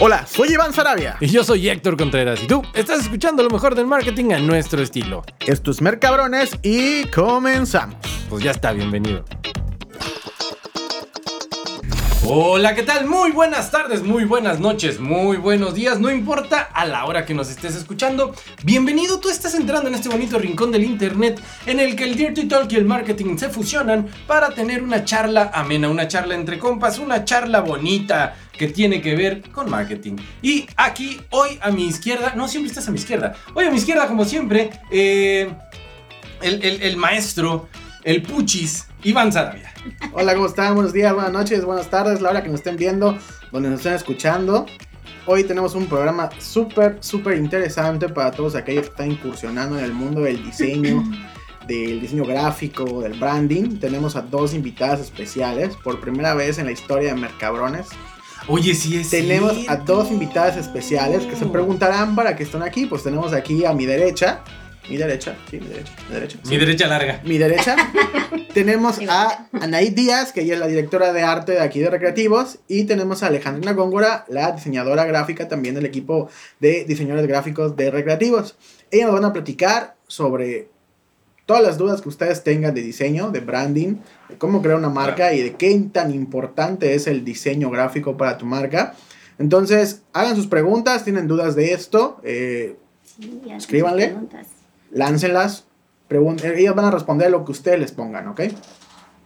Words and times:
Hola, 0.00 0.26
soy 0.26 0.52
Iván 0.52 0.72
Sarabia. 0.72 1.16
Y 1.20 1.28
yo 1.28 1.44
soy 1.44 1.68
Héctor 1.68 1.96
Contreras. 1.96 2.42
Y 2.42 2.46
tú 2.46 2.62
estás 2.74 3.00
escuchando 3.00 3.42
lo 3.42 3.50
mejor 3.50 3.74
del 3.74 3.86
marketing 3.86 4.32
a 4.32 4.38
nuestro 4.38 4.82
estilo. 4.82 5.22
Esto 5.46 5.70
es 5.70 5.80
Mercabrones 5.80 6.58
y 6.62 7.04
comenzamos. 7.04 7.96
Pues 8.28 8.42
ya 8.42 8.50
está, 8.50 8.72
bienvenido. 8.72 9.24
Hola, 12.26 12.74
¿qué 12.74 12.82
tal? 12.82 13.04
Muy 13.06 13.32
buenas 13.32 13.70
tardes, 13.70 14.02
muy 14.02 14.24
buenas 14.24 14.58
noches, 14.58 14.98
muy 14.98 15.36
buenos 15.36 15.74
días, 15.74 16.00
no 16.00 16.10
importa 16.10 16.70
a 16.72 16.86
la 16.86 17.04
hora 17.04 17.26
que 17.26 17.34
nos 17.34 17.50
estés 17.50 17.76
escuchando. 17.76 18.34
Bienvenido, 18.64 19.20
tú 19.20 19.28
estás 19.28 19.54
entrando 19.54 19.90
en 19.90 19.94
este 19.94 20.08
bonito 20.08 20.38
rincón 20.38 20.72
del 20.72 20.84
internet 20.84 21.38
en 21.66 21.80
el 21.80 21.94
que 21.94 22.04
el 22.04 22.16
Dirty 22.16 22.48
Talk 22.48 22.72
y 22.72 22.76
el 22.76 22.86
marketing 22.86 23.36
se 23.36 23.50
fusionan 23.50 24.08
para 24.26 24.54
tener 24.54 24.82
una 24.82 25.04
charla 25.04 25.50
amena, 25.52 25.90
una 25.90 26.08
charla 26.08 26.34
entre 26.34 26.58
compas, 26.58 26.98
una 26.98 27.26
charla 27.26 27.60
bonita 27.60 28.34
que 28.56 28.68
tiene 28.68 29.00
que 29.00 29.14
ver 29.16 29.42
con 29.50 29.70
marketing. 29.70 30.16
Y 30.42 30.66
aquí, 30.76 31.20
hoy 31.30 31.58
a 31.60 31.70
mi 31.70 31.86
izquierda, 31.86 32.34
no, 32.36 32.48
siempre 32.48 32.68
estás 32.68 32.88
a 32.88 32.90
mi 32.90 32.98
izquierda, 32.98 33.34
hoy 33.54 33.66
a 33.66 33.70
mi 33.70 33.76
izquierda, 33.76 34.06
como 34.06 34.24
siempre, 34.24 34.70
eh, 34.90 35.52
el, 36.42 36.62
el, 36.64 36.82
el 36.82 36.96
maestro, 36.96 37.68
el 38.04 38.22
puchis, 38.22 38.86
Iván 39.02 39.32
Sarabia. 39.32 39.72
Hola, 40.12 40.34
¿cómo 40.34 40.46
están? 40.46 40.74
Buenos 40.74 40.92
días, 40.92 41.12
buenas 41.12 41.32
noches, 41.32 41.64
buenas 41.64 41.90
tardes, 41.90 42.20
la 42.20 42.30
hora 42.30 42.42
que 42.42 42.48
nos 42.48 42.60
estén 42.60 42.76
viendo, 42.76 43.18
donde 43.52 43.70
nos 43.70 43.80
estén 43.80 43.94
escuchando. 43.94 44.66
Hoy 45.26 45.44
tenemos 45.44 45.74
un 45.74 45.86
programa 45.86 46.28
súper, 46.38 46.98
súper 47.00 47.38
interesante 47.38 48.10
para 48.10 48.30
todos 48.30 48.54
aquellos 48.54 48.84
que 48.84 48.90
están 48.90 49.10
incursionando 49.10 49.78
en 49.78 49.84
el 49.84 49.92
mundo 49.94 50.20
del 50.20 50.42
diseño, 50.44 51.02
del 51.66 52.00
diseño 52.00 52.24
gráfico, 52.24 53.00
del 53.00 53.18
branding. 53.18 53.78
Tenemos 53.78 54.16
a 54.16 54.22
dos 54.22 54.52
invitadas 54.52 55.00
especiales, 55.00 55.76
por 55.76 55.98
primera 56.00 56.34
vez 56.34 56.58
en 56.58 56.66
la 56.66 56.72
historia 56.72 57.14
de 57.14 57.20
Mercabrones. 57.20 57.88
Oye, 58.46 58.74
sí 58.74 58.98
es 58.98 59.08
Tenemos 59.08 59.56
a 59.68 59.76
dos 59.76 60.10
invitadas 60.10 60.58
especiales 60.58 61.24
que 61.24 61.34
se 61.34 61.46
preguntarán 61.46 62.14
para 62.14 62.36
qué 62.36 62.42
están 62.42 62.62
aquí. 62.62 62.84
Pues 62.84 63.02
tenemos 63.02 63.32
aquí 63.32 63.64
a 63.64 63.72
mi 63.72 63.86
derecha, 63.86 64.42
mi 64.90 64.98
derecha, 64.98 65.34
sí, 65.50 65.58
mi 65.58 65.68
derecha, 65.68 65.92
mi 66.08 66.14
derecha. 66.14 66.38
Mi 66.44 66.58
derecha 66.58 66.86
larga. 66.86 67.20
mi 67.24 67.38
derecha 67.38 67.74
tenemos 68.54 68.98
a 69.08 69.48
Anaí 69.52 69.88
Díaz, 69.88 70.32
que 70.32 70.42
ella 70.42 70.54
es 70.54 70.60
la 70.60 70.66
directora 70.66 71.14
de 71.14 71.22
arte 71.22 71.52
de 71.52 71.60
aquí 71.60 71.80
de 71.80 71.88
Recreativos, 71.88 72.58
y 72.68 72.84
tenemos 72.84 73.22
a 73.22 73.28
Alejandrina 73.28 73.72
Góngora, 73.72 74.26
la 74.28 74.52
diseñadora 74.52 75.06
gráfica 75.06 75.48
también 75.48 75.74
del 75.74 75.86
equipo 75.86 76.28
de 76.60 76.84
diseñadores 76.84 77.26
gráficos 77.26 77.76
de 77.76 77.90
Recreativos. 77.90 78.56
Ellas 78.90 79.06
nos 79.06 79.14
van 79.14 79.30
a 79.30 79.32
platicar 79.32 79.96
sobre 80.06 80.68
todas 81.46 81.62
las 81.62 81.76
dudas 81.78 82.00
que 82.00 82.08
ustedes 82.08 82.42
tengan 82.42 82.74
de 82.74 82.82
diseño, 82.82 83.30
de 83.30 83.40
branding, 83.40 83.96
de 84.28 84.38
cómo 84.38 84.62
crear 84.62 84.78
una 84.78 84.88
marca 84.88 85.32
y 85.34 85.42
de 85.42 85.54
qué 85.56 85.78
tan 85.92 86.12
importante 86.14 86.94
es 86.94 87.06
el 87.06 87.24
diseño 87.24 87.70
gráfico 87.70 88.16
para 88.16 88.38
tu 88.38 88.46
marca. 88.46 88.94
Entonces, 89.38 90.02
hagan 90.12 90.36
sus 90.36 90.46
preguntas, 90.46 91.04
tienen 91.04 91.26
dudas 91.28 91.54
de 91.56 91.72
esto, 91.72 92.18
eh, 92.22 92.76
Sí, 93.20 93.42
Escríbanle. 93.48 94.14
láncenlas, 94.90 95.64
pregun- 96.08 96.42
ellas 96.44 96.74
van 96.74 96.86
a 96.86 96.90
responder 96.90 97.30
lo 97.30 97.44
que 97.44 97.52
ustedes 97.52 97.78
les 97.78 97.92
pongan, 97.92 98.28
¿ok? 98.28 98.40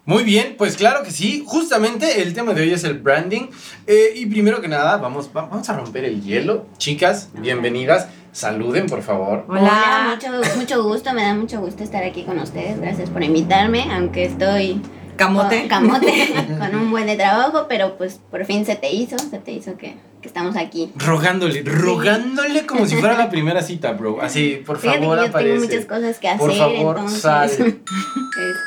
Muy 0.05 0.25
bien, 0.25 0.55
pues 0.57 0.77
claro 0.77 1.03
que 1.05 1.11
sí. 1.11 1.45
Justamente 1.47 2.23
el 2.23 2.33
tema 2.33 2.55
de 2.55 2.63
hoy 2.63 2.73
es 2.73 2.83
el 2.85 2.95
branding. 2.99 3.49
Eh, 3.87 4.13
y 4.17 4.25
primero 4.27 4.61
que 4.63 4.69
nada, 4.69 4.97
vamos, 4.97 5.29
va- 5.37 5.43
vamos 5.47 5.69
a 5.69 5.77
romper 5.77 6.05
el 6.07 6.23
hielo. 6.23 6.67
Chicas, 6.79 7.29
bienvenidas. 7.35 8.09
Saluden, 8.33 8.87
por 8.87 9.03
favor. 9.03 9.45
Hola, 9.49 10.15
mucho, 10.15 10.57
mucho 10.57 10.83
gusto, 10.83 11.13
me 11.13 11.23
da 11.23 11.35
mucho 11.35 11.61
gusto 11.61 11.83
estar 11.83 12.05
aquí 12.05 12.25
con 12.25 12.39
ustedes. 12.39 12.81
Gracias 12.81 13.11
por 13.11 13.23
invitarme, 13.23 13.91
aunque 13.93 14.25
estoy 14.25 14.81
Camote. 15.19 15.59
con, 15.61 15.69
camote, 15.69 16.35
con 16.59 16.75
un 16.75 16.91
buen 16.91 17.07
de 17.07 17.17
trabajo, 17.17 17.67
pero 17.69 17.99
pues 17.99 18.21
por 18.31 18.45
fin 18.47 18.65
se 18.65 18.77
te 18.77 18.91
hizo, 18.93 19.19
se 19.19 19.39
te 19.39 19.53
hizo 19.53 19.77
que, 19.77 19.97
que 20.23 20.29
estamos 20.29 20.57
aquí. 20.57 20.91
Rogándole, 20.97 21.63
rogándole 21.65 22.65
como 22.65 22.87
si 22.87 22.97
fuera 22.97 23.19
la 23.19 23.29
primera 23.31 23.63
cita, 23.63 23.93
bro. 23.93 24.23
Así, 24.23 24.63
por 24.65 24.79
Fíjate 24.79 25.01
favor, 25.01 25.19
que 25.19 25.25
yo 25.25 25.29
aparece. 25.31 25.53
tengo 25.55 25.67
muchas 25.67 25.85
cosas 25.87 26.19
que 26.19 26.29
hacer, 26.29 26.39
Por 26.39 26.55
favor, 26.55 26.97
entonces. 26.97 27.21
sal. 27.21 27.51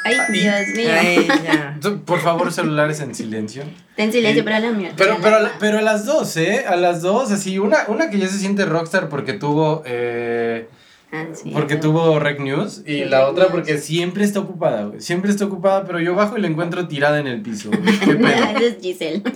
ay. 0.05 0.15
Dios 0.33 0.55
mío. 0.75 0.89
Ay, 0.99 1.27
ya. 1.43 1.77
Tú, 1.81 2.03
Por 2.03 2.19
favor, 2.19 2.51
celulares 2.51 2.99
en 2.99 3.15
silencio. 3.15 3.63
En 3.97 4.11
silencio, 4.11 4.43
pero 4.43 4.59
la 4.59 4.71
mía. 4.71 4.91
Pero, 4.97 5.17
pero, 5.21 5.37
a 5.37 5.51
pero 5.59 5.77
a 5.79 5.81
las 5.81 6.05
dos, 6.05 6.35
¿eh? 6.37 6.65
A 6.67 6.75
las 6.75 7.01
dos, 7.01 7.31
así, 7.31 7.59
una, 7.59 7.79
una 7.87 8.09
que 8.09 8.17
ya 8.19 8.27
se 8.27 8.37
siente 8.39 8.65
rockstar 8.65 9.09
porque 9.09 9.33
tuvo, 9.33 9.83
eh, 9.85 10.67
Ah, 11.13 11.25
sí, 11.33 11.49
porque 11.51 11.75
pero- 11.75 11.89
tuvo 11.91 12.19
Rec 12.19 12.39
News 12.39 12.83
y 12.85 12.99
Sí, 12.99 13.05
la 13.05 13.27
otra 13.27 13.43
News. 13.45 13.51
porque 13.53 13.77
siempre 13.79 14.23
está 14.23 14.39
ocupada, 14.39 14.85
güey. 14.85 15.01
Siempre 15.01 15.29
está 15.31 15.45
ocupada, 15.45 15.83
pero 15.85 15.99
yo 15.99 16.15
bajo 16.15 16.37
y 16.37 16.41
la 16.41 16.47
encuentro 16.47 16.87
tirada 16.87 17.19
en 17.19 17.27
el 17.27 17.41
piso. 17.41 17.69
¿Qué 17.71 18.15
pedo? 18.15 18.59
Es 18.61 18.77
Giselle. 18.81 19.21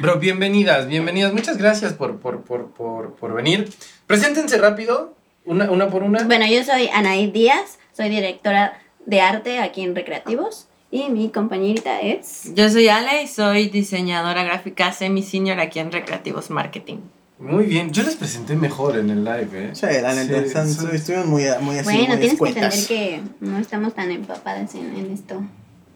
Bro, 0.00 0.18
bienvenidas, 0.20 0.86
bienvenidas. 0.86 1.32
Muchas 1.32 1.56
gracias 1.58 1.92
por, 1.92 2.18
por, 2.20 2.42
por, 2.42 2.70
por, 2.72 3.14
por 3.16 3.34
venir. 3.34 3.68
Preséntense 4.06 4.56
rápido, 4.58 5.14
una, 5.44 5.70
una 5.70 5.88
por 5.88 6.02
una. 6.02 6.22
Bueno, 6.24 6.46
yo 6.46 6.62
soy 6.64 6.88
Anaí 6.92 7.30
Díaz, 7.30 7.78
soy 7.96 8.08
directora 8.08 8.78
de 9.06 9.20
arte 9.20 9.58
aquí 9.58 9.82
en 9.82 9.94
Recreativos 9.96 10.68
y 10.90 11.08
mi 11.10 11.30
compañerita 11.30 12.00
es... 12.00 12.52
Yo 12.54 12.68
soy 12.70 12.88
Ale 12.88 13.22
y 13.22 13.26
soy 13.26 13.68
diseñadora 13.68 14.42
gráfica 14.44 14.92
semi-senior 14.92 15.58
aquí 15.60 15.80
en 15.80 15.90
Recreativos 15.92 16.50
Marketing. 16.50 16.98
Muy 17.38 17.66
bien, 17.66 17.92
yo 17.92 18.02
les 18.02 18.16
presenté 18.16 18.56
mejor 18.56 18.96
en 18.98 19.10
el 19.10 19.24
live, 19.24 19.48
¿eh? 19.52 19.70
Sí, 19.72 19.86
la 20.02 20.12
neta, 20.14 20.38
Sí, 20.40 20.44
están- 20.46 20.68
sí. 20.68 20.86
estuvimos 20.92 21.26
muy, 21.26 21.44
muy 21.60 21.78
así, 21.78 21.84
Bueno, 21.84 22.08
muy 22.08 22.18
tienes 22.18 22.38
que 22.40 22.48
entender 22.48 22.86
que 22.88 23.20
no 23.40 23.58
estamos 23.58 23.94
tan 23.94 24.10
empapadas 24.10 24.74
en, 24.74 24.96
en 24.96 25.12
esto, 25.12 25.42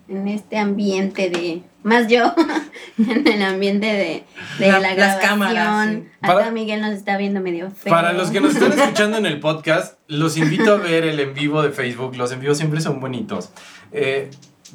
en 0.08 0.28
este 0.28 0.58
ambiente 0.58 1.31
de... 1.31 1.62
Más 1.82 2.06
yo, 2.06 2.32
en 2.98 3.26
el 3.26 3.42
ambiente 3.42 3.86
de, 3.86 4.22
de 4.60 4.69
La- 4.69 4.78
la, 4.78 4.88
las 4.94 4.97
grabación. 4.97 5.28
cámaras, 5.31 5.88
sí. 5.91 6.04
Acá 6.20 6.34
Para- 6.34 6.50
Miguel 6.52 6.81
nos 6.81 6.92
está 6.92 7.16
viendo 7.16 7.41
medio 7.41 7.72
feo. 7.72 7.92
Para 7.92 8.12
los 8.12 8.31
que 8.31 8.41
nos 8.41 8.54
están 8.54 8.72
escuchando 8.78 9.16
en 9.19 9.26
el 9.26 9.41
podcast, 9.41 9.98
los 10.06 10.36
invito 10.36 10.75
a 10.75 10.76
ver 10.76 11.02
el 11.04 11.19
en 11.19 11.34
vivo 11.34 11.60
de 11.60 11.70
Facebook. 11.70 12.14
Los 12.16 12.31
en 12.31 12.38
vivo 12.38 12.54
siempre 12.54 12.81
son 12.81 13.00
bonitos. 13.00 13.50
Eh, 13.91 14.31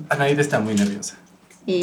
Anaid 0.10 0.38
está 0.38 0.60
muy 0.60 0.74
nerviosa. 0.76 1.16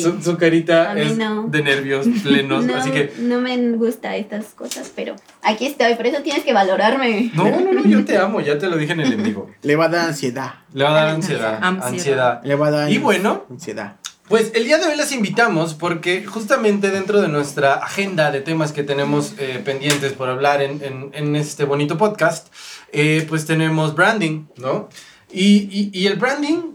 Su, 0.01 0.21
su 0.23 0.37
carita 0.39 0.99
es 0.99 1.17
no. 1.19 1.45
de 1.49 1.63
nervios 1.63 2.07
plenos, 2.23 2.65
no, 2.67 2.75
así 2.77 2.91
que... 2.91 3.13
no 3.19 3.41
me 3.41 3.57
gusta 3.73 4.17
estas 4.17 4.47
cosas, 4.55 4.91
pero 4.97 5.15
aquí 5.43 5.67
estoy, 5.67 5.95
por 5.95 6.07
eso 6.07 6.23
tienes 6.23 6.43
que 6.43 6.53
valorarme. 6.55 7.31
No, 7.35 7.45
no, 7.51 7.73
no, 7.73 7.85
yo 7.85 8.05
te 8.05 8.17
amo, 8.17 8.41
ya 8.41 8.57
te 8.59 8.67
lo 8.69 8.77
dije 8.79 8.93
en 8.95 9.01
el 9.01 9.13
en 9.13 9.23
vivo. 9.23 9.51
Le 9.63 9.77
va 9.77 9.85
a 9.85 9.89
dar 9.91 10.09
ansiedad. 10.09 10.55
Le 10.73 10.85
va 10.85 10.91
a 10.91 10.95
dar 10.95 11.09
ansiedad, 11.09 11.59
Ansiedad. 11.63 11.89
ansiedad. 11.93 12.41
Le 12.45 12.55
va 12.55 12.67
a 12.69 12.71
dar 12.71 12.91
Y 12.93 12.99
bueno, 12.99 13.45
ansiedad. 13.51 13.97
Pues 14.27 14.53
el 14.55 14.65
día 14.65 14.79
de 14.79 14.87
hoy 14.87 14.97
las 14.97 15.13
invitamos 15.13 15.75
porque 15.75 16.25
justamente 16.25 16.91
dentro 16.91 17.21
de 17.21 17.29
nuestra 17.29 17.75
agenda 17.75 18.31
de 18.31 18.41
temas 18.41 18.73
que 18.73 18.83
tenemos 18.83 19.35
eh, 19.39 19.61
pendientes 19.63 20.15
por 20.15 20.31
hablar 20.31 20.63
en, 20.63 20.83
en- 20.83 21.11
en 21.13 21.37
este 21.37 21.65
bonito 21.67 21.99
podcast, 21.99 22.49
eh, 22.91 23.27
pues 23.29 23.45
tenemos 23.45 23.95
branding, 23.95 24.47
¿no? 24.57 24.89
Y, 25.31 25.69
y- 25.71 25.91
y 25.93 26.07
el 26.07 26.15
branding 26.17 26.74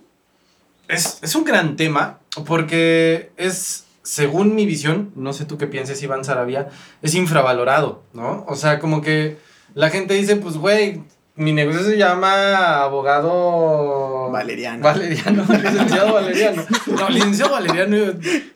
es, 0.89 1.19
es 1.21 1.35
un 1.35 1.45
gran 1.45 1.75
tema 1.75 2.19
porque 2.45 3.31
es, 3.37 3.85
según 4.03 4.55
mi 4.55 4.65
visión, 4.65 5.11
no 5.15 5.33
sé 5.33 5.45
tú 5.45 5.57
qué 5.57 5.67
pienses, 5.67 6.01
Iván 6.03 6.25
Sarabia, 6.25 6.69
es 7.01 7.15
infravalorado, 7.15 8.03
¿no? 8.13 8.43
O 8.47 8.55
sea, 8.55 8.79
como 8.79 9.01
que 9.01 9.37
la 9.75 9.89
gente 9.89 10.15
dice, 10.15 10.35
pues, 10.35 10.57
güey, 10.57 11.03
mi 11.35 11.53
negocio 11.53 11.83
se 11.83 11.97
llama 11.97 12.81
abogado... 12.81 14.29
Valeriano. 14.31 14.83
Valeriano, 14.83 15.45
licenciado 15.63 16.13
Valeriano. 16.13 16.65
No, 16.87 17.09
licenciado 17.09 17.51
Valeriano 17.51 17.95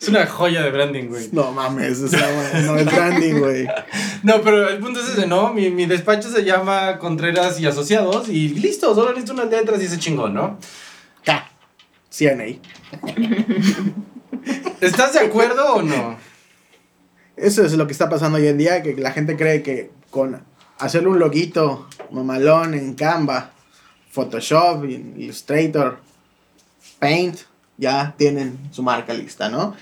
es 0.00 0.08
una 0.08 0.26
joya 0.26 0.62
de 0.62 0.70
branding, 0.70 1.04
güey. 1.04 1.28
No 1.32 1.50
mames, 1.52 2.00
o 2.02 2.08
sea, 2.08 2.30
güey, 2.30 2.64
no 2.64 2.76
es 2.76 2.86
branding, 2.86 3.34
güey. 3.38 3.66
No, 4.22 4.40
pero 4.40 4.68
el 4.68 4.78
punto 4.78 5.00
es 5.00 5.10
ese, 5.10 5.26
¿no? 5.26 5.52
Mi, 5.52 5.70
mi 5.70 5.84
despacho 5.84 6.30
se 6.30 6.44
llama 6.44 6.98
Contreras 6.98 7.60
y 7.60 7.66
Asociados 7.66 8.28
y 8.28 8.48
listo, 8.48 8.94
solo 8.94 9.10
necesito 9.10 9.34
unas 9.34 9.50
letras 9.50 9.82
y 9.82 9.84
ese 9.84 9.98
chingón, 9.98 10.32
¿no? 10.32 10.58
CNA. 12.14 12.44
¿Estás 14.80 15.14
de 15.14 15.20
acuerdo 15.20 15.74
o 15.74 15.82
no? 15.82 16.16
Eso 17.36 17.64
es 17.64 17.72
lo 17.72 17.86
que 17.86 17.92
está 17.92 18.08
pasando 18.08 18.38
hoy 18.38 18.46
en 18.46 18.58
día, 18.58 18.82
que 18.82 18.94
la 18.94 19.10
gente 19.10 19.36
cree 19.36 19.62
que 19.62 19.90
con 20.10 20.44
hacerle 20.78 21.08
un 21.08 21.18
loguito 21.18 21.88
mamalón 22.10 22.74
en 22.74 22.94
Canva, 22.94 23.50
Photoshop, 24.10 24.84
Illustrator, 24.84 25.98
Paint, 27.00 27.40
ya 27.76 28.14
tienen 28.16 28.58
su 28.70 28.84
marca 28.84 29.12
lista, 29.12 29.48
¿no? 29.48 29.74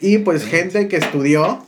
Y 0.00 0.18
pues 0.18 0.44
gente 0.44 0.88
que 0.88 0.98
estudió 0.98 1.64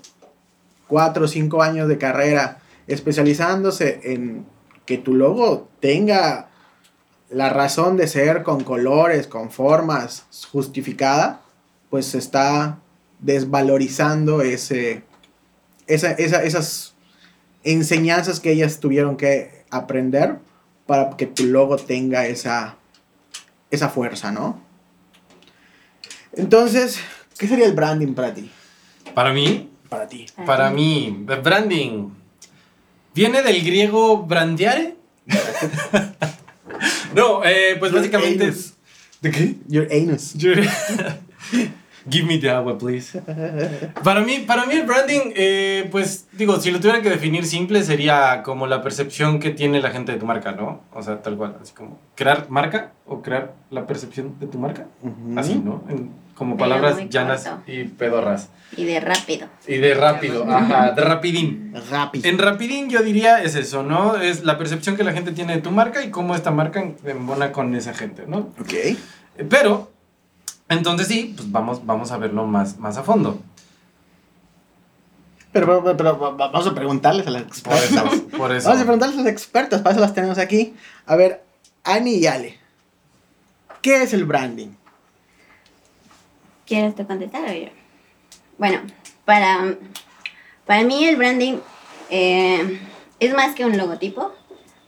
cuatro 0.88 1.24
o 1.24 1.28
cinco 1.28 1.62
años 1.62 1.88
de 1.88 1.96
carrera 1.96 2.58
especializándose 2.86 4.00
en 4.04 4.44
que 4.84 4.98
tu 4.98 5.14
logo 5.14 5.68
tenga 5.80 6.50
la 7.32 7.48
razón 7.48 7.96
de 7.96 8.06
ser 8.08 8.42
con 8.42 8.62
colores, 8.64 9.26
con 9.26 9.50
formas 9.50 10.24
justificada, 10.50 11.40
pues 11.90 12.06
se 12.06 12.18
está 12.18 12.78
desvalorizando 13.20 14.42
ese, 14.42 15.02
esa, 15.86 16.10
esa- 16.12 16.42
esas 16.42 16.94
enseñanzas 17.64 18.40
que 18.40 18.50
ellas 18.52 18.80
tuvieron 18.80 19.16
que 19.16 19.64
aprender 19.70 20.38
para 20.86 21.16
que 21.16 21.26
tu 21.26 21.44
logo 21.46 21.76
tenga 21.76 22.26
esa, 22.26 22.76
esa 23.70 23.88
fuerza, 23.88 24.32
¿no? 24.32 24.60
Entonces, 26.34 26.98
¿qué 27.38 27.46
sería 27.46 27.66
el 27.66 27.72
branding 27.74 28.14
para 28.14 28.34
ti? 28.34 28.50
Para 29.14 29.32
mí, 29.32 29.70
Para 29.88 30.08
ti. 30.08 30.26
para 30.46 30.70
mí, 30.70 31.24
branding 31.42 32.08
viene 33.14 33.42
del 33.42 33.62
griego 33.64 34.22
brandeare. 34.22 34.96
no, 37.14 37.44
eh, 37.44 37.76
pues 37.78 37.92
Your 37.92 38.00
básicamente 38.00 38.44
anus. 38.44 38.56
es. 38.56 38.74
¿De 39.20 39.30
qué? 39.30 39.54
Your 39.68 39.88
anus. 39.92 40.34
Give 42.10 42.26
me 42.26 42.36
the 42.38 42.50
agua, 42.50 42.76
please. 42.78 43.20
Para 44.02 44.22
mí, 44.22 44.38
para 44.44 44.66
mí 44.66 44.74
el 44.74 44.84
branding, 44.84 45.32
eh, 45.36 45.88
pues 45.92 46.26
digo, 46.32 46.58
si 46.60 46.72
lo 46.72 46.80
tuviera 46.80 47.00
que 47.00 47.08
definir 47.10 47.46
simple, 47.46 47.84
sería 47.84 48.42
como 48.42 48.66
la 48.66 48.82
percepción 48.82 49.38
que 49.38 49.50
tiene 49.50 49.80
la 49.80 49.90
gente 49.90 50.10
de 50.10 50.18
tu 50.18 50.26
marca, 50.26 50.50
¿no? 50.50 50.80
O 50.92 51.00
sea, 51.02 51.22
tal 51.22 51.36
cual, 51.36 51.56
así 51.62 51.72
como 51.72 52.00
crear 52.16 52.50
marca 52.50 52.92
o 53.06 53.22
crear 53.22 53.54
la 53.70 53.86
percepción 53.86 54.34
de 54.40 54.48
tu 54.48 54.58
marca, 54.58 54.88
Ujú. 55.02 55.38
así, 55.38 55.54
¿no? 55.64 55.84
En- 55.88 56.10
como 56.34 56.56
palabras 56.56 56.98
llanas 57.08 57.44
corto. 57.44 57.70
y 57.70 57.84
pedorras. 57.84 58.48
Y 58.76 58.84
de 58.84 59.00
rápido. 59.00 59.48
Y 59.66 59.76
de 59.76 59.94
rápido, 59.94 60.46
ajá, 60.48 60.92
de 60.92 61.02
rapidín. 61.02 61.74
Rápido. 61.90 62.28
En 62.28 62.38
rapidín 62.38 62.88
yo 62.88 63.02
diría 63.02 63.42
es 63.42 63.54
eso, 63.54 63.82
¿no? 63.82 64.16
Es 64.16 64.44
la 64.44 64.56
percepción 64.56 64.96
que 64.96 65.04
la 65.04 65.12
gente 65.12 65.32
tiene 65.32 65.56
de 65.56 65.62
tu 65.62 65.70
marca 65.70 66.02
y 66.02 66.10
cómo 66.10 66.34
esta 66.34 66.50
marca 66.50 66.82
embona 67.04 67.52
con 67.52 67.74
esa 67.74 67.92
gente, 67.92 68.24
¿no? 68.26 68.50
Ok. 68.60 68.96
Pero, 69.48 69.90
entonces 70.68 71.06
sí, 71.06 71.34
pues 71.36 71.50
vamos, 71.52 71.84
vamos 71.84 72.12
a 72.12 72.16
verlo 72.16 72.46
más, 72.46 72.78
más 72.78 72.96
a 72.96 73.02
fondo. 73.02 73.40
Pero, 75.52 75.66
pero, 75.66 75.82
pero, 75.84 75.96
pero 75.96 76.36
vamos 76.36 76.66
a 76.66 76.74
preguntarles 76.74 77.26
a 77.26 77.30
Por 77.30 77.74
eso, 77.74 78.26
por 78.38 78.52
eso. 78.52 78.68
Vamos 78.68 78.80
a 78.80 78.84
preguntarles 78.84 79.18
a 79.18 79.22
los 79.22 79.30
expertos, 79.30 79.82
para 79.82 79.92
eso 79.92 80.00
las 80.00 80.14
tenemos 80.14 80.38
aquí. 80.38 80.74
A 81.04 81.14
ver, 81.14 81.44
Ani 81.84 82.14
y 82.14 82.26
Ale. 82.26 82.58
¿Qué 83.82 84.02
es 84.02 84.14
el 84.14 84.24
branding? 84.24 84.68
¿Quieres 86.66 86.94
te 86.94 87.04
contestar 87.04 87.48
o 87.48 87.52
yo? 87.52 87.68
Bueno, 88.58 88.80
para, 89.24 89.76
para 90.66 90.82
mí 90.84 91.04
el 91.04 91.16
branding 91.16 91.58
eh, 92.10 92.80
es 93.20 93.34
más 93.34 93.54
que 93.54 93.64
un 93.64 93.76
logotipo. 93.76 94.32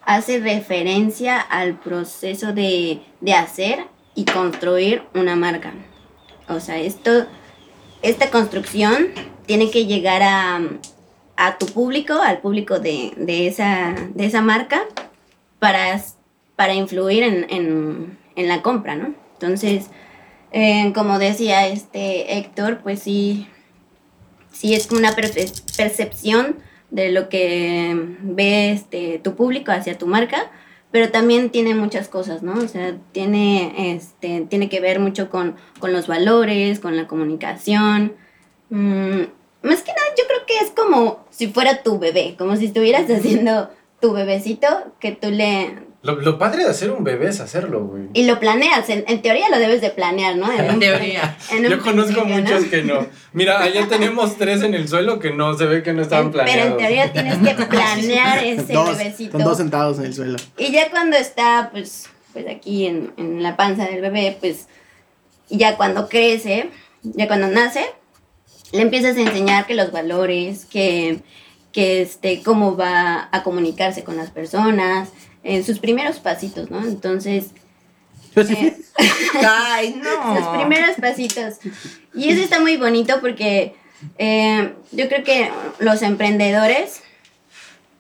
Hace 0.06 0.38
referencia 0.38 1.41
al 1.41 1.79
proceso 1.81 2.53
de, 2.53 3.00
de 3.21 3.35
hacer 3.35 3.87
y 4.15 4.26
construir 4.26 5.03
una 5.15 5.35
marca. 5.35 5.73
O 6.49 6.61
sea, 6.61 6.79
esto, 6.79 7.26
esta 8.03 8.31
construcción 8.31 9.09
tiene 9.47 9.70
que 9.70 9.87
llegar 9.87 10.23
a, 10.23 10.61
a 11.37 11.59
tu 11.59 11.67
público, 11.67 12.15
al 12.15 12.38
público 12.38 12.79
de, 12.81 13.12
de 13.17 13.47
esa, 13.47 13.94
de 14.15 14.27
esa 14.27 14.43
marca, 14.43 14.82
para, 15.59 16.00
para 16.55 16.75
influir 16.75 17.23
en, 17.23 17.47
en, 17.49 18.19
en 18.37 18.49
la 18.49 18.61
compra, 18.61 18.94
¿no? 18.94 19.15
Entonces, 19.35 19.87
eh, 20.56 20.93
como 20.95 21.19
decía 21.19 21.67
este 21.67 22.39
Héctor, 22.39 22.79
pues 22.83 23.01
sí, 23.01 23.49
sí 24.53 24.73
es 24.75 24.87
como 24.87 25.01
una 25.01 25.15
perce- 25.17 25.53
percepción 25.77 26.56
de 26.91 27.11
lo 27.11 27.29
que 27.29 27.93
ve 28.21 28.71
este, 28.71 29.19
tu 29.19 29.35
público 29.35 29.73
hacia 29.73 29.99
tu 29.99 30.06
marca, 30.06 30.51
pero 30.93 31.11
también 31.11 31.51
tiene 31.51 31.75
muchas 31.75 32.06
cosas, 32.06 32.45
¿no? 32.45 32.53
O 32.55 32.69
sea, 32.69 32.97
tiene, 33.11 33.95
este, 33.97 34.43
tiene 34.49 34.69
que 34.69 34.79
ver 34.79 35.01
mucho 35.01 35.29
con, 35.29 35.56
con 35.81 35.93
los 35.93 36.06
valores, 36.06 36.79
con 36.79 36.97
la 36.97 37.09
comunicación. 37.09 38.12
Mm, 38.71 39.23
más 39.62 39.83
que 39.83 39.91
nada, 39.93 40.06
yo 40.17 40.25
creo 40.29 40.47
que 40.47 40.59
es 40.65 40.71
como 40.71 41.25
si 41.31 41.49
fuera 41.49 41.83
tu 41.83 41.99
bebé, 41.99 42.37
como 42.39 42.55
si 42.55 42.67
estuvieras 42.67 43.11
haciendo 43.11 43.71
tu 44.01 44.12
bebecito 44.12 44.69
que 45.01 45.11
tú 45.11 45.31
le, 45.33 45.79
Lo, 46.05 46.17
lo 46.21 46.39
padre 46.39 46.62
de 46.65 46.71
hacer 46.71 46.91
un 46.93 47.03
bebé 47.03 47.29
es 47.31 47.41
hacerlo, 47.41 47.85
güey. 47.87 48.05
y 48.12 48.27
lo 48.27 48.39
planeas, 48.39 48.89
en, 48.91 49.05
en 49.09 49.23
teoría 49.23 49.49
lo 49.49 49.59
debes 49.59 49.81
de 49.81 49.91
planear, 49.91 50.37
¿no? 50.37 50.53
En 50.53 50.61
En 50.71 50.79
teoría. 50.79 51.37
en 51.51 51.65
Yo 51.65 51.81
conozco 51.81 52.25
muchos 52.27 52.65
que 52.67 52.83
no. 52.83 53.06
Mira, 53.33 53.61
allá 53.62 53.87
tenemos 53.89 54.37
tres 54.37 54.62
en 54.62 54.75
el 54.75 54.87
suelo 54.87 55.19
que 55.19 55.33
no 55.33 55.56
se 55.56 55.65
ve 55.67 55.83
que 55.83 55.93
no 55.95 56.03
estaban 56.03 56.27
En- 56.27 56.33
Pero 56.33 56.45
planeados. 56.45 56.73
en 56.73 56.79
teoría 56.79 57.12
tienes 57.12 57.39
que 57.56 57.65
planear 57.67 58.45
ese 58.45 58.73
Dos, 58.73 58.97
bebecito. 58.99 59.33
con 59.33 59.43
dos 59.45 59.56
sentados 59.56 59.99
en 59.99 60.05
el 60.05 60.15
suelo. 60.15 60.37
Y 60.59 60.71
ya 60.73 60.91
cuando 60.91 61.17
está, 61.17 61.71
pues, 61.73 62.09
pues 62.35 62.47
aquí 62.49 62.87
en, 62.87 63.12
en 63.17 63.43
la 63.43 63.56
panza 63.56 63.87
del 63.87 64.01
bebé, 64.03 64.37
pues, 64.39 64.67
ya 65.49 65.77
cuando 65.77 66.09
crece, 66.09 66.71
ya 67.03 67.27
cuando 67.29 67.49
nace, 67.49 67.85
le 68.73 68.83
empiezas 68.83 69.17
a 69.17 69.21
enseñar 69.21 69.67
que 69.67 69.75
los 69.75 69.91
valores, 69.93 70.65
que, 70.67 71.21
que 71.73 72.03
este, 72.03 72.43
cómo 72.43 72.77
va 72.77 73.29
a 73.33 73.43
comunicarse 73.43 74.05
con 74.05 74.17
las 74.17 74.31
personas, 74.31 75.09
en 75.44 75.62
sus 75.64 75.79
primeros 75.79 76.19
pasitos, 76.19 76.70
¿no? 76.70 76.85
Entonces, 76.85 77.50
eh, 78.37 78.76
Ay, 79.46 80.00
no. 80.02 80.37
sus 80.37 80.46
primeros 80.56 80.96
pasitos. 81.00 81.55
Y 82.14 82.31
eso 82.31 82.43
está 82.43 82.58
muy 82.61 82.76
bonito 82.76 83.20
porque 83.20 83.75
eh, 84.19 84.73
yo 84.93 85.08
creo 85.08 85.23
que 85.23 85.50
los 85.79 86.02
emprendedores 86.02 87.02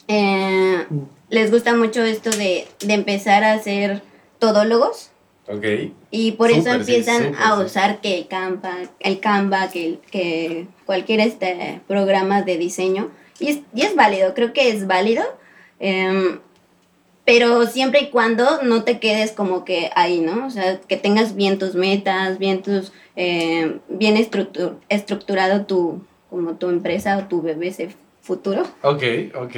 eh, 0.08 0.86
les 1.30 1.50
gusta 1.50 1.74
mucho 1.74 2.02
esto 2.02 2.30
de, 2.30 2.66
de 2.80 2.94
empezar 2.94 3.44
a 3.44 3.54
hacer 3.54 4.02
todólogos 4.38 5.10
Ok. 5.48 5.64
y 6.10 6.32
por 6.32 6.50
eso 6.50 6.70
sí, 6.70 6.76
empiezan 6.76 7.34
a 7.36 7.56
sí. 7.56 7.62
usar 7.64 8.00
que 8.00 8.18
el 8.18 8.26
Canva, 8.28 8.76
el 9.00 9.20
Canva, 9.20 9.70
que, 9.70 9.98
que 10.10 10.66
cualquier 10.86 11.20
este 11.20 11.80
programa 11.86 12.42
de 12.42 12.56
diseño. 12.58 13.10
Y 13.38 13.48
es, 13.48 13.58
y 13.74 13.82
es 13.82 13.94
válido, 13.94 14.32
creo 14.34 14.52
que 14.52 14.68
es 14.70 14.86
válido. 14.86 15.22
em, 15.80 16.38
pero 17.24 17.66
siempre 17.66 18.00
y 18.02 18.10
cuando 18.10 18.62
no 18.62 18.82
te 18.84 18.98
quedes 18.98 19.32
como 19.32 19.64
que 19.64 19.90
ahí, 19.96 20.20
¿no? 20.20 20.46
O 20.46 20.50
sea, 20.50 20.80
que 20.80 20.96
tengas 20.96 21.34
bien 21.34 21.58
tus 21.58 21.74
metas, 21.74 22.38
bien 22.38 22.62
tus, 22.62 22.92
eh, 23.16 23.78
bien 23.88 24.16
estructu- 24.16 24.74
estructurado 24.88 25.64
tu, 25.64 26.02
como 26.30 26.54
tu 26.56 26.68
empresa 26.68 27.16
o 27.18 27.24
tu 27.24 27.40
bebé 27.42 27.68
ese 27.68 27.88
futuro. 28.20 28.62
Ok, 28.82 29.02
ok. 29.36 29.56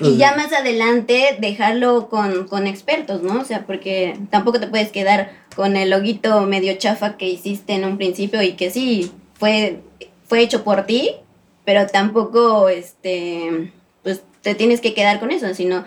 Y 0.00 0.16
ya 0.16 0.36
más 0.36 0.52
adelante 0.52 1.36
dejarlo 1.40 2.08
con, 2.08 2.46
con 2.46 2.68
expertos, 2.68 3.24
¿no? 3.24 3.40
O 3.40 3.44
sea, 3.44 3.66
porque 3.66 4.16
tampoco 4.30 4.60
te 4.60 4.68
puedes 4.68 4.92
quedar 4.92 5.32
con 5.56 5.76
el 5.76 5.90
loguito 5.90 6.42
medio 6.42 6.74
chafa 6.78 7.16
que 7.16 7.28
hiciste 7.28 7.72
en 7.72 7.84
un 7.84 7.96
principio 7.98 8.40
y 8.42 8.52
que 8.52 8.70
sí, 8.70 9.10
fue, 9.34 9.80
fue 10.28 10.40
hecho 10.42 10.62
por 10.62 10.86
ti, 10.86 11.16
pero 11.64 11.88
tampoco, 11.88 12.68
este, 12.68 13.72
pues 14.04 14.22
te 14.42 14.54
tienes 14.54 14.80
que 14.80 14.94
quedar 14.94 15.18
con 15.18 15.32
eso, 15.32 15.52
sino 15.52 15.84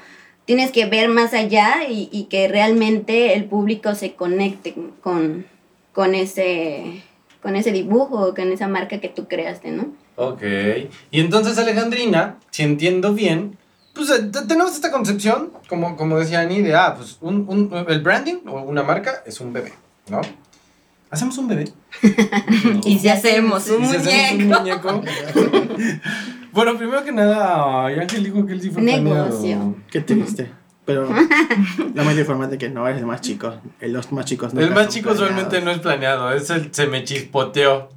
tienes 0.52 0.72
que 0.74 0.86
ver 0.86 1.08
más 1.08 1.34
allá 1.34 1.88
y, 1.88 2.28
que 2.30 2.50
realmente 2.50 3.36
el 3.36 3.46
público 3.46 3.96
se 3.96 4.16
conecte 4.16 4.76
con, 5.02 5.46
con, 5.94 6.14
ese, 6.14 7.02
con 7.42 7.56
ese 7.56 7.72
dibujo, 7.72 8.36
con 8.36 8.52
esa 8.52 8.68
marca 8.68 9.00
que 9.00 9.08
tú 9.08 9.30
creaste, 9.30 9.72
¿no? 9.72 9.94
Ok. 10.18 10.42
Y 11.10 11.22
entonces, 11.22 11.58
Alejandrina, 11.58 12.38
si 12.50 12.64
entiendo 12.64 13.14
bien, 13.14 13.58
pues 13.94 14.10
eh, 14.10 14.24
te- 14.24 14.42
tenemos 14.46 14.74
esta 14.74 14.92
concepción, 14.92 15.54
como, 15.70 15.96
como 15.96 16.20
decía 16.20 16.42
Ani, 16.42 16.62
de, 16.62 16.76
ah, 16.76 16.96
pues 16.98 17.18
un, 17.22 17.46
un- 17.48 17.86
el 17.88 18.02
branding 18.02 18.40
o 18.46 18.60
una 18.64 18.84
marca 18.84 19.24
es 19.26 19.40
un 19.40 19.54
bebé, 19.54 19.72
¿no? 20.10 20.20
¿Hacemos 21.12 21.38
un 21.38 21.48
bebé? 21.50 21.66
Y 22.86 22.98
si 23.00 23.10
hacemos 23.10 23.68
un 23.70 23.84
¿Y 23.84 23.88
si 23.88 23.96
hacemos 23.98 24.32
un 24.32 24.48
muñeco. 24.48 24.94
muñeco? 24.94 25.04
bueno, 26.54 26.78
primero 26.78 27.04
que 27.04 27.12
nada, 27.12 27.86
Ángel 27.88 28.24
dijo 28.24 28.46
que 28.46 28.54
él 28.54 28.62
sí 28.62 28.70
fue 28.72 28.82
Negocio. 28.82 29.28
planeado. 29.40 29.76
Qué 29.92 30.02
triste. 30.02 30.52
Pero 30.86 31.08
lamento 31.96 32.20
informarte 32.22 32.58
que 32.58 32.70
no 32.70 32.88
eres 32.88 33.00
el 33.02 33.06
más 33.06 33.22
chico. 33.22 33.54
El- 33.80 33.94
Los 33.94 34.12
más 34.12 34.26
chicos 34.26 34.54
El 34.54 34.62
nunca 34.62 34.74
más 34.76 34.88
chico 34.88 35.14
planeados. 35.14 35.64
no 35.64 35.72
es 35.72 35.80
planeado, 35.80 36.32
es 36.34 36.50
el 36.50 36.74
se 36.74 36.88
me 36.88 37.04
chispoteó. 37.04 37.90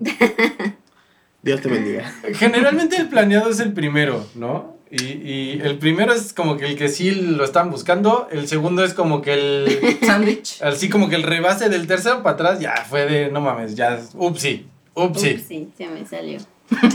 Dios 1.43 1.61
te 1.61 1.69
bendiga. 1.69 2.13
Generalmente 2.35 2.97
el 2.97 3.09
planeado 3.09 3.51
es 3.51 3.61
el 3.61 3.73
primero, 3.73 4.27
¿no? 4.35 4.74
Y, 4.97 5.05
y 5.29 5.61
el 5.61 5.79
primero 5.79 6.13
es 6.13 6.33
como 6.33 6.57
que 6.57 6.67
el 6.67 6.77
que 6.77 6.89
sí 6.89 7.11
lo 7.11 7.43
están 7.45 7.69
buscando, 7.69 8.29
el 8.31 8.47
segundo 8.47 8.85
es 8.85 8.95
como 8.95 9.23
que 9.23 9.35
el... 9.35 9.99
Sándwich. 10.07 10.63
Así 10.63 10.89
como 10.89 11.09
que 11.09 11.17
el 11.17 11.25
rebase 11.25 11.69
del 11.69 11.89
tercero 11.89 12.23
para 12.23 12.35
atrás 12.35 12.61
ya 12.61 12.77
fue 12.89 13.05
de, 13.07 13.29
no 13.29 13.41
mames, 13.41 13.75
ya, 13.75 14.01
upsi, 14.15 14.69
upsi. 14.95 15.35
Ups, 15.35 15.43
sí, 15.49 15.69
se 15.77 15.89
me 15.89 16.07
salió. 16.07 16.39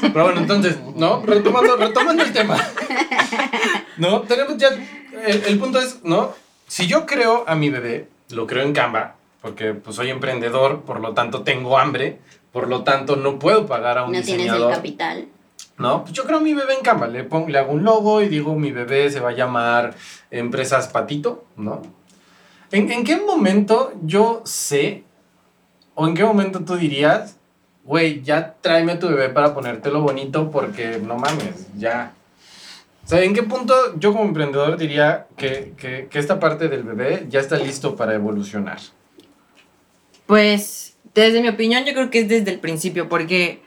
Pero 0.02 0.24
bueno, 0.24 0.40
entonces, 0.40 0.78
¿no? 0.96 1.22
Retomando, 1.26 1.76
retomando 1.76 2.24
el 2.24 2.32
tema. 2.32 2.58
¿No? 3.98 4.22
Tenemos 4.22 4.56
ya, 4.58 4.70
el, 5.28 5.44
el 5.46 5.60
punto 5.60 5.82
es, 5.82 6.00
¿no? 6.04 6.34
Si 6.68 6.88
yo 6.88 7.06
creo 7.06 7.44
a 7.48 7.56
mi 7.56 7.70
bebé, 7.70 8.08
lo 8.30 8.48
creo 8.48 8.64
en 8.64 8.72
Canva, 8.72 9.16
porque 9.42 9.74
pues 9.74 9.98
soy 9.98 10.10
emprendedor, 10.10 10.84
por 10.84 11.02
lo 11.02 11.14
tanto 11.14 11.44
tengo 11.44 11.78
hambre, 11.78 12.20
por 12.54 12.70
lo 12.70 12.84
tanto 12.84 13.18
no 13.18 13.40
puedo 13.40 13.66
pagar 13.66 13.98
a 13.98 14.06
un 14.06 14.14
No 14.14 14.22
tienes 14.22 14.54
el 14.54 14.70
capital. 14.70 15.28
¿No? 15.80 16.04
Pues 16.04 16.14
yo 16.14 16.26
creo 16.26 16.42
mi 16.42 16.54
bebé 16.54 16.76
en 16.76 16.82
Canva, 16.82 17.08
le, 17.08 17.24
pongo, 17.24 17.48
le 17.48 17.58
hago 17.58 17.72
un 17.72 17.84
logo 17.84 18.22
y 18.22 18.28
digo 18.28 18.54
mi 18.56 18.72
bebé 18.72 19.10
se 19.10 19.22
va 19.22 19.30
a 19.30 19.34
llamar 19.34 19.96
Empresas 20.30 20.90
Patito, 20.90 21.46
¿no? 21.56 21.82
¿En, 22.72 22.92
en 22.92 23.04
qué 23.04 23.18
momento 23.18 23.94
yo 24.04 24.42
sé, 24.46 25.04
o 25.96 26.08
en 26.08 26.14
qué 26.14 26.24
momento 26.24 26.60
tú 26.60 26.76
dirías, 26.76 27.38
güey, 27.84 28.22
ya 28.22 28.56
tráeme 28.62 28.92
a 28.92 29.00
tu 29.00 29.08
bebé 29.08 29.30
para 29.30 29.54
ponértelo 29.56 30.02
bonito 30.02 30.52
porque 30.52 31.00
no 31.00 31.18
mames, 31.18 31.68
ya. 31.76 32.14
O 33.06 33.08
sea, 33.08 33.24
¿en 33.24 33.34
qué 33.34 33.42
punto 33.42 33.74
yo 33.98 34.12
como 34.12 34.26
emprendedor 34.26 34.78
diría 34.78 35.28
que, 35.36 35.74
que, 35.78 36.08
que 36.12 36.20
esta 36.20 36.40
parte 36.40 36.68
del 36.68 36.84
bebé 36.84 37.26
ya 37.30 37.40
está 37.40 37.58
listo 37.58 37.96
para 37.96 38.14
evolucionar? 38.14 38.80
Pues, 40.28 40.98
desde 41.16 41.42
mi 41.42 41.48
opinión, 41.48 41.86
yo 41.86 41.94
creo 41.94 42.12
que 42.12 42.20
es 42.20 42.30
desde 42.30 42.52
el 42.52 42.60
principio, 42.60 43.10
porque 43.10 43.64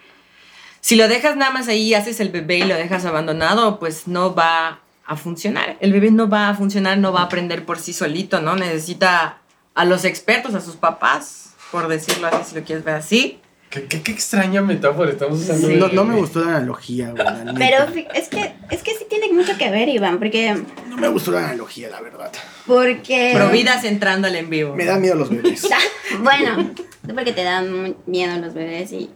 si 0.83 0.97
lo 0.97 1.07
dejas 1.07 1.37
nada 1.37 1.53
más 1.53 1.69
ahí, 1.69 1.95
haces 1.95 2.19
el 2.19 2.31
bebé 2.31 2.59
y 2.59 2.65
lo 2.65 2.75
dejas 2.75 3.05
abandonado, 3.05 3.79
pues 3.79 4.09
no 4.09 4.35
va 4.35 4.81
a 5.07 5.17
funcionar. 5.17 5.77
El 5.79 5.93
bebé 5.93 6.11
no 6.11 6.29
va 6.29 6.49
a 6.49 6.55
funcionar, 6.55 6.99
no 6.99 7.13
va 7.13 7.21
a 7.21 7.25
aprender 7.25 7.65
por 7.65 7.79
sí 7.79 7.93
solito, 7.93 8.41
¿no? 8.41 8.57
Necesita 8.57 9.39
a 9.75 9.85
los 9.85 10.05
expertos, 10.05 10.57
a 10.57 10.61
sus 10.61 10.75
papás, 10.75 11.55
por 11.71 11.87
decirlo 11.87 12.27
así, 12.27 12.51
si 12.51 12.57
lo 12.57 12.65
quieres 12.65 12.85
ver 12.85 12.97
así. 12.97 13.39
¿Qué, 13.71 13.85
qué, 13.85 14.03
qué 14.03 14.11
extraña 14.11 14.61
metáfora 14.61 15.13
estamos 15.13 15.39
usando. 15.39 15.69
Sí. 15.69 15.77
No, 15.77 15.87
no 15.87 16.05
me 16.05 16.17
gustó 16.17 16.41
la 16.41 16.57
analogía, 16.57 17.13
güey. 17.13 17.25
la. 17.25 17.55
Pero 17.55 17.85
es 18.13 18.29
que, 18.29 18.53
es 18.71 18.83
que 18.83 18.91
sí 18.91 19.07
tiene 19.09 19.33
mucho 19.33 19.57
que 19.57 19.71
ver, 19.71 19.89
Iván, 19.89 20.19
porque... 20.19 20.63
No 20.89 20.97
me 20.97 21.09
gustó 21.09 21.31
la 21.31 21.45
analogía, 21.45 21.91
la 21.91 22.01
verdad. 22.01 22.33
porque 22.67 23.31
Providas 23.35 23.85
entrando 23.85 24.27
al 24.27 24.35
en 24.35 24.51
vivo. 24.51 24.75
Me 24.75 24.85
dan 24.85 25.01
miedo 25.01 25.15
los 25.15 25.31
bebés. 25.31 25.69
Bueno, 26.23 26.73
porque 27.15 27.33
te 27.33 27.45
dan 27.45 27.97
miedo 28.07 28.37
los 28.37 28.53
bebés 28.53 28.93
y, 28.93 29.11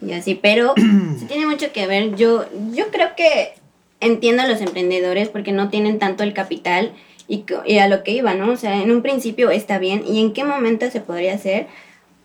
y 0.00 0.12
así, 0.12 0.34
pero 0.34 0.74
sí 1.18 1.26
tiene 1.26 1.46
mucho 1.46 1.72
que 1.72 1.86
ver. 1.86 2.16
Yo, 2.16 2.46
yo 2.72 2.90
creo 2.90 3.14
que 3.16 3.54
entiendo 4.00 4.42
a 4.42 4.48
los 4.48 4.60
emprendedores 4.60 5.28
porque 5.28 5.52
no 5.52 5.68
tienen 5.68 5.98
tanto 5.98 6.22
el 6.22 6.32
capital 6.32 6.92
y 7.28 7.78
a 7.78 7.86
lo 7.86 8.02
que 8.02 8.10
iba, 8.10 8.34
¿no? 8.34 8.50
O 8.50 8.56
sea, 8.56 8.82
en 8.82 8.90
un 8.90 9.02
principio 9.02 9.50
está 9.50 9.78
bien. 9.78 10.02
¿Y 10.06 10.20
en 10.20 10.32
qué 10.32 10.42
momento 10.42 10.90
se 10.90 11.00
podría 11.00 11.34
hacer? 11.34 11.68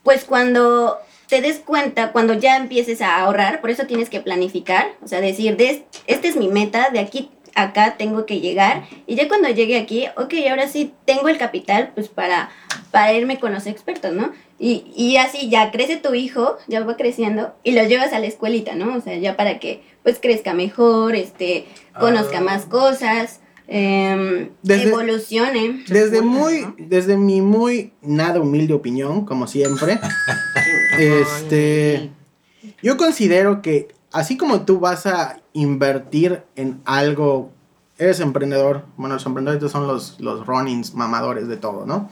Pues 0.03 0.23
cuando 0.23 0.97
te 1.27 1.41
des 1.41 1.59
cuenta, 1.59 2.11
cuando 2.11 2.33
ya 2.33 2.57
empieces 2.57 3.01
a 3.01 3.17
ahorrar, 3.17 3.61
por 3.61 3.69
eso 3.69 3.85
tienes 3.85 4.09
que 4.09 4.19
planificar, 4.19 4.87
o 5.03 5.07
sea, 5.07 5.21
decir, 5.21 5.57
de, 5.57 5.85
esta 6.07 6.27
es 6.27 6.35
mi 6.35 6.47
meta, 6.47 6.89
de 6.91 6.99
aquí 6.99 7.29
a 7.55 7.63
acá 7.63 7.95
tengo 7.97 8.25
que 8.25 8.41
llegar, 8.41 8.85
y 9.07 9.15
ya 9.15 9.27
cuando 9.27 9.49
llegue 9.49 9.77
aquí, 9.77 10.05
ok, 10.17 10.33
ahora 10.49 10.67
sí 10.67 10.93
tengo 11.05 11.29
el 11.29 11.37
capital, 11.37 11.91
pues 11.95 12.09
para, 12.09 12.49
para 12.91 13.13
irme 13.13 13.39
con 13.39 13.53
los 13.53 13.65
expertos, 13.65 14.11
¿no? 14.11 14.33
Y, 14.57 14.85
y 14.95 15.17
así 15.17 15.49
ya 15.49 15.69
crece 15.71 15.97
tu 15.97 16.13
hijo, 16.13 16.55
ya 16.67 16.83
va 16.85 16.95
creciendo, 16.95 17.53
y 17.63 17.71
lo 17.73 17.83
llevas 17.83 18.13
a 18.13 18.19
la 18.19 18.27
escuelita, 18.27 18.73
¿no? 18.75 18.95
O 18.95 19.01
sea, 19.01 19.17
ya 19.17 19.35
para 19.35 19.59
que 19.59 19.83
pues 20.03 20.17
crezca 20.21 20.53
mejor, 20.53 21.15
este, 21.15 21.65
conozca 21.99 22.37
Ah. 22.37 22.41
más 22.41 22.65
cosas, 22.65 23.41
em, 23.67 24.49
Desde- 24.61 24.87
evolucione. 24.89 25.83
Desde 25.87 26.21
muy, 26.21 26.61
¿no? 26.61 26.75
desde 26.77 27.17
mi 27.17 27.41
muy 27.41 27.91
nada 28.01 28.39
humilde 28.39 28.73
opinión, 28.73 29.25
como 29.25 29.47
siempre, 29.47 29.99
este, 30.97 32.11
yo 32.81 32.97
considero 32.97 33.61
que 33.61 33.89
así 34.11 34.37
como 34.37 34.61
tú 34.61 34.79
vas 34.79 35.05
a 35.05 35.39
invertir 35.53 36.43
en 36.55 36.81
algo, 36.85 37.51
eres 37.97 38.19
emprendedor, 38.19 38.85
bueno, 38.97 39.15
los 39.15 39.25
emprendedores 39.25 39.71
son 39.71 39.87
los, 39.87 40.19
los 40.19 40.45
runnings 40.45 40.93
mamadores 40.93 41.47
de 41.47 41.57
todo, 41.57 41.85
¿no? 41.85 42.09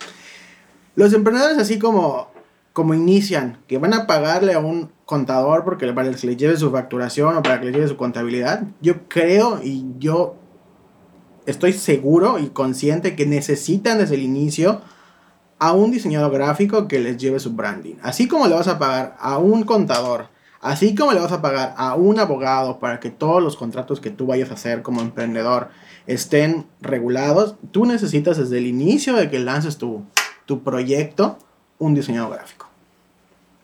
Los 0.95 1.13
emprendedores 1.13 1.57
así 1.57 1.79
como, 1.79 2.31
como 2.73 2.95
inician, 2.95 3.59
que 3.67 3.77
van 3.77 3.93
a 3.93 4.07
pagarle 4.07 4.53
a 4.53 4.59
un 4.59 4.91
contador 5.05 5.63
porque 5.63 5.91
para 5.93 6.11
que 6.11 6.27
le 6.27 6.35
lleve 6.35 6.57
su 6.57 6.71
facturación 6.71 7.37
o 7.37 7.43
para 7.43 7.59
que 7.59 7.67
le 7.67 7.71
lleve 7.71 7.87
su 7.87 7.97
contabilidad, 7.97 8.63
yo 8.81 9.07
creo 9.07 9.61
y 9.63 9.85
yo 9.99 10.35
estoy 11.45 11.73
seguro 11.73 12.39
y 12.39 12.47
consciente 12.47 13.15
que 13.15 13.27
necesitan 13.27 13.99
desde 13.99 14.15
el 14.15 14.23
inicio 14.23 14.81
a 15.59 15.71
un 15.73 15.91
diseñador 15.91 16.31
gráfico 16.31 16.87
que 16.87 16.99
les 16.99 17.17
lleve 17.17 17.39
su 17.39 17.51
branding. 17.53 17.95
Así 18.01 18.27
como 18.27 18.47
le 18.47 18.55
vas 18.55 18.67
a 18.67 18.79
pagar 18.79 19.15
a 19.19 19.37
un 19.37 19.63
contador, 19.63 20.29
así 20.59 20.95
como 20.95 21.13
le 21.13 21.19
vas 21.19 21.31
a 21.31 21.43
pagar 21.43 21.75
a 21.77 21.93
un 21.93 22.19
abogado 22.19 22.79
para 22.79 22.99
que 22.99 23.11
todos 23.11 23.41
los 23.41 23.55
contratos 23.55 23.99
que 23.99 24.09
tú 24.09 24.25
vayas 24.25 24.49
a 24.49 24.55
hacer 24.55 24.81
como 24.81 25.01
emprendedor 25.01 25.69
estén 26.07 26.65
regulados, 26.81 27.55
tú 27.71 27.85
necesitas 27.85 28.37
desde 28.37 28.57
el 28.57 28.65
inicio 28.65 29.13
de 29.15 29.29
que 29.29 29.37
lances 29.37 29.77
tu, 29.77 30.03
tu 30.45 30.63
proyecto 30.63 31.37
un 31.85 31.95
diseñador 31.95 32.33
gráfico. 32.35 32.67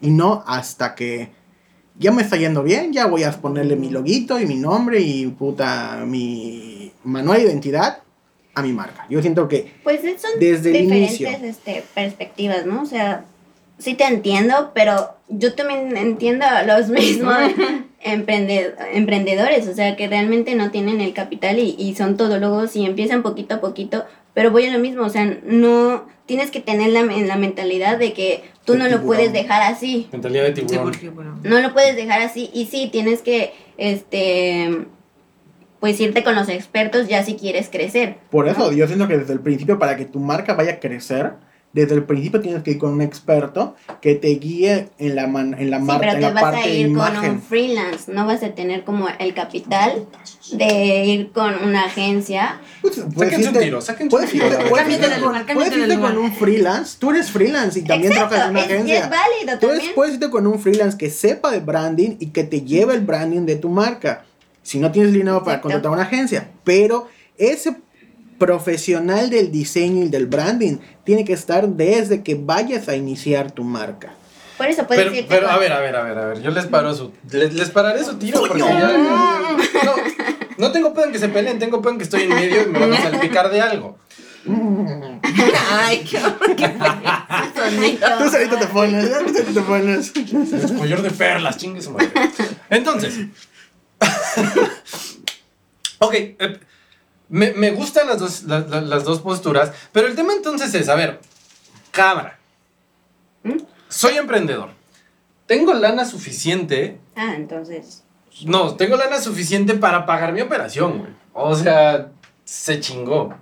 Y 0.02 0.10
no 0.12 0.44
hasta 0.48 0.96
que 0.96 1.30
ya 1.98 2.12
me 2.12 2.22
está 2.22 2.38
yendo 2.38 2.64
bien, 2.64 2.94
ya 2.94 3.08
voy 3.08 3.24
a 3.24 3.32
ponerle 3.32 3.76
mi 3.76 3.90
loguito 3.90 4.40
y 4.40 4.46
mi 4.46 4.56
nombre 4.56 5.02
y 5.02 5.28
puta 5.28 6.04
mi 6.08 6.92
manual 7.04 7.40
de 7.40 7.48
identidad 7.48 8.00
a 8.56 8.62
mi 8.62 8.72
marca. 8.74 9.06
Yo 9.10 9.22
siento 9.22 9.48
que 9.48 9.74
Pues 9.84 10.04
es- 10.04 10.22
son 10.22 10.32
Desde 10.40 10.70
el 10.72 10.84
diferentes 10.86 11.20
inicio. 11.22 11.30
este, 11.50 11.84
perspectivas, 11.94 12.66
¿no? 12.66 12.82
O 12.82 12.86
sea, 12.86 13.26
sí 13.78 13.94
te 13.96 14.06
entiendo, 14.06 14.72
pero 14.74 15.10
yo 15.28 15.54
también 15.56 15.96
entiendo 15.98 16.46
a 16.46 16.64
los 16.64 16.88
mismos 16.90 17.36
emprende- 18.04 18.74
emprendedores, 18.94 19.68
o 19.68 19.74
sea, 19.74 19.96
que 19.98 20.08
realmente 20.08 20.56
no 20.56 20.72
tienen 20.72 21.02
el 21.02 21.14
capital 21.14 21.60
y, 21.60 21.76
y 21.78 21.96
son 21.96 22.16
todólogos 22.18 22.76
y 22.76 22.86
empiezan 22.86 23.22
poquito 23.24 23.56
a 23.56 23.62
poquito, 23.62 24.06
pero 24.34 24.52
voy 24.52 24.66
a 24.66 24.72
lo 24.74 24.80
mismo, 24.80 25.04
o 25.04 25.10
sea, 25.10 25.26
no 25.44 26.06
tienes 26.30 26.50
que 26.52 26.62
tener 26.62 26.92
la, 26.92 27.02
en 27.02 27.28
la 27.28 27.36
mentalidad 27.36 27.98
de 27.98 28.14
que 28.14 28.44
tú 28.64 28.74
De 28.74 28.78
no 28.80 28.84
lo 28.86 28.92
tiburón. 29.00 29.08
puedes 29.08 29.34
dejar 29.34 29.62
así. 29.64 30.08
Mentalidad 30.14 30.44
de 30.44 30.56
Sí, 30.56 30.62
tiburón. 30.62 30.92
porque, 30.92 31.10
bueno, 31.10 31.38
No 31.44 31.60
lo 31.60 31.74
puedes 31.74 31.98
dejar 31.98 32.22
así 32.22 32.50
y 32.54 32.68
sí, 32.68 32.88
tienes 32.90 33.22
que, 33.22 33.52
este, 33.78 34.86
pues 35.82 36.00
irte 36.00 36.24
con 36.24 36.36
los 36.36 36.48
expertos 36.50 37.08
ya 37.08 37.24
si 37.24 37.36
quieres 37.36 37.68
crecer. 37.70 38.18
por 38.30 38.48
eso 38.48 38.72
yo 38.72 38.86
siento 38.88 39.08
que 39.08 39.18
desde 39.18 39.34
el 39.34 39.40
principio 39.40 39.80
para 39.80 39.98
que 39.98 40.06
tu 40.06 40.20
marca 40.20 40.54
vaya 40.54 40.74
a 40.74 40.80
crecer, 40.80 41.34
desde 41.72 41.94
el 41.94 42.04
principio 42.04 42.42
tienes 42.42 42.64
que 42.64 42.72
ir 42.72 42.78
con 42.80 42.92
un 42.94 43.02
experto 43.02 43.76
que 44.02 44.16
te 44.16 44.30
guíe 44.30 44.90
en 44.98 45.16
la 45.16 45.28
man- 45.28 45.56
en 45.60 45.70
la 45.70 45.78
Sí, 45.78 45.84
marca, 45.84 46.00
pero 46.00 46.12
en 46.14 46.18
te 46.18 46.22
la 46.26 46.34
vas 46.34 46.42
parte 46.44 46.60
a 46.62 46.68
ir 46.74 46.94
con 46.96 47.18
un 47.18 47.42
freelance, 47.44 48.12
no 48.12 48.26
vas 48.26 48.42
a 48.42 48.50
tener 48.56 48.84
como 48.84 49.08
el 49.20 49.34
capital 49.36 50.08
de 50.52 51.06
ir 51.06 51.32
con 51.32 51.54
una 51.64 51.86
agencia. 51.86 52.60
Pues, 52.82 52.96
puedes 53.14 53.34
Sáquense 53.34 53.50
un 53.56 53.64
tiro, 53.64 53.82
sáquense 53.82 54.10
puedes 54.10 54.34
un 54.34 54.40
irte- 54.40 54.58
tiro. 54.58 54.70
puedes 54.70 54.90
irte 54.90 55.08
con- 55.10 55.22
lugar, 55.22 55.32
puedes 55.32 55.46
cámbiate 55.46 55.76
de 55.76 55.82
irte 55.84 56.00
con 56.02 56.16
lugar. 56.16 56.32
un 56.32 56.36
freelance, 56.38 56.98
tú 57.00 57.12
eres 57.12 57.30
freelance 57.32 57.80
y 57.80 57.84
también 57.84 58.14
trabajas 58.14 58.46
en 58.46 58.50
una 58.50 58.60
es, 58.62 58.70
y 58.70 58.74
agencia. 58.74 58.98
es 59.00 59.10
válido 59.10 59.60
Tú 59.60 59.68
también. 59.68 59.82
eres- 59.82 59.94
puedes 59.96 60.14
irte 60.16 60.30
con 60.32 60.48
un 60.48 60.60
freelance 60.60 60.98
que 60.98 61.10
sepa 61.12 61.52
de 61.52 61.60
branding 61.60 62.16
y 62.20 62.28
que 62.32 62.44
te 62.46 62.62
lleve 62.62 62.96
el 62.96 63.02
branding 63.02 63.46
de 63.46 63.56
tu 63.58 63.70
marca. 63.70 64.26
Si 64.64 64.80
no 64.80 64.92
tienes 64.92 65.14
dinero 65.14 65.40
para 65.44 65.58
Exacto. 65.58 65.62
contratar 65.70 65.92
una 65.92 66.02
agencia. 66.04 66.50
Pero 66.64 67.08
ese 67.38 67.76
profesional 68.40 69.30
del 69.30 69.52
diseño 69.52 70.06
y 70.06 70.10
del 70.10 70.26
branding 70.26 70.78
tiene 71.04 71.24
que 71.26 71.34
estar 71.34 71.68
desde 71.68 72.24
que 72.24 72.34
vayas 72.36 72.88
a 72.90 72.96
iniciar 72.96 73.52
tu 73.52 73.64
marca. 73.64 74.14
Por 74.58 74.68
eso 74.68 74.88
puedes 74.88 75.04
Pero, 75.04 75.16
irte 75.16 75.28
pero 75.30 75.46
con- 75.48 75.56
a 75.56 75.60
ver, 75.60 75.72
a 75.72 75.80
ver, 75.80 75.96
a 75.96 76.04
ver, 76.04 76.18
a 76.18 76.26
ver. 76.26 76.42
Yo 76.42 76.52
les 76.52 76.66
paro 76.66 76.94
su. 76.96 77.12
Les, 77.32 77.54
les 77.54 77.70
pararé 77.70 78.04
su 78.04 78.18
tiro 78.18 78.40
porque 78.42 78.60
ya. 78.60 78.68
ya- 78.80 78.98
no, 79.86 79.96
no 80.58 80.72
tengo 80.72 80.94
pedo 80.94 81.06
en 81.06 81.12
que 81.14 81.20
se 81.20 81.30
peleen, 81.30 81.60
tengo 81.60 81.82
pedo 81.82 81.92
en 81.92 81.98
que 81.98 82.04
estoy 82.04 82.24
en 82.24 82.30
medio 82.30 82.64
y 82.64 82.66
me 82.66 82.80
van 82.80 82.94
a 82.94 83.02
salpicar 83.02 83.50
de 83.52 83.62
algo. 83.62 83.98
Ay, 85.72 86.00
qué, 86.10 86.18
qué 86.56 86.72
sonido. 87.56 88.08
Tú 88.18 88.30
solito 88.30 88.58
te 88.58 88.68
pones, 88.68 89.10
tú 89.10 89.34
solito 89.34 89.54
te 89.54 89.62
pones. 89.62 90.12
El 90.16 90.78
collar 90.78 91.02
de 91.04 91.12
perlas, 91.12 91.58
chingue 91.58 91.82
su 91.82 91.92
madre. 91.92 92.10
Entonces. 92.70 93.16
ok. 96.00 96.14
eh, 96.14 96.60
me, 97.30 97.52
me 97.54 97.72
gustan 97.72 98.08
las 98.08 98.20
dos, 98.20 98.44
la- 98.44 98.60
la- 98.62 98.82
las 98.82 99.04
dos 99.04 99.20
posturas, 99.22 99.72
pero 99.92 100.08
el 100.08 100.16
tema 100.16 100.34
entonces 100.34 100.74
es, 100.74 100.90
a 100.90 100.96
ver, 100.96 101.20
cámara. 101.92 102.40
¿Mm? 103.44 103.58
Soy 103.88 104.18
emprendedor. 104.18 104.70
Tengo 105.46 105.74
lana 105.74 106.06
suficiente. 106.06 107.00
Ah, 107.16 107.34
entonces. 107.36 108.04
No, 108.46 108.76
tengo 108.76 108.96
lana 108.98 109.20
suficiente 109.20 109.74
para 109.74 110.06
pagar 110.06 110.32
mi 110.34 110.42
operación, 110.42 111.00
güey. 111.00 111.12
O 111.34 111.56
sea, 111.56 112.12
se 112.46 112.80
chingó. 112.80 113.34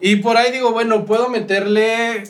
Y 0.00 0.16
por 0.16 0.36
ahí 0.36 0.52
digo, 0.52 0.72
bueno, 0.72 1.04
puedo 1.04 1.28
meterle. 1.28 2.24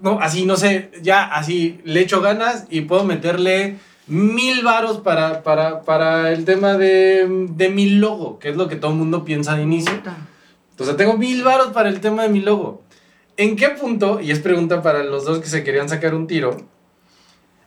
No, 0.00 0.20
así, 0.20 0.44
no 0.46 0.56
sé, 0.56 0.90
ya 1.02 1.24
así 1.24 1.80
le 1.84 2.00
echo 2.00 2.20
ganas 2.20 2.66
y 2.70 2.82
puedo 2.82 3.04
meterle 3.04 3.78
mil 4.08 4.62
varos 4.62 4.98
para, 5.00 5.42
para, 5.42 5.82
para 5.82 6.32
el 6.32 6.44
tema 6.44 6.76
de, 6.78 7.46
de 7.50 7.68
mi 7.68 7.90
logo, 7.90 8.38
que 8.38 8.48
es 8.50 8.56
lo 8.56 8.68
que 8.68 8.76
todo 8.76 8.90
el 8.92 8.96
mundo 8.96 9.24
piensa 9.24 9.54
de 9.56 9.62
inicio. 9.62 9.92
Entonces 10.70 10.96
tengo 10.96 11.16
mil 11.16 11.42
varos 11.44 11.68
para 11.68 11.88
el 11.88 12.00
tema 12.00 12.22
de 12.22 12.28
mi 12.28 12.40
logo. 12.40 12.82
¿En 13.36 13.56
qué 13.56 13.68
punto, 13.70 14.20
y 14.20 14.30
es 14.30 14.40
pregunta 14.40 14.82
para 14.82 15.04
los 15.04 15.24
dos 15.24 15.38
que 15.40 15.46
se 15.48 15.62
querían 15.62 15.88
sacar 15.88 16.14
un 16.14 16.26
tiro, 16.26 16.56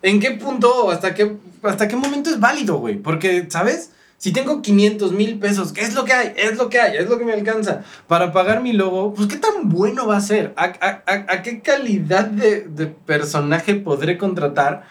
¿en 0.02 0.20
qué 0.20 0.32
punto 0.32 0.86
o 0.86 0.92
hasta 0.92 1.14
qué, 1.14 1.36
hasta 1.64 1.88
qué 1.88 1.96
momento 1.96 2.30
es 2.30 2.40
válido, 2.40 2.78
güey? 2.78 2.96
Porque, 2.98 3.46
¿sabes? 3.50 3.92
Si 4.18 4.32
tengo 4.32 4.62
500 4.62 5.14
mil 5.14 5.40
pesos, 5.40 5.72
¿qué 5.74 5.82
es 5.82 5.96
lo 5.96 6.06
que 6.06 6.14
hay? 6.14 6.34
Es 6.36 6.58
lo 6.58 6.70
que 6.70 6.80
hay, 6.80 6.98
es 6.98 7.10
lo 7.10 7.18
que 7.18 7.26
me 7.26 7.34
alcanza 7.34 7.84
para 8.08 8.32
pagar 8.32 8.62
mi 8.62 8.72
logo, 8.74 9.14
pues 9.14 9.28
¿qué 9.28 9.38
tan 9.38 9.70
bueno 9.70 10.06
va 10.08 10.18
a 10.18 10.22
ser? 10.22 10.54
¿A, 10.58 10.66
a- 10.66 11.04
a- 11.08 11.26
a 11.34 11.42
qué 11.42 11.62
calidad 11.62 12.26
de, 12.26 12.62
de 12.62 12.88
personaje 12.88 13.76
podré 13.76 14.18
contratar? 14.20 14.84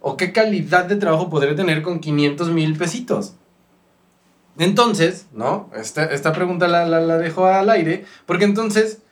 ¿O 0.00 0.16
qué 0.16 0.32
calidad 0.32 0.84
de 0.84 0.96
trabajo 0.96 1.28
podré 1.28 1.54
tener 1.54 1.82
con 1.82 2.00
500 2.00 2.50
mil 2.50 2.76
pesitos? 2.76 3.34
Entonces, 4.58 5.26
¿no? 5.32 5.70
Esta, 5.74 6.04
esta 6.06 6.32
pregunta 6.32 6.66
la, 6.66 6.84
la, 6.86 7.00
la 7.00 7.18
dejo 7.18 7.46
al 7.46 7.70
aire, 7.70 8.04
porque 8.26 8.44
entonces, 8.44 9.02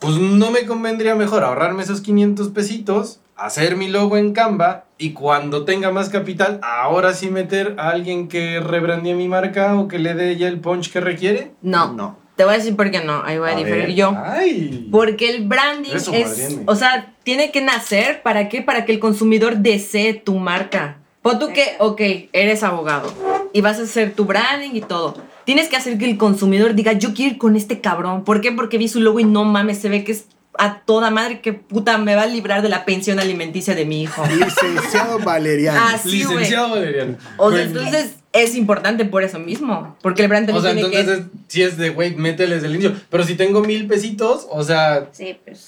pues 0.00 0.16
no 0.16 0.50
me 0.50 0.66
convendría 0.66 1.14
mejor 1.14 1.42
ahorrarme 1.42 1.82
esos 1.82 2.00
500 2.00 2.48
pesitos, 2.50 3.20
hacer 3.36 3.76
mi 3.76 3.88
logo 3.88 4.16
en 4.16 4.32
Canva 4.32 4.84
y 4.98 5.12
cuando 5.14 5.64
tenga 5.64 5.90
más 5.90 6.10
capital, 6.10 6.60
ahora 6.62 7.14
sí 7.14 7.30
meter 7.30 7.74
a 7.78 7.90
alguien 7.90 8.28
que 8.28 8.60
rebrandee 8.60 9.14
mi 9.14 9.28
marca 9.28 9.74
o 9.76 9.88
que 9.88 9.98
le 9.98 10.14
dé 10.14 10.36
ya 10.36 10.46
el 10.46 10.60
punch 10.60 10.92
que 10.92 11.00
requiere. 11.00 11.52
No, 11.62 11.92
No. 11.92 12.19
Te 12.40 12.44
voy 12.46 12.54
a 12.54 12.56
decir 12.56 12.74
por 12.74 12.90
qué 12.90 13.04
no. 13.04 13.22
Ahí 13.22 13.36
voy 13.36 13.50
a, 13.50 13.52
A 13.52 13.56
diferir 13.56 13.88
ver. 13.88 13.94
yo. 13.94 14.14
Ay. 14.24 14.88
Porque 14.90 15.28
el 15.28 15.46
branding 15.46 15.90
Eso, 15.92 16.10
es, 16.14 16.26
madriene. 16.26 16.62
o 16.64 16.74
sea, 16.74 17.12
tiene 17.22 17.50
que 17.50 17.60
nacer, 17.60 18.22
¿para 18.22 18.48
qué? 18.48 18.62
Para 18.62 18.86
que 18.86 18.92
el 18.92 18.98
consumidor 18.98 19.58
desee 19.58 20.14
tu 20.14 20.38
marca. 20.38 20.96
Pon 21.20 21.38
tú 21.38 21.48
que, 21.48 21.76
ok, 21.80 22.00
eres 22.32 22.62
abogado 22.62 23.12
y 23.52 23.60
vas 23.60 23.78
a 23.78 23.82
hacer 23.82 24.14
tu 24.14 24.24
branding 24.24 24.70
y 24.72 24.80
todo. 24.80 25.22
Tienes 25.44 25.68
que 25.68 25.76
hacer 25.76 25.98
que 25.98 26.06
el 26.06 26.16
consumidor 26.16 26.74
diga, 26.74 26.94
yo 26.94 27.12
quiero 27.12 27.32
ir 27.32 27.36
con 27.38 27.56
este 27.56 27.82
cabrón. 27.82 28.24
¿Por 28.24 28.40
qué? 28.40 28.52
Porque 28.52 28.78
vi 28.78 28.88
su 28.88 29.00
logo 29.02 29.20
y 29.20 29.24
no 29.24 29.44
mames, 29.44 29.76
se 29.76 29.90
ve 29.90 30.02
que 30.02 30.12
es 30.12 30.24
a 30.58 30.78
toda 30.80 31.10
madre 31.10 31.42
que 31.42 31.52
puta 31.52 31.98
me 31.98 32.16
va 32.16 32.22
a 32.22 32.26
librar 32.26 32.62
de 32.62 32.70
la 32.70 32.86
pensión 32.86 33.20
alimenticia 33.20 33.74
de 33.74 33.84
mi 33.84 34.00
hijo. 34.00 34.24
Licenciado 34.26 35.18
Valeriano. 35.18 35.78
Así. 35.92 36.10
Licenciado 36.10 36.70
Valeriano. 36.70 37.18
O 37.36 37.50
sea, 37.52 37.66
Güey, 37.66 37.66
entonces 37.66 38.14
es 38.32 38.54
importante 38.54 39.04
por 39.04 39.22
eso 39.22 39.38
mismo. 39.38 39.96
Porque 40.02 40.22
el 40.22 40.28
brand 40.28 40.48
O 40.50 40.54
también 40.62 40.76
sea, 40.76 40.88
tiene 40.90 41.00
entonces 41.00 41.24
que... 41.32 41.38
es- 41.38 41.42
si 41.48 41.62
es 41.62 41.76
de, 41.76 41.90
güey, 41.90 42.14
métele 42.14 42.54
desde 42.56 42.66
el 42.68 42.74
inicio. 42.76 42.94
Pero 43.10 43.24
si 43.24 43.34
tengo 43.34 43.60
mil 43.62 43.86
pesitos, 43.86 44.46
o 44.50 44.62
sea, 44.62 45.08
Sí, 45.12 45.36
pues. 45.44 45.66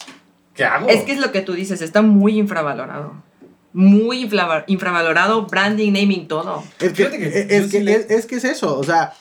¿qué 0.54 0.64
hago? 0.64 0.88
Es 0.88 1.02
que 1.04 1.12
es 1.12 1.18
lo 1.20 1.32
que 1.32 1.40
tú 1.40 1.54
dices, 1.54 1.82
está 1.82 2.02
muy 2.02 2.38
infravalorado. 2.38 3.14
Muy 3.74 4.28
infravalorado, 4.66 5.46
branding, 5.46 5.92
naming, 5.92 6.28
todo. 6.28 6.62
Es 6.78 6.90
que, 6.92 7.06
Fíjate 7.06 7.18
que 7.18 7.56
es, 7.56 7.70
que, 7.70 7.80
le- 7.80 7.94
es, 7.94 8.10
es 8.10 8.26
que 8.26 8.36
es 8.36 8.44
eso, 8.44 8.78
o 8.78 8.84
sea, 8.84 9.14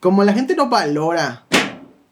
como 0.00 0.22
la 0.24 0.32
gente 0.32 0.54
no 0.54 0.68
valora 0.68 1.44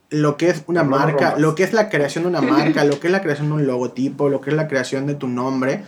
lo 0.09 0.35
que 0.37 0.49
es 0.49 0.63
una 0.67 0.83
No 0.83 0.89
marca, 0.91 1.35
lo 1.37 1.55
que 1.55 1.63
es 1.63 1.71
la 1.73 1.89
creación 1.89 2.25
de 2.25 2.29
una 2.29 2.41
marca, 2.41 2.83
lo 2.83 2.99
que 2.99 3.07
es 3.07 3.11
la 3.13 3.21
creación 3.21 3.47
de 3.47 3.53
un 3.55 3.67
logotipo, 3.67 4.27
lo 4.29 4.41
que 4.41 4.49
es 4.51 4.55
la 4.57 4.67
creación 4.67 5.07
de 5.07 5.15
tu 5.15 5.27
nombre, 5.29 5.83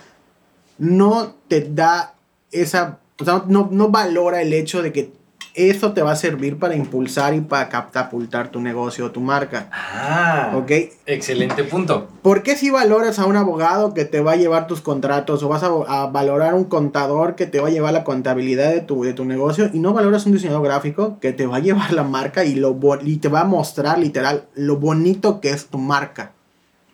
no 0.77 1.35
te 1.49 1.61
da 1.69 2.15
esa, 2.51 2.99
o 3.19 3.25
sea, 3.25 3.43
no, 3.47 3.69
no 3.71 3.89
valora 3.89 4.41
el 4.41 4.53
hecho 4.53 4.81
de 4.81 4.91
que 4.93 5.11
eso 5.55 5.93
te 5.93 6.01
va 6.01 6.11
a 6.11 6.15
servir 6.15 6.57
para 6.57 6.75
impulsar 6.75 7.33
y 7.33 7.41
para 7.41 7.69
catapultar 7.69 8.49
tu 8.49 8.61
negocio 8.61 9.05
o 9.05 9.11
tu 9.11 9.19
marca. 9.19 9.69
Ah, 9.73 10.53
¿Ok? 10.55 10.71
excelente 11.05 11.63
punto. 11.63 12.07
¿Por 12.21 12.43
qué 12.43 12.55
si 12.55 12.69
valoras 12.69 13.19
a 13.19 13.25
un 13.25 13.35
abogado 13.35 13.93
que 13.93 14.05
te 14.05 14.21
va 14.21 14.33
a 14.33 14.35
llevar 14.35 14.67
tus 14.67 14.81
contratos 14.81 15.43
o 15.43 15.49
vas 15.49 15.63
a, 15.63 15.67
a 15.87 16.07
valorar 16.07 16.51
a 16.51 16.55
un 16.55 16.65
contador 16.65 17.35
que 17.35 17.47
te 17.47 17.59
va 17.59 17.67
a 17.67 17.71
llevar 17.71 17.93
la 17.93 18.03
contabilidad 18.03 18.71
de 18.71 18.81
tu, 18.81 19.03
de 19.03 19.13
tu 19.13 19.25
negocio 19.25 19.69
y 19.73 19.79
no 19.79 19.93
valoras 19.93 20.25
un 20.25 20.33
diseñador 20.33 20.63
gráfico 20.63 21.17
que 21.19 21.33
te 21.33 21.45
va 21.45 21.57
a 21.57 21.61
llevar 21.61 21.91
la 21.93 22.03
marca 22.03 22.45
y, 22.45 22.55
lo, 22.55 22.77
y 23.03 23.17
te 23.17 23.27
va 23.27 23.41
a 23.41 23.45
mostrar 23.45 23.99
literal 23.99 24.45
lo 24.55 24.77
bonito 24.77 25.41
que 25.41 25.49
es 25.49 25.67
tu 25.67 25.77
marca? 25.77 26.31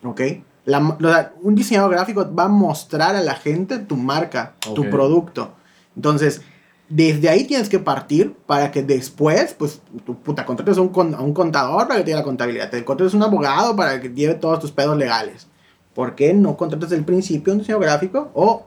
¿Ok? 0.02 0.22
La 0.64 0.80
o 0.80 0.98
sea, 0.98 1.32
un 1.42 1.54
diseñador 1.54 1.92
gráfico 1.92 2.28
va 2.34 2.44
a 2.44 2.48
mostrar 2.48 3.14
a 3.14 3.20
la 3.20 3.34
gente 3.34 3.78
tu 3.78 3.96
marca, 3.96 4.54
tu 4.74 4.90
producto. 4.90 5.52
Entonces, 5.96 6.42
desde 6.88 7.28
ahí 7.28 7.44
tienes 7.44 7.68
que 7.68 7.78
partir 7.78 8.34
para 8.46 8.70
que 8.70 8.82
después, 8.82 9.54
pues, 9.58 9.80
tu 10.04 10.14
puta, 10.16 10.44
contrates 10.44 10.78
a 10.78 10.82
un, 10.82 11.14
a 11.14 11.20
un 11.20 11.32
contador 11.34 11.88
para 11.88 11.98
que 11.98 12.04
te 12.04 12.10
lleve 12.10 12.20
la 12.20 12.24
contabilidad. 12.24 12.70
Te 12.70 12.84
contrates 12.84 13.14
a 13.14 13.16
un 13.16 13.22
abogado 13.24 13.74
para 13.74 14.00
que 14.00 14.10
lleve 14.10 14.34
todos 14.34 14.60
tus 14.60 14.70
pedos 14.70 14.96
legales. 14.96 15.48
¿Por 15.94 16.14
qué 16.14 16.32
no 16.34 16.56
contratas 16.56 16.92
el 16.92 17.04
principio 17.04 17.52
un 17.52 17.60
diseñador 17.60 17.84
gráfico? 17.84 18.30
O 18.34 18.66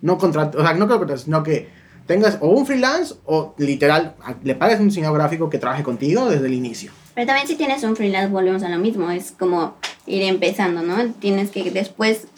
no 0.00 0.16
contratas, 0.16 0.54
o 0.54 0.64
sea, 0.64 0.74
no 0.74 0.86
que 0.86 0.94
contrates, 0.94 1.24
sino 1.24 1.42
que 1.42 1.68
tengas 2.06 2.38
o 2.40 2.48
un 2.48 2.66
freelance 2.66 3.14
o 3.26 3.54
literal, 3.58 4.14
le 4.42 4.54
pagues 4.54 4.80
un 4.80 4.88
diseñador 4.88 5.18
gráfico 5.18 5.50
que 5.50 5.58
trabaje 5.58 5.82
contigo 5.82 6.28
desde 6.28 6.46
el 6.46 6.54
inicio. 6.54 6.90
Pero 7.14 7.26
también 7.26 7.46
si 7.46 7.56
tienes 7.56 7.82
un 7.82 7.96
freelance 7.96 8.32
volvemos 8.32 8.62
a 8.62 8.68
lo 8.68 8.78
mismo, 8.78 9.10
es 9.10 9.32
como 9.32 9.74
ir 10.06 10.22
empezando, 10.22 10.82
¿no? 10.82 11.12
Tienes 11.14 11.50
que 11.50 11.70
después, 11.70 12.28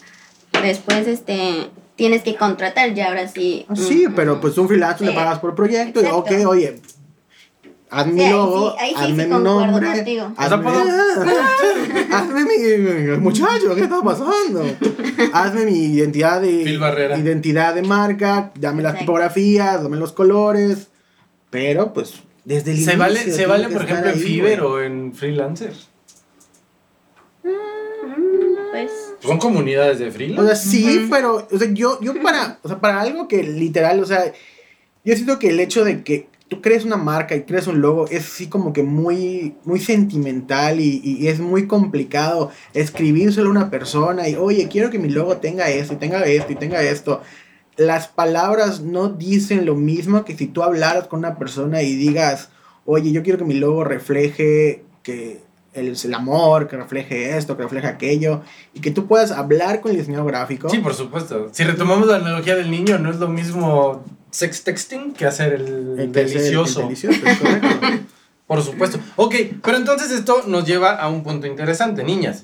después 0.61 1.07
este, 1.07 1.69
tienes 2.01 2.23
que 2.23 2.35
contratar 2.35 2.95
ya 2.95 3.09
ahora 3.09 3.27
sí. 3.27 3.63
Ah, 3.69 3.75
Sí, 3.75 4.07
un- 4.07 4.15
pero 4.15 4.41
pues 4.41 4.57
un 4.57 4.67
freelance 4.67 5.05
le 5.05 5.11
pagas 5.11 5.37
por 5.37 5.53
proyecto 5.53 6.01
y 6.01 6.05
Exacto. 6.05 6.17
ok, 6.33 6.47
oye, 6.47 6.79
haz 7.91 8.07
mi 8.07 8.13
Sí, 8.13 8.21
ahí 8.25 8.31
logo, 8.31 8.71
sí- 8.71 8.77
ahí 8.79 8.89
sí 8.89 8.95
hazme 8.95 9.07
sí 9.23 9.29
mi 9.29 9.35
concuerdo 9.35 9.65
nombre, 9.67 9.87
contigo. 9.91 10.31
hazme, 10.35 10.67
hazme 12.11 12.45
mi 12.45 13.17
muchacho, 13.19 13.75
¿qué 13.75 13.81
está 13.81 14.01
pasando? 14.01 14.65
hazme 15.33 15.65
mi 15.65 15.77
identidad 15.93 16.41
de 16.41 16.63
Phil 16.63 16.79
Barrera. 16.79 17.19
identidad 17.19 17.75
de 17.75 17.83
marca, 17.83 18.51
dame 18.55 18.81
las 18.81 18.97
tipografías, 18.97 19.83
dame 19.83 19.97
los 19.97 20.11
colores, 20.11 20.87
pero 21.51 21.93
pues 21.93 22.15
desde 22.45 22.71
el 22.71 22.77
¿Se 22.77 22.83
inicio 22.93 22.97
vale, 22.97 23.19
se 23.31 23.45
vale 23.45 23.69
por 23.69 23.83
ejemplo, 23.83 24.09
en 24.09 24.15
Fiverr 24.19 24.61
o 24.63 24.81
en 24.81 25.13
Freelancer? 25.13 25.73
Mm, 27.43 28.71
Pues 28.71 29.10
Son 29.21 29.37
comunidades 29.37 29.99
de 29.99 30.07
O 30.07 30.11
freelance. 30.11 30.55
sea, 30.55 30.55
sí, 30.55 31.07
pero, 31.09 31.47
o 31.51 31.57
sea, 31.57 31.71
yo, 31.71 31.99
yo 32.01 32.13
para, 32.21 32.59
o 32.63 32.67
sea, 32.67 32.79
para 32.79 33.01
algo 33.01 33.27
que 33.27 33.43
literal, 33.43 33.99
o 34.01 34.05
sea, 34.05 34.33
yo 35.05 35.15
siento 35.15 35.39
que 35.39 35.49
el 35.49 35.59
hecho 35.59 35.83
de 35.85 36.03
que 36.03 36.27
tú 36.47 36.61
crees 36.61 36.83
una 36.83 36.97
marca 36.97 37.35
y 37.35 37.43
crees 37.43 37.67
un 37.67 37.79
logo 37.81 38.07
es 38.07 38.25
así 38.25 38.47
como 38.47 38.73
que 38.73 38.83
muy, 38.83 39.55
muy 39.63 39.79
sentimental 39.79 40.81
y, 40.81 41.01
y 41.03 41.27
es 41.27 41.39
muy 41.39 41.65
complicado 41.65 42.51
escribírselo 42.73 43.47
a 43.47 43.51
una 43.51 43.69
persona 43.69 44.27
y, 44.27 44.35
oye, 44.35 44.67
quiero 44.67 44.89
que 44.89 44.99
mi 44.99 45.09
logo 45.09 45.37
tenga 45.37 45.69
esto 45.69 45.93
y 45.93 45.97
tenga 45.97 46.25
esto 46.25 46.51
y 46.51 46.55
tenga 46.55 46.83
esto. 46.83 47.21
Las 47.77 48.09
palabras 48.09 48.81
no 48.81 49.07
dicen 49.09 49.65
lo 49.65 49.75
mismo 49.75 50.25
que 50.25 50.35
si 50.35 50.47
tú 50.47 50.61
hablaras 50.61 51.07
con 51.07 51.19
una 51.19 51.37
persona 51.37 51.83
y 51.83 51.95
digas, 51.95 52.49
oye, 52.85 53.11
yo 53.13 53.23
quiero 53.23 53.37
que 53.39 53.45
mi 53.45 53.53
logo 53.53 53.83
refleje 53.85 54.83
que 55.03 55.39
el, 55.73 55.95
el 56.03 56.13
amor, 56.13 56.67
que 56.67 56.77
refleje 56.77 57.37
esto, 57.37 57.55
que 57.57 57.63
refleje 57.63 57.87
aquello, 57.87 58.41
y 58.73 58.79
que 58.81 58.91
tú 58.91 59.07
puedas 59.07 59.31
hablar 59.31 59.81
con 59.81 59.91
el 59.91 59.97
diseñador 59.97 60.27
gráfico. 60.27 60.69
Sí, 60.69 60.79
por 60.79 60.93
supuesto. 60.93 61.49
Si 61.51 61.63
retomamos 61.63 62.07
la 62.07 62.17
analogía 62.17 62.55
del 62.55 62.69
niño, 62.71 62.97
no 62.99 63.09
es 63.09 63.17
lo 63.17 63.27
mismo 63.27 64.03
sex 64.31 64.63
texting 64.63 65.13
que 65.13 65.25
hacer 65.25 65.53
el, 65.53 65.61
El 65.61 65.67
es 65.67 65.99
el- 65.99 65.99
el 65.99 66.11
delicioso. 66.11 66.81
delicioso, 66.83 67.19
es 67.25 67.37
correcto. 67.37 67.67
Por 68.47 68.61
supuesto. 68.61 68.99
Ok, 69.15 69.33
pero 69.63 69.77
entonces 69.77 70.11
esto 70.11 70.43
nos 70.45 70.65
lleva 70.65 70.91
a 70.97 71.07
un 71.07 71.23
punto 71.23 71.47
interesante, 71.47 72.03
niñas. 72.03 72.43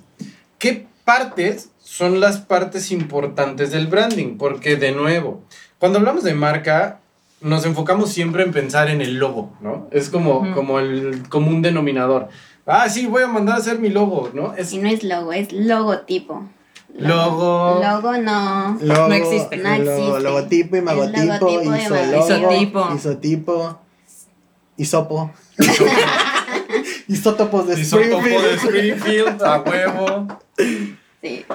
¿Qué 0.58 0.88
partes 1.04 1.70
son 1.84 2.22
las 2.22 2.38
partes 2.38 2.92
importantes 2.94 3.72
del 3.72 3.88
branding? 3.88 4.38
Porque, 4.38 4.78
de 4.78 4.94
nuevo, 4.94 5.44
cuando 5.80 6.00
hablamos 6.00 6.24
de 6.24 6.34
marca, 6.34 7.00
nos 7.42 7.66
enfocamos 7.66 8.10
siempre 8.10 8.44
en 8.44 8.54
pensar 8.54 8.90
en 8.90 9.02
el 9.02 9.16
logo, 9.16 9.52
¿no? 9.60 9.90
Es 9.92 10.10
como, 10.10 10.40
Ujú. 10.40 10.54
como 10.54 10.80
el 10.80 11.28
común 11.28 11.62
denominador. 11.62 12.30
Ah, 12.70 12.90
sí, 12.90 13.08
voy 13.08 13.24
a 13.24 13.28
mandar 13.28 13.56
a 13.56 13.60
hacer 13.60 13.80
mi 13.80 13.90
logo, 13.90 14.30
¿no? 14.34 14.54
Es 14.54 14.74
y 14.74 14.78
no 14.78 14.90
es 14.90 15.02
logo, 15.04 15.32
es 15.32 15.54
logotipo. 15.54 16.44
Logo. 16.94 17.80
Logo 17.82 18.18
no. 18.18 18.78
Logo, 18.82 19.08
No 19.08 19.14
existe. 19.14 19.56
No 19.58 19.70
existe. 19.72 20.20
Logotipo, 20.20 20.76
Es 20.76 20.82
imagotipo, 20.82 21.24
logotipo, 21.26 21.76
isologo, 21.76 22.28
imagotipo. 22.30 22.96
isotipo, 22.96 23.80
isopo. 24.78 25.32
Isótopos 27.08 27.68
de 27.68 27.80
Isótopo 27.80 28.22
de 28.22 28.54
Springfield. 28.56 29.28
Springfield, 29.30 29.44
a 29.44 29.62
huevo. 29.62 30.28
Sí. 31.22 31.46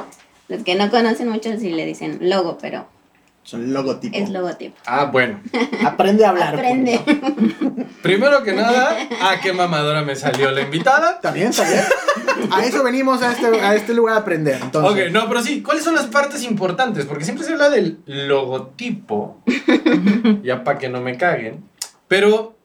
Los 0.49 0.63
que 0.63 0.75
no 0.75 0.91
conocen 0.91 1.29
mucho 1.29 1.51
sí 1.59 1.71
le 1.71 1.85
dicen 1.85 2.19
logo, 2.23 2.57
pero 2.61 2.87
Son 3.45 3.73
logotipos. 3.73 4.19
es 4.19 4.31
logotipo. 4.31 4.77
Ah, 4.87 5.07
bueno. 5.07 5.41
Aprende 5.85 6.25
a 6.25 6.31
hablar. 6.31 6.55
Aprende. 6.55 7.01
Primero 8.03 8.43
que 8.43 8.53
nada, 8.53 8.97
¿a 9.21 9.41
qué 9.41 9.53
mamadora 9.53 10.03
me 10.03 10.15
salió 10.17 10.51
la 10.53 10.63
invitada? 10.63 11.21
También, 11.21 11.51
también. 11.53 11.83
A 12.51 12.65
eso 12.65 12.83
venimos 12.83 13.23
a 13.23 13.33
este, 13.33 13.47
a 13.61 13.75
este 13.75 13.95
lugar 13.95 14.17
a 14.17 14.19
aprender. 14.21 14.59
Entonces, 14.63 15.07
Ok, 15.07 15.13
no, 15.13 15.29
pero 15.29 15.43
sí, 15.43 15.63
¿cuáles 15.63 15.85
son 15.85 15.95
las 15.95 16.07
partes 16.07 16.43
importantes? 16.45 17.05
Porque 17.05 17.25
siempre 17.25 17.45
se 17.45 17.53
habla 17.53 17.69
del 17.71 17.99
logotipo, 18.07 19.43
ya 20.43 20.65
para 20.65 20.79
que 20.79 20.89
no 20.89 21.01
me 21.01 21.17
caguen, 21.17 21.65
pero, 22.09 22.57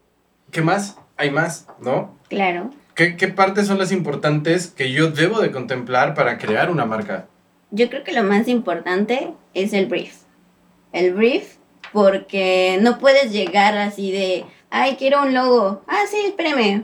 ¿qué 0.52 0.62
más? 0.62 0.98
Hay 1.18 1.32
más, 1.32 1.68
¿no? 1.82 2.16
Claro. 2.30 2.72
¿Qué, 2.96 3.16
¿Qué 3.18 3.28
partes 3.28 3.68
son 3.68 3.78
las 3.78 3.92
importantes 3.92 4.68
que 4.68 4.92
yo 4.92 5.12
debo 5.12 5.40
de 5.40 5.52
contemplar 5.52 6.14
para 6.14 6.38
crear 6.38 6.70
una 6.72 6.86
marca? 6.86 7.28
Yo 7.72 7.90
creo 7.90 8.04
que 8.04 8.14
lo 8.14 8.24
más 8.24 8.48
importante 8.48 9.34
es 9.54 9.74
el 9.74 9.86
brief. 9.88 10.14
El 10.98 11.14
brief, 11.14 11.58
porque 11.94 12.80
no 12.82 12.98
puedes 12.98 13.32
llegar 13.32 13.78
así 13.78 14.12
de, 14.12 14.46
ay, 14.72 14.96
quiero 14.98 15.22
un 15.22 15.34
logo. 15.34 15.84
Ah, 15.88 16.02
sí, 16.10 16.18
espérame. 16.26 16.84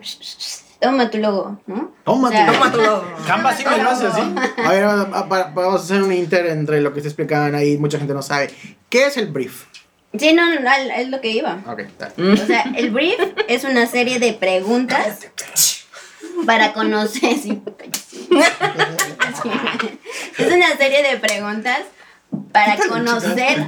Toma 0.80 1.10
tu 1.10 1.18
logo, 1.18 1.60
¿no? 1.66 1.92
Toma 2.04 2.28
O 2.28 2.32
sea, 2.32 2.46
tu 2.46 2.54
Toma 2.54 2.72
tu 2.72 2.78
logo. 2.78 3.04
Canva 3.26 3.56
sí 3.56 3.64
me 3.66 3.82
lo 3.82 3.90
hace 3.90 4.06
así. 4.06 4.22
A 4.64 4.72
ver, 4.72 4.86
vamos 4.86 5.82
a, 5.82 5.84
hacer 5.84 6.04
un 6.04 6.14
inter 6.14 6.46
entre 6.46 6.80
lo 6.82 6.94
que 6.94 7.02
se 7.02 7.08
explicaban 7.08 7.56
ahí, 7.56 7.78
mucha 7.78 7.98
gente 7.98 8.14
no 8.14 8.22
sabe. 8.22 8.52
¿Qué 8.90 9.08
es 9.08 9.18
el 9.18 9.28
brief? 9.28 9.64
Sí, 10.16 10.34
no, 10.34 10.46
no, 10.54 10.60
no, 10.60 10.70
es 10.72 11.10
lo 11.10 11.20
que 11.22 11.32
iba. 11.32 11.64
Ok, 11.66 11.80
está. 11.80 12.14
O 12.18 12.38
sea, 12.38 12.66
el 12.76 12.92
brief 12.92 13.20
es 13.48 13.64
una 13.64 13.88
serie 13.88 14.20
de 14.20 14.34
preguntas 14.34 15.28
para 16.46 16.74
conocer. 16.74 17.36
sí. 17.40 17.62
Es 20.38 20.52
una 20.52 20.76
serie 20.78 21.04
de 21.04 21.18
preguntas 21.18 21.82
para 22.52 22.76
conocer 22.90 23.68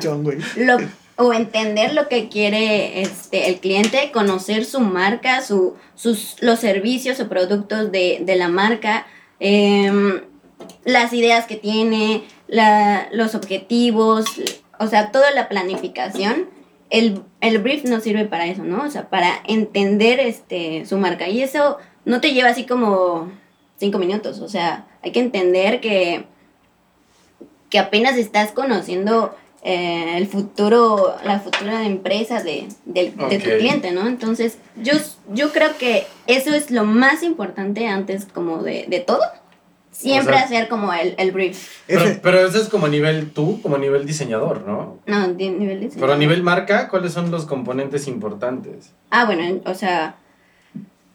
lo, 0.58 0.78
o 1.18 1.34
entender 1.34 1.94
lo 1.94 2.08
que 2.10 2.28
quiere 2.30 3.02
este, 3.02 3.48
el 3.50 3.60
cliente, 3.60 4.12
conocer 4.12 4.66
su 4.66 4.80
marca, 4.82 5.42
su, 5.42 5.76
sus, 5.96 6.36
los 6.42 6.60
servicios 6.60 7.20
o 7.20 7.30
productos 7.30 7.92
de, 7.92 8.20
de 8.22 8.36
la 8.36 8.48
marca, 8.50 9.06
em, 9.40 10.22
las 10.84 11.14
ideas 11.14 11.46
que 11.46 11.56
tiene, 11.56 12.24
la- 12.48 13.08
los 13.12 13.36
objetivos, 13.36 14.26
o 14.80 14.88
sea, 14.88 15.12
toda 15.12 15.32
la 15.32 15.48
planificación. 15.50 16.50
El, 16.90 17.24
el 17.42 17.58
brief 17.60 17.84
nos 17.86 18.04
sirve 18.04 18.26
para 18.26 18.46
eso, 18.46 18.64
¿no? 18.64 18.84
O 18.84 18.90
sea, 18.92 19.10
para 19.10 19.40
entender 19.48 20.20
este, 20.20 20.86
su 20.86 20.98
marca. 20.98 21.28
Y 21.28 21.42
eso 21.42 21.78
no 22.06 22.22
te 22.22 22.34
lleva 22.34 22.50
así 22.50 22.66
como 22.66 23.32
cinco 23.80 23.98
minutos. 23.98 24.40
O 24.40 24.48
sea, 24.48 24.86
hay 25.02 25.12
que 25.12 25.20
entender 25.20 25.82
que, 25.82 26.26
que 27.70 27.80
apenas 27.80 28.18
estás 28.18 28.52
conociendo 28.52 29.36
eh, 29.64 30.18
el 30.18 30.28
futuro, 30.28 31.16
la 31.26 31.40
futura 31.40 31.86
empresa 31.86 32.44
de, 32.44 32.68
del- 32.86 33.16
de 33.18 33.40
tu 33.40 33.50
cliente, 33.58 33.92
¿no? 33.92 34.08
Entonces, 34.08 34.58
yo, 34.76 34.94
yo 35.34 35.52
creo 35.52 35.76
que 35.78 36.06
eso 36.28 36.54
es 36.54 36.70
lo 36.70 36.86
más 36.86 37.24
importante 37.24 37.88
antes 37.88 38.26
como 38.26 38.62
de, 38.62 38.86
de 38.88 39.00
todo. 39.00 39.22
Siempre 39.92 40.36
O 40.36 40.38
sea- 40.38 40.46
hacer 40.46 40.68
como 40.68 40.94
el, 40.94 41.16
el 41.18 41.32
brief. 41.32 41.70
Pero, 41.88 42.46
eso 42.46 42.62
es 42.62 42.68
como 42.70 42.86
a 42.86 42.90
nivel 42.90 43.32
tú, 43.32 43.62
como 43.62 43.78
a 43.78 43.80
nivel 43.80 44.06
diseñador, 44.06 44.68
¿no? 44.68 45.00
No, 45.08 45.28
de 45.30 45.50
nivel 45.50 45.80
de 45.80 45.88
Pero 46.00 46.14
a 46.14 46.18
nivel 46.18 46.44
marca, 46.44 46.90
¿cuáles 46.90 47.14
son 47.14 47.32
los 47.32 47.46
componentes 47.46 48.08
importantes? 48.08 48.92
Ah, 49.10 49.26
bueno, 49.26 49.62
o 49.66 49.74
sea, 49.74 50.18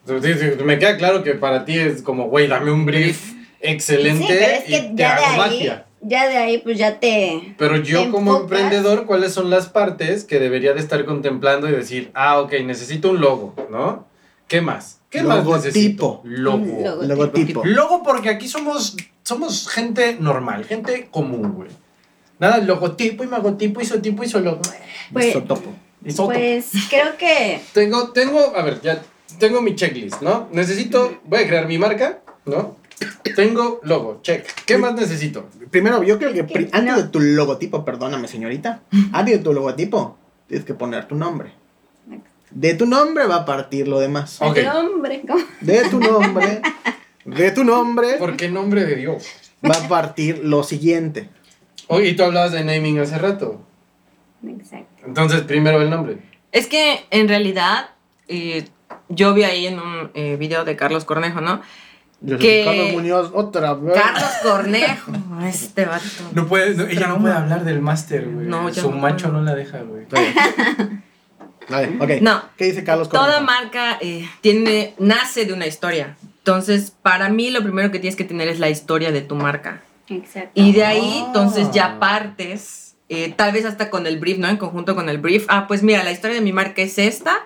Sí, 0.07 0.15
sí, 0.35 0.65
Me 0.65 0.79
queda 0.79 0.97
claro 0.97 1.23
que 1.23 1.35
para 1.35 1.65
ti 1.67 1.79
es 1.79 2.03
como, 2.03 2.25
güey, 2.29 2.49
dame 2.49 2.73
un 2.73 2.87
brief 2.87 3.35
excelente 3.61 4.27
sí, 4.27 4.33
pero 4.33 4.47
es 4.53 4.65
que 4.65 4.77
y 4.77 4.81
te 4.97 5.03
ya 5.03 5.17
de 5.17 5.25
hago 5.25 5.43
ahí, 5.43 5.51
magia. 5.51 5.85
Ya 6.01 6.29
de 6.29 6.37
ahí 6.37 6.59
pues 6.59 6.79
ya 6.79 6.99
te... 6.99 7.55
Pero 7.59 7.77
yo 7.77 8.05
te 8.05 8.11
como 8.11 8.37
enfocas. 8.37 8.59
emprendedor, 8.61 9.07
¿cuáles 9.07 9.33
son 9.33 9.51
las 9.51 9.69
partes 9.69 10.25
que 10.25 10.39
debería 10.39 10.73
de 10.73 10.81
estar 10.81 11.05
contemplando 11.05 11.69
y 11.69 11.73
decir, 11.73 12.11
ah, 12.15 12.41
ok, 12.41 12.53
necesito 12.65 13.11
un 13.11 13.21
logo, 13.21 13.55
¿no? 13.71 14.07
¿Qué 14.49 14.61
más? 14.61 15.01
¿Qué 15.11 15.23
más 15.23 15.39
Logotipo. 15.39 15.57
necesito? 15.57 16.21
Logo. 16.25 17.03
Logotipo. 17.03 17.65
Logo 17.65 18.03
porque 18.03 18.31
aquí 18.31 18.49
somos, 18.49 18.97
somos 19.23 19.69
gente 19.69 20.17
normal, 20.19 20.65
gente 20.65 21.09
común, 21.11 21.53
güey. 21.53 21.71
Nada, 22.39 22.59
logotipo 22.59 23.23
y 23.23 23.27
magotipo, 23.27 23.81
isotipo 23.81 24.25
y 24.25 24.29
solo... 24.29 24.59
Pues, 25.13 25.27
Isotopo. 25.27 25.75
Isotopo. 26.05 26.33
pues 26.33 26.71
creo 26.89 27.17
que... 27.19 27.61
Tengo, 27.75 28.11
tengo, 28.13 28.57
a 28.57 28.63
ver, 28.63 28.81
ya 28.81 29.03
tengo 29.39 29.61
mi 29.61 29.75
checklist, 29.75 30.23
¿no? 30.23 30.49
Necesito, 30.53 31.21
voy 31.25 31.41
a 31.41 31.47
crear 31.47 31.67
mi 31.67 31.79
marca, 31.79 32.21
¿no? 32.47 32.80
Tengo 33.37 33.81
logo, 33.83 34.21
check. 34.23 34.47
¿Qué 34.67 34.77
más 34.79 34.95
necesito? 34.95 35.49
Primero, 35.71 36.03
yo 36.03 36.19
creo 36.19 36.33
que 36.33 36.45
pri- 36.45 36.69
antes 36.73 36.95
no. 36.97 37.03
de 37.03 37.09
tu 37.09 37.21
logotipo, 37.21 37.85
perdóname 37.85 38.29
señorita, 38.29 38.83
antes 39.13 39.39
de 39.39 39.45
tu 39.45 39.53
logotipo, 39.53 40.19
tienes 40.49 40.67
que 40.67 40.75
poner 40.75 41.07
tu 41.07 41.15
nombre. 41.15 41.53
De 42.51 42.75
tu 42.75 42.85
nombre 42.87 43.27
va 43.27 43.37
a 43.37 43.45
partir 43.45 43.87
lo 43.87 44.01
demás. 44.01 44.39
Ok. 44.43 44.57
El 44.57 44.69
hombre, 44.69 45.23
¿cómo? 45.27 45.45
De 45.61 45.89
tu 45.89 46.01
nombre, 46.01 46.61
de 47.25 47.51
tu 47.53 47.63
nombre 47.63 48.17
Porque 48.19 48.49
nombre 48.49 48.85
de 48.85 48.97
Dios. 48.97 49.25
va 49.65 49.77
a 49.77 49.89
partir 49.89 50.41
lo 50.43 50.65
siguiente. 50.65 51.29
Oye, 51.87 52.09
y 52.09 52.17
tú 52.17 52.25
hablabas 52.25 52.51
de 52.53 52.65
naming 52.65 52.99
hace 52.99 53.19
rato. 53.19 53.61
Exacto. 54.47 55.05
Entonces, 55.07 55.43
primero 55.43 55.81
el 55.81 55.91
nombre. 55.91 56.19
Es 56.51 56.67
que 56.67 57.05
en 57.11 57.29
realidad, 57.29 57.91
eh, 58.27 58.65
yo 59.09 59.33
vi 59.35 59.45
ahí 59.45 59.67
en 59.69 59.79
un 59.79 60.11
eh, 60.15 60.37
video 60.37 60.65
de 60.65 60.75
Carlos 60.77 61.05
Cornejo, 61.05 61.41
¿no? 61.41 61.61
Que- 62.39 62.65
Carlos 62.65 62.93
Muñoz, 62.93 63.31
otra 63.35 63.75
vez. 63.75 63.95
Carlos 63.95 64.31
Cornejo, 64.43 65.13
este 65.45 65.87
vato. 65.87 66.05
No 66.35 66.47
puede, 66.47 66.75
no, 66.75 66.85
ella 66.85 67.07
no 67.09 67.19
puede 67.21 67.35
hablar 67.35 67.65
del 67.65 67.81
máster, 67.81 68.29
güey. 68.29 68.47
No, 68.47 68.73
Su 68.75 68.91
no 68.91 68.99
macho 68.99 69.29
puedo. 69.29 69.39
no 69.39 69.45
la 69.45 69.55
deja, 69.55 69.79
güey. 69.79 70.05
Vale, 71.69 71.97
ok. 72.01 72.21
No. 72.21 72.43
¿Qué 72.57 72.65
dice 72.67 72.83
Carlos 72.85 73.09
Toda 73.09 73.23
Cornejo? 73.25 73.45
marca 73.45 73.99
eh, 74.01 74.29
tiene, 74.41 74.95
nace 74.99 75.47
de 75.47 75.53
una 75.53 75.67
historia. 75.67 76.17
Entonces, 76.39 76.93
para 77.03 77.29
mí 77.29 77.51
lo 77.51 77.63
primero 77.63 77.91
que 77.91 77.99
tienes 78.01 78.17
que 78.17 78.25
tener 78.25 78.49
es 78.49 78.59
la 78.59 78.69
historia 78.71 79.13
de 79.13 79.21
tu 79.21 79.35
marca. 79.37 79.81
Exacto. 80.09 80.51
Y 80.55 80.73
de 80.73 80.85
ahí, 80.85 81.21
Ah. 81.23 81.25
entonces 81.29 81.71
ya 81.71 81.99
partes, 82.01 82.97
eh, 83.09 83.33
tal 83.37 83.53
vez 83.53 83.65
hasta 83.65 83.89
con 83.91 84.07
el 84.07 84.19
brief, 84.19 84.39
¿no? 84.39 84.49
En 84.49 84.57
conjunto 84.57 84.95
con 84.97 85.09
el 85.09 85.19
brief. 85.19 85.47
Ah, 85.49 85.67
pues 85.69 85.83
mira, 85.83 86.03
la 86.03 86.11
historia 86.11 86.35
de 86.35 86.43
mi 86.43 86.53
marca 86.53 86.83
es 86.83 86.99
esta. 86.99 87.39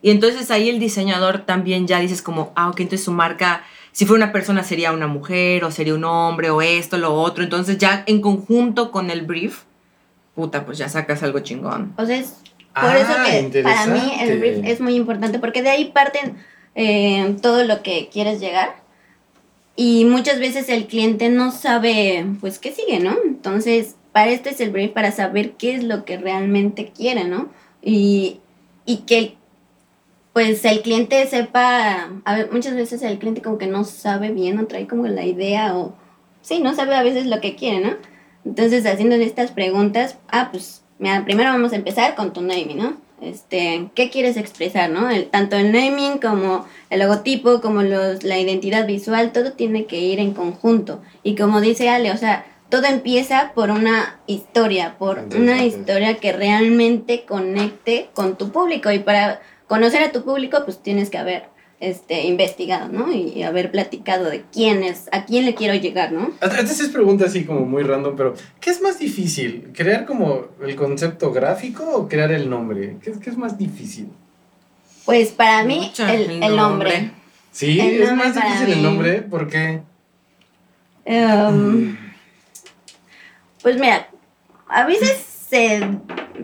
Y 0.00 0.10
entonces 0.10 0.50
ahí 0.50 0.68
el 0.70 0.78
diseñador 0.78 1.40
también 1.40 1.86
ya 1.86 1.98
dices 2.00 2.22
como, 2.22 2.52
ah, 2.56 2.68
ok, 2.70 2.80
entonces 2.80 3.04
su 3.04 3.12
marca, 3.12 3.62
si 3.96 4.04
fuera 4.04 4.24
una 4.26 4.32
persona 4.32 4.62
sería 4.62 4.92
una 4.92 5.06
mujer 5.06 5.64
o 5.64 5.70
sería 5.70 5.94
un 5.94 6.04
hombre 6.04 6.50
o 6.50 6.60
esto, 6.60 6.98
lo 6.98 7.14
otro. 7.14 7.42
Entonces 7.42 7.78
ya 7.78 8.04
en 8.06 8.20
conjunto 8.20 8.92
con 8.92 9.08
el 9.10 9.22
brief, 9.22 9.62
puta, 10.34 10.66
pues 10.66 10.76
ya 10.76 10.90
sacas 10.90 11.22
algo 11.22 11.40
chingón. 11.40 11.94
O 11.96 12.04
sea, 12.04 12.18
es 12.18 12.34
por 12.74 12.90
Ah, 12.90 12.98
eso 12.98 13.50
que 13.50 13.62
para 13.62 13.86
mí 13.86 14.12
el 14.20 14.38
brief 14.38 14.58
es 14.66 14.82
muy 14.82 14.96
importante 14.96 15.38
porque 15.38 15.62
de 15.62 15.70
ahí 15.70 15.92
parten 15.94 16.36
eh, 16.74 17.36
todo 17.40 17.64
lo 17.64 17.82
que 17.82 18.10
quieres 18.12 18.38
llegar 18.38 18.76
y 19.76 20.04
muchas 20.04 20.40
veces 20.40 20.68
el 20.68 20.88
cliente 20.88 21.30
no 21.30 21.50
sabe 21.50 22.26
pues 22.42 22.58
qué 22.58 22.72
sigue, 22.72 23.00
¿no? 23.00 23.16
Entonces, 23.24 23.94
para 24.12 24.30
esto 24.30 24.50
es 24.50 24.60
el 24.60 24.72
brief, 24.72 24.92
para 24.92 25.10
saber 25.10 25.52
qué 25.52 25.74
es 25.74 25.82
lo 25.84 26.04
que 26.04 26.18
realmente 26.18 26.92
quiere, 26.94 27.24
¿no? 27.24 27.48
Y, 27.80 28.40
y 28.84 28.98
que 29.06 29.36
pues 30.36 30.62
el 30.66 30.82
cliente 30.82 31.26
sepa, 31.28 32.10
a 32.26 32.36
ver, 32.36 32.52
muchas 32.52 32.74
veces 32.74 33.00
el 33.00 33.18
cliente 33.18 33.40
como 33.40 33.56
que 33.56 33.66
no 33.66 33.84
sabe 33.84 34.32
bien 34.32 34.58
o 34.58 34.66
trae 34.66 34.86
como 34.86 35.06
la 35.06 35.24
idea 35.24 35.74
o 35.74 35.94
sí, 36.42 36.60
no 36.60 36.74
sabe 36.74 36.94
a 36.94 37.02
veces 37.02 37.24
lo 37.24 37.40
que 37.40 37.56
quiere, 37.56 37.80
¿no? 37.80 37.94
Entonces, 38.44 38.84
haciendo 38.84 39.14
estas 39.14 39.50
preguntas, 39.52 40.18
ah, 40.28 40.50
pues, 40.52 40.82
mira, 40.98 41.24
primero 41.24 41.48
vamos 41.48 41.72
a 41.72 41.76
empezar 41.76 42.14
con 42.16 42.34
tu 42.34 42.42
naming, 42.42 42.76
¿no? 42.76 42.98
Este, 43.22 43.88
¿qué 43.94 44.10
quieres 44.10 44.36
expresar, 44.36 44.90
no? 44.90 45.08
El, 45.08 45.28
tanto 45.28 45.56
el 45.56 45.72
naming 45.72 46.18
como 46.18 46.66
el 46.90 46.98
logotipo, 46.98 47.62
como 47.62 47.80
los, 47.80 48.22
la 48.22 48.38
identidad 48.38 48.86
visual, 48.86 49.32
todo 49.32 49.52
tiene 49.52 49.86
que 49.86 50.00
ir 50.00 50.20
en 50.20 50.34
conjunto. 50.34 51.00
Y 51.22 51.34
como 51.34 51.62
dice 51.62 51.88
Ale, 51.88 52.12
o 52.12 52.16
sea, 52.18 52.44
todo 52.68 52.84
empieza 52.84 53.52
por 53.54 53.70
una 53.70 54.20
historia, 54.26 54.96
por 54.98 55.18
una 55.34 55.64
historia 55.64 56.18
que 56.18 56.32
realmente 56.32 57.24
conecte 57.24 58.10
con 58.12 58.36
tu 58.36 58.50
público. 58.50 58.90
Y 58.90 58.98
para 58.98 59.40
conocer 59.66 60.02
a 60.02 60.12
tu 60.12 60.24
público, 60.24 60.58
pues 60.64 60.82
tienes 60.82 61.10
que 61.10 61.18
haber 61.18 61.44
este, 61.80 62.24
investigado, 62.24 62.88
¿no? 62.88 63.12
Y, 63.12 63.32
y 63.34 63.42
haber 63.42 63.70
platicado 63.70 64.30
de 64.30 64.44
quién 64.52 64.82
es, 64.82 65.08
a 65.12 65.24
quién 65.26 65.44
le 65.44 65.54
quiero 65.54 65.74
llegar, 65.74 66.12
¿no? 66.12 66.30
Sí 66.40 66.82
es 66.84 66.88
pregunta 66.88 67.26
así 67.26 67.44
como 67.44 67.60
muy 67.66 67.82
random, 67.82 68.16
pero 68.16 68.34
¿qué 68.60 68.70
es 68.70 68.80
más 68.80 68.98
difícil? 68.98 69.70
¿Crear 69.74 70.06
como 70.06 70.46
el 70.62 70.74
concepto 70.76 71.32
gráfico 71.32 71.84
o 71.84 72.08
crear 72.08 72.32
el 72.32 72.48
nombre? 72.48 72.96
¿Qué 73.02 73.10
es, 73.10 73.18
qué 73.18 73.30
es 73.30 73.36
más 73.36 73.58
difícil? 73.58 74.08
Pues 75.04 75.28
para 75.28 75.62
mí, 75.64 75.92
el, 75.98 76.42
el 76.42 76.56
nombre. 76.56 77.12
Sí, 77.52 77.78
El 77.80 78.02
es 78.02 78.08
nombre 78.10 78.28
más 78.28 78.34
difícil 78.34 78.72
el 78.72 78.82
nombre 78.82 79.22
porque... 79.22 79.80
Em, 81.04 81.96
Pues 83.62 83.78
mira, 83.78 84.08
a 84.68 84.84
veces 84.86 85.25
se, 85.48 85.80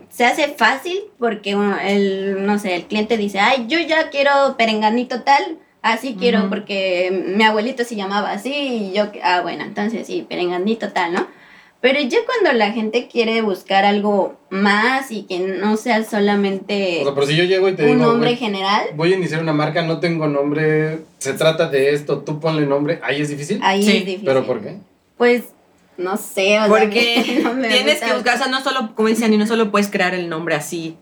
se 0.09 0.25
hace 0.25 0.49
fácil 0.49 0.99
porque 1.19 1.55
bueno, 1.55 1.77
el, 1.83 2.45
no 2.45 2.59
sé, 2.59 2.75
el 2.75 2.85
cliente 2.85 3.17
dice, 3.17 3.39
ay, 3.39 3.65
yo 3.67 3.79
ya 3.79 4.09
quiero 4.09 4.55
perenganito 4.57 5.21
tal, 5.21 5.57
así 5.81 6.15
quiero 6.17 6.49
porque 6.49 7.33
mi 7.35 7.43
abuelito 7.43 7.83
se 7.83 7.95
llamaba 7.95 8.31
así 8.31 8.53
y 8.53 8.93
yo, 8.93 9.11
ah, 9.23 9.41
bueno, 9.41 9.63
entonces 9.63 10.07
sí, 10.07 10.25
perenganito 10.27 10.89
tal, 10.89 11.13
¿no? 11.13 11.27
Pero 11.81 11.99
ya 11.99 12.19
cuando 12.25 12.57
la 12.57 12.71
gente 12.71 13.09
quiere 13.11 13.41
buscar 13.41 13.83
algo 13.83 14.37
más 14.49 15.11
y 15.11 15.23
que 15.23 15.39
no 15.39 15.75
sea 15.75 16.05
solamente 16.05 17.01
O 17.01 17.03
sea, 17.03 17.13
pero 17.13 17.27
si 17.27 17.35
yo 17.35 17.43
llego 17.43 17.67
y 17.67 17.75
te 17.75 17.83
un 17.83 17.97
digo, 17.97 18.05
nombre 18.05 18.37
general, 18.37 18.87
voy 18.95 19.11
a 19.11 19.17
iniciar 19.17 19.41
una 19.41 19.51
marca, 19.51 19.81
no 19.81 19.99
tengo 19.99 20.27
nombre, 20.27 20.99
se 21.17 21.33
trata 21.33 21.67
de 21.67 21.93
esto, 21.93 22.19
tú 22.19 22.39
ponle 22.39 22.65
nombre, 22.65 23.01
ahí 23.03 23.21
es 23.21 23.27
difícil. 23.27 23.59
ahí 23.61 23.83
Sí, 23.83 23.97
es 23.97 24.05
difícil. 24.05 24.25
¿Pero 24.25 24.45
por 24.45 24.61
qué? 24.61 24.77
Pues, 25.17 25.43
no 25.97 26.17
sé, 26.17 26.59
o 26.59 26.63
sea, 26.63 26.67
Porque 26.67 27.39
no 27.43 27.53
me 27.53 27.67
tienes 27.69 27.93
gusta. 27.95 28.05
que 28.07 28.13
buscar, 28.13 28.35
o 28.35 28.37
sea, 28.37 28.47
no 28.47 28.61
solo, 28.63 28.95
como 28.95 29.09
decían, 29.09 29.33
y 29.33 29.37
no 29.37 29.47
solo 29.47 29.71
puedes 29.71 29.89
crear 29.89 30.13
el 30.13 30.29
nombre 30.29 30.55
así. 30.55 30.97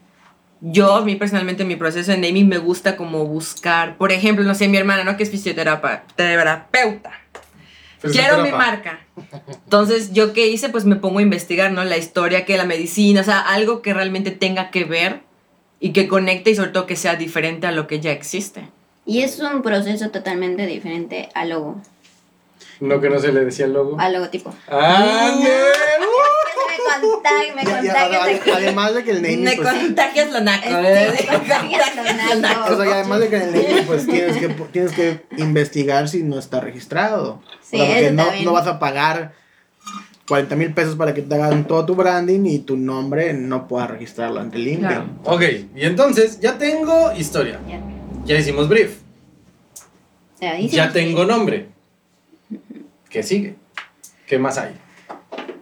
Yo, 0.62 0.96
a 0.96 1.02
mí 1.02 1.16
personalmente, 1.16 1.64
en 1.64 1.70
mi 1.70 1.76
proceso 1.76 2.12
de 2.12 2.18
naming 2.18 2.48
me 2.48 2.60
gusta 2.60 2.96
como 2.96 3.26
buscar, 3.26 3.98
por 3.98 4.12
ejemplo, 4.12 4.46
no 4.46 4.54
sé, 4.54 4.68
mi 4.68 4.78
hermana, 4.78 5.04
¿no? 5.04 5.18
Que 5.18 5.24
es 5.24 5.32
fisioterapeuta. 5.32 6.04
terapeuta. 6.16 7.12
Quiero 8.12 8.44
mi 8.44 8.52
marca. 8.52 9.00
Entonces, 9.64 10.12
¿yo 10.12 10.34
qué 10.34 10.48
hice? 10.48 10.70
Pues 10.70 10.86
me 10.86 10.96
pongo 10.96 11.20
a 11.20 11.22
investigar, 11.22 11.72
¿no? 11.72 11.84
La 11.84 11.98
historia, 11.98 12.46
que 12.46 12.58
la 12.58 12.66
medicina, 12.66 13.22
o 13.22 13.24
sea, 13.24 13.40
algo 13.40 13.82
que 13.82 13.94
realmente 13.94 14.32
tenga 14.32 14.72
que 14.72 14.86
ver 14.86 15.22
y 15.80 15.94
que 15.94 16.08
conecte 16.08 16.52
y 16.52 16.56
sobre 16.56 16.72
todo 16.72 16.86
que 16.88 16.96
sea 16.96 17.16
diferente 17.16 17.68
a 17.68 17.72
lo 17.72 17.88
que 17.88 18.00
ya 18.00 18.12
existe. 18.12 18.70
Y 19.06 19.22
es 19.22 19.40
un 19.40 19.62
proceso 19.62 20.10
totalmente 20.10 20.66
diferente 20.68 21.30
al 21.34 21.50
logo, 21.50 21.82
No 22.82 23.00
que 23.00 23.10
no 23.10 23.20
se 23.20 23.32
le 23.32 23.46
decía 23.46 23.66
el 23.66 23.74
logo. 23.74 24.00
al 24.00 24.12
logotipo. 24.14 24.54
¡Ah, 24.68 25.32
me 25.40 27.02
contagias, 27.02 27.56
me 27.56 27.64
Ya- 27.64 27.82
ya, 27.82 27.94
contagias 27.94 28.58
además 28.58 28.94
de 28.96 29.04
que 29.04 29.12
el 29.12 29.22
Me 29.22 29.56
pues, 29.56 29.68
contagias 29.70 30.32
la 30.32 30.42
naco, 30.42 30.64
Este, 30.68 31.24
me 31.24 31.38
contagias 31.38 31.96
lo 31.96 32.36
naco. 32.42 32.74
o 32.74 32.84
sea, 32.84 32.94
además 32.96 33.20
de 33.20 33.30
que 33.30 33.36
en 33.38 33.42
el 33.44 33.52
naming, 33.54 33.86
pues 33.86 34.08
tienes 34.08 34.38
que, 34.38 34.50
tienes 34.50 34.92
que 34.94 35.22
investigar 35.38 36.08
si 36.10 36.24
no 36.24 36.38
está 36.40 36.60
registrado. 36.60 37.42
Sí, 37.62 37.80
o 37.80 37.86
sea, 37.86 37.88
porque 37.88 38.12
no, 38.12 38.26
no 38.44 38.52
vas 38.54 38.68
a 38.68 38.80
pagar 38.80 39.34
40 40.28 40.56
mil 40.56 40.74
pesos 40.74 40.96
para 40.96 41.14
que 41.14 41.22
te 41.22 41.36
hagan 41.36 41.68
todo 41.68 41.86
tu 41.86 41.96
branding 41.96 42.46
y 42.46 42.60
tu 42.60 42.78
nombre 42.78 43.34
no 43.34 43.68
puedas 43.68 43.90
registrarlo 43.92 44.40
ante 44.40 44.58
el 44.58 44.68
INPE. 44.68 44.80
Claro. 44.88 45.06
Ok, 45.26 45.42
y 45.76 45.86
entonces 45.86 46.40
ya 46.40 46.58
tengo 46.58 47.12
historia. 47.14 47.60
Ya. 47.68 47.80
Ya 48.26 48.38
hicimos 48.40 48.68
brief. 48.70 48.98
Sea, 50.40 50.56
dice- 50.56 50.76
Ya 50.76 50.92
tengo 50.92 51.26
nombre. 51.26 51.70
¿Qué 53.12 53.24
sigue? 53.24 53.56
¿Qué 54.28 54.38
más 54.40 54.58
hay? 54.58 54.74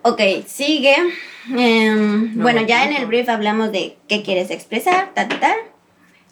Ok, 0.03 0.21
sigue. 0.47 0.95
Em, 1.55 2.35
No, 2.35 2.43
bueno, 2.43 2.61
ya 2.61 2.85
en 2.85 2.95
el 2.95 3.05
brief 3.07 3.27
hablamos 3.29 3.71
de 3.71 3.97
qué 4.07 4.21
quieres 4.23 4.51
expresar, 4.51 5.13
tal, 5.13 5.27
tal. 5.39 5.55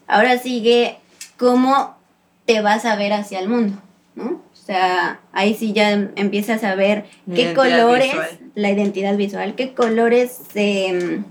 Ahora 0.08 0.38
sigue 0.38 0.97
cómo 1.38 1.97
te 2.45 2.62
vas 2.62 2.86
a 2.86 2.95
ver 2.95 3.13
hacia 3.13 3.39
el 3.39 3.49
mundo, 3.49 3.82
¿no? 4.15 4.41
sea, 4.53 5.21
ahí 5.32 5.56
sí 5.56 5.71
ya 5.71 5.91
empiezas 5.91 6.63
a 6.65 6.75
ver 6.75 7.06
La 7.25 7.36
qué 7.36 7.53
colores, 7.53 8.08
visual. 8.12 8.39
la 8.56 8.69
identidad 8.71 9.15
visual, 9.15 9.56
qué 9.56 9.73
colores 9.73 10.38
se, 10.51 10.60
se 10.60 11.23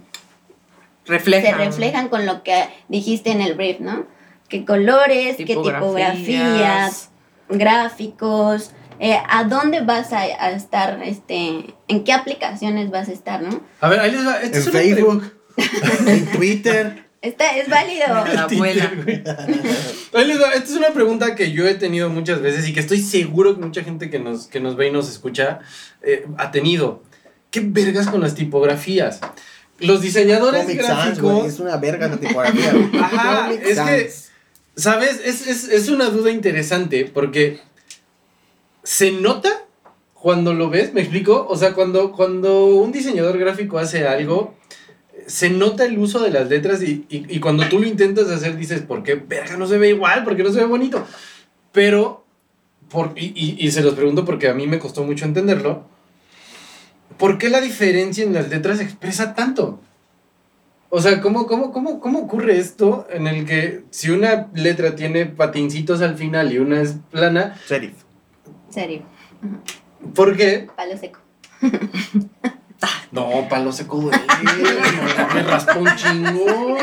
Refleja. 1.07 1.57
reflejan 1.59 2.09
con 2.09 2.25
lo 2.25 2.43
que 2.43 2.65
dijiste 2.89 3.31
en 3.33 3.43
el 3.43 3.55
brief, 3.55 3.81
¿no? 3.81 4.07
¿Qué 4.49 4.65
colores, 4.65 5.37
qué 5.37 5.45
tipografías, 5.45 7.11
gráficos, 7.51 8.71
eh, 8.99 9.19
a 9.29 9.45
dónde 9.45 9.81
vas 9.81 10.13
a, 10.13 10.21
a 10.21 10.51
estar, 10.51 11.03
este, 11.03 11.75
en 11.89 12.05
qué 12.05 12.13
aplicaciones 12.13 12.91
vas 12.91 13.09
a 13.09 13.13
estar, 13.13 13.43
¿no? 13.43 13.61
A 13.81 13.89
ver, 13.89 14.01
ahí 14.01 14.13
les 14.13 14.27
va. 14.27 14.43
En 14.43 14.53
Facebook, 14.53 15.33
en 16.07 16.27
Twitter. 16.33 17.07
Es 17.23 17.69
válido. 17.69 18.07
La 18.07 18.43
abuela. 18.43 18.93
Ahí 20.15 20.25
les 20.27 20.41
va, 20.41 20.53
Esta 20.53 20.71
es 20.71 20.77
una 20.77 20.91
pregunta 20.91 21.35
que 21.35 21.51
yo 21.51 21.67
he 21.67 21.75
tenido 21.75 22.09
muchas 22.09 22.41
veces 22.41 22.69
y 22.69 22.73
que 22.73 22.81
estoy 22.81 23.01
seguro 23.01 23.55
que 23.57 23.63
mucha 23.63 23.83
gente 23.83 24.11
que 24.11 24.19
nos, 24.19 24.47
que 24.47 24.61
nos 24.61 24.77
ve 24.77 24.89
y 24.89 24.91
nos 24.93 25.11
escucha 25.11 25.61
eh, 26.03 26.27
ha 26.39 26.51
tenido. 26.51 27.03
¿Qué 27.51 27.61
vergas 27.61 28.09
con 28.09 28.21
las 28.21 28.35
tipografías? 28.35 29.21
Los 29.79 30.03
diseñadores 30.03 30.63
Comic 30.63 30.79
gráficos. 30.79 31.47
Es 31.47 31.59
una 31.59 31.77
verga 31.79 32.09
la 32.09 32.17
tipografía. 32.17 32.73
Ajá, 33.01 33.47
Comic 33.47 33.63
es 33.67 33.81
que-. 33.81 34.11
¿Sabes? 34.77 35.21
Es, 35.25 35.47
es, 35.47 35.69
es 35.69 35.89
una 35.89 36.11
duda 36.11 36.31
interesante 36.31 37.11
porque 37.13 37.61
se 38.87 39.11
nota 39.11 39.65
cuando 40.15 40.55
lo 40.55 40.71
ves, 40.71 40.95
¿me 40.95 41.01
explico? 41.01 41.45
O 41.49 41.57
sea, 41.57 41.75
cuando, 41.75 42.13
cuando 42.13 42.67
un 42.67 42.93
diseñador 42.93 43.37
gráfico 43.37 43.79
hace 43.79 44.07
algo, 44.07 44.55
se 45.27 45.51
nota 45.51 45.85
el 45.85 45.99
uso 45.99 46.21
de 46.23 46.31
las 46.31 46.49
letras 46.49 46.81
y, 46.85 47.05
y- 47.09 47.41
cuando 47.41 47.69
tú 47.69 47.81
lo 47.81 47.87
intentas 47.89 48.31
hacer 48.31 48.57
dices, 48.57 48.83
¿por 48.83 49.03
qué 49.03 49.17
verga 49.17 49.57
no 49.57 49.67
se 49.67 49.77
ve 49.77 49.89
igual? 49.89 50.23
¿Por 50.23 50.37
qué 50.37 50.45
no 50.45 50.53
se 50.53 50.61
ve 50.61 50.67
bonito? 50.67 51.05
Pero, 51.73 52.25
por, 52.89 53.13
y, 53.17 53.33
y- 53.35 53.57
y 53.59 53.71
se 53.73 53.83
los 53.83 53.95
pregunto 53.95 54.25
porque 54.25 54.49
a 54.49 54.55
mí 54.55 54.69
me 54.69 54.79
costó 54.79 55.03
mucho 55.03 55.25
entenderlo, 55.25 55.83
¿por 57.19 57.39
qué 57.39 57.49
la 57.49 57.61
diferencia 57.61 58.23
en 58.23 58.35
las 58.35 58.49
letras 58.49 58.81
expresa 58.81 59.35
tanto? 59.35 59.81
O 60.91 61.01
sea, 61.01 61.21
¿cómo, 61.21 61.49
cómo, 61.49 61.73
cómo, 61.73 61.99
¿cómo 61.99 62.21
ocurre 62.21 62.59
esto 62.59 63.09
en 63.11 63.27
el 63.27 63.45
que 63.47 63.83
si 63.91 64.11
una 64.11 64.47
letra 64.55 64.95
tiene 64.95 65.27
patincitos 65.27 66.01
al 66.03 66.17
final 66.17 66.53
y 66.53 66.59
una 66.59 66.81
es 66.81 66.95
plana, 67.11 67.59
Serif. 67.67 68.06
Serio, 68.77 69.01
¿por 70.15 70.37
qué? 70.37 70.69
palo 70.77 70.99
seco. 70.99 71.19
No, 73.11 73.49
palo 73.49 73.73
seco 73.73 73.97
duele, 73.97 74.19
me 75.35 75.43
raspó 75.45 75.81
un 75.81 75.89
chingo. 75.97 76.77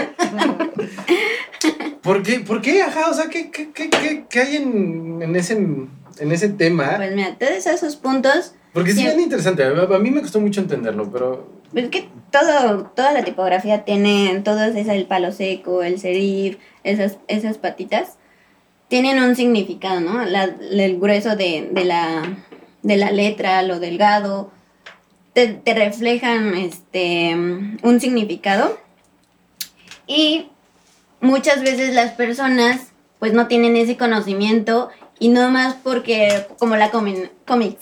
¿Por 2.01 2.23
qué? 2.23 2.39
¿Por 2.39 2.63
qué? 2.63 2.81
Ajá, 2.81 3.11
o 3.11 3.13
sea, 3.13 3.29
¿qué, 3.29 3.51
qué, 3.51 3.71
qué, 3.71 3.91
qué, 3.91 4.25
qué 4.27 4.39
hay 4.39 4.55
en, 4.55 5.21
en, 5.21 5.35
ese, 5.35 5.53
en 5.53 6.31
ese 6.31 6.49
tema? 6.49 6.93
Pues 6.95 7.13
mira, 7.13 7.37
todos 7.37 7.67
esos 7.67 7.95
puntos, 7.95 8.55
Porque 8.73 8.89
es 8.89 8.97
interesante, 8.97 9.63
a 9.63 9.99
mí 9.99 10.09
me 10.09 10.21
costó 10.21 10.39
mucho 10.41 10.61
entenderlo, 10.61 11.11
pero... 11.11 11.47
pues 11.73 11.89
que 11.89 12.09
todo, 12.31 12.85
toda 12.95 13.11
la 13.13 13.23
tipografía 13.23 13.85
tiene, 13.85 14.41
todos 14.43 14.75
es 14.75 14.87
el 14.87 15.05
palo 15.05 15.31
seco, 15.31 15.83
el 15.83 15.99
serif, 15.99 16.57
esas, 16.83 17.19
esas 17.27 17.59
patitas, 17.59 18.17
tienen 18.93 19.17
un 19.23 19.35
significado, 19.35 20.01
¿no? 20.01 20.23
La- 20.23 20.43
el 20.43 20.99
grueso 20.99 21.35
de, 21.35 21.67
de 21.71 21.83
la, 21.83 22.37
de 22.83 22.95
la 22.95 23.09
letra, 23.09 23.63
lo 23.63 23.79
delgado, 23.79 24.51
te, 25.33 25.47
te 25.47 25.73
reflejan 25.73 26.53
este, 26.53 27.33
un 27.33 27.99
significado. 27.99 28.77
Y 30.05 30.49
muchas 31.21 31.63
veces 31.63 31.95
las 31.95 32.11
personas 32.11 32.91
pues 33.17 33.33
no 33.33 33.47
tienen 33.47 33.75
ese 33.77 33.97
conocimiento 33.97 34.89
y 35.17 35.29
no 35.29 35.49
más 35.49 35.73
porque 35.83 36.45
como 36.59 36.75
la 36.75 36.91
Comic, 36.91 37.31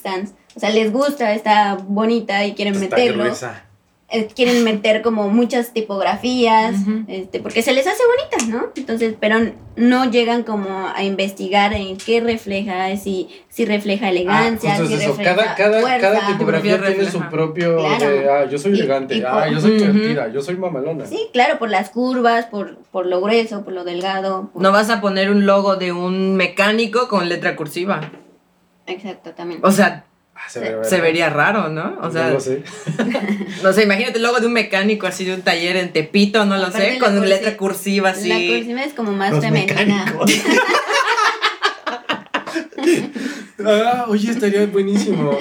Sans, 0.01 0.31
o 0.55 0.59
sea, 0.61 0.69
les 0.69 0.93
gusta, 0.93 1.33
está 1.33 1.75
bonita 1.75 2.45
y 2.45 2.53
quieren 2.53 2.75
Está 2.75 2.95
meterlo 2.95 3.23
gruesa. 3.25 3.65
Eh, 4.13 4.27
quieren 4.35 4.63
meter 4.63 5.01
como 5.01 5.29
muchas 5.29 5.71
tipografías, 5.73 6.75
este, 7.07 7.39
porque 7.39 7.61
se 7.61 7.71
les 7.73 7.87
hace 7.87 8.01
bonitas, 8.05 8.47
¿no? 8.49 8.69
Entonces, 8.75 9.15
pero 9.19 9.37
no 9.77 10.11
llegan 10.11 10.43
como 10.43 10.87
a 10.93 11.03
investigar 11.03 11.73
en 11.73 11.97
qué 11.97 12.19
refleja, 12.19 12.95
si, 12.97 13.29
si 13.49 13.63
refleja 13.65 14.09
elegancia, 14.09 14.73
Ah, 14.73 14.77
justo 14.77 14.87
si 14.89 14.93
es 14.95 15.01
eso. 15.01 15.09
refleja 15.11 15.35
Cada, 15.35 15.55
cada, 15.55 15.81
fuerza. 15.81 15.99
cada 15.99 16.27
tipografía 16.27 16.73
Refleja. 16.77 16.95
tiene 16.95 17.11
su 17.11 17.21
propio 17.29 17.77
Claro. 17.77 18.09
de, 18.09 18.29
ah, 18.29 18.45
yo 18.49 18.57
soy 18.57 18.73
Y- 18.73 18.79
elegante, 18.79 19.15
y 19.17 19.23
ah, 19.25 19.47
yo 19.49 19.61
soy 19.61 19.77
divertida, 19.77 20.27
yo 20.31 20.41
soy 20.41 20.57
mamalona. 20.57 21.05
Sí, 21.05 21.29
claro, 21.31 21.57
por 21.57 21.69
las 21.69 21.89
curvas, 21.89 22.47
por, 22.47 22.77
por 22.91 23.05
lo 23.05 23.21
grueso, 23.21 23.63
por 23.63 23.73
lo 23.73 23.83
delgado. 23.85 24.49
por- 24.51 24.61
No 24.61 24.71
vas 24.73 24.89
a 24.89 24.99
poner 24.99 25.31
un 25.31 25.45
logo 25.45 25.77
de 25.77 25.93
un 25.93 26.35
mecánico 26.35 27.07
con 27.07 27.29
letra 27.29 27.55
cursiva. 27.55 28.11
Exacto, 28.87 29.31
también. 29.31 29.61
O 29.63 29.71
sea, 29.71 30.05
se, 30.49 30.59
ve, 30.59 30.77
se 30.83 30.99
vería 31.01 31.29
raro, 31.29 31.69
¿no? 31.69 31.97
O 32.01 32.11
sea, 32.11 32.27
no 32.27 32.33
lo 32.33 32.39
sé. 32.39 32.63
no 33.63 33.73
sé, 33.73 33.83
imagínate 33.83 34.17
el 34.17 34.23
logo 34.23 34.39
de 34.39 34.47
un 34.47 34.53
mecánico 34.53 35.07
así 35.07 35.23
de 35.25 35.33
un 35.35 35.41
taller 35.41 35.77
en 35.77 35.93
Tepito, 35.93 36.45
no 36.45 36.57
lo 36.57 36.67
Aparte 36.67 36.93
sé, 36.93 36.99
la 36.99 37.05
con 37.05 37.17
cursi- 37.21 37.27
letra 37.27 37.57
cursiva 37.57 38.11
La 38.11 38.17
así. 38.17 38.47
cursiva 38.57 38.83
es 38.83 38.93
como 38.93 39.11
más 39.11 39.31
Los 39.31 39.43
femenina. 39.43 40.05
Ah, 43.65 44.05
oye, 44.07 44.31
estaría 44.31 44.65
buenísimo. 44.65 45.37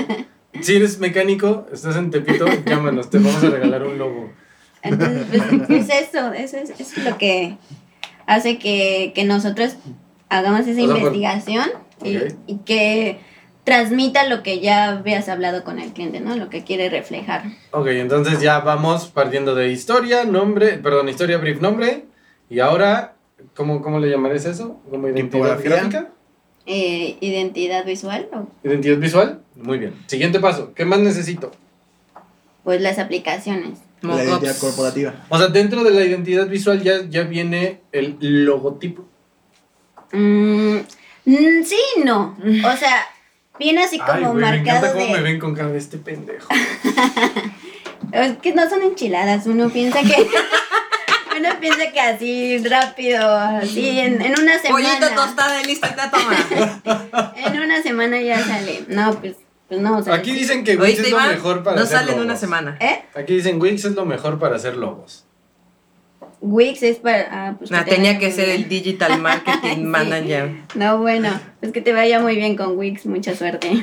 Si 0.60 0.76
eres 0.76 0.98
mecánico, 0.98 1.66
estás 1.72 1.96
en 1.96 2.10
Tepito, 2.10 2.44
llámanos, 2.66 3.08
te 3.08 3.18
vamos 3.18 3.42
a 3.42 3.48
regalar 3.50 3.82
un 3.82 3.96
logo. 3.98 4.32
Entonces, 4.82 5.26
pues, 5.30 5.42
pues 5.66 5.88
eso, 5.88 6.32
eso 6.32 6.56
es, 6.58 6.70
eso 6.70 6.82
es 7.00 7.04
lo 7.04 7.16
que 7.18 7.56
hace 8.26 8.58
que, 8.58 9.12
que 9.14 9.24
nosotros 9.24 9.76
hagamos 10.28 10.66
esa 10.66 10.70
O 10.70 10.74
sea, 10.74 10.86
por- 10.86 10.96
investigación 10.98 11.70
y 12.46 12.58
que 12.58 13.20
transmita 13.64 14.26
lo 14.26 14.42
que 14.42 14.60
ya 14.60 14.90
habías 14.90 15.28
hablado 15.28 15.64
con 15.64 15.78
el 15.78 15.92
cliente, 15.92 16.20
¿no? 16.20 16.36
Lo 16.36 16.48
que 16.48 16.64
quiere 16.64 16.88
reflejar. 16.88 17.44
Ok, 17.72 17.88
entonces 17.88 18.40
ya 18.40 18.60
vamos 18.60 19.06
partiendo 19.06 19.54
de 19.54 19.70
historia, 19.70 20.24
nombre, 20.24 20.78
perdón, 20.78 21.08
historia, 21.08 21.38
brief, 21.38 21.60
nombre. 21.60 22.06
Y 22.48 22.60
ahora, 22.60 23.14
¿cómo, 23.54 23.82
cómo 23.82 24.00
le 24.00 24.10
llamarías 24.10 24.46
eso? 24.46 24.80
¿Como 24.90 25.08
identidad 25.08 25.62
gráfica? 25.62 26.08
Eh, 26.66 27.16
identidad 27.20 27.84
visual, 27.84 28.28
o, 28.32 28.46
¿Identidad 28.62 28.98
visual? 28.98 29.40
Muy 29.56 29.78
bien. 29.78 29.94
Siguiente 30.06 30.40
paso, 30.40 30.72
¿qué 30.74 30.84
más 30.84 31.00
necesito? 31.00 31.50
pues 32.64 32.80
las 32.80 32.98
aplicaciones. 32.98 33.80
La 34.02 34.22
identidad 34.24 34.56
corporativa. 34.58 35.14
O 35.28 35.36
sea, 35.36 35.48
dentro 35.48 35.84
de 35.84 35.90
la 35.90 36.04
identidad 36.04 36.46
visual 36.48 36.82
ya, 36.82 37.02
ya 37.08 37.24
viene 37.24 37.80
el 37.92 38.16
logotipo. 38.44 39.04
Mm, 40.12 40.76
mm, 41.24 41.64
sí, 41.64 41.78
no. 42.04 42.36
O 42.38 42.76
sea, 42.76 43.06
viene 43.60 43.84
así 43.84 44.00
Ay, 44.02 44.22
como 44.22 44.32
güey, 44.32 44.42
me 44.42 44.56
encanta 44.56 44.72
marcado 44.72 44.92
cómo 44.94 45.06
de... 45.06 45.12
me 45.12 45.20
ven 45.20 45.38
con 45.38 45.54
cara 45.54 45.68
de 45.68 45.78
este 45.78 45.98
pendejo. 45.98 46.48
Es 48.12 48.38
que 48.38 48.52
no 48.52 48.68
son 48.68 48.82
enchiladas, 48.82 49.46
uno 49.46 49.70
piensa 49.70 50.00
que... 50.00 50.26
uno 51.38 51.48
piensa 51.60 51.92
que 51.92 52.00
así 52.00 52.58
rápido, 52.58 53.36
así 53.36 54.00
en, 54.00 54.20
en 54.20 54.32
una 54.32 54.58
semana... 54.58 54.98
Pollito 54.98 55.14
tostada 55.14 55.62
y 55.62 55.66
listo, 55.66 55.86
ya 55.96 56.10
toma. 56.10 57.32
En 57.36 57.60
una 57.60 57.82
semana 57.82 58.20
ya 58.20 58.42
sale. 58.42 58.84
No, 58.88 59.14
pues, 59.20 59.36
pues 59.68 59.80
no. 59.80 59.98
o 59.98 60.02
sea, 60.02 60.14
Aquí 60.14 60.32
dicen 60.32 60.64
que 60.64 60.72
Wix 60.72 60.82
¿Oíste, 60.82 61.02
es 61.02 61.10
lo 61.12 61.20
mejor 61.20 61.62
para 61.62 61.76
No 61.76 61.82
hacer 61.82 61.98
sale 61.98 62.12
en 62.12 62.20
una 62.20 62.36
semana. 62.36 62.76
¿Eh? 62.80 63.04
Aquí 63.14 63.34
dicen 63.34 63.60
Wix 63.60 63.84
es 63.84 63.92
lo 63.92 64.06
mejor 64.06 64.40
para 64.40 64.56
hacer 64.56 64.76
logos. 64.76 65.26
Wix 66.42 66.82
es 66.82 66.96
para. 66.98 67.28
Ah, 67.30 67.54
pues 67.58 67.70
te 67.70 67.82
tenía 67.84 68.18
que 68.18 68.30
ser 68.32 68.46
bien. 68.46 68.62
el 68.62 68.68
Digital 68.68 69.20
Marketing 69.20 69.74
Sí. 69.76 69.80
Manager. 69.82 70.50
No, 70.74 70.98
bueno, 70.98 71.38
pues 71.60 71.72
que 71.72 71.80
te 71.82 71.92
vaya 71.92 72.18
muy 72.20 72.36
bien 72.36 72.56
con 72.56 72.78
Wix, 72.78 73.04
mucha 73.06 73.34
suerte. 73.36 73.70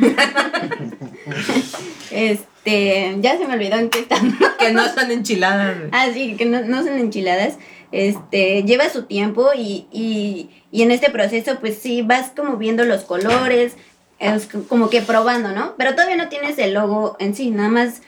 este, 2.12 3.16
ya 3.20 3.38
se 3.38 3.48
me 3.48 3.54
olvidó 3.54 3.78
en 3.78 3.90
qué 3.90 4.00
estamos. 4.00 4.34
Que 4.60 4.72
no 4.74 4.84
están 4.84 5.12
enchiladas. 5.12 5.78
Ah, 5.92 6.08
sí, 6.14 6.36
que 6.36 6.46
no, 6.46 6.62
no 6.62 6.84
son 6.84 6.98
enchiladas. 6.98 7.58
Este, 7.92 8.64
lleva 8.64 8.90
su 8.90 9.04
tiempo 9.04 9.50
y, 9.56 9.86
y, 9.92 10.50
y 10.72 10.82
en 10.82 10.92
este 10.92 11.10
proceso, 11.12 11.60
pues 11.60 11.78
sí, 11.78 12.02
vas 12.02 12.32
como 12.36 12.58
viendo 12.58 12.84
los 12.84 13.04
colores, 13.04 13.76
es 14.20 14.48
co- 14.48 14.64
como 14.68 14.90
que 14.90 15.02
probando, 15.02 15.52
¿no? 15.54 15.76
Pero 15.78 15.92
todavía 15.92 16.18
no 16.18 16.28
tienes 16.28 16.58
el 16.58 16.74
logo 16.74 17.16
en 17.20 17.36
sí, 17.36 17.52
nada 17.52 17.70
más 17.70 18.02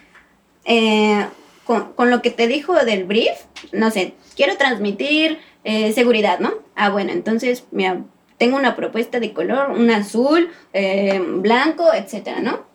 eh, 0.66 1.26
con, 1.70 1.94
con 1.94 2.10
lo 2.10 2.24
que 2.24 2.32
te 2.32 2.48
dijo 2.48 2.74
del 2.84 3.04
brief, 3.04 3.38
no 3.74 3.92
sé, 3.92 4.16
quiero 4.36 4.58
transmitir 4.58 5.38
eh, 5.64 5.94
seguridad, 5.94 6.40
¿no? 6.40 6.52
Ah, 6.76 6.90
bueno, 6.90 7.12
entonces, 7.12 7.66
mira, 7.70 8.02
tengo 8.40 8.58
una 8.58 8.76
propuesta 8.76 9.20
de 9.20 9.34
color, 9.34 9.70
un 9.70 9.92
azul, 9.92 10.50
eh, 10.74 11.22
blanco, 11.24 11.94
etcétera, 11.94 12.40
¿no? 12.40 12.66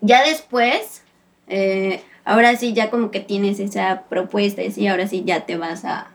Ya 0.00 0.22
después, 0.22 1.02
eh, 1.48 2.00
ahora 2.24 2.54
sí, 2.56 2.72
ya 2.72 2.88
como 2.88 3.10
que 3.10 3.18
tienes 3.18 3.58
esa 3.58 4.04
propuesta 4.08 4.62
y 4.62 4.70
sí, 4.70 4.86
ahora 4.86 5.08
sí 5.08 5.24
ya 5.26 5.44
te 5.44 5.56
vas 5.56 5.84
a, 5.84 6.06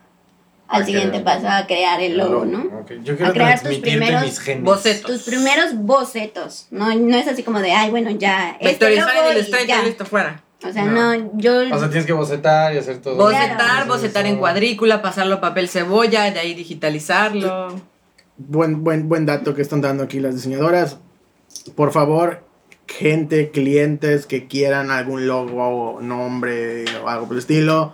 al 0.69 0.83
A 0.83 0.85
siguiente 0.85 1.21
crear. 1.21 1.41
paso 1.41 1.49
a 1.49 1.67
crear 1.67 1.99
el 1.99 2.17
logo, 2.17 2.45
¿no? 2.45 2.59
Ok, 2.79 2.93
Yo 3.03 3.17
quiero 3.17 3.33
crear 3.33 3.55
tus 3.55 3.63
transmitirte 3.63 3.89
primeros 3.97 4.21
mis 4.23 4.39
genes. 4.39 4.63
bocetos. 4.63 5.11
Tus 5.11 5.23
primeros 5.23 5.75
bocetos, 5.75 6.67
no, 6.71 6.95
no 6.95 7.17
es 7.17 7.27
así 7.27 7.43
como 7.43 7.59
de, 7.59 7.73
ay, 7.73 7.89
bueno, 7.89 8.09
ya, 8.11 8.51
este 8.61 8.67
Vectorizar 8.69 9.13
logo 9.15 9.27
en 9.31 9.35
y 9.35 9.39
Illustrator, 9.39 9.67
ya. 9.67 9.83
listo, 9.83 10.05
fuera. 10.05 10.41
O 10.67 10.71
sea, 10.71 10.85
No. 10.85 11.15
no, 11.17 11.31
yo... 11.37 11.61
O 11.73 11.79
sea, 11.79 11.89
tienes 11.89 12.05
que 12.05 12.13
bocetar 12.13 12.73
y 12.73 12.77
hacer 12.77 12.99
todo. 12.99 13.15
Bocetar, 13.15 13.57
Claro. 13.57 13.85
bocetar 13.87 14.25
en 14.25 14.37
cuadrícula, 14.37 15.01
pasarlo 15.01 15.35
a 15.35 15.41
papel 15.41 15.67
cebolla, 15.69 16.29
de 16.31 16.39
ahí 16.39 16.53
digitalizarlo. 16.53 17.75
Buen, 18.37 18.83
buen, 18.83 19.07
buen 19.09 19.25
dato 19.25 19.53
que 19.55 19.61
están 19.61 19.81
dando 19.81 20.03
aquí 20.03 20.19
las 20.19 20.35
diseñadoras. 20.35 20.97
por 21.75 21.91
favor, 21.91 22.43
gente, 22.87 23.51
clientes 23.51 24.25
que 24.25 24.47
quieran 24.47 24.89
algún 24.91 25.27
logo, 25.27 25.99
nombre 26.01 26.85
o 27.03 27.07
algo 27.09 27.25
por 27.27 27.33
el 27.35 27.39
estilo, 27.39 27.93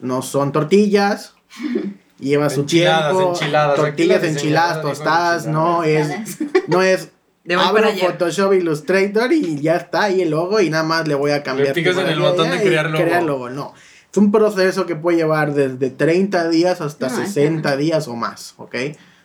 no 0.00 0.22
son 0.22 0.50
tortillas. 0.52 1.34
Lleva 2.18 2.50
su 2.50 2.62
Enchiladas, 2.62 3.12
tiempo. 3.12 3.30
enchiladas. 3.34 3.76
Tortillas, 3.76 4.22
la 4.22 4.28
enchiladas, 4.28 4.76
dijo 4.78 4.88
tostadas, 4.88 5.46
no 5.46 5.84
es, 5.84 6.08
Tostadas. 6.08 6.68
no 6.68 6.82
es 6.82 7.10
De 7.48 7.56
hoy 7.56 7.64
abro 7.64 7.84
para. 7.84 7.96
Photoshop 7.96 8.52
Illustrator 8.52 9.32
y 9.32 9.58
ya 9.58 9.76
está 9.76 10.02
ahí 10.02 10.20
el 10.20 10.28
logo 10.28 10.60
y 10.60 10.68
nada 10.68 10.84
más 10.84 11.08
le 11.08 11.14
voy 11.14 11.30
a 11.30 11.42
cambiar. 11.42 11.72
picas 11.72 11.96
en 11.96 12.08
el 12.08 12.20
botón 12.20 12.50
de 12.50 12.56
y 12.56 12.60
crear 12.60 13.22
logo. 13.22 13.48
No, 13.48 13.72
es 14.12 14.18
un 14.18 14.30
proceso 14.30 14.84
que 14.84 14.96
puede 14.96 15.16
llevar 15.16 15.54
desde 15.54 15.88
30 15.88 16.50
días 16.50 16.82
hasta 16.82 17.08
No, 17.08 17.16
60 17.16 17.74
días 17.78 18.06
o 18.06 18.16
más, 18.16 18.52
¿ok? 18.58 18.74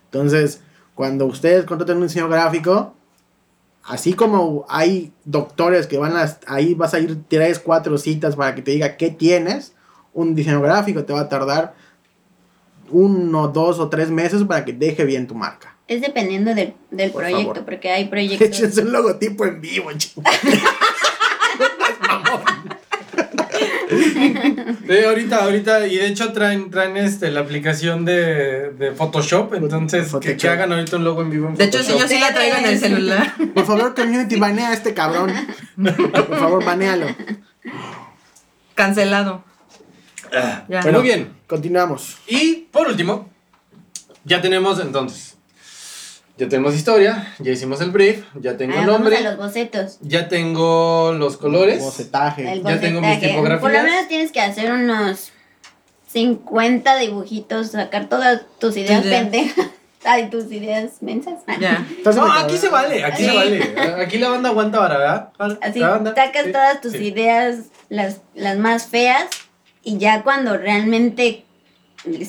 Entonces, 0.05 0.62
cuando 0.95 1.25
ustedes 1.25 1.65
contraten 1.65 1.97
un 1.97 2.03
diseño 2.03 2.29
gráfico, 2.29 2.95
así 3.83 4.13
como 4.13 4.65
hay 4.69 5.12
doctores 5.25 5.86
que 5.86 5.97
van 5.97 6.15
a, 6.15 6.33
ahí 6.47 6.75
vas 6.75 6.93
a 6.93 6.99
ir 6.99 7.23
tres, 7.27 7.59
cuatro 7.59 7.97
citas 7.97 8.38
para 8.38 8.55
que 8.55 8.62
te 8.62 8.71
diga 8.71 8.95
qué 8.95 9.09
tienes, 9.09 9.73
un 10.13 10.33
diseño 10.33 10.62
gráfico 10.62 11.03
te 11.03 11.12
va 11.12 11.19
a 11.19 11.27
tardar 11.27 11.75
uno, 12.89 13.49
dos 13.49 13.79
o 13.79 13.89
tres 13.89 14.09
meses 14.09 14.45
para 14.45 14.63
que 14.63 14.71
deje 14.71 15.03
bien 15.03 15.27
tu 15.27 15.36
marca. 15.36 15.72
Es 15.88 16.02
dependiendo 16.02 16.56
del, 16.56 16.74
del 16.91 17.12
Por 17.12 17.22
proyecto, 17.24 17.54
favor. 17.54 17.65
porque 17.65 17.91
hay 17.91 18.06
proyectos. 18.06 18.48
Échense 18.48 18.82
un 18.82 18.91
logotipo 18.91 19.46
en 19.46 19.62
vivo. 19.62 19.89
Sí, 20.00 20.12
ahorita, 25.06 25.43
ahorita, 25.43 25.88
y 25.88 25.98
de 25.98 26.08
hecho 26.08 26.32
traen, 26.34 26.69
traen 26.72 26.98
este, 26.98 27.32
la 27.32 27.41
aplicación 27.41 28.06
de, 28.06 28.72
de 28.72 28.91
Photoshop, 28.91 29.54
entonces 29.56 30.04
que, 30.06 30.10
Photoshop. 30.10 30.38
que 30.38 30.48
hagan 30.50 30.72
ahorita 30.72 30.98
un 30.98 31.04
logo 31.04 31.22
en 31.22 31.30
vivo 31.30 31.50
en 31.50 31.56
De 31.56 31.65
hecho, 31.65 31.80
Photoshop. 31.80 32.02
yo 32.02 32.08
sí 32.08 32.19
la 32.19 32.34
traigo 32.34 32.58
en 32.58 32.65
el 32.65 32.80
celular. 32.80 33.34
Por 33.54 33.65
favor, 33.65 33.93
community, 33.96 34.36
banea 34.38 34.69
a 34.69 34.74
este 34.74 34.93
cabrón. 34.93 35.32
Por 35.76 36.39
favor, 36.39 36.63
banealo. 36.63 37.08
Cancelado. 38.76 39.43
Ya. 40.32 40.65
Bueno. 40.67 41.00
Muy 41.00 41.08
bien. 41.08 41.34
Continuamos. 41.48 42.17
Y 42.28 42.67
por 42.72 42.88
último, 42.88 43.30
ya 44.24 44.41
tenemos 44.41 44.80
entonces, 44.80 45.33
ya 46.38 46.50
tenemos 46.50 46.74
historia, 46.76 47.34
ya 47.39 47.52
hicimos 47.52 47.80
el 47.82 47.91
brief, 47.91 48.24
ya 48.39 48.58
tengo 48.58 48.74
el 48.74 48.80
vamos 48.80 48.93
nombre, 49.00 49.17
a 49.17 49.22
los 49.22 49.38
bocetos. 49.38 49.98
ya 50.02 50.28
tengo 50.28 51.13
los 51.13 51.38
colores. 51.38 51.80
Bocetaje. 51.80 52.52
El 52.52 52.63
Ya 52.63 52.80
tengo 52.80 53.02
mis 53.02 53.10
bocetaje. 53.10 53.28
tipografías. 53.34 53.62
Por 53.62 53.72
lo 53.74 53.84
menos 53.84 54.08
tienes 54.08 54.32
que 54.32 54.41
hacer 54.41 54.72
unos 54.72 55.32
50 56.12 56.98
dibujitos, 56.98 57.72
sacar 57.72 58.08
todas 58.10 58.41
tus 58.60 58.78
ideas 58.78 59.04
pendejas. 59.04 59.67
Ay, 60.06 60.30
tus 60.30 60.52
ideas 60.52 61.02
mensas. 61.02 61.36
Ya. 61.62 61.86
No, 62.13 62.32
aquí 62.34 62.58
se 62.58 62.67
vale, 62.67 63.04
aquí 63.06 63.24
Sí. 63.24 63.30
se 63.30 63.36
vale. 63.36 63.76
Aquí 64.04 64.17
la 64.17 64.30
banda 64.30 64.50
aguanta 64.50 64.80
vara, 64.80 64.98
¿verdad? 64.98 65.30
Así, 65.62 65.80
La 65.80 65.89
banda, 65.91 66.13
sacas 66.13 66.46
sí, 66.46 66.52
todas 66.52 66.82
tus 66.82 66.91
sí. 66.91 67.06
ideas, 67.08 67.58
las, 67.89 68.19
las 68.36 68.58
más 68.58 68.88
feas, 68.88 69.28
y 69.82 69.98
ya 70.00 70.24
cuando 70.24 70.58
realmente 70.58 71.42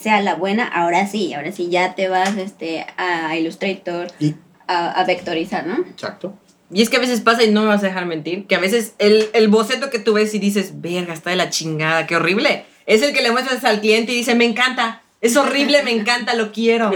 sea 0.00 0.20
la 0.20 0.34
buena, 0.34 0.66
ahora 0.66 1.06
sí, 1.06 1.34
ahora 1.34 1.52
sí 1.52 1.68
ya 1.70 1.94
te 1.94 2.08
vas 2.08 2.36
este, 2.36 2.86
a 2.96 3.36
Illustrator, 3.36 4.08
Y, 4.18 4.34
a, 4.66 4.90
a 4.92 5.04
vectorizar, 5.04 5.66
¿no? 5.66 5.76
exacto. 5.88 6.34
Y 6.72 6.82
es 6.82 6.90
que 6.90 6.96
a 6.96 7.00
veces 7.00 7.20
pasa 7.20 7.44
y 7.44 7.50
no 7.50 7.62
me 7.62 7.68
vas 7.68 7.82
a 7.82 7.86
dejar 7.86 8.06
mentir, 8.06 8.46
que 8.46 8.56
a 8.56 8.60
veces 8.60 8.94
el, 8.98 9.28
el 9.32 9.48
boceto 9.48 9.90
que 9.90 9.98
tú 9.98 10.14
ves 10.14 10.34
y 10.34 10.38
dices, 10.38 10.80
verga, 10.80 11.12
está 11.12 11.30
de 11.30 11.36
la 11.36 11.50
chingada, 11.50 12.06
qué 12.06 12.16
horrible. 12.16 12.64
Es 12.86 13.02
el 13.02 13.12
que 13.12 13.22
le 13.22 13.30
muestras 13.30 13.64
al 13.64 13.80
cliente 13.80 14.12
y 14.12 14.16
dice, 14.16 14.34
me 14.34 14.44
encanta, 14.44 15.02
es 15.20 15.36
horrible, 15.36 15.82
me 15.82 15.92
encanta, 15.92 16.34
lo 16.34 16.52
quiero. 16.52 16.90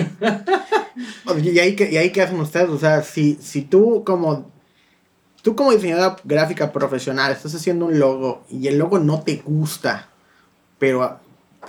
¿Y 1.42 1.58
ahí, 1.58 1.76
qué, 1.76 1.90
¿Y 1.90 1.96
ahí 1.96 2.10
qué 2.10 2.22
hacen 2.22 2.40
ustedes? 2.40 2.68
O 2.68 2.78
sea, 2.78 3.02
si, 3.02 3.38
si 3.40 3.62
tú 3.62 4.02
como... 4.04 4.50
Tú 5.42 5.54
como 5.54 5.72
diseñadora 5.72 6.16
gráfica 6.24 6.72
profesional 6.72 7.32
estás 7.32 7.54
haciendo 7.54 7.86
un 7.86 7.98
logo 7.98 8.44
y 8.50 8.66
el 8.66 8.78
logo 8.78 8.98
no 8.98 9.22
te 9.22 9.36
gusta, 9.36 10.08
pero... 10.78 11.20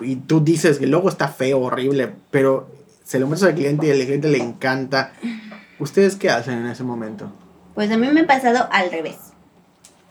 Y 0.02 0.18
tú 0.18 0.42
dices 0.42 0.80
que 0.80 0.86
el 0.86 0.94
está 1.08 1.28
feo, 1.28 1.60
horrible, 1.60 2.14
pero 2.32 2.70
se 3.04 3.20
lo 3.20 3.28
muestras 3.28 3.52
al 3.52 3.58
cliente 3.58 3.88
y 3.88 3.92
al 3.92 3.98
cliente 4.06 4.30
le 4.30 4.38
encanta. 4.38 5.14
¿Ustedes 5.80 6.16
qué 6.16 6.30
hacen 6.30 6.60
en 6.60 6.68
ese 6.68 6.84
momento? 6.84 7.32
Pues 7.76 7.92
a 7.92 7.98
mí 7.98 8.08
me 8.08 8.22
ha 8.22 8.28
pasado 8.28 8.68
al 8.72 8.92
revés. 8.92 9.18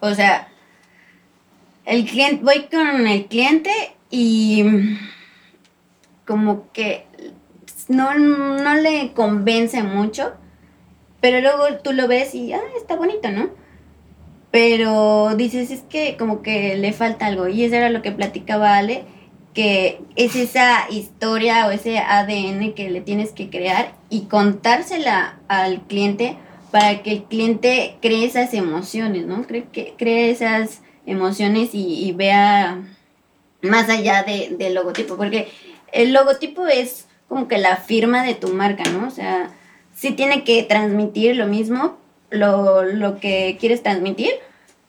O 0.00 0.14
sea, 0.14 0.48
el 1.84 2.04
cliente, 2.06 2.42
voy 2.42 2.66
con 2.70 3.06
el 3.06 3.26
cliente 3.26 3.70
y 4.10 4.64
como 6.26 6.70
que 6.72 7.06
no, 7.88 8.14
no 8.14 8.74
le 8.74 9.12
convence 9.12 9.82
mucho, 9.82 10.34
pero 11.20 11.40
luego 11.40 11.78
tú 11.82 11.92
lo 11.92 12.06
ves 12.06 12.34
y, 12.34 12.52
ah, 12.52 12.60
está 12.76 12.96
bonito, 12.96 13.30
¿no? 13.30 13.50
Pero 14.50 15.34
dices, 15.36 15.70
es 15.70 15.80
que 15.82 16.16
como 16.16 16.42
que 16.42 16.76
le 16.76 16.92
falta 16.92 17.26
algo. 17.26 17.48
Y 17.48 17.64
eso 17.64 17.76
era 17.76 17.90
lo 17.90 18.02
que 18.02 18.12
platicaba 18.12 18.76
Ale, 18.76 19.04
que 19.58 19.98
es 20.14 20.36
esa 20.36 20.88
historia 20.88 21.66
o 21.66 21.72
ese 21.72 21.98
ADN 21.98 22.74
que 22.74 22.90
le 22.90 23.00
tienes 23.00 23.32
que 23.32 23.50
crear 23.50 23.92
y 24.08 24.26
contársela 24.26 25.40
al 25.48 25.80
cliente 25.80 26.36
para 26.70 27.02
que 27.02 27.10
el 27.10 27.24
cliente 27.24 27.96
cree 28.00 28.24
esas 28.24 28.54
emociones, 28.54 29.26
¿no? 29.26 29.42
Cree, 29.48 29.64
que, 29.64 29.94
cree 29.98 30.30
esas 30.30 30.82
emociones 31.06 31.70
y, 31.72 32.06
y 32.06 32.12
vea 32.12 32.84
más 33.60 33.88
allá 33.88 34.22
de, 34.22 34.54
del 34.56 34.74
logotipo, 34.74 35.16
porque 35.16 35.48
el 35.90 36.12
logotipo 36.12 36.68
es 36.68 37.08
como 37.28 37.48
que 37.48 37.58
la 37.58 37.78
firma 37.78 38.22
de 38.22 38.36
tu 38.36 38.50
marca, 38.50 38.84
¿no? 38.84 39.08
O 39.08 39.10
sea, 39.10 39.50
sí 39.92 40.12
tiene 40.12 40.44
que 40.44 40.62
transmitir 40.62 41.34
lo 41.34 41.48
mismo, 41.48 41.98
lo, 42.30 42.84
lo 42.84 43.18
que 43.18 43.56
quieres 43.58 43.82
transmitir, 43.82 44.34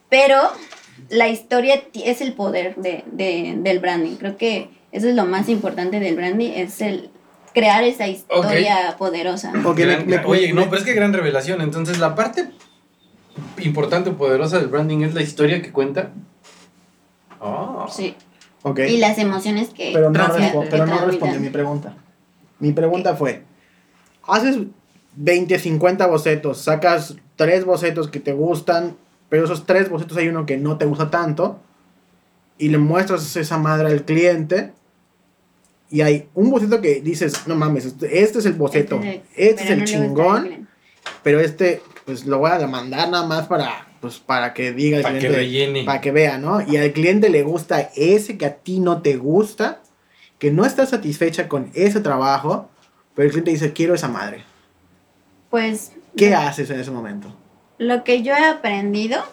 pero 0.10 0.38
la 1.09 1.27
historia 1.29 1.81
es 1.93 2.21
el 2.21 2.33
poder 2.33 2.75
de, 2.75 3.03
de- 3.12 3.55
del 3.57 3.79
branding. 3.79 4.15
Creo 4.17 4.38
que 4.38 4.69
eso 4.91 5.07
es 5.07 5.15
lo 5.15 5.25
más 5.25 5.49
importante 5.49 5.99
del 5.99 6.15
branding, 6.15 6.49
es 6.51 6.81
el 6.81 7.09
crear 7.53 7.83
esa 7.83 8.07
historia 8.07 8.95
poderosa. 8.97 9.51
Ok, 9.65 9.77
Gran- 9.77 10.05
me- 10.07 10.17
me- 10.17 10.25
oye, 10.25 10.53
no, 10.53 10.63
pero 10.65 10.77
es 10.77 10.83
que 10.83 10.93
gran 10.93 11.13
revelación. 11.13 11.62
Entonces, 11.62 11.99
la 11.99 12.15
parte 12.15 12.49
importante 13.62 14.09
o 14.12 14.17
poderosa 14.17 14.59
del 14.59 14.67
branding 14.67 14.99
es 15.01 15.13
la 15.13 15.21
historia 15.21 15.62
que 15.62 15.71
cuenta. 15.71 16.12
Ah. 17.41 17.88
Sí. 17.89 18.15
ok. 18.63 18.79
Y 18.89 18.97
las 18.97 19.17
emociones 19.17 19.69
que, 19.69 19.91
Pero 19.93 20.12
no, 20.12 20.19
respo- 20.27 20.67
pero 20.69 20.85
no 20.85 21.05
respondió 21.05 21.39
mi 21.39 21.49
pregunta. 21.49 21.95
Mi 22.59 22.71
pregunta 22.73 23.15
fue, 23.15 23.43
haces 24.27 24.57
20, 25.15 25.57
50 25.59 26.05
bocetos, 26.07 26.59
sacas 26.62 27.15
tres 27.38 27.63
bocetos 27.65 28.09
que 28.09 28.19
te 28.19 28.33
gustan, 28.33 28.97
pero 29.29 29.45
esos 29.45 29.65
tres 29.65 29.89
bocetos 29.89 30.17
hay 30.17 30.27
uno 30.27 30.45
que 30.45 30.57
no 30.57 30.77
te 30.77 30.85
gusta 30.85 31.09
tanto, 31.09 31.59
y 32.57 32.69
le 32.69 32.77
muestras 32.77 33.35
esa 33.35 33.57
madre 33.57 33.87
al 33.87 34.03
cliente, 34.03 34.73
y 35.89 36.01
hay 36.01 36.27
un 36.33 36.51
boceto 36.51 36.81
que 36.81 37.01
dices, 37.01 37.47
no 37.47 37.55
mames, 37.55 37.85
este, 37.85 38.21
este 38.21 38.39
es 38.39 38.45
el 38.45 38.53
boceto, 38.53 38.97
Este 38.97 39.23
este, 39.35 39.63
es 39.63 39.69
el 39.69 39.77
no 39.77 39.81
al 39.81 39.87
chingón, 39.87 40.69
pero 41.23 41.39
este, 41.39 41.81
pues 42.05 42.25
lo 42.25 42.39
voy 42.39 42.51
a 42.51 42.67
mandar 42.67 43.09
nada 43.09 43.25
más 43.25 43.47
para, 43.47 43.87
pues, 44.01 44.19
para 44.19 44.53
que 44.53 44.71
diga 44.71 44.97
el 44.97 45.03
Para 45.03 45.15
que 45.15 45.19
cliente, 45.19 45.37
rellene. 45.37 45.83
para 45.85 46.01
que 46.01 46.11
vea, 46.11 46.37
¿no? 46.37 46.61
Y 46.61 46.77
al 46.77 46.91
cliente 46.91 47.29
le 47.29 47.43
gusta 47.43 47.89
ese 47.95 48.37
que 48.37 48.45
a 48.45 48.55
ti 48.55 48.79
no 48.79 49.01
te 49.01 49.15
gusta, 49.15 49.81
que 50.37 50.51
no 50.51 50.65
está 50.65 50.85
satisfecha 50.85 51.47
con 51.47 51.71
ese 51.73 51.99
trabajo, 52.01 52.69
pero 53.15 53.25
el 53.25 53.31
cliente 53.31 53.51
dice, 53.51 53.73
quiero 53.73 53.93
esa 53.93 54.07
madre. 54.07 54.43
Pues 55.49 55.93
¿Qué 56.15 56.35
haces 56.35 56.69
en 56.69 56.79
ese 56.79 56.91
momento? 56.91 57.35
Lo 57.79 58.03
que 58.03 58.21
yo 58.21 58.33
he 58.35 58.45
aprendido 58.45 59.23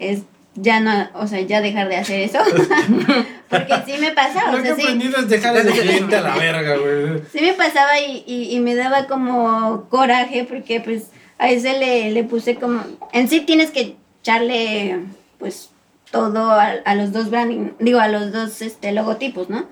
es 0.00 0.22
ya 0.56 0.80
no, 0.80 1.08
o 1.14 1.28
sea, 1.28 1.40
ya 1.42 1.60
dejar 1.60 1.88
de 1.88 1.96
hacer 1.96 2.20
eso. 2.20 2.38
Porque 3.48 3.74
sí 3.86 3.92
me 4.00 4.10
pasaba, 4.10 4.52
Lo 4.52 4.58
o 4.58 4.62
que 4.62 4.70
he 4.70 4.74
sea, 4.74 4.76
sí, 4.76 4.82
aprendido 4.82 5.18
es 5.20 5.28
dejar 5.28 5.56
ese 5.56 5.70
cliente 5.70 6.16
a 6.16 6.20
la 6.20 6.36
verga, 6.36 6.76
güey. 6.76 7.22
sí 7.32 7.40
me 7.40 7.54
pasaba 7.54 7.98
y, 8.00 8.24
y, 8.26 8.54
y 8.54 8.60
me 8.60 8.74
daba 8.74 9.06
como 9.06 9.86
coraje 9.88 10.44
porque 10.44 10.80
pues 10.80 11.10
a 11.38 11.48
ese 11.48 11.78
le, 11.78 12.10
le 12.10 12.24
puse 12.24 12.56
como, 12.56 12.82
en 13.12 13.28
sí 13.28 13.40
tienes 13.40 13.70
que 13.70 13.96
echarle 14.20 14.98
pues 15.38 15.70
todo 16.10 16.50
a, 16.50 16.72
a 16.84 16.94
los 16.94 17.12
dos 17.12 17.30
branding, 17.30 17.70
digo, 17.78 18.00
a 18.00 18.08
los 18.08 18.32
dos 18.32 18.60
este, 18.60 18.92
logotipos, 18.92 19.48
¿no? 19.48 19.64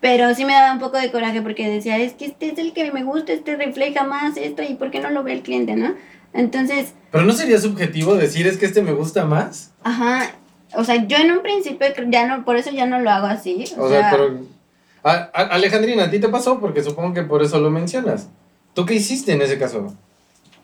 Pero 0.00 0.34
sí 0.34 0.44
me 0.44 0.52
daba 0.54 0.72
un 0.72 0.80
poco 0.80 0.96
de 0.96 1.12
coraje 1.12 1.42
porque 1.42 1.68
decía, 1.68 1.98
es 1.98 2.14
que 2.14 2.24
este 2.24 2.48
es 2.50 2.58
el 2.58 2.72
que 2.72 2.90
me 2.90 3.04
gusta, 3.04 3.32
este 3.32 3.56
refleja 3.56 4.02
más 4.02 4.36
esto 4.36 4.62
y 4.62 4.74
¿por 4.74 4.90
qué 4.90 4.98
no 4.98 5.10
lo 5.10 5.22
ve 5.22 5.34
el 5.34 5.42
cliente, 5.42 5.76
no? 5.76 5.94
Entonces, 6.34 6.92
Pero 7.10 7.24
no 7.24 7.32
sería 7.32 7.58
subjetivo 7.60 8.14
decir 8.14 8.46
es 8.46 8.56
que 8.56 8.66
este 8.66 8.82
me 8.82 8.92
gusta 8.92 9.24
más. 9.24 9.72
ajá, 9.84 10.30
o 10.74 10.84
sea, 10.84 11.06
yo 11.06 11.18
en 11.18 11.30
un 11.32 11.42
principio 11.42 11.86
ya 12.08 12.26
no, 12.26 12.44
por 12.46 12.56
eso 12.56 12.70
ya 12.70 12.86
no 12.86 12.98
lo 13.00 13.10
hago 13.10 13.26
así. 13.26 13.64
O 13.76 13.88
sea, 13.90 14.08
pero. 14.10 14.40
A- 15.04 15.30
a- 15.34 15.42
Alejandrina, 15.54 16.04
¿a 16.04 16.10
ti 16.10 16.18
te 16.20 16.28
pasó? 16.28 16.58
Porque 16.60 16.82
supongo 16.82 17.12
que 17.12 17.22
por 17.22 17.42
eso 17.42 17.58
lo 17.60 17.70
mencionas. 17.70 18.28
¿Tú 18.72 18.86
qué 18.86 18.94
hiciste 18.94 19.32
en 19.32 19.42
ese 19.42 19.58
caso? 19.58 19.94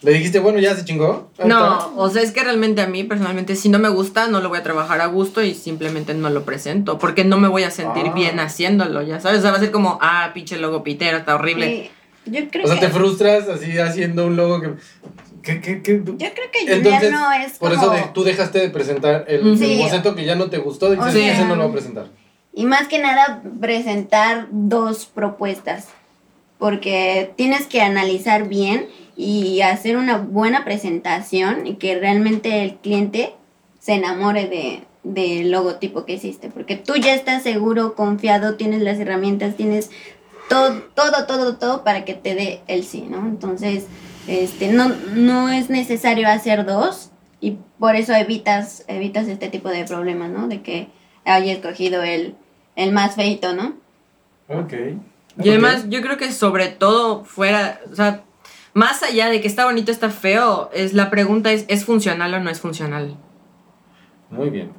¿Le 0.01 0.13
dijiste, 0.13 0.39
bueno, 0.39 0.61
ya 0.61 0.75
se 0.77 0.85
chingó? 0.85 1.29
No, 1.45 1.93
o 1.97 2.09
sea, 2.09 2.23
es 2.23 2.31
que 2.31 2.43
realmente 2.45 2.81
a 2.81 2.87
mí 2.87 3.03
personalmente 3.05 3.57
si 3.57 3.69
no 3.69 3.81
me 3.81 3.89
gusta, 3.89 4.29
no 4.29 4.41
lo 4.41 4.49
voy 4.49 4.59
a 4.59 4.63
trabajar 4.63 5.01
a 5.01 5.07
gusto 5.07 5.43
y 5.43 5.55
simplemente 5.55 6.15
no 6.15 6.31
lo 6.31 6.45
presento, 6.45 6.99
porque 6.99 7.25
no 7.25 7.37
me 7.37 7.49
voy 7.49 7.65
a 7.65 7.71
sentir 7.73 8.05
Ah. 8.09 8.15
bien 8.15 8.39
haciéndolo, 8.41 9.03
ya 9.03 9.19
sabes, 9.21 9.41
o 9.41 9.43
sea, 9.43 9.51
va 9.51 9.57
a 9.57 9.61
ser 9.61 9.73
como, 9.73 9.99
ah, 10.01 10.31
pinche 10.33 10.57
logo 10.57 10.85
pitero, 10.85 11.19
está 11.19 11.35
horrible. 11.35 11.91
Sí, 12.25 12.31
yo 12.31 12.49
creo 12.49 12.65
O 12.65 12.69
sea, 12.69 12.79
que... 12.79 12.87
te 12.87 12.93
frustras 12.93 13.49
así 13.49 13.77
haciendo 13.79 14.25
un 14.27 14.37
logo 14.37 14.61
que. 14.61 14.71
¿Qué, 15.43 15.61
qué, 15.61 15.83
qué? 15.83 16.03
Yo 16.05 16.17
creo 16.17 16.51
que 16.53 16.61
Entonces, 16.73 17.01
Juliano 17.11 17.33
es 17.33 17.53
por 17.59 17.75
como... 17.75 17.83
eso 17.83 17.93
de- 17.93 18.11
tú 18.13 18.25
dejaste 18.25 18.59
de 18.61 18.71
presentar 18.71 19.25
el, 19.29 19.47
el 19.49 19.59
Sí. 19.59 19.79
boceto 19.81 20.15
que 20.15 20.25
ya 20.25 20.35
no 20.35 20.51
te 20.51 20.59
gustó, 20.59 20.91
dices, 20.91 21.07
O 21.07 21.11
"Sí, 21.11 21.19
sea- 21.21 21.33
ese 21.35 21.45
no 21.45 21.57
lo 21.57 21.63
voy 21.65 21.71
a 21.71 21.73
presentar. 21.75 22.07
Y 22.53 22.65
más 22.67 22.89
que 22.89 22.99
nada 22.99 23.43
presentar 23.61 24.49
dos 24.51 25.07
propuestas, 25.07 25.89
porque 26.59 27.33
tienes 27.37 27.67
que 27.67 27.81
analizar 27.83 28.49
bien 28.49 28.87
y 29.17 29.61
hacer 29.63 29.97
una 29.97 30.19
buena 30.19 30.65
presentación 30.65 31.67
y 31.67 31.75
que 31.75 31.99
realmente 31.99 32.63
el 32.63 32.77
cliente 32.77 33.33
se 33.81 33.95
enamore 33.95 34.47
de 34.47 34.83
del 35.05 35.51
logotipo 35.53 36.05
que 36.05 36.15
hiciste, 36.15 36.51
porque 36.51 36.77
tú 36.77 36.97
ya 36.97 37.15
estás 37.15 37.43
seguro, 37.43 37.95
confiado, 37.95 38.57
tienes 38.57 38.83
las 38.83 38.99
herramientas, 38.99 39.55
tienes 39.57 39.91
todo, 40.51 40.83
todo, 40.95 41.25
todo, 41.27 41.57
todo 41.57 41.83
para 41.85 42.05
que 42.05 42.13
te 42.15 42.35
dé 42.35 42.61
el 42.67 42.85
sí, 42.85 43.03
¿no? 43.09 43.19
Entonces, 43.27 43.85
este, 44.29 44.73
no, 44.73 44.91
no 45.15 45.49
es 45.49 45.71
necesario 45.71 46.29
hacer 46.29 46.65
dos 46.67 47.11
y 47.41 47.57
por 47.79 47.97
eso 47.97 48.13
evitas, 48.15 48.85
evitas 48.89 49.27
este 49.29 49.49
tipo 49.49 49.69
de 49.69 49.85
problemas, 49.85 50.31
¿no? 50.31 50.47
De 50.49 50.63
que 50.63 50.89
haya 51.25 51.53
escogido 51.53 52.03
el, 52.03 52.35
el 52.77 52.93
más 52.93 53.15
feito, 53.15 53.55
¿no? 53.55 53.75
Ok. 54.49 54.73
Y 55.43 55.49
además, 55.51 55.87
yo 55.89 56.01
creo 56.03 56.17
que 56.17 56.33
sobre 56.33 56.69
todo 56.69 57.25
fuera, 57.25 57.81
o 57.93 57.95
sea, 57.95 58.23
más 58.75 59.03
allá 59.03 59.29
de 59.29 59.41
que 59.41 59.47
está 59.49 59.65
bonito, 59.65 59.93
está 59.93 60.11
feo, 60.11 60.71
es 60.73 60.93
la 60.95 61.11
pregunta 61.11 61.53
es, 61.53 61.65
¿es 61.69 61.85
funcional 61.85 62.35
o 62.35 62.41
no 62.41 62.51
es 62.51 62.61
funcional? 62.61 63.17
Muy 64.31 64.51
bien. 64.51 64.73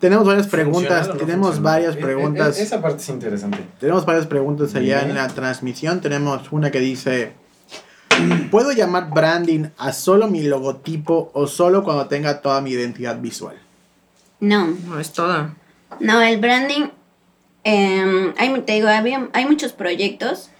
Tenemos 0.00 0.26
varias 0.26 0.48
¿Funcional 0.48 0.72
preguntas, 0.82 1.08
no 1.08 1.14
tenemos 1.14 1.62
varias 1.62 1.94
E- 1.96 1.98
e- 1.98 2.02
preguntas. 2.02 2.58
esa 2.58 2.82
parte 2.82 3.02
es 3.02 3.08
interesante. 3.08 3.58
Tenemos 3.80 4.04
varias 4.04 4.26
preguntas 4.26 4.74
allá 4.74 4.98
Bien. 4.98 5.10
en 5.10 5.14
la 5.16 5.28
transmisión. 5.28 6.00
Tenemos 6.00 6.52
una 6.52 6.70
que 6.70 6.80
dice: 6.80 7.32
¿Puedo 8.50 8.72
llamar 8.72 9.10
branding 9.10 9.66
a 9.78 9.92
solo 9.92 10.28
mi 10.28 10.42
logotipo 10.42 11.30
o 11.34 11.46
solo 11.46 11.82
cuando 11.82 12.06
tenga 12.06 12.40
toda 12.40 12.60
mi 12.60 12.70
identidad 12.70 13.18
visual? 13.20 13.56
No, 14.40 14.68
No 14.86 14.98
es 15.00 15.12
todo. 15.12 15.50
no, 16.00 16.20
el 16.22 16.38
branding, 16.38 16.86
em, 17.64 18.32
hay, 18.36 18.60
te 18.62 18.72
digo, 18.74 18.88
había- 18.88 19.28
hay 19.32 19.46
muchos 19.46 19.72
proyectos, 19.72 20.50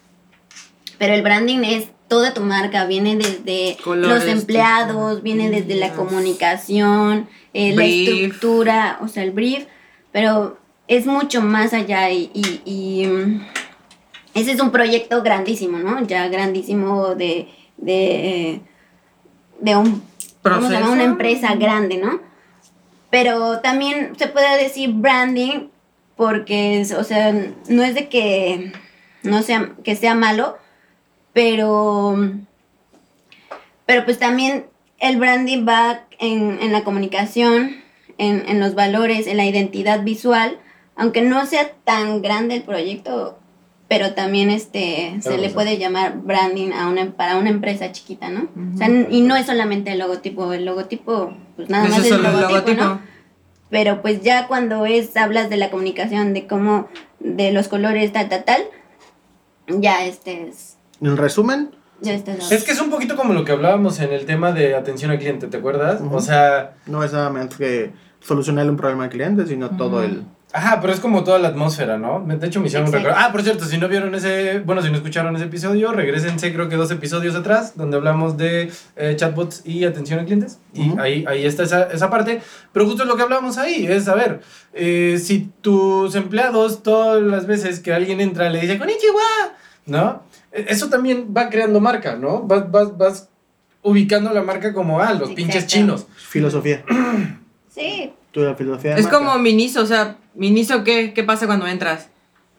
pero 0.99 1.15
el 1.15 1.23
branding 1.23 1.59
es 1.65 1.89
toda 2.09 2.35
tu 2.35 2.41
marca, 2.43 2.85
viene 2.87 3.17
desde 3.17 3.77
Colores, 3.83 4.25
los 4.25 4.33
empleados, 4.33 5.23
viene 5.23 5.51
desde 5.51 5.75
la 5.75 5.93
comunicación, 5.95 7.29
eh, 7.53 7.75
la 7.75 7.85
estructura, 7.85 8.99
o 9.03 9.09
sea, 9.09 9.23
el 9.23 9.31
brief, 9.33 9.65
pero 10.13 10.57
es 10.87 11.07
mucho 11.07 11.41
más 11.41 11.73
allá 11.73 12.11
y, 12.11 12.31
y- 12.35 12.61
y, 12.65 13.41
ese 14.35 14.53
es 14.53 14.61
un 14.61 14.71
proyecto 14.71 15.23
grandísimo, 15.23 15.79
¿no? 15.79 16.05
Ya 16.07 16.29
grandísimo 16.29 17.15
de, 17.15 17.49
de, 17.77 18.61
de 19.61 19.77
un, 19.77 20.03
vamos 20.43 20.65
a 20.65 20.73
llamar, 20.75 20.81
¿Proceso? 20.81 20.93
una 20.93 21.05
empresa 21.05 21.55
grande, 21.55 21.97
¿no? 21.99 22.21
Pero 23.11 23.61
también 23.61 24.13
se 24.19 24.27
puede 24.27 24.61
decir 24.63 24.91
branding 24.93 25.69
porque, 26.17 26.81
es- 26.81 26.93
o 26.93 27.05
sea, 27.05 27.33
no 27.69 27.83
es 27.83 27.95
de 27.95 28.09
que 28.09 28.73
no 29.23 29.43
sea, 29.43 29.73
que 29.85 29.97
sea 29.97 30.15
malo, 30.15 30.59
pero, 31.33 32.17
pero 33.87 34.05
pues 34.05 34.19
también 34.19 34.67
el 34.99 35.17
branding 35.19 35.67
va 35.67 36.05
en, 36.19 36.59
en 36.61 36.73
la 36.73 36.85
comunicación, 36.85 37.77
en, 38.19 38.45
en 38.49 38.61
los 38.61 38.75
valores, 38.75 39.27
en 39.27 39.37
la 39.37 39.45
identidad 39.47 40.03
visual, 40.03 40.59
aunque 40.97 41.23
no 41.23 41.45
sea 41.47 41.71
tan 41.85 42.23
grande 42.23 42.55
el 42.57 42.63
proyecto, 42.63 43.39
pero 43.89 44.15
también 44.15 44.51
este 44.51 45.15
se 45.17 45.21
Claro, 45.29 45.37
le 45.37 45.47
o 45.47 45.51
sea. 45.51 45.55
puede 45.55 45.79
llamar 45.79 46.19
branding 46.23 46.73
a 46.73 46.89
una, 46.89 47.11
para 47.13 47.37
una 47.37 47.51
empresa 47.51 47.93
chiquita, 47.93 48.31
¿no? 48.31 48.49
O 48.75 48.77
sea, 48.77 48.89
y 48.89 49.21
no 49.21 49.37
es 49.37 49.47
solamente 49.47 49.93
el 49.93 49.99
logotipo, 49.99 50.53
el 50.53 50.65
logotipo, 50.65 51.35
pues 51.57 51.69
nada 51.69 51.89
más 51.89 51.99
es 51.99 52.11
el 52.11 52.23
logotipo, 52.23 52.49
logotipo. 52.49 52.83
¿no? 52.85 53.01
Pero 53.71 54.03
pues 54.03 54.23
ya 54.23 54.47
cuando 54.47 54.87
es, 54.87 55.17
hablas 55.17 55.51
de 55.51 55.57
la 55.57 55.71
comunicación, 55.71 56.33
de 56.33 56.47
cómo, 56.47 56.89
de 57.21 57.53
los 57.53 57.69
colores, 57.69 58.13
tal, 58.13 58.29
tal, 58.29 58.45
tal, 58.45 58.63
ya 59.67 60.05
este 60.07 60.49
es, 60.49 60.77
En 61.01 61.17
resumen, 61.17 61.71
ya 62.01 62.15
este 62.15 62.33
es, 62.33 62.53
Es 62.53 62.65
que 62.65 62.73
es 62.73 62.81
un 62.81 62.91
poquito 62.91 63.17
como 63.17 63.33
lo 63.33 63.45
que 63.45 63.53
hablábamos 63.53 64.01
en 64.01 64.13
el 64.13 64.27
tema 64.27 64.53
de 64.53 64.75
atención 64.75 65.11
al 65.11 65.19
cliente, 65.19 65.47
¿te 65.49 65.57
acuerdas? 65.57 66.01
Ujú. 66.01 66.17
O 66.17 66.21
sea, 66.21 66.75
no 66.87 67.03
es 67.03 67.11
solamente 67.11 67.57
que 67.57 67.93
solucionarle 68.21 68.71
un 68.71 68.77
problema 68.77 69.05
al 69.05 69.11
cliente, 69.11 69.47
sino 69.47 69.71
todo 69.77 70.03
el. 70.03 70.25
Ajá, 70.55 70.81
pero 70.81 70.93
es 70.93 71.01
como 71.01 71.25
toda 71.25 71.39
la 71.39 71.49
atmósfera, 71.49 71.99
¿no? 71.99 72.25
De 72.27 72.47
hecho, 72.47 72.61
me 72.61 72.69
hicieron 72.69 72.89
un 72.89 72.95
recuerdo. 72.95 73.19
Ah, 73.21 73.31
por 73.33 73.43
cierto, 73.43 73.65
si 73.67 73.77
no 73.77 73.89
vieron 73.89 74.15
ese, 74.15 74.61
bueno, 74.61 74.81
si 74.83 74.89
no 74.91 74.97
escucharon 74.97 75.35
ese 75.37 75.47
episodio, 75.47 75.93
regresense 75.93 76.53
creo 76.53 76.69
que 76.69 76.77
dos 76.77 76.91
episodios 76.91 77.35
atrás, 77.35 77.73
donde 77.77 77.97
hablamos 77.97 78.37
de 78.37 78.71
eh, 78.97 79.15
chatbots 79.17 79.63
y 79.67 79.85
atención 79.85 80.21
a 80.21 80.25
clientes. 80.25 80.59
Y 80.73 80.89
Ujú. 80.91 81.01
ahí, 81.01 81.25
ahí 81.29 81.45
está 81.45 81.65
esa, 81.65 81.83
esa 81.93 82.09
parte. 82.09 82.41
Pero 82.73 82.87
justo 82.87 83.03
es 83.03 83.09
lo 83.09 83.17
que 83.17 83.23
hablábamos 83.23 83.59
ahí, 83.59 83.85
es, 83.87 84.09
a 84.09 84.15
ver, 84.15 84.41
eh, 84.73 85.19
si 85.23 85.51
tus 85.61 86.15
empleados 86.15 86.83
todas 86.83 87.21
las 87.23 87.47
veces 87.47 87.81
que 87.81 87.93
alguien 87.93 88.21
entra 88.21 88.49
le 88.49 88.61
dice, 88.61 88.79
Konnichiwa, 88.79 89.21
¿no? 89.87 90.23
E- 90.53 90.67
Eso 90.69 90.89
también 90.89 91.35
va 91.37 91.51
creando 91.51 91.81
marca, 91.81 92.17
¿no? 92.17 92.43
Vas, 92.43 92.71
vas, 92.71 92.97
vas 92.97 93.29
ubicando 93.83 94.33
la 94.33 94.43
marca 94.43 94.73
como, 94.73 95.01
ah, 95.01 95.13
los 95.15 95.31
pinches 95.33 95.67
chinos. 95.67 96.07
Filosofía. 96.17 96.85
Sí, 97.75 98.13
la 98.43 98.55
filosofía 98.55 98.95
de 98.95 99.01
Es 99.01 99.05
marca. 99.05 99.19
como 99.19 99.39
Miniso, 99.39 99.83
o 99.83 99.87
sea, 99.87 100.17
Miniso, 100.35 100.83
¿qué, 100.85 101.13
¿qué 101.15 101.23
pasa 101.23 101.47
cuando 101.47 101.67
entras? 101.67 102.09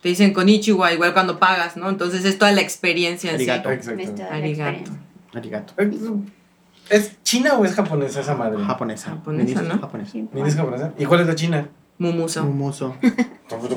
Te 0.02 0.10
dicen 0.10 0.34
con 0.34 0.48
Ichiwa, 0.48 0.94
igual 0.94 1.14
cuando 1.14 1.40
pagas, 1.40 1.78
¿no? 1.78 1.90
Entonces 1.90 2.24
es 2.26 2.38
toda 2.38 2.52
la 2.52 2.62
experiencia 2.62 3.32
en 3.32 3.38
sí. 3.40 3.50
Arigato. 3.50 3.72
Exacto. 3.72 4.02
es 4.02 4.20
la 4.20 4.28
Arigato. 4.28 4.92
Arigato. 5.34 5.74
¿Es 6.90 7.22
china 7.24 7.56
o 7.56 7.66
es 7.66 7.74
japonesa 7.74 8.20
esa 8.20 8.36
madre? 8.36 8.64
Japonesa. 8.64 9.10
Japonesa, 9.10 9.62
¿no? 9.64 9.80
japonesa. 9.80 10.12
Sí, 10.12 10.30
¿Ni 10.32 10.42
es 10.42 10.56
japonesa? 10.56 10.94
¿Y 10.98 11.06
cuál 11.06 11.22
es 11.22 11.28
la 11.28 11.36
china? 11.36 11.68
Mumuso. 11.98 12.44
Mumuso. 12.44 12.96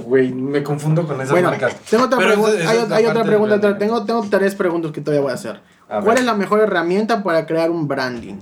Güey, 0.05 0.33
me 0.33 0.63
confundo 0.63 1.07
con 1.07 1.17
esas 1.17 1.31
Bueno, 1.31 1.51
marcas. 1.51 1.77
tengo 1.89 2.05
otra 2.05 2.19
Pero 2.19 2.33
pregunta. 2.33 2.71
Hay, 2.97 3.07
otra 3.07 3.25
pregunta. 3.25 3.79
Tengo, 3.79 4.05
tengo 4.05 4.27
tres 4.29 4.55
preguntas 4.55 4.93
que 4.93 5.01
todavía 5.01 5.23
voy 5.23 5.31
a 5.31 5.35
hacer. 5.35 5.61
A 5.89 6.01
¿Cuál 6.01 6.19
es 6.19 6.25
la 6.25 6.35
mejor 6.35 6.61
herramienta 6.61 7.23
para 7.23 7.47
crear 7.47 7.71
un 7.71 7.89
branding? 7.89 8.35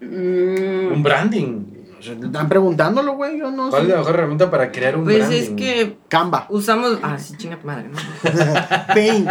Mm, 0.00 0.92
Un 0.92 1.02
branding. 1.02 1.64
Están 2.12 2.48
preguntándolo, 2.48 3.14
güey. 3.14 3.38
Yo 3.38 3.50
no 3.50 3.70
¿Cuál 3.70 3.82
es 3.84 3.88
la 3.88 3.96
mejor 3.98 4.14
herramienta 4.14 4.50
para 4.50 4.70
crear 4.72 4.96
un 4.96 5.04
Pues 5.04 5.18
branding? 5.18 5.36
es 5.42 5.50
que 5.50 5.96
Canva, 6.08 6.46
usamos. 6.50 6.98
Ah, 7.02 7.18
sí, 7.18 7.34
chinga 7.36 7.56
tu 7.58 7.66
madre, 7.66 7.88
¿no? 7.88 7.98
Paint, 8.94 9.28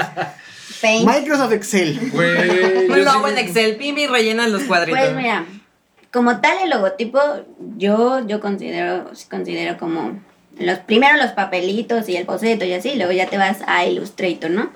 Paint. 0.82 1.08
Microsoft 1.10 1.52
Excel. 1.54 2.12
Güey. 2.12 2.88
Yo 2.90 2.96
lo 2.98 3.10
hago 3.12 3.28
sí- 3.28 3.34
en 3.34 3.40
Excel, 3.40 3.76
pim, 3.78 3.98
y 3.98 4.08
rellenas 4.08 4.50
los 4.50 4.64
cuadritos. 4.64 5.00
Pues 5.00 5.16
mira, 5.16 5.46
como 6.14 6.40
tal 6.42 6.58
el 6.64 6.70
logotipo, 6.70 7.20
yo, 7.78 8.26
yo 8.26 8.40
considero, 8.40 9.10
considero 9.30 9.78
como 9.78 10.18
los 10.58 10.80
primero 10.80 11.18
los 11.18 11.32
papelitos 11.34 12.08
y 12.08 12.16
el 12.16 12.26
boceto 12.26 12.64
y 12.64 12.72
así, 12.74 12.96
luego 12.96 13.12
ya 13.12 13.28
te 13.28 13.38
vas 13.38 13.58
a 13.68 13.86
Illustrator, 13.86 14.50
¿no? 14.50 14.70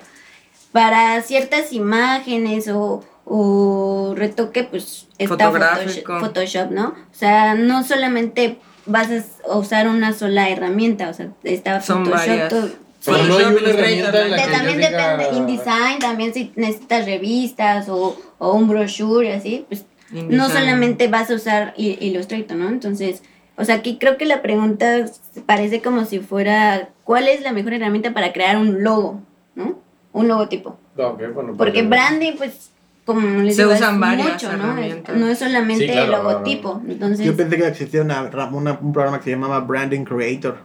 Para 0.72 1.20
ciertas 1.22 1.72
imágenes 1.72 2.68
o, 2.68 3.02
o 3.32 4.12
retoque, 4.16 4.64
pues 4.64 5.06
está 5.18 5.50
Photoshop. 5.52 6.20
Photoshop, 6.20 6.70
¿no? 6.72 6.88
O 6.88 7.14
sea, 7.14 7.54
no 7.54 7.84
solamente 7.84 8.58
vas 8.86 9.08
a 9.48 9.56
usar 9.56 9.86
una 9.86 10.12
sola 10.12 10.48
herramienta, 10.50 11.08
o 11.08 11.14
sea, 11.14 11.28
está 11.44 11.80
Son 11.80 12.04
Photoshop, 12.04 12.48
todo- 12.48 12.68
Pero 13.04 13.18
no 13.18 13.22
hay 13.22 13.44
Photoshop, 13.44 13.60
una 13.62 13.70
herramienta 13.70 14.22
en 14.24 14.30
la 14.32 14.36
que 14.36 14.42
que 14.42 14.50
también 14.50 14.78
diga- 14.80 15.16
depende, 15.16 15.36
InDesign, 15.38 15.98
también 16.00 16.34
si 16.34 16.52
necesitas 16.56 17.06
revistas 17.06 17.88
o, 17.88 18.18
o 18.38 18.52
un 18.52 18.68
brochure 18.68 19.28
y 19.28 19.32
así, 19.32 19.64
pues 19.68 19.84
no 20.10 20.48
solamente 20.48 21.06
vas 21.06 21.30
a 21.30 21.34
usar 21.34 21.72
Illustrator, 21.76 22.56
¿no? 22.56 22.68
Entonces, 22.68 23.22
o 23.56 23.64
sea, 23.64 23.76
aquí 23.76 23.96
creo 24.00 24.16
que 24.16 24.24
la 24.26 24.42
pregunta 24.42 25.04
parece 25.46 25.80
como 25.82 26.04
si 26.04 26.18
fuera, 26.18 26.88
¿cuál 27.04 27.28
es 27.28 27.42
la 27.42 27.52
mejor 27.52 27.74
herramienta 27.74 28.12
para 28.12 28.32
crear 28.32 28.56
un 28.56 28.82
logo, 28.82 29.20
¿no? 29.54 29.78
Un 30.12 30.26
logotipo. 30.26 30.76
Ok, 30.96 31.22
bueno, 31.32 31.54
Porque 31.56 31.78
pues- 31.84 31.88
branding, 31.90 32.32
pues, 32.36 32.70
como 33.04 33.40
les 33.42 33.56
Se 33.56 33.62
digo, 33.62 33.74
usan 33.74 33.94
es 33.94 34.00
varias 34.00 34.32
mucho, 34.32 34.56
¿no? 34.56 34.78
Es- 34.78 35.08
no 35.16 35.28
es 35.28 35.38
solamente 35.38 35.86
Sí, 35.86 35.92
claro. 35.92 36.04
el 36.06 36.10
logotipo. 36.12 36.82
Entonces, 36.88 37.26
Yo 37.26 37.36
pensé 37.36 37.56
que 37.56 37.66
existía 37.66 38.02
una, 38.02 38.22
una- 38.52 38.78
un 38.80 38.92
programa 38.92 39.18
que 39.18 39.24
se 39.24 39.30
llamaba 39.30 39.60
Branding 39.60 40.04
Creator. 40.04 40.58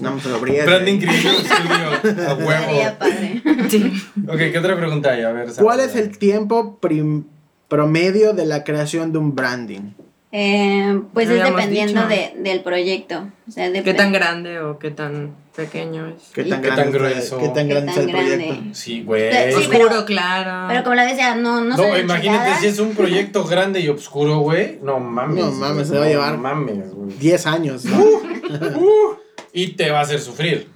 Lo 0.00 0.36
abrías, 0.36 0.64
Branding. 0.66 0.98
Creator 1.00 1.32
Studio. 1.32 2.28
A 2.28 2.34
huevo. 2.34 2.98
padre. 2.98 3.42
Sí. 3.68 3.92
Ok, 4.28 4.36
¿qué 4.36 4.58
otra 4.58 4.76
pregunta 4.76 5.10
hay? 5.10 5.22
A 5.22 5.32
ver. 5.32 5.48
¿Cuál 5.58 5.80
es 5.80 5.96
el 5.96 6.16
tiempo 6.18 6.78
prim- 6.78 7.24
promedio 7.68 8.32
de 8.32 8.46
la 8.46 8.62
creación 8.62 9.12
de 9.12 9.18
un 9.18 9.34
branding? 9.34 9.90
Eh, 10.30 11.00
pues 11.14 11.30
es 11.30 11.42
dependiendo 11.42 12.06
de, 12.06 12.34
del 12.36 12.60
proyecto. 12.60 13.28
O 13.48 13.50
sea, 13.50 13.66
¿Qué 13.72 13.80
depende- 13.82 13.94
tan 13.94 14.12
grande 14.12 14.60
o 14.60 14.78
qué 14.78 14.90
tan 14.90 15.34
pequeño 15.56 16.06
es? 16.08 16.22
¿Qué 16.34 16.42
¿Y 16.42 16.50
tan 16.50 16.60
qué 16.60 16.68
grueso? 16.90 17.38
¿Qué 17.38 17.48
tan 17.48 17.66
¿Qué 17.66 17.74
grande 17.74 17.92
es 17.92 17.98
el 17.98 18.06
grande? 18.08 18.36
proyecto? 18.36 18.74
Sí, 18.74 19.02
güey. 19.02 19.32
Sí, 19.50 19.54
Oscuro, 19.54 19.88
pero- 19.88 20.04
claro. 20.04 20.68
Pero 20.68 20.82
como 20.84 20.96
la 20.96 21.06
decía, 21.06 21.34
no, 21.34 21.62
no, 21.62 21.76
No, 21.76 21.98
imagínate 21.98 22.60
si 22.60 22.66
es 22.66 22.78
un 22.78 22.94
proyecto 22.94 23.44
grande 23.44 23.80
y 23.80 23.88
oscuro, 23.88 24.40
güey. 24.40 24.78
No 24.82 25.00
mames. 25.00 25.44
No 25.44 25.50
mames, 25.52 25.88
se 25.88 25.98
va 25.98 26.04
a 26.04 26.08
llevar- 26.08 26.32
No 26.32 26.38
mames, 26.42 26.92
güey. 26.92 27.10
10 27.18 27.46
años. 27.46 27.84
¿no? 27.86 27.98
Uh, 27.98 29.16
y 29.54 29.68
te 29.68 29.90
va 29.90 30.00
a 30.00 30.02
hacer 30.02 30.20
sufrir. 30.20 30.68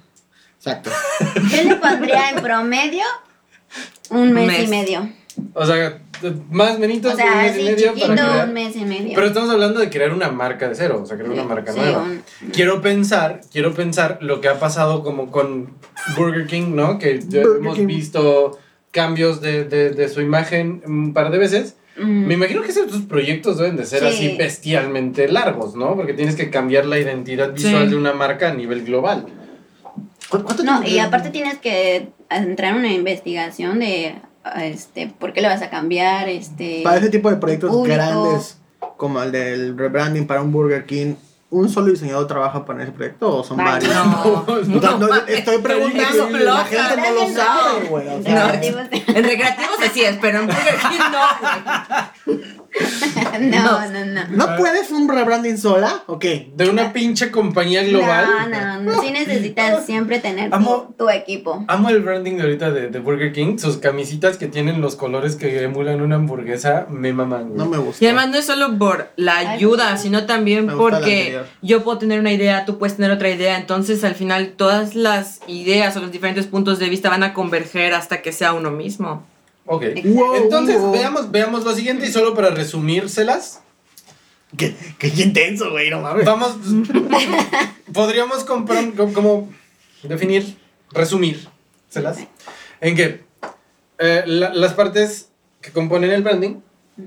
Exacto. 0.57 0.89
Yo 1.51 1.63
le 1.63 1.75
pondría 1.75 2.29
en 2.31 2.41
promedio 2.41 3.03
un 4.09 4.31
mes, 4.33 4.47
Mes. 4.47 4.63
y 4.63 4.67
medio. 4.67 5.09
O 5.53 5.65
sea, 5.65 5.99
más 6.51 6.79
menitos 6.79 7.13
O 7.13 7.17
de 7.17 7.23
un 7.23 7.29
mes 7.37 7.57
y 7.57 7.63
medio 7.63 7.75
para 7.87 7.93
chiquito, 7.95 8.13
crear. 8.13 8.47
un 8.47 8.53
mes 8.53 8.75
y 8.75 8.85
medio. 8.85 9.11
Pero 9.15 9.27
estamos 9.27 9.49
hablando 9.49 9.79
de 9.79 9.89
crear 9.89 10.11
una 10.13 10.29
marca 10.31 10.67
de 10.69 10.75
cero, 10.75 10.99
o 11.03 11.05
sea, 11.05 11.17
crear 11.17 11.31
Sí, 11.33 11.39
una 11.39 11.47
marca 11.47 11.71
sí, 11.73 11.79
nueva. 11.79 12.03
un- 12.03 12.23
Quiero 12.51 12.81
pensar, 12.81 13.41
quiero 13.51 13.73
pensar 13.73 14.17
lo 14.21 14.41
que 14.41 14.47
ha 14.49 14.59
pasado 14.59 15.03
como 15.03 15.31
con 15.31 15.71
Burger 16.17 16.47
King, 16.47 16.75
¿no? 16.75 16.99
Que 16.99 17.19
ya 17.27 17.41
hemos 17.41 17.75
King. 17.77 17.87
visto 17.87 18.59
cambios 18.91 19.41
de, 19.41 19.63
de, 19.65 19.89
de 19.91 20.09
su 20.09 20.21
imagen 20.21 20.81
un 20.85 21.13
par 21.13 21.31
de 21.31 21.37
veces. 21.39 21.75
Mm. 21.97 22.25
Me 22.27 22.33
imagino 22.35 22.61
que 22.63 22.69
esos 22.71 22.91
proyectos 23.03 23.57
deben 23.59 23.75
de 23.77 23.85
ser 23.85 23.99
Sí. 24.01 24.05
así 24.07 24.35
bestialmente 24.37 25.27
largos, 25.27 25.75
¿no? 25.75 25.95
Porque 25.95 26.13
tienes 26.13 26.35
que 26.35 26.49
cambiar 26.49 26.85
la 26.85 26.97
identidad 26.99 27.53
visual 27.53 27.85
Sí. 27.85 27.89
de 27.91 27.95
una 27.95 28.13
marca 28.13 28.49
a 28.49 28.53
nivel 28.53 28.83
global. 28.83 29.25
¿Cu- 30.29 30.43
¿Cuánto 30.43 30.63
No, 30.63 30.79
tiempo 30.79 30.87
y 30.89 30.93
te- 30.93 31.01
aparte 31.01 31.29
tienes 31.29 31.57
que 31.59 32.07
entrar 32.29 32.73
en 32.73 32.79
una 32.79 32.91
investigación 32.93 33.79
de 33.79 34.15
este 34.61 35.07
por 35.19 35.33
qué 35.33 35.41
le 35.41 35.47
vas 35.47 35.61
a 35.61 35.69
cambiar, 35.69 36.27
este 36.29 36.81
Para 36.83 36.97
ese 36.97 37.09
tipo 37.09 37.29
de 37.29 37.37
proyectos 37.37 37.69
público. 37.71 37.95
grandes, 37.95 38.57
como 38.97 39.21
el 39.21 39.31
del 39.31 39.77
rebranding 39.77 40.27
para 40.27 40.41
un 40.41 40.51
Burger 40.51 40.85
King, 40.85 41.15
¿un 41.49 41.69
solo 41.69 41.91
diseñador 41.91 42.27
trabaja 42.27 42.65
para 42.65 42.83
ese 42.83 42.91
proyecto 42.91 43.37
o 43.37 43.43
son 43.43 43.57
Varios. 43.57 43.93
varios? 43.93 44.67
No, 44.67 44.77
O 44.77 44.81
sea, 44.81 44.97
no, 44.97 45.15
estoy 45.27 45.57
preguntando, 45.59 46.29
la 46.29 46.39
loca. 46.39 46.65
gente 46.65 47.01
no 47.09 47.13
lo 47.13 47.29
sabe, 47.35 47.85
güey. 47.89 48.07
o 48.07 48.23
sea, 48.23 48.53
En 48.61 49.23
recreativos 49.23 49.77
así 49.85 50.01
es, 50.01 50.17
pero 50.21 50.39
en 50.39 50.47
Burger 50.47 50.75
King 50.89 50.99
no, 51.11 52.35
güey. 52.35 52.62
no, 53.39 53.89
no, 53.89 54.05
no. 54.05 54.21
¿No 54.29 54.55
puedes 54.57 54.91
un 54.91 55.07
rebranding 55.07 55.57
sola? 55.57 56.03
¿O 56.07 56.19
qué? 56.19 56.51
De 56.55 56.69
una 56.69 56.93
pinche 56.93 57.31
compañía 57.31 57.83
global. 57.83 58.25
No, 58.49 58.49
no, 58.49 58.81
no. 58.81 59.01
Sí 59.01 59.11
necesitas 59.11 59.85
siempre 59.85 60.19
tener 60.19 60.49
tu, 60.49 60.55
Amo- 60.55 60.95
tu 60.97 61.09
equipo. 61.09 61.63
Amo 61.67 61.89
el 61.89 62.01
branding 62.01 62.37
de 62.37 62.41
ahorita 62.43 62.71
de, 62.71 62.89
de 62.89 62.99
Burger 62.99 63.31
King. 63.33 63.57
Sus 63.57 63.77
camisitas 63.77 64.37
que 64.37 64.47
tienen 64.47 64.81
los 64.81 64.95
colores 64.95 65.35
que 65.35 65.63
emulan 65.63 66.01
una 66.01 66.15
hamburguesa 66.15 66.87
me 66.89 67.13
maman. 67.13 67.49
güey. 67.49 67.57
No 67.57 67.65
me 67.65 67.77
gusta. 67.77 68.03
Y 68.03 68.07
además 68.07 68.29
no 68.29 68.37
es 68.37 68.45
solo 68.45 68.77
por 68.77 69.11
la 69.15 69.37
Ay, 69.37 69.47
ayuda, 69.47 69.91
no. 69.91 69.97
sino 69.97 70.25
también 70.25 70.67
porque 70.67 71.41
yo 71.61 71.83
puedo 71.83 71.97
tener 71.99 72.19
una 72.19 72.31
idea, 72.31 72.65
tú 72.65 72.77
puedes 72.77 72.95
tener 72.95 73.11
otra 73.11 73.29
idea, 73.29 73.57
entonces 73.57 74.03
al 74.03 74.15
final 74.15 74.53
todas 74.57 74.95
las 74.95 75.39
ideas 75.47 75.95
o 75.97 76.01
los 76.01 76.11
diferentes 76.11 76.47
puntos 76.47 76.79
de 76.79 76.89
vista 76.89 77.09
van 77.09 77.23
a 77.23 77.33
converger 77.33 77.93
hasta 77.93 78.21
que 78.21 78.31
sea 78.31 78.53
uno 78.53 78.71
mismo. 78.71 79.25
Ok. 79.65 79.83
Wow, 80.05 80.35
Entonces, 80.35 80.79
wow. 80.79 80.91
veamos, 80.91 81.31
veamos 81.31 81.63
lo 81.63 81.73
siguiente 81.73 82.05
y 82.07 82.11
solo 82.11 82.33
para 82.35 82.49
resumírselas. 82.51 83.61
Qué, 84.57 84.75
qué 84.99 85.07
intenso, 85.23 85.71
güey, 85.71 85.89
no 85.89 86.01
mames. 86.01 86.25
Vamos. 86.25 86.55
podríamos 87.93 88.43
comprar, 88.43 88.93
como, 88.93 89.13
como 89.13 89.49
definir, 90.03 90.57
resumírselas. 90.91 92.19
En 92.81 92.95
que 92.95 93.23
eh, 93.99 94.23
la- 94.25 94.53
las 94.53 94.73
partes 94.73 95.29
que 95.61 95.71
componen 95.71 96.11
el 96.11 96.23
branding, 96.23 96.55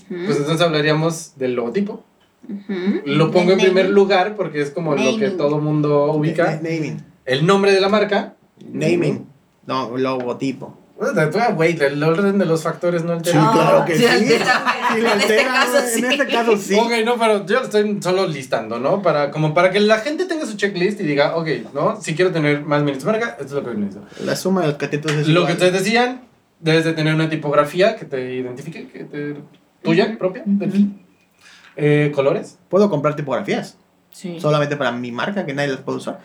pues 0.09 0.37
entonces 0.39 0.61
hablaríamos 0.61 1.37
del 1.37 1.55
logotipo. 1.55 2.05
Ujú. 2.49 3.03
Lo 3.05 3.31
pongo 3.31 3.53
en 3.53 3.59
primer 3.59 3.85
naming. 3.87 3.95
lugar 3.95 4.37
porque 4.37 4.63
es 4.63 4.71
como 4.71 4.95
lo 4.95 5.03
que 5.17 5.23
Naming. 5.25 5.37
todo 5.37 5.59
mundo 5.61 6.13
ubica. 6.13 6.61
Naming. 6.63 7.03
El 7.25 7.45
nombre 7.47 7.73
de 7.73 7.81
la 7.81 7.89
marca. 7.89 8.35
Naming. 8.73 9.27
No, 9.67 9.97
logotipo. 9.97 10.79
Ah, 10.99 11.53
Güey, 11.53 11.79
el 11.79 12.03
orden 12.03 12.39
de 12.39 12.47
los 12.47 12.63
factores 12.63 13.05
no 13.05 13.13
altera. 13.13 13.39
Sí, 13.39 13.45
No. 13.47 13.53
claro 13.53 13.85
que 13.85 13.97
sí. 13.97 14.05
Sí, 14.05 14.07
en 14.09 15.03
lo 15.03 15.09
este 15.11 15.13
altera, 15.13 15.53
caso. 15.53 15.79
En 15.99 16.05
este 16.07 16.27
caso 16.27 16.57
sí. 16.57 16.75
Ok, 16.75 16.91
no, 17.05 17.19
pero 17.19 17.45
yo 17.45 17.59
lo 17.61 17.65
estoy 17.67 17.99
solo 18.01 18.27
listando, 18.27 18.79
¿no? 18.79 19.03
Para, 19.03 19.31
como 19.31 19.53
para 19.53 19.71
que 19.71 19.81
la 19.81 19.99
gente 19.99 20.25
tenga 20.25 20.47
su 20.47 20.57
checklist 20.57 20.99
y 21.01 21.05
diga, 21.05 21.37
ok, 21.37 21.49
¿no? 21.75 22.01
Si 22.01 22.15
quiero 22.15 22.33
tener 22.33 22.63
más 22.63 22.83
minutos 22.83 23.05
de 23.05 23.13
marca, 23.13 23.37
esto 23.39 23.45
es 23.59 23.65
lo 23.65 23.71
que 23.71 23.77
necesito. 23.77 24.07
La 24.25 24.37
suma 24.37 24.63
de 24.63 24.69
los 24.69 24.77
catetos 24.77 25.13
es 25.13 25.29
Lo 25.29 25.41
igual. 25.41 25.47
que 25.49 25.53
ustedes 25.53 25.73
decían, 25.75 26.23
debes 26.61 26.85
de 26.87 26.95
tener 26.95 27.15
una 27.15 27.29
tipografía 27.29 27.97
que 27.97 28.07
te 28.07 28.35
identifique, 28.35 28.89
que 28.89 29.05
te, 29.05 29.37
tuya, 29.83 30.17
propia, 30.19 30.43
de 30.47 30.67
ti. 30.69 31.03
Eh, 31.77 32.11
colores. 32.15 32.59
Puedo 32.71 32.89
comprar 32.89 33.15
tipografías. 33.17 33.77
Sí. 34.11 34.39
Solamente 34.41 34.77
para 34.77 34.93
mi 34.93 35.13
marca, 35.13 35.45
que 35.45 35.53
nadie 35.53 35.69
las 35.73 35.81
puede 35.81 35.99
usar. 35.99 36.21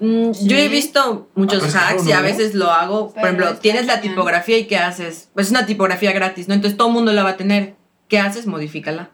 Mm, 0.00 0.32
Yo 0.46 0.56
he 0.56 0.68
visto 0.68 1.28
muchos 1.34 1.60
pues, 1.60 1.76
hacks 1.76 2.06
y 2.06 2.12
a 2.12 2.20
veces 2.22 2.54
lo 2.54 2.70
hago. 2.70 3.06
Por 3.06 3.14
Pero 3.14 3.26
ejemplo, 3.26 3.46
está 3.48 3.60
tienes 3.60 3.86
la 3.86 4.00
tipografía 4.00 4.56
y 4.58 4.64
¿qué 4.66 4.76
haces? 4.78 5.28
Pues 5.34 5.46
es 5.46 5.50
una 5.50 5.66
tipografía 5.66 6.12
gratis, 6.12 6.48
¿no? 6.48 6.54
Entonces 6.54 6.76
todo 6.78 6.88
el 6.88 6.94
mundo 6.94 7.12
la 7.12 7.22
va 7.22 7.30
a 7.30 7.36
tener. 7.36 7.74
¿Qué 8.08 8.18
haces? 8.18 8.46
Modifícala. 8.46 9.10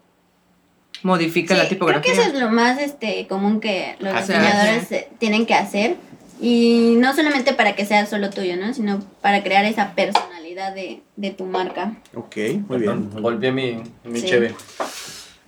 Modifica 1.03 1.55
Sí, 1.55 1.59
la 1.59 1.65
creo 1.65 1.69
tipografía. 1.71 2.13
que 2.15 2.19
eso 2.21 2.29
es 2.31 2.41
lo 2.41 2.51
más 2.51 2.81
este, 2.81 3.27
común 3.29 3.61
que 3.61 3.97
los 4.01 4.15
Hacer. 4.15 4.39
diseñadores 4.41 5.07
tienen 5.19 5.45
que 5.47 5.55
hacer. 5.55 5.97
Y 6.41 6.95
no 6.99 7.15
solamente 7.15 7.53
para 7.55 7.75
que 7.75 7.85
sea 7.87 8.07
solo 8.07 8.31
tuyo, 8.31 8.57
¿no? 8.57 8.73
Sino 8.75 9.01
para 9.23 9.43
crear 9.43 9.65
esa 9.65 9.95
personalidad 9.95 10.75
de, 10.75 11.03
de 11.17 11.31
tu 11.31 11.45
marca. 11.45 11.97
Ok, 12.15 12.37
muy 12.69 12.79
bien. 12.79 13.09
Perdón, 13.09 13.23
Golpeé 13.23 13.53
mi, 13.53 13.83
mi 14.05 14.21
Sí. 14.21 14.27
cheve. 14.27 14.55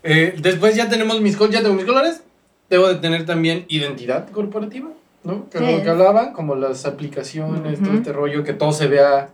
Eh, 0.02 0.34
después 0.38 0.74
ya 0.76 0.88
tenemos 0.88 1.20
mis, 1.20 1.36
col- 1.36 1.50
ya 1.50 1.60
tengo 1.62 1.74
mis 1.74 1.84
colores. 1.84 2.22
Debo 2.70 2.88
de 2.88 2.96
tener 2.96 3.24
también 3.26 3.64
identidad 3.68 4.28
corporativa, 4.30 4.88
¿no? 5.24 5.48
Que 5.50 5.58
es 5.58 5.76
lo 5.78 5.82
que 5.82 5.90
hablaban, 5.90 6.32
como 6.32 6.54
las 6.54 6.84
aplicaciones, 6.86 7.78
todo 7.80 7.90
Ujú. 7.90 7.98
este 7.98 8.12
rollo, 8.12 8.44
que 8.44 8.52
todo 8.54 8.72
se 8.72 8.86
vea, 8.88 9.30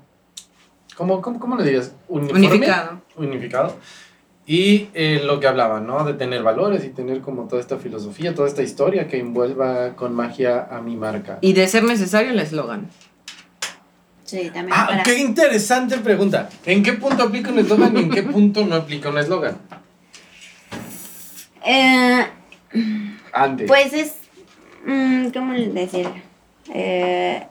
¿cómo, 0.97 1.21
cómo, 1.23 1.39
cómo 1.39 1.57
le 1.57 1.65
dirías? 1.65 1.93
Uniforme. 2.09 2.47
Unificado. 2.49 3.01
unificado. 3.17 3.77
Y 4.47 4.89
eh, 4.93 5.23
lo 5.25 5.41
que 5.41 5.47
hablaban, 5.47 5.87
¿no? 5.87 6.05
De 6.05 6.13
tener 6.13 6.43
valores 6.43 6.85
y 6.85 6.91
tener 6.91 7.21
como 7.23 7.45
toda 7.49 7.61
esta 7.63 7.79
filosofía, 7.79 8.35
toda 8.35 8.47
esta 8.47 8.63
historia 8.63 9.09
que 9.09 9.19
envuelva 9.19 9.95
con 9.97 10.15
magia 10.15 10.69
a 10.71 10.83
mi 10.83 10.97
marca. 10.97 11.39
Y 11.41 11.55
de 11.55 11.67
ser 11.67 11.85
necesario 11.85 12.31
el 12.33 12.39
eslogan. 12.39 12.91
Sí, 14.25 14.51
también 14.53 14.71
Ah, 14.73 14.87
para... 14.89 15.03
qué 15.03 15.19
interesante 15.19 15.97
pregunta. 15.99 16.51
¿En 16.67 16.83
qué 16.83 16.93
punto 16.95 17.23
aplica 17.23 17.51
un 17.51 17.59
eslogan 17.59 17.97
y 17.97 18.01
en 18.01 18.11
qué 18.11 18.23
punto 18.23 18.67
no 18.67 18.75
aplica 18.75 19.09
un 19.09 19.17
eslogan? 19.19 19.57
Eh, 21.65 22.27
Antes. 23.33 23.67
pues 23.67 23.93
es... 23.95 24.15
mm, 24.87 25.29
¿Cómo 25.33 25.53
decir? 25.55 26.09
Eh, 26.73 27.47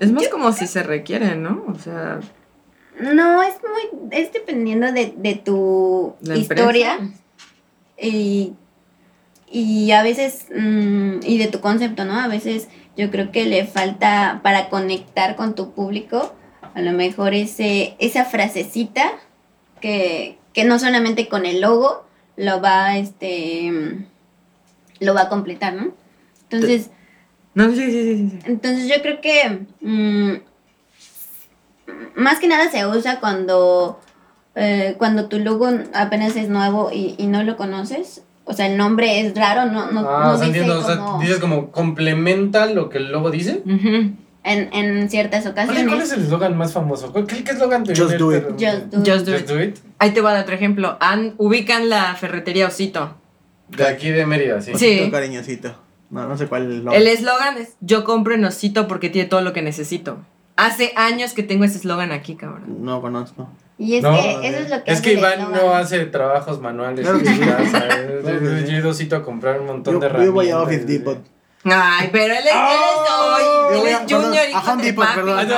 Es 0.00 0.12
más 0.12 0.28
como 0.28 0.52
si 0.52 0.66
se 0.66 0.82
requiere, 0.82 1.36
¿no? 1.36 1.64
O 1.68 1.78
sea, 1.78 2.20
no, 3.00 3.42
es 3.42 3.54
muy... 3.62 4.08
Es 4.10 4.32
dependiendo 4.32 4.90
de, 4.92 5.12
de 5.16 5.34
tu 5.34 6.14
historia. 6.34 6.98
y, 8.00 8.54
y 9.50 9.90
a 9.92 10.02
veces, 10.02 10.46
mm, 10.54 11.18
y 11.22 11.38
de 11.38 11.48
tu 11.48 11.60
concepto, 11.60 12.04
¿no? 12.04 12.18
A 12.18 12.28
veces 12.28 12.68
yo 12.96 13.10
creo 13.10 13.30
que 13.30 13.44
le 13.44 13.66
falta 13.66 14.40
para 14.42 14.68
conectar 14.70 15.36
con 15.36 15.54
tu 15.54 15.72
público, 15.72 16.34
a 16.74 16.80
lo 16.80 16.92
mejor 16.92 17.34
ese, 17.34 17.94
esa 17.98 18.24
frasecita 18.24 19.12
que, 19.80 20.38
que 20.54 20.64
no 20.64 20.78
solamente 20.78 21.28
con 21.28 21.44
el 21.46 21.60
logo 21.60 22.04
lo 22.36 22.60
va, 22.60 22.96
este, 22.96 24.06
lo 25.00 25.14
va 25.14 25.22
a 25.22 25.28
completar, 25.28 25.74
¿no? 25.74 25.92
Entonces, 26.50 26.90
No, 27.54 27.70
sí, 27.70 27.76
sí, 27.76 27.90
sí, 27.90 28.02
sí, 28.18 28.30
sí. 28.30 28.38
entonces 28.46 28.88
yo 28.88 29.00
creo 29.02 29.20
que 29.20 29.66
mm, 29.80 30.32
más 32.16 32.38
que 32.38 32.48
nada 32.48 32.70
se 32.70 32.86
usa 32.86 33.20
cuando, 33.20 34.00
eh, 34.54 34.94
cuando 34.98 35.26
tu 35.28 35.38
logo 35.38 35.68
apenas 35.94 36.36
es 36.36 36.48
nuevo 36.48 36.90
y, 36.92 37.14
y 37.18 37.26
no 37.26 37.42
lo 37.42 37.56
conoces. 37.56 38.22
O 38.44 38.52
sea, 38.52 38.66
el 38.68 38.76
nombre 38.76 39.20
es 39.20 39.34
raro, 39.34 39.70
no, 39.72 39.90
no, 39.90 40.08
ah, 40.08 40.24
no 40.26 40.32
dice 40.34 40.46
entiendo. 40.46 40.78
O 40.78 40.84
sea, 40.84 40.98
como 40.98 41.20
dices 41.20 41.38
como 41.38 41.70
complementa 41.72 42.66
lo 42.66 42.88
que 42.88 42.98
el 42.98 43.10
logo 43.10 43.30
dice. 43.30 43.62
Ujú. 43.64 44.12
en, 44.44 44.72
en 44.72 45.10
ciertas 45.10 45.44
Oye, 45.46 45.54
¿cuál 45.54 45.68
ocasiones. 45.70 46.04
es 46.04 46.12
el 46.12 46.22
eslogan 46.22 46.56
más 46.56 46.72
famoso? 46.72 47.10
¿Cuál- 47.12 47.26
¿Qué, 47.26 47.42
qué 47.42 47.50
eslogan 47.50 47.82
te 47.82 47.96
Just 47.96 48.12
do 48.14 48.26
ahorita? 48.26 48.50
Just 48.50 48.92
do 48.92 48.98
it. 49.00 49.04
Just 49.08 49.26
do 49.26 49.34
Just 49.34 49.42
it. 49.42 49.48
do 49.48 49.60
it. 49.60 49.78
Ahí 49.98 50.10
te 50.12 50.20
voy 50.20 50.30
a 50.30 50.34
dar 50.34 50.42
otro 50.44 50.54
ejemplo. 50.54 50.96
Ubican 51.38 51.88
la 51.88 52.14
ferretería 52.14 52.68
Osito. 52.68 53.16
De 53.68 53.84
aquí 53.88 54.10
de 54.10 54.24
Mérida, 54.26 54.60
sí. 54.60 54.70
Sí. 54.76 54.98
Osito 55.00 55.10
cariñosito. 55.10 55.85
No, 56.10 56.26
no 56.28 56.36
sé 56.38 56.46
cuál 56.46 56.70
es 56.70 56.78
el 56.80 56.88
El 56.92 57.06
eslogan 57.08 57.56
es 57.58 57.76
yo 57.80 58.04
compro 58.04 58.34
en 58.34 58.44
Osito 58.44 58.86
porque 58.88 59.10
tiene 59.10 59.28
todo 59.28 59.40
lo 59.40 59.52
que 59.52 59.62
necesito. 59.62 60.18
Hace 60.56 60.92
años 60.96 61.32
que 61.34 61.42
tengo 61.42 61.64
ese 61.64 61.78
eslogan 61.78 62.12
aquí, 62.12 62.34
cabrón. 62.36 62.84
No 62.84 63.00
conozco. 63.00 63.48
Y 63.78 63.96
es 63.96 64.02
No, 64.02 64.12
que 64.12 64.48
eso 64.48 64.58
es 64.58 64.70
lo 64.70 64.84
que 64.84 64.90
Es 64.90 65.00
que 65.02 65.12
Iván 65.14 65.52
no 65.52 65.74
hace 65.74 66.06
trabajos 66.06 66.60
manuales 66.62 67.00
Claro 67.06 67.18
que 67.18 67.26
sí. 67.26 67.40
casa. 67.40 67.84
Claro 68.22 68.40
que 68.40 68.64
Yo 68.66 68.72
he 68.74 68.78
ido 68.78 68.88
Osito 68.90 69.16
a 69.16 69.22
comprar 69.22 69.60
un 69.60 69.66
montón 69.66 69.94
Yo, 69.94 70.00
de 70.00 70.04
yo 70.06 70.06
herramientas. 70.08 70.34
voy 70.34 70.50
a 70.50 70.60
Office 70.60 70.84
Depot. 70.86 71.18
Ay, 71.64 72.08
pero 72.12 72.32
él 72.32 72.44
es, 72.46 72.52
Oh, 72.54 73.70
él 73.72 73.76
es, 73.76 73.82
yo 73.82 73.82
él 73.82 73.86
es 73.88 73.94
a- 73.96 74.22
junior 74.22 74.44
a 74.46 74.50
hijo 74.50 74.70
Home 74.72 74.82
de 74.82 74.88
Depot, 74.92 75.06
perdón. 75.14 75.48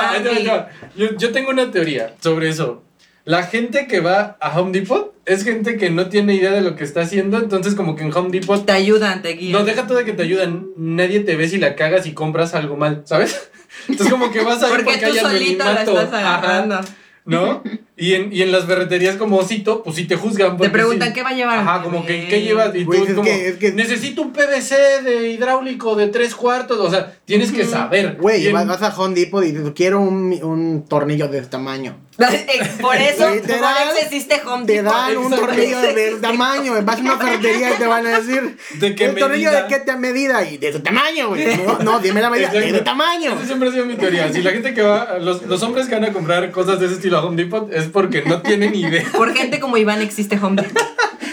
Yo, 0.95 1.05
yo 1.17 1.31
tengo 1.31 1.51
una 1.51 1.71
teoría 1.71 2.15
sobre 2.19 2.49
eso. 2.49 2.83
La 3.29 3.43
gente 3.43 3.85
que 3.85 3.99
va 3.99 4.37
a 4.41 4.59
Home 4.59 4.71
Depot 4.71 5.13
es 5.23 5.43
gente 5.43 5.77
que 5.77 5.91
no 5.91 6.09
tiene 6.09 6.33
idea 6.33 6.49
de 6.49 6.61
lo 6.61 6.75
que 6.75 6.83
está 6.83 7.01
haciendo, 7.01 7.37
entonces 7.37 7.75
como 7.75 7.95
que 7.95 8.01
en 8.01 8.11
Home 8.11 8.31
Depot 8.31 8.65
Te 8.65 8.71
ayudan, 8.71 9.21
te 9.21 9.33
guían. 9.33 9.51
no 9.51 9.63
deja 9.65 9.85
todo 9.85 9.99
de 9.99 10.05
que 10.05 10.13
te 10.13 10.23
ayudan, 10.23 10.69
nadie 10.75 11.19
te 11.19 11.35
ve 11.35 11.47
si 11.47 11.59
la 11.59 11.75
cagas 11.75 12.07
y 12.07 12.13
compras 12.13 12.55
algo 12.55 12.75
mal, 12.75 13.03
¿sabes? 13.05 13.51
Entonces 13.87 14.11
como 14.11 14.31
que 14.31 14.41
vas 14.41 14.63
ahí 14.63 14.71
porque, 14.71 14.83
porque, 14.83 14.99
tú 14.99 15.05
hay 15.05 15.19
solito 15.19 15.63
la 15.63 15.83
estás 15.83 16.11
ajá, 16.11 16.37
agarrando. 16.39 16.79
¿no? 17.25 17.61
Y 17.99 18.13
en, 18.13 18.31
y 18.33 18.41
en 18.41 18.51
las 18.51 18.65
ferreterías 18.65 19.17
como 19.17 19.37
Osito, 19.37 19.83
pues 19.83 19.95
sí 19.97 20.05
te 20.05 20.15
juzgan. 20.15 20.57
Te 20.57 20.69
preguntan 20.69 21.09
sí. 21.09 21.13
qué 21.13 21.23
va 21.23 21.29
a 21.29 21.33
llevar. 21.33 21.59
Ajá, 21.59 21.83
como 21.83 22.05
que 22.05 22.27
¿qué 22.27 22.41
llevas? 22.41 22.73
Y 22.75 22.79
tú 22.85 22.85
Güey, 22.85 23.01
es 23.03 23.09
como, 23.13 23.23
que- 23.23 23.47
es 23.49 23.55
que- 23.57 23.71
necesito 23.73 24.21
un 24.21 24.31
PVC 24.33 25.01
de 25.03 25.29
hidráulico 25.31 25.95
de 25.95 26.07
tres 26.07 26.33
cuartos. 26.33 26.79
O 26.79 26.89
sea, 26.89 27.13
tienes 27.25 27.51
que 27.51 27.65
saber. 27.65 28.15
Güey, 28.19 28.47
en- 28.47 28.53
vas, 28.53 28.67
vas 28.67 28.81
a 28.81 28.95
Home 28.97 29.15
Depot 29.15 29.43
y 29.43 29.51
dices, 29.51 29.71
quiero 29.75 29.99
un, 29.99 30.33
un 30.41 30.85
tornillo 30.87 31.27
de 31.27 31.39
este 31.39 31.51
tamaño. 31.51 31.97
Por 32.81 32.95
eso, 32.97 33.29
Literal, 33.33 33.89
existe 34.01 34.41
Home 34.45 34.65
Te 34.65 34.73
Depot. 34.81 34.91
dan 34.93 35.17
un 35.17 35.29
tornillo 35.29 35.79
del 35.81 36.19
tamaño. 36.19 36.73
Vas 36.83 36.97
a 36.97 37.01
una 37.01 37.17
ferretería 37.17 37.73
y 37.73 37.77
te 37.77 37.85
van 37.85 38.05
a 38.07 38.19
decir, 38.19 38.57
¿De 38.79 38.93
qué 38.95 39.05
¿el 39.05 39.15
tornillo 39.15 39.49
medida? 39.51 39.63
de 39.63 39.67
qué 39.69 39.79
te 39.79 39.95
medida? 39.95 40.49
Y 40.49 40.57
de 40.57 40.71
tu 40.73 40.79
tamaño, 40.81 41.29
güey. 41.29 41.45
No, 41.65 41.79
no, 41.79 41.99
dime 41.99 42.21
la 42.21 42.29
medida, 42.29 42.49
de 42.49 42.57
Exacto. 42.57 42.77
tu 42.79 42.83
tamaño. 42.83 43.33
Esa 43.35 43.45
siempre 43.45 43.69
ha 43.69 43.71
sido 43.71 43.85
mi 43.85 43.95
teoría. 43.95 44.31
Si 44.33 44.41
la 44.41 44.51
gente 44.51 44.73
que 44.73 44.81
va, 44.81 45.17
los, 45.19 45.43
los 45.43 45.63
hombres 45.63 45.87
que 45.87 45.95
van 45.95 46.05
a 46.05 46.11
comprar 46.13 46.51
cosas 46.51 46.79
de 46.79 46.87
ese 46.87 46.95
estilo 46.95 47.17
a 47.19 47.25
Home 47.25 47.41
Depot 47.41 47.71
es 47.73 47.88
porque 47.89 48.23
no 48.23 48.41
tienen 48.41 48.73
idea. 48.75 49.05
Por 49.15 49.33
gente 49.35 49.59
como 49.59 49.77
Iván 49.77 50.01
existe 50.01 50.37
Home 50.41 50.61
Depot. 50.61 50.83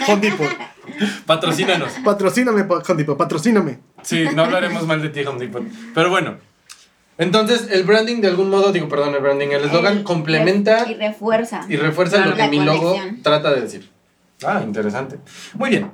Home 0.07 0.21
Depot. 0.21 0.47
Patrocínanos. 1.25 1.91
Patrocíname, 2.03 2.63
pa- 2.63 2.81
Home 2.87 2.97
Depot, 2.97 3.17
patrocíname. 3.17 3.79
Sí, 4.01 4.25
no 4.35 4.43
hablaremos 4.43 4.85
mal 4.87 5.01
de 5.01 5.09
ti, 5.09 5.21
Home 5.25 5.39
Depot. 5.39 5.63
Pero 5.93 6.09
bueno. 6.09 6.37
Entonces, 7.19 7.69
el 7.71 7.83
branding 7.83 8.21
de 8.21 8.27
algún 8.27 8.49
modo, 8.49 8.71
digo, 8.71 8.87
perdón, 8.87 9.15
el 9.15 9.21
branding, 9.21 9.47
el 9.47 9.63
eslogan 9.65 10.03
complementa 10.03 10.85
Y 10.89 10.93
refuerza. 10.93 11.65
y 11.67 11.75
refuerza 11.75 12.17
Claro, 12.17 12.31
lo 12.31 12.37
que 12.37 12.47
mi 12.47 12.59
logo 12.59 12.91
conexión. 12.93 13.23
trata 13.23 13.51
de 13.53 13.61
decir. 13.61 13.89
Ah, 14.45 14.61
interesante. 14.63 15.17
Muy 15.55 15.71
bien. 15.71 15.91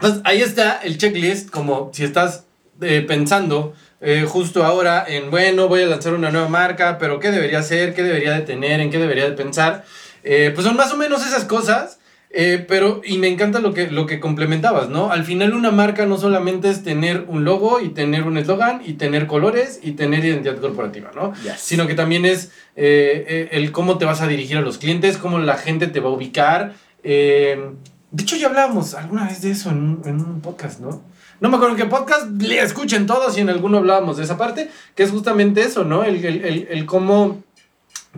Entonces, 0.00 0.20
ahí 0.24 0.42
está 0.42 0.78
el 0.82 0.98
checklist, 0.98 1.50
como 1.50 1.90
si 1.94 2.02
estás 2.04 2.44
eh, 2.80 3.04
pensando 3.06 3.74
eh, 4.00 4.24
justo 4.28 4.64
ahora 4.64 5.04
en, 5.06 5.30
bueno, 5.30 5.68
voy 5.68 5.82
a 5.82 5.86
lanzar 5.86 6.14
una 6.14 6.30
nueva 6.30 6.48
marca, 6.48 6.98
pero 6.98 7.18
¿qué 7.20 7.30
debería 7.30 7.58
hacer? 7.58 7.94
¿Qué 7.94 8.02
debería 8.02 8.32
de 8.32 8.42
tener? 8.42 8.80
¿En 8.80 8.90
qué 8.90 8.98
debería 8.98 9.24
de 9.24 9.32
pensar? 9.36 9.84
Eh, 10.24 10.52
pues 10.54 10.66
son 10.66 10.76
más 10.76 10.92
o 10.92 10.96
menos 10.96 11.26
esas 11.26 11.44
cosas. 11.44 11.98
eh, 12.30 12.62
pero, 12.68 13.00
y 13.04 13.16
me 13.16 13.28
encanta 13.28 13.58
lo 13.58 13.72
que, 13.72 13.90
lo 13.90 14.04
que 14.04 14.20
complementabas, 14.20 14.90
¿no? 14.90 15.10
Al 15.10 15.24
final 15.24 15.54
una 15.54 15.70
marca 15.70 16.04
no 16.04 16.18
solamente 16.18 16.68
es 16.68 16.82
tener 16.82 17.24
un 17.26 17.44
logo 17.44 17.80
y 17.80 17.88
tener 17.88 18.24
un 18.24 18.36
eslogan 18.36 18.82
y 18.84 18.92
tener 18.94 19.26
colores 19.26 19.80
y 19.82 19.92
tener 19.92 20.22
identidad 20.24 20.58
corporativa, 20.60 21.10
¿no? 21.14 21.32
Yes. 21.42 21.54
Sino 21.58 21.86
que 21.86 21.94
también 21.94 22.26
es 22.26 22.50
eh, 22.76 23.48
el 23.52 23.72
cómo 23.72 23.96
te 23.96 24.04
vas 24.04 24.20
a 24.20 24.26
dirigir 24.28 24.58
a 24.58 24.60
los 24.60 24.76
clientes, 24.76 25.16
cómo 25.16 25.38
la 25.38 25.56
gente 25.56 25.86
te 25.86 26.00
va 26.00 26.10
a 26.10 26.12
ubicar. 26.12 26.74
eh, 27.02 27.70
de 28.10 28.22
hecho, 28.22 28.36
ya 28.36 28.46
hablábamos 28.46 28.94
alguna 28.94 29.26
vez 29.26 29.42
de 29.42 29.50
eso 29.50 29.70
en 29.70 29.76
un, 29.78 30.02
en 30.06 30.16
un 30.20 30.40
podcast, 30.40 30.80
¿no? 30.80 31.02
No 31.40 31.48
me 31.48 31.56
acuerdo 31.56 31.76
en 31.76 31.82
qué 31.82 31.88
podcast, 31.88 32.28
le 32.40 32.60
escuchen 32.60 33.06
todos 33.06 33.36
y 33.38 33.40
en 33.40 33.48
alguno 33.50 33.78
hablábamos 33.78 34.16
de 34.16 34.24
esa 34.24 34.36
parte, 34.36 34.70
que 34.94 35.02
es 35.04 35.10
justamente 35.10 35.60
eso, 35.62 35.84
¿no? 35.84 36.02
El, 36.04 36.24
el, 36.24 36.44
el, 36.44 36.68
el 36.70 36.86
cómo 36.86 37.42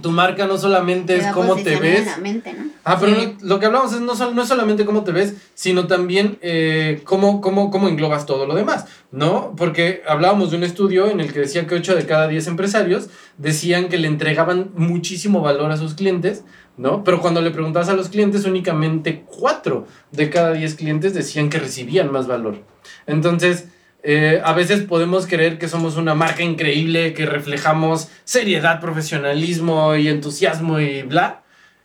tu 0.00 0.10
marca 0.12 0.46
no 0.46 0.56
solamente 0.56 1.16
es 1.16 1.26
cómo 1.28 1.56
te 1.56 1.76
ves. 1.76 2.06
la 2.06 2.16
mente, 2.18 2.52
¿no? 2.54 2.64
Ah, 2.84 2.96
pero 2.98 3.14
Sí. 3.14 3.36
lo, 3.40 3.48
lo 3.48 3.60
que 3.60 3.66
hablamos 3.66 3.92
es 3.92 4.00
no, 4.00 4.14
sol- 4.14 4.34
no 4.34 4.42
es 4.42 4.48
solamente 4.48 4.86
cómo 4.86 5.04
te 5.04 5.12
ves, 5.12 5.34
sino 5.54 5.86
también 5.86 6.38
eh, 6.40 7.02
cómo, 7.04 7.40
cómo, 7.42 7.70
cómo 7.70 7.88
englobas 7.88 8.24
todo 8.24 8.46
lo 8.46 8.54
demás, 8.54 8.86
¿no? 9.10 9.52
Porque 9.56 10.02
hablábamos 10.08 10.52
de 10.52 10.56
un 10.56 10.64
estudio 10.64 11.08
en 11.08 11.20
el 11.20 11.32
que 11.32 11.40
decía 11.40 11.66
que 11.66 11.74
8 11.74 11.96
de 11.96 12.06
cada 12.06 12.28
10 12.28 12.46
empresarios 12.46 13.10
decían 13.36 13.88
que 13.88 13.98
le 13.98 14.08
entregaban 14.08 14.70
muchísimo 14.76 15.42
valor 15.42 15.70
a 15.72 15.76
sus 15.76 15.92
clientes, 15.94 16.44
¿no? 16.80 17.04
Pero 17.04 17.20
cuando 17.20 17.42
le 17.42 17.50
preguntabas 17.50 17.90
a 17.90 17.94
los 17.94 18.08
clientes, 18.08 18.46
únicamente 18.46 19.22
4 19.38 19.86
de 20.12 20.30
cada 20.30 20.54
10 20.54 20.76
clientes 20.76 21.12
decían 21.12 21.50
que 21.50 21.58
recibían 21.58 22.10
más 22.10 22.26
valor. 22.26 22.62
Entonces, 23.06 23.68
eh, 24.02 24.40
a 24.42 24.54
veces 24.54 24.80
podemos 24.84 25.26
creer 25.26 25.58
que 25.58 25.68
somos 25.68 25.98
una 25.98 26.14
marca 26.14 26.42
increíble, 26.42 27.12
que 27.12 27.26
reflejamos 27.26 28.08
seriedad, 28.24 28.80
profesionalismo 28.80 29.94
y 29.94 30.08
entusiasmo 30.08 30.80
y 30.80 31.02
bla. 31.02 31.42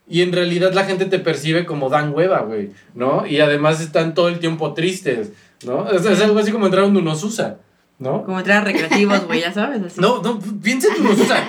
Y 0.08 0.22
en 0.22 0.32
realidad 0.32 0.72
la 0.72 0.86
gente 0.86 1.04
te 1.06 1.20
percibe 1.20 1.66
como 1.66 1.90
dan 1.90 2.14
hueva, 2.14 2.40
güey, 2.42 2.72
¿no? 2.94 3.28
Y 3.28 3.42
además 3.42 3.82
están 3.82 4.14
todo 4.14 4.30
el 4.30 4.40
tiempo 4.40 4.74
tristes, 4.74 5.34
¿no? 5.66 5.92
Es, 5.92 6.06
es 6.06 6.22
algo 6.22 6.40
así 6.40 6.54
como 6.54 6.68
entrar 6.68 6.86
a 6.86 6.88
un 6.88 6.94
Dunosusa, 6.94 7.58
¿no? 8.00 8.24
Como 8.24 8.38
entrar 8.38 8.60
a 8.60 8.66
recreativos, 8.66 9.26
güey, 9.28 9.42
ya 9.42 9.52
sabes. 9.52 9.84
Así. 9.84 10.00
No, 10.00 10.22
no, 10.22 10.40
piensa 10.40 10.88
en 10.88 11.04
Dunosusa. 11.04 11.44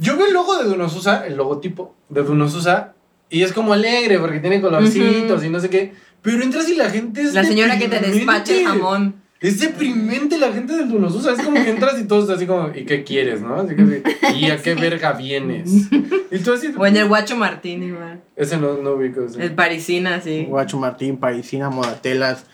Yo 0.00 0.16
veo 0.16 0.26
el 0.26 0.32
logo 0.32 0.56
de 0.56 0.64
Dunosusa, 0.64 1.26
el 1.26 1.36
logotipo 1.36 1.94
de 2.08 2.22
Dunosusa, 2.22 2.94
y 3.28 3.42
es 3.42 3.52
como 3.52 3.74
alegre 3.74 4.18
porque 4.18 4.40
tiene 4.40 4.60
colorcitos 4.62 5.44
y 5.44 5.50
no 5.50 5.60
sé 5.60 5.68
qué. 5.68 5.92
Pero 6.22 6.42
entras 6.42 6.68
y 6.70 6.74
la 6.74 6.88
gente 6.88 7.20
es 7.22 7.34
La 7.34 7.44
señora 7.44 7.78
que 7.78 7.86
te 7.88 8.00
despacha 8.00 8.54
el 8.54 8.66
jamón. 8.66 9.14
Es 9.40 9.60
deprimente 9.60 10.38
la 10.38 10.52
gente 10.52 10.74
del 10.74 10.88
Dunosusa. 10.88 11.32
Es 11.32 11.42
como 11.42 11.62
que 11.62 11.70
entras 11.70 11.98
y 12.00 12.04
todos 12.04 12.28
así 12.30 12.46
como, 12.46 12.70
¿y 12.74 12.84
qué 12.84 13.04
quieres, 13.04 13.42
no? 13.42 13.54
Así 13.56 13.74
que, 13.76 14.02
¿y 14.36 14.50
a 14.50 14.56
qué 14.62 14.74
verga 14.74 15.12
vienes? 15.12 15.70
Y 16.32 16.38
tú 16.38 16.52
así, 16.52 16.72
O 16.78 16.86
en 16.86 16.96
el 16.96 17.08
Guacho 17.08 17.34
Martín, 17.34 17.82
igual. 17.82 18.20
ese 18.36 18.56
no, 18.56 18.76
no 18.76 18.92
ubico. 18.92 19.24
ese. 19.24 19.42
El 19.42 19.52
parisina, 19.52 20.20
sí. 20.20 20.46
Guacho 20.48 20.78
Martín, 20.78 21.16
Parisina, 21.16 21.70
Modatelas, 21.70 22.46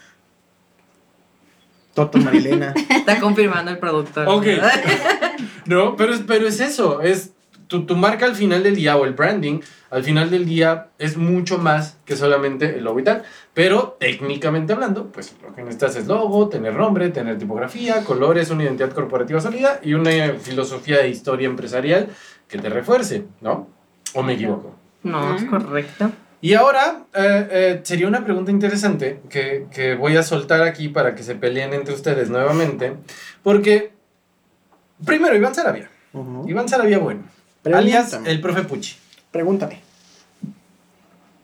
Toto 1.93 2.17
Marilena. 2.17 2.73
Está 2.91 3.21
confirmando 3.21 3.71
el 3.71 3.79
productor. 3.79 4.27
Ok. 4.29 4.47
No, 5.67 5.95
pero 5.95 6.15
es, 6.15 6.21
pero 6.27 6.49
es 6.49 6.61
eso, 6.61 7.03
es 7.03 7.33
tu, 7.67 7.87
tu 7.87 7.97
marca 7.97 8.27
al 8.27 8.35
final 8.35 8.63
del 8.63 8.77
día 8.77 8.97
o 8.97 9.05
el 9.05 9.15
branding 9.15 9.61
al 9.91 10.03
final 10.03 10.31
del 10.31 10.47
día 10.47 10.89
es 10.99 11.17
mucho 11.17 11.59
más 11.59 11.97
que 12.05 12.17
solamente 12.17 12.79
el 12.79 12.85
logo 12.85 13.01
y 13.01 13.05
tal, 13.05 13.23
pero 13.55 13.97
técnicamente 14.01 14.73
hablando, 14.73 15.07
pues 15.13 15.35
lo 15.43 15.55
que 15.55 15.63
necesitas 15.63 15.97
es 15.97 16.07
logo, 16.07 16.49
tener 16.49 16.75
nombre, 16.75 17.09
tener 17.11 17.39
tipografía, 17.39 18.03
colores, 18.05 18.51
una 18.51 18.65
identidad 18.65 18.91
corporativa 18.91 19.41
sólida 19.41 19.81
y 19.83 19.95
una 19.95 20.11
filosofía 20.35 20.99
de 20.99 21.09
historia 21.09 21.47
empresarial 21.47 22.09
que 22.49 22.59
te 22.59 22.69
refuerce, 22.69 23.25
¿no? 23.41 23.69
¿O 24.15 24.23
me 24.23 24.35
equivoco? 24.35 24.75
No, 25.03 25.37
es 25.37 25.45
correcto. 25.45 26.11
Y 26.41 26.55
ahora 26.55 27.05
eh, 27.15 27.49
eh, 27.51 27.81
sería 27.83 28.09
una 28.09 28.25
pregunta 28.25 28.51
interesante 28.51 29.21
que, 29.31 29.67
que 29.73 29.95
voy 29.95 30.17
a 30.17 30.23
soltar 30.23 30.63
aquí 30.63 30.89
para 30.89 31.15
que 31.15 31.23
se 31.23 31.35
peleen 31.35 31.73
entre 31.73 31.95
ustedes 31.95 32.29
nuevamente, 32.29 32.97
porque 33.43 33.93
primero 35.05 35.37
Iván 35.37 35.55
Sarabia. 35.55 35.91
Iván 36.47 36.69
Sarabia 36.69 36.99
Bueno. 36.99 37.36
Alias 37.75 38.19
el 38.25 38.41
profe 38.41 38.63
Pucci. 38.63 38.97
Pregúntame. 39.31 39.81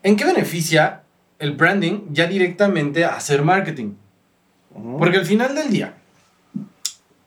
¿En 0.03 0.15
qué 0.15 0.25
beneficia 0.25 1.01
el 1.39 1.53
branding 1.53 2.01
ya 2.11 2.27
directamente 2.27 3.05
a 3.05 3.15
hacer 3.15 3.41
marketing? 3.41 3.93
Porque 4.97 5.17
al 5.17 5.25
final 5.25 5.55
del 5.55 5.69
día, 5.69 5.93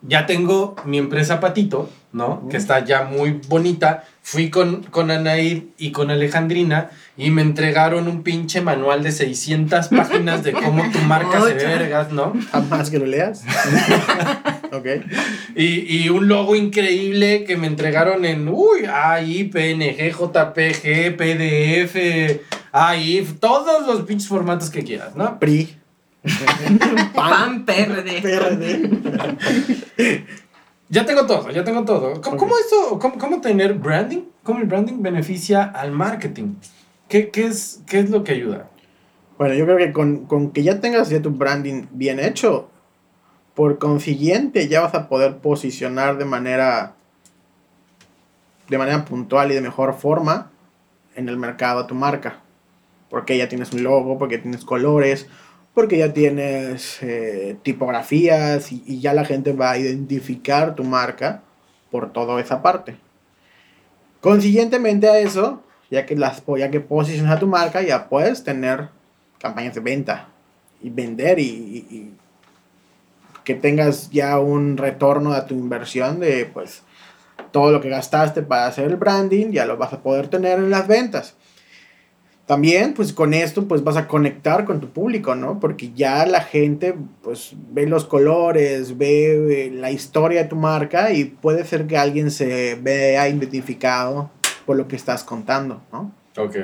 ya 0.02 0.26
tengo 0.26 0.76
mi 0.84 0.98
empresa 0.98 1.40
Patito, 1.40 1.90
¿no? 2.12 2.48
Que 2.48 2.56
está 2.56 2.84
ya 2.84 3.04
muy 3.04 3.40
bonita. 3.48 4.04
Fui 4.22 4.50
con, 4.50 4.82
con 4.84 5.10
Anaid 5.10 5.64
y 5.78 5.92
con 5.92 6.10
Alejandrina 6.10 6.90
y 7.16 7.30
me 7.30 7.42
entregaron 7.42 8.08
un 8.08 8.22
pinche 8.22 8.60
manual 8.60 9.02
de 9.02 9.12
600 9.12 9.88
páginas 9.88 10.42
de 10.42 10.52
cómo 10.52 10.82
tu 10.90 10.98
marca 11.00 11.40
se 11.40 11.54
vergas, 11.54 12.10
¿no? 12.10 12.34
Jamás 12.50 12.90
que 12.90 12.98
lo 12.98 13.06
leas. 13.06 13.44
ok. 14.72 14.86
Y, 15.56 16.02
y 16.04 16.08
un 16.10 16.28
logo 16.28 16.54
increíble 16.54 17.44
que 17.44 17.56
me 17.56 17.66
entregaron 17.66 18.26
en, 18.26 18.46
uy, 18.48 18.84
AI, 18.84 19.44
PNG, 19.44 20.12
JPG, 20.12 21.16
PDF, 21.16 21.96
AI, 22.72 23.26
todos 23.40 23.86
los 23.86 24.02
pinches 24.02 24.28
formatos 24.28 24.68
que 24.68 24.84
quieras, 24.84 25.16
¿no? 25.16 25.38
PRI. 25.38 25.74
Pan 27.14 27.64
PRD. 27.64 28.20
PRD. 28.20 28.90
Ya 30.88 31.04
tengo 31.04 31.26
todo, 31.26 31.50
ya 31.50 31.64
tengo 31.64 31.84
todo. 31.84 32.20
¿Cómo, 32.20 32.36
Ok. 32.36 32.38
cómo 32.38 32.54
esto, 32.58 32.98
cómo, 33.00 33.18
cómo 33.18 33.40
tener 33.40 33.74
branding? 33.74 34.20
¿Cómo 34.44 34.60
el 34.60 34.66
branding 34.66 35.02
beneficia 35.02 35.64
al 35.64 35.90
marketing? 35.90 36.54
¿Qué, 37.08 37.30
qué 37.30 37.46
es, 37.46 37.80
qué 37.88 37.98
es 37.98 38.10
lo 38.10 38.22
que 38.22 38.32
ayuda? 38.32 38.70
Bueno, 39.36 39.54
yo 39.54 39.64
creo 39.64 39.78
que 39.78 39.92
con, 39.92 40.26
con 40.26 40.52
que 40.52 40.62
ya 40.62 40.78
tengas 40.80 41.10
ya 41.10 41.20
tu 41.20 41.30
branding 41.30 41.86
bien 41.90 42.20
hecho, 42.20 42.70
por 43.56 43.78
consiguiente 43.78 44.68
ya 44.68 44.82
vas 44.82 44.94
a 44.94 45.08
poder 45.08 45.38
posicionar 45.38 46.18
de 46.18 46.26
manera 46.26 46.92
de 48.68 48.78
manera 48.78 49.04
puntual 49.06 49.50
y 49.50 49.54
de 49.54 49.62
mejor 49.62 49.94
forma 49.94 50.50
en 51.14 51.28
el 51.30 51.38
mercado 51.38 51.80
a 51.80 51.86
tu 51.86 51.94
marca. 51.94 52.40
Porque 53.08 53.38
ya 53.38 53.48
tienes 53.48 53.72
un 53.72 53.82
logo, 53.82 54.18
porque 54.18 54.38
tienes 54.38 54.64
colores, 54.64 55.26
porque 55.72 55.96
ya 55.96 56.12
tienes 56.12 57.02
eh, 57.02 57.56
tipografías 57.62 58.72
y, 58.72 59.00
ya 59.00 59.14
la 59.14 59.24
gente 59.24 59.52
va 59.52 59.70
a 59.70 59.78
identificar 59.78 60.74
tu 60.74 60.84
marca 60.84 61.42
por 61.90 62.12
toda 62.12 62.38
esa 62.40 62.60
parte. 62.60 62.96
Consiguientemente 64.20 65.08
a 65.08 65.18
eso, 65.18 65.62
ya 65.90 66.04
que, 66.04 66.16
las, 66.16 66.42
ya 66.58 66.70
que 66.70 66.80
posicionas 66.80 67.36
a 67.36 67.38
tu 67.38 67.46
marca, 67.46 67.80
ya 67.80 68.08
puedes 68.08 68.44
tener 68.44 68.88
campañas 69.38 69.74
de 69.74 69.80
venta 69.80 70.28
y 70.82 70.90
vender 70.90 71.38
y- 71.38 71.44
y 71.44 72.15
que 73.46 73.54
tengas 73.54 74.10
ya 74.10 74.40
un 74.40 74.76
retorno 74.76 75.32
a 75.32 75.46
tu 75.46 75.54
inversión 75.54 76.18
de 76.18 76.50
pues 76.52 76.82
todo 77.52 77.70
lo 77.70 77.80
que 77.80 77.88
gastaste 77.88 78.42
para 78.42 78.66
hacer 78.66 78.86
el 78.86 78.96
branding 78.96 79.52
ya 79.52 79.64
lo 79.64 79.76
vas 79.76 79.92
a 79.92 80.02
poder 80.02 80.26
tener 80.26 80.58
en 80.58 80.68
las 80.68 80.88
ventas. 80.88 81.36
También 82.44 82.92
pues 82.92 83.12
con 83.12 83.34
esto 83.34 83.68
pues 83.68 83.84
vas 83.84 83.96
a 83.96 84.08
conectar 84.08 84.64
con 84.64 84.80
tu 84.80 84.88
público, 84.88 85.36
¿no? 85.36 85.60
Porque 85.60 85.92
ya 85.94 86.26
la 86.26 86.40
gente 86.42 86.96
pues 87.22 87.54
ve 87.70 87.86
los 87.86 88.04
colores, 88.04 88.98
ve 88.98 89.66
eh, 89.66 89.70
la 89.70 89.92
historia 89.92 90.42
de 90.42 90.48
tu 90.48 90.56
marca 90.56 91.12
y 91.12 91.26
puede 91.26 91.64
ser 91.64 91.86
que 91.86 91.96
alguien 91.96 92.32
se 92.32 92.74
vea 92.74 93.28
identificado 93.28 94.28
por 94.66 94.76
lo 94.76 94.88
que 94.88 94.96
estás 94.96 95.22
contando, 95.22 95.82
¿no? 95.92 96.12
Ok. 96.36 96.56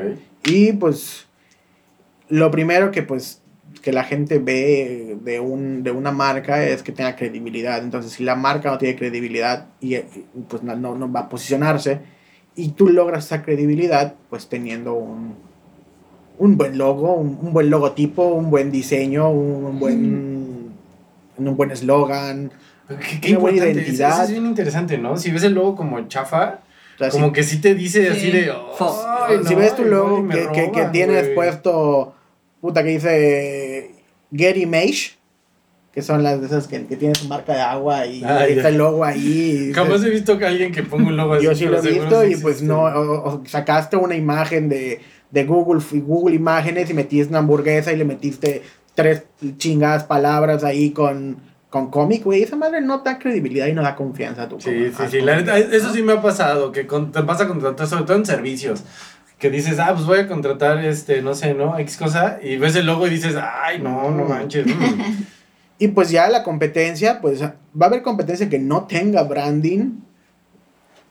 Y 0.47 0.73
pues 0.73 1.29
lo 2.29 2.51
primero 2.51 2.91
que 2.91 3.05
pues 3.05 3.42
que 3.83 3.93
la 3.93 4.05
gente 4.05 4.39
ve 4.39 5.17
de, 5.23 5.41
un, 5.41 5.83
de 5.83 5.91
una 5.91 6.13
marca 6.13 6.65
es 6.65 6.83
que 6.83 6.93
tenga 6.93 7.17
credibilidad. 7.17 7.83
Entonces, 7.83 8.13
si 8.13 8.23
la 8.25 8.37
marca 8.37 8.71
no 8.71 8.79
tiene 8.79 8.97
credibilidad 8.97 9.67
y 9.81 9.95
eh, 9.97 10.07
pues 10.49 10.63
no, 10.63 10.77
no 10.77 11.13
va 11.13 11.21
a 11.21 11.29
posicionarse 11.29 12.01
y 12.55 12.69
tú 12.71 12.89
logras 12.89 13.27
esa 13.27 13.43
credibilidad 13.43 14.15
pues 14.31 14.47
teniendo 14.49 14.95
un, 14.95 15.35
un 16.39 16.57
buen 16.57 16.79
logo, 16.79 17.15
un, 17.15 17.39
un 17.43 17.53
buen 17.53 17.71
logotipo, 17.71 18.23
un 18.29 18.51
buen 18.51 18.71
diseño, 18.71 19.31
un 19.31 19.79
buen 19.79 20.73
un 21.39 21.57
buen 21.57 21.71
eslogan, 21.71 22.51
Qué, 22.89 23.21
qué 23.21 23.31
Una 23.33 23.39
buena 23.39 23.59
identidad. 23.67 24.13
Eso 24.15 24.23
es 24.25 24.31
bien 24.33 24.45
interesante, 24.47 24.99
¿no? 24.99 25.17
Si 25.17 25.31
ves 25.31 25.45
el 25.45 25.55
logo 25.55 25.75
como 25.77 25.99
chafa, 26.09 26.59
o 26.97 26.99
sea, 26.99 27.09
como 27.11 27.29
si- 27.29 27.33
que 27.33 27.43
sí 27.43 27.61
te 27.61 27.75
dice 27.75 28.11
así 28.11 28.21
Sí. 28.21 28.31
de. 28.33 28.53
Fo- 28.77 28.95
"Ay, 29.29 29.39
si 29.47 29.55
no, 29.55 29.61
ves 29.61 29.75
tu 29.77 29.85
logo 29.85 30.29
que, 30.29 30.49
que, 30.53 30.71
que 30.73 30.85
tienes 30.93 31.23
güey". 31.25 31.35
puesto, 31.35 32.15
puta, 32.63 32.83
que 32.83 32.89
dice 32.91 33.91
Get 34.35 34.57
Image, 34.57 35.17
que 35.93 36.01
son 36.01 36.23
las 36.23 36.41
de 36.41 36.47
esas 36.47 36.67
que, 36.69 36.87
que 36.87 36.97
tienen 36.97 37.15
su 37.17 37.29
marca 37.29 37.53
de 37.53 37.61
agua 37.61 38.07
y 38.07 38.23
Ah, 38.25 38.47
está 38.47 38.71
el 38.71 38.79
logo 38.79 39.05
ahí. 39.05 39.69
y 39.71 39.75
Jamás 39.75 40.03
he 40.05 40.09
visto 40.09 40.39
que 40.39 40.47
alguien 40.47 40.73
que 40.73 40.83
ponga 40.83 41.09
un 41.09 41.17
logo 41.19 41.35
así. 41.35 41.45
yo 41.45 41.55
sí 41.55 41.67
lo 41.67 41.79
he 41.83 41.91
visto 41.91 42.25
y 42.25 42.37
pues 42.37 42.63
no, 42.63 42.85
o, 42.85 43.29
o 43.29 43.43
sacaste 43.47 43.97
una 43.97 44.15
imagen 44.17 44.71
de, 44.71 45.01
de 45.31 45.45
Google, 45.45 45.83
y 45.93 46.01
Google 46.01 46.35
Imágenes 46.37 46.89
y 46.89 46.95
metiste 46.95 47.29
una 47.29 47.41
hamburguesa 47.41 47.93
y 47.93 47.97
le 47.99 48.07
metiste 48.07 48.63
tres 48.95 49.25
chingadas 49.59 50.05
palabras 50.05 50.65
ahí 50.65 50.93
con, 50.93 51.37
con 51.69 51.91
cómic, 51.91 52.25
güey. 52.25 52.43
Esa 52.43 52.57
madre 52.57 52.81
no 52.81 52.99
da 53.01 53.19
credibilidad 53.19 53.67
y 53.67 53.73
no 53.75 53.83
da 53.83 53.95
confianza 53.97 54.45
a 54.45 54.49
tu 54.49 54.61
Sí, 54.61 54.71
sí, 54.97 55.03
sí. 55.11 55.21
La 55.21 55.37
neta, 55.37 55.59
eso 55.59 55.93
sí 55.93 56.03
me 56.03 56.13
ha 56.13 56.23
pasado, 56.23 56.73
que 56.73 56.87
con- 56.87 57.11
te 57.13 57.23
pasa 57.23 57.47
contratar, 57.49 57.87
sobre 57.87 58.05
todo 58.05 58.17
en 58.17 58.25
servicios. 58.25 58.83
Que 59.43 59.51
dices, 59.51 59.81
ah, 59.81 59.93
pues 59.93 60.07
voy 60.07 60.21
a 60.21 60.29
contratar, 60.29 60.85
este, 60.85 61.21
no 61.21 61.35
sé, 61.35 61.53
¿no? 61.53 61.77
X 61.77 61.97
cosa. 61.97 62.39
Y 62.41 62.59
ves 62.59 62.77
el 62.77 62.87
logo 62.87 63.09
y 63.09 63.11
dices, 63.11 63.35
ay, 63.37 63.81
no, 63.81 64.09
no 64.13 64.25
manches. 64.25 64.67
mm". 64.67 65.25
Y 65.79 65.89
pues 65.89 66.11
ya 66.11 66.29
la 66.29 66.45
competencia, 66.45 67.21
pues 67.21 67.43
va 67.43 67.57
a 67.81 67.85
haber 67.87 68.03
competencia 68.03 68.49
que 68.49 68.61
no 68.61 68.85
tenga 68.85 69.25
branding 69.25 69.95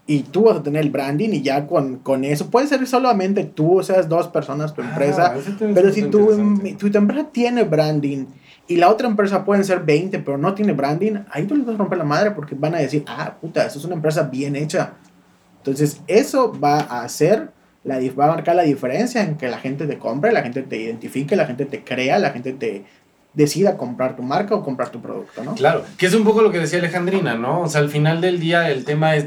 y 0.08 0.24
tú 0.24 0.44
vas 0.44 0.58
a 0.58 0.64
tener 0.64 0.82
el 0.82 0.92
branding 0.92 1.28
y 1.32 1.42
ya 1.42 1.68
con, 1.68 1.98
con 1.98 2.24
eso, 2.24 2.50
puede 2.50 2.68
ser 2.68 2.88
solamente 2.88 3.44
tú, 3.44 3.80
o 3.80 3.84
sea, 3.84 4.02
dos 4.04 4.30
personas, 4.30 4.74
tu 4.74 4.82
empresa, 4.82 5.34
Ah, 5.34 5.38
es 5.38 5.74
pero 5.74 5.92
si 5.92 6.04
tu, 6.04 6.58
tu, 6.80 6.90
tu 6.90 6.98
empresa 6.98 7.28
tiene 7.34 7.66
branding 7.66 8.28
y 8.68 8.78
la 8.78 8.90
otra 8.90 9.10
empresa 9.10 9.44
pueden 9.44 9.66
ser 9.66 9.82
20, 9.82 10.20
pero 10.20 10.38
no 10.38 10.54
tiene 10.54 10.72
branding, 10.72 11.18
ahí 11.32 11.44
tú 11.46 11.56
les 11.58 11.66
vas 11.66 11.76
a 11.76 11.78
romper 11.80 11.98
la 11.98 12.06
madre 12.06 12.32
porque 12.32 12.56
van 12.56 12.74
a 12.76 12.78
decir, 12.78 13.04
ah, 13.08 13.36
puta, 13.42 13.66
eso 13.66 13.78
es 13.78 13.84
una 13.84 13.96
empresa 13.96 14.24
bien 14.24 14.56
hecha. 14.56 14.94
Entonces, 15.58 16.00
eso 16.08 16.58
va 16.58 16.80
a 16.80 17.04
hacer, 17.04 17.52
la, 17.84 18.00
va 18.20 18.26
a 18.26 18.36
marcar 18.36 18.56
la 18.56 18.64
diferencia 18.64 19.24
en 19.24 19.38
que 19.38 19.48
la 19.48 19.58
gente 19.58 19.88
te 19.88 19.98
compre, 19.98 20.32
la 20.32 20.44
gente 20.44 20.62
te 20.62 20.78
identifique, 20.78 21.36
la 21.36 21.46
gente 21.48 21.66
te 21.66 21.84
crea, 21.84 22.20
la 22.20 22.30
gente 22.32 22.54
te 22.54 22.84
decida 23.34 23.78
comprar 23.78 24.16
tu 24.16 24.24
marca 24.24 24.54
o 24.56 24.64
comprar 24.64 24.90
tu 24.90 25.02
producto, 25.02 25.44
¿no? 25.44 25.56
Claro, 25.56 25.84
que 25.98 26.06
es 26.06 26.14
un 26.14 26.24
poco 26.24 26.42
lo 26.42 26.52
que 26.52 26.60
decía 26.60 26.80
Alejandrina, 26.80 27.36
¿no? 27.36 27.62
O 27.62 27.68
sea, 27.70 27.82
al 27.82 27.90
final 27.90 28.20
del 28.22 28.40
día 28.40 28.70
el 28.70 28.84
tema 28.86 29.16
es... 29.16 29.26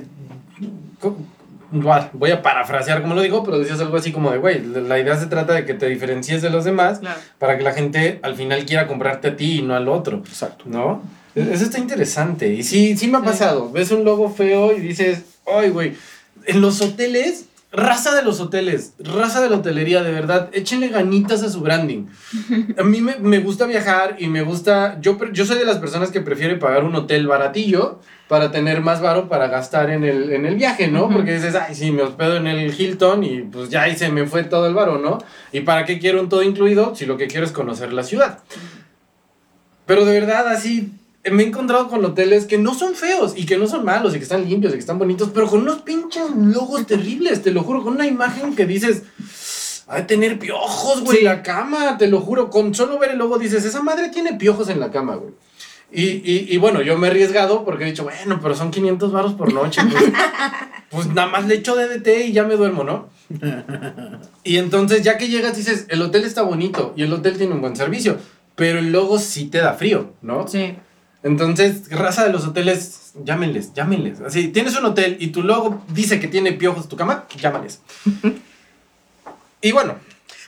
Voy 2.12 2.30
a 2.30 2.40
parafrasear 2.40 3.02
como 3.02 3.14
lo 3.14 3.22
digo, 3.22 3.42
pero 3.42 3.59
decías 3.59 3.80
algo 3.80 3.96
así 3.96 4.12
como 4.12 4.30
de, 4.30 4.38
güey, 4.38 4.62
la 4.64 4.98
idea 5.00 5.16
se 5.18 5.26
trata 5.26 5.55
de 5.55 5.64
que 5.64 5.74
te 5.74 5.86
diferencies 5.88 6.40
de 6.40 6.50
los 6.50 6.64
demás 6.64 7.00
Claro. 7.00 7.18
para 7.38 7.59
que 7.59 7.64
la 7.64 7.72
gente 7.72 8.20
al 8.22 8.36
final 8.36 8.64
quiera 8.64 8.86
comprarte 8.86 9.28
a 9.28 9.36
ti 9.36 9.59
y 9.59 9.62
no 9.62 9.74
al 9.74 9.88
otro, 9.88 10.18
Exacto. 10.18 10.64
¿no? 10.68 11.02
E- 11.34 11.48
Eso 11.52 11.64
está 11.64 11.78
interesante. 11.78 12.52
Y 12.52 12.62
sí, 12.62 12.96
sí 12.96 13.09
me 13.09 13.16
ha 13.18 13.20
Sí. 13.22 13.26
pasado. 13.26 13.72
Ves 13.72 13.90
un 13.90 14.05
logo 14.05 14.30
feo 14.30 14.72
y 14.76 14.80
dices, 14.80 15.22
ay, 15.52 15.70
güey, 15.70 15.94
en 16.46 16.61
los 16.61 16.80
hoteles, 16.80 17.46
raza 17.74 18.14
de 18.14 18.22
los 18.22 18.40
hoteles, 18.40 18.94
raza 18.98 19.42
de 19.42 19.50
la 19.50 19.56
hotelería, 19.56 20.02
de 20.02 20.12
verdad, 20.12 20.48
échenle 20.52 20.88
ganitas 20.88 21.42
a 21.42 21.50
su 21.50 21.60
branding. 21.60 22.06
A 22.78 22.84
mí 22.84 23.00
me, 23.00 23.16
me 23.18 23.40
gusta 23.40 23.66
viajar 23.66 24.16
y 24.18 24.28
me 24.28 24.42
gusta, 24.42 24.98
yo, 25.00 25.18
yo 25.32 25.44
soy 25.44 25.58
de 25.58 25.64
las 25.64 25.78
personas 25.78 26.10
que 26.10 26.20
prefiere 26.20 26.56
pagar 26.56 26.84
un 26.84 26.94
hotel 26.94 27.26
baratillo 27.26 28.00
para 28.28 28.50
tener 28.50 28.80
más 28.80 29.00
varo 29.00 29.28
para 29.28 29.48
gastar 29.48 29.90
en 29.90 30.04
el, 30.04 30.32
en 30.32 30.46
el 30.46 30.54
viaje, 30.54 30.88
¿no? 30.88 31.10
Porque 31.10 31.34
dices, 31.34 31.54
ay, 31.54 31.74
sí, 31.74 31.90
me 31.90 32.02
hospedo 32.02 32.36
en 32.36 32.46
el 32.46 32.72
Hilton 32.72 33.22
y 33.24 33.42
pues 33.42 33.68
ya 33.68 33.82
ahí 33.82 33.96
se 33.96 34.08
me 34.08 34.26
fue 34.26 34.44
todo 34.44 34.66
el 34.66 34.74
varo, 34.74 34.98
¿no? 34.98 35.18
¿Y 35.52 35.60
para 35.60 35.84
qué 35.84 35.98
quiero 35.98 36.20
un 36.20 36.28
todo 36.28 36.42
incluido 36.42 36.94
si 36.94 37.06
lo 37.06 37.16
que 37.16 37.26
quiero 37.26 37.44
es 37.44 37.52
conocer 37.52 37.92
la 37.92 38.02
ciudad? 38.02 38.38
Pero 39.86 40.04
de 40.04 40.18
verdad, 40.18 40.48
así, 40.48 40.92
me 41.30 41.42
he 41.42 41.46
encontrado 41.46 41.88
con 41.88 42.04
hoteles 42.04 42.44
que 42.46 42.58
no 42.58 42.74
son 42.74 42.94
feos 42.94 43.32
y 43.36 43.46
que 43.46 43.56
no 43.56 43.66
son 43.66 43.84
malos 43.84 44.14
y 44.14 44.18
que 44.18 44.24
están 44.24 44.48
limpios 44.48 44.72
y 44.72 44.76
que 44.76 44.80
están 44.80 44.98
bonitos, 44.98 45.30
pero 45.32 45.46
con 45.46 45.60
unos 45.62 45.82
pinches 45.82 46.30
logos 46.36 46.86
terribles, 46.86 47.42
te 47.42 47.50
lo 47.50 47.62
juro, 47.62 47.82
con 47.82 47.94
una 47.94 48.06
imagen 48.06 48.54
que 48.54 48.66
dices, 48.66 49.02
ha 49.86 49.96
de 49.96 50.02
tener 50.02 50.38
piojos, 50.38 51.02
güey, 51.02 51.18
Sí. 51.18 51.24
la 51.24 51.42
cama, 51.42 51.96
te 51.98 52.08
lo 52.08 52.20
juro, 52.20 52.50
con 52.50 52.74
solo 52.74 52.98
ver 52.98 53.12
el 53.12 53.18
logo 53.18 53.38
dices, 53.38 53.64
esa 53.64 53.82
madre 53.82 54.08
tiene 54.10 54.34
piojos 54.34 54.68
en 54.68 54.80
la 54.80 54.90
cama, 54.90 55.16
güey. 55.16 55.32
Y, 55.92 56.02
y, 56.28 56.46
y 56.50 56.56
bueno, 56.56 56.82
yo 56.82 56.98
me 56.98 57.06
he 57.06 57.10
arriesgado 57.10 57.64
porque 57.64 57.84
he 57.84 57.86
dicho, 57.86 58.02
bueno, 58.02 58.40
pero 58.42 58.56
son 58.56 58.70
500 58.72 59.12
varos 59.12 59.34
por 59.34 59.52
noche. 59.52 59.80
Pues, 59.92 60.04
pues 60.90 61.06
nada 61.08 61.28
más 61.28 61.46
le 61.46 61.54
echo 61.54 61.76
DDT 61.76 62.26
y 62.26 62.32
ya 62.32 62.42
me 62.44 62.56
duermo, 62.56 62.82
¿no? 62.84 63.08
Y 64.44 64.56
entonces 64.58 65.02
ya 65.02 65.16
que 65.18 65.28
llegas 65.28 65.56
dices, 65.56 65.86
el 65.88 66.02
hotel 66.02 66.24
está 66.24 66.42
bonito 66.42 66.92
y 66.96 67.02
el 67.04 67.12
hotel 67.12 67.38
tiene 67.38 67.54
un 67.54 67.60
buen 67.60 67.76
servicio, 67.76 68.18
pero 68.56 68.78
el 68.78 68.92
logo 68.92 69.18
sí 69.18 69.46
te 69.46 69.58
da 69.58 69.74
frío, 69.74 70.12
¿no? 70.22 70.46
Sí. 70.48 70.74
Entonces, 71.24 71.90
raza 71.90 72.22
de 72.22 72.30
los 72.30 72.46
hoteles, 72.46 73.14
llámenles, 73.24 73.72
llámenles. 73.72 74.20
Así, 74.20 74.48
tienes 74.48 74.76
un 74.78 74.84
hotel 74.84 75.16
y 75.18 75.28
tu 75.28 75.42
logo 75.42 75.82
dice 75.88 76.20
que 76.20 76.28
tiene 76.28 76.52
piojos 76.52 76.86
tu 76.86 76.96
cama, 76.96 77.24
llámales. 77.36 77.80
y 79.62 79.72
bueno, 79.72 79.94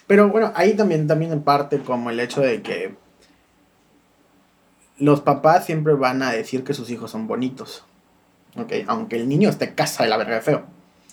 Pero 0.07 0.29
bueno, 0.29 0.53
ahí 0.55 0.75
también, 0.75 1.09
también 1.09 1.33
en 1.33 1.43
parte 1.43 1.79
como 1.79 2.11
el 2.11 2.21
hecho 2.21 2.43
de 2.43 2.61
que 2.61 2.95
los 4.99 5.23
papás 5.23 5.65
siempre 5.65 5.95
van 5.95 6.23
a 6.23 6.31
decir 6.31 6.63
que 6.63 6.75
sus 6.75 6.91
hijos 6.91 7.11
son 7.11 7.27
bonitos. 7.27 7.85
Ok, 8.57 8.73
aunque 8.87 9.17
el 9.17 9.29
niño 9.31 9.49
esté 9.49 9.75
casa 9.75 10.05
de 10.05 10.11
la 10.11 10.19
verga 10.19 10.35
de 10.37 10.43
feo. 10.43 10.67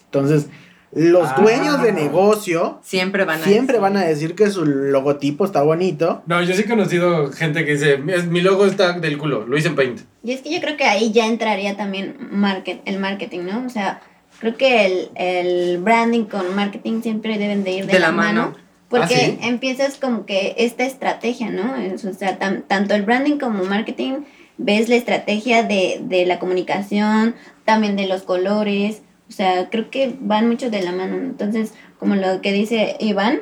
Entonces, 0.05 0.47
los 0.95 1.27
Ah. 1.29 1.35
dueños 1.41 1.81
de 1.81 1.91
negocio 1.91 2.79
Siempre 2.83 3.25
van 3.25 3.41
a 3.41 3.43
siempre 3.43 3.73
decir. 3.73 3.81
van 3.81 3.97
a 3.97 4.01
decir 4.01 4.35
que 4.35 4.49
su 4.49 4.65
logotipo 4.65 5.45
está 5.45 5.61
bonito. 5.63 6.21
no, 6.27 6.41
yo 6.43 6.53
sí 6.53 6.61
he 6.61 6.65
conocido 6.65 7.31
gente 7.31 7.65
que 7.65 7.71
dice, 7.73 7.99
"Es- 8.07 8.27
mi 8.27 8.41
logo 8.41 8.65
está 8.65 8.99
del 8.99 9.17
culo, 9.17 9.45
lo 9.47 9.57
hice 9.57 9.69
en 9.69 9.75
Paint. 9.75 10.01
Y 10.23 10.31
es 10.33 10.41
que 10.41 10.53
yo 10.53 10.61
creo 10.61 10.77
que 10.77 10.85
ahí 10.85 11.11
ya 11.11 11.25
entraría 11.27 11.75
también 11.75 12.15
market, 12.31 12.81
el 12.85 12.99
marketing, 12.99 13.41
¿no? 13.41 13.65
O 13.65 13.69
sea, 13.69 14.01
creo 14.39 14.55
que 14.55 14.85
el, 14.85 15.09
el 15.15 15.77
branding 15.79 16.25
con 16.25 16.55
marketing 16.55 17.01
siempre 17.01 17.37
deben 17.37 17.63
de 17.63 17.71
ir 17.71 17.85
de, 17.87 17.93
De 17.93 17.99
la, 17.99 18.07
la 18.07 18.11
mano. 18.13 18.41
mano. 18.43 18.55
Porque 18.89 19.15
Ah, 19.15 19.25
¿sí? 19.25 19.37
empiezas 19.41 19.97
como 19.97 20.25
que 20.27 20.53
esta 20.59 20.83
estrategia, 20.85 21.49
¿no? 21.49 21.75
Es, 21.77 22.05
o 22.05 22.13
sea, 22.13 22.37
tan- 22.37 22.61
tanto 22.61 22.93
el 22.93 23.01
branding 23.01 23.37
como 23.39 23.63
marketing, 23.63 24.19
ves 24.59 24.87
la 24.89 24.95
estrategia 24.95 25.63
de, 25.63 25.99
de 26.03 26.27
la 26.27 26.37
comunicación, 26.37 27.33
también 27.65 27.95
de 27.95 28.05
los 28.07 28.21
colores. 28.21 29.01
O 29.29 29.31
sea, 29.31 29.69
creo 29.69 29.89
que 29.89 30.15
van 30.19 30.47
mucho 30.47 30.69
de 30.69 30.81
la 30.81 30.91
mano. 30.91 31.15
Entonces, 31.17 31.73
como 31.99 32.15
lo 32.15 32.41
que 32.41 32.51
dice 32.51 32.95
Iván, 32.99 33.39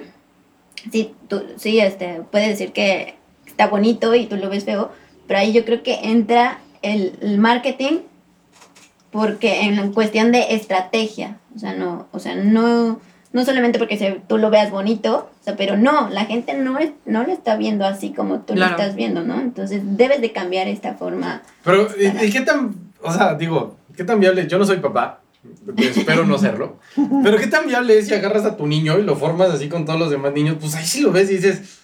sí, 0.92 1.14
tú, 1.28 1.44
sí, 1.58 1.80
este, 1.80 2.22
puede 2.32 2.48
decir 2.50 2.72
que 2.72 3.16
está 3.46 3.68
bonito 3.68 4.16
y 4.16 4.26
tú 4.28 4.38
lo 4.38 4.50
ves 4.50 4.64
feo, 4.66 4.92
pero 5.28 5.40
ahí 5.40 5.52
yo 5.54 5.66
creo 5.66 5.84
que 5.84 5.96
entra 6.04 6.60
el, 6.82 7.14
el 7.22 7.38
marketing 7.40 8.00
porque 9.12 9.62
en 9.64 9.92
cuestión 9.94 10.32
de 10.32 10.54
estrategia, 10.56 11.38
o 11.56 11.60
sea, 11.60 11.74
no, 11.74 12.08
o 12.12 12.20
sea, 12.20 12.36
no, 12.36 13.00
no 13.34 13.46
solamente 13.46 13.78
porque 13.78 13.98
se- 13.98 14.22
tú 14.28 14.38
lo 14.38 14.50
veas 14.50 14.72
bonito, 14.72 15.30
o 15.42 15.44
sea, 15.44 15.56
pero 15.58 15.76
no, 15.78 16.10
la 16.10 16.26
gente 16.26 16.54
no 16.54 16.80
es, 16.80 16.92
no 17.06 17.24
lo 17.24 17.34
está 17.34 17.58
viendo 17.58 17.86
así 17.86 18.12
como 18.12 18.40
tú 18.42 18.54
Claro. 18.54 18.72
lo 18.78 18.78
estás 18.82 18.96
viendo, 18.96 19.22
¿no? 19.24 19.40
Entonces 19.42 19.82
debes 19.98 20.22
de 20.22 20.32
cambiar 20.32 20.68
esta 20.70 20.94
forma. 20.94 21.42
Pero, 21.64 21.88
¿y, 22.00 22.26
y 22.26 22.32
qué 22.32 22.42
tan, 22.42 22.74
o 23.02 23.12
sea, 23.12 23.34
digo, 23.36 23.76
qué 23.98 24.04
tan 24.06 24.20
viable? 24.22 24.48
Yo 24.48 24.58
no 24.58 24.66
soy 24.66 24.78
papá, 24.78 25.20
espero 25.78 26.26
no 26.26 26.38
serlo, 26.38 26.80
pero 27.24 27.38
qué 27.38 27.48
tan 27.48 27.68
viable 27.68 27.98
es 27.98 28.08
si 28.08 28.14
agarras 28.14 28.46
a 28.46 28.58
tu 28.58 28.68
niño 28.68 29.00
y 29.00 29.04
lo 29.04 29.16
formas 29.16 29.52
así 29.52 29.70
con 29.70 29.86
todos 29.86 30.00
los 30.00 30.12
demás 30.12 30.34
niños, 30.34 30.58
pues 30.60 30.76
ahí 30.76 30.86
sí 30.86 31.02
lo 31.02 31.12
ves 31.12 31.30
y 31.30 31.36
dices, 31.36 31.81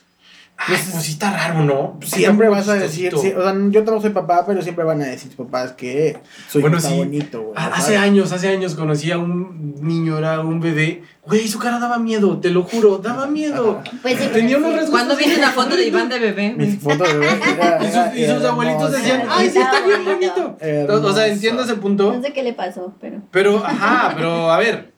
ay, 0.58 0.76
pues 0.92 1.04
sí 1.04 1.12
está 1.14 1.32
raro, 1.32 1.64
¿no? 1.64 1.98
Pues 2.00 2.12
Siempre 2.12 2.50
vas 2.50 2.68
a 2.68 2.74
decir, 2.74 3.10
chistosito". 3.12 3.22
sí, 3.22 3.40
o 3.40 3.44
sea, 3.44 3.54
yo 3.70 3.84
tampoco 3.84 4.02
soy 4.02 4.10
papá, 4.10 4.44
pero 4.46 4.62
siempre 4.62 4.84
van 4.84 5.02
a 5.02 5.06
decir 5.06 5.34
tus 5.36 5.46
papás 5.46 5.74
que 5.74 6.18
hijo 6.50 6.60
Bueno, 6.62 6.80
sí. 6.80 6.96
bonito, 6.98 7.42
güey. 7.42 7.54
Hace 7.56 7.98
años, 7.98 8.32
hace 8.32 8.50
años 8.50 8.76
conocí 8.76 9.12
a 9.12 9.18
un 9.18 9.76
niño, 9.82 10.18
era 10.18 10.40
un 10.42 10.60
bebé. 10.60 11.04
Güey, 11.26 11.48
su 11.48 11.60
cara 11.60 11.78
daba 11.78 12.00
miedo, 12.00 12.40
te 12.40 12.50
lo 12.52 12.64
juro, 12.64 12.98
daba 13.00 13.28
miedo. 13.28 13.82
Pues 14.02 14.18
sí, 14.18 14.30
Tenía 14.34 14.56
pero 14.58 14.60
unos 14.60 14.72
sí. 14.72 14.76
rasgos 14.78 14.90
¿Cuándo 14.92 15.16
viste 15.18 15.38
una 15.38 15.52
foto 15.52 15.76
de 15.76 15.86
Iván 15.88 16.10
de 16.10 16.20
bebé? 16.20 16.54
Mis 16.58 16.80
fotos 16.80 17.08
de 17.08 17.20
bebé 17.20 17.40
era- 17.58 18.16
Y 18.16 18.26
sus, 18.26 18.42
y 18.44 18.46
abuelitos 18.46 18.92
decían, 18.94 19.24
ay, 19.30 19.50
sí, 19.50 19.60
está 19.60 19.86
bien 19.86 20.06
bonito. 20.06 20.34
bonito. 20.36 20.58
Hermoso. 20.62 21.08
O 21.08 21.14
sea, 21.14 21.28
entiendo 21.28 21.64
ese 21.64 21.76
punto. 21.76 22.14
No 22.14 22.22
sé 22.22 22.32
qué 22.34 22.44
le 22.44 22.54
pasó, 22.54 22.94
pero... 23.02 23.22
Pero, 23.32 23.64
ajá, 23.66 24.14
pero 24.16 24.50
a 24.52 24.58
ver. 24.58 24.94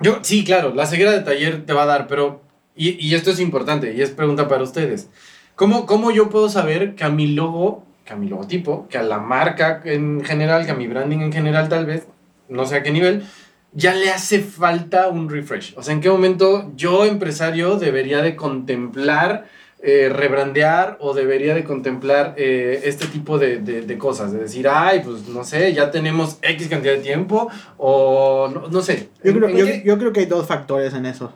Yo, 0.00 0.18
sí, 0.22 0.44
claro, 0.44 0.74
la 0.74 0.86
ceguera 0.86 1.10
de 1.10 1.20
taller 1.20 1.66
te 1.66 1.72
va 1.72 1.82
a 1.82 1.86
dar, 1.86 2.06
pero. 2.06 2.42
Y, 2.78 2.90
y 3.04 3.14
esto 3.14 3.30
es 3.30 3.40
importante, 3.40 3.92
y 3.94 4.00
es 4.00 4.10
pregunta 4.10 4.48
para 4.48 4.62
ustedes. 4.62 5.08
¿Cómo, 5.56 5.84
¿Cómo 5.84 6.10
yo 6.12 6.30
puedo 6.30 6.48
saber 6.48 6.94
que 6.94 7.04
a 7.04 7.08
mi 7.10 7.26
logo, 7.26 7.84
que 8.04 8.12
a 8.12 8.16
mi 8.16 8.28
logotipo, 8.28 8.86
que 8.88 8.96
a 8.96 9.02
la 9.02 9.18
marca 9.18 9.82
en 9.84 10.24
general, 10.24 10.64
que 10.64 10.70
a 10.70 10.74
mi 10.76 10.86
branding 10.86 11.18
en 11.18 11.32
general, 11.32 11.68
tal 11.68 11.84
vez, 11.84 12.06
no 12.48 12.64
sé 12.64 12.76
a 12.76 12.82
qué 12.84 12.92
nivel, 12.92 13.24
ya 13.72 13.92
le 13.94 14.10
hace 14.10 14.40
falta 14.40 15.08
un 15.08 15.28
refresh? 15.28 15.74
O 15.76 15.82
sea, 15.82 15.92
¿en 15.92 16.00
qué 16.00 16.08
momento 16.08 16.70
yo, 16.76 17.04
empresario, 17.04 17.76
debería 17.76 18.22
de 18.22 18.36
contemplar 18.36 19.46
eh, 19.82 20.08
rebrandear 20.12 20.96
o 21.00 21.14
debería 21.14 21.54
de 21.54 21.62
contemplar 21.64 22.34
eh, 22.36 22.80
este 22.84 23.06
tipo 23.06 23.38
de, 23.38 23.58
de- 23.58 23.82
de 23.82 23.98
cosas? 23.98 24.32
De 24.32 24.38
decir, 24.38 24.68
ay, 24.68 25.02
pues 25.04 25.28
no 25.28 25.42
sé, 25.44 25.72
ya 25.74 25.90
tenemos 25.90 26.38
X 26.42 26.68
cantidad 26.68 26.94
de 26.94 27.00
tiempo 27.02 27.48
o 27.76 28.48
no, 28.52 28.68
no 28.68 28.82
sé. 28.82 29.08
Yo 29.24 29.32
¿En- 29.32 29.38
creo, 29.40 29.66
yo 29.84 29.98
creo 29.98 30.12
que 30.12 30.20
hay 30.20 30.26
dos 30.26 30.46
factores 30.46 30.94
en 30.94 31.06
eso. 31.06 31.32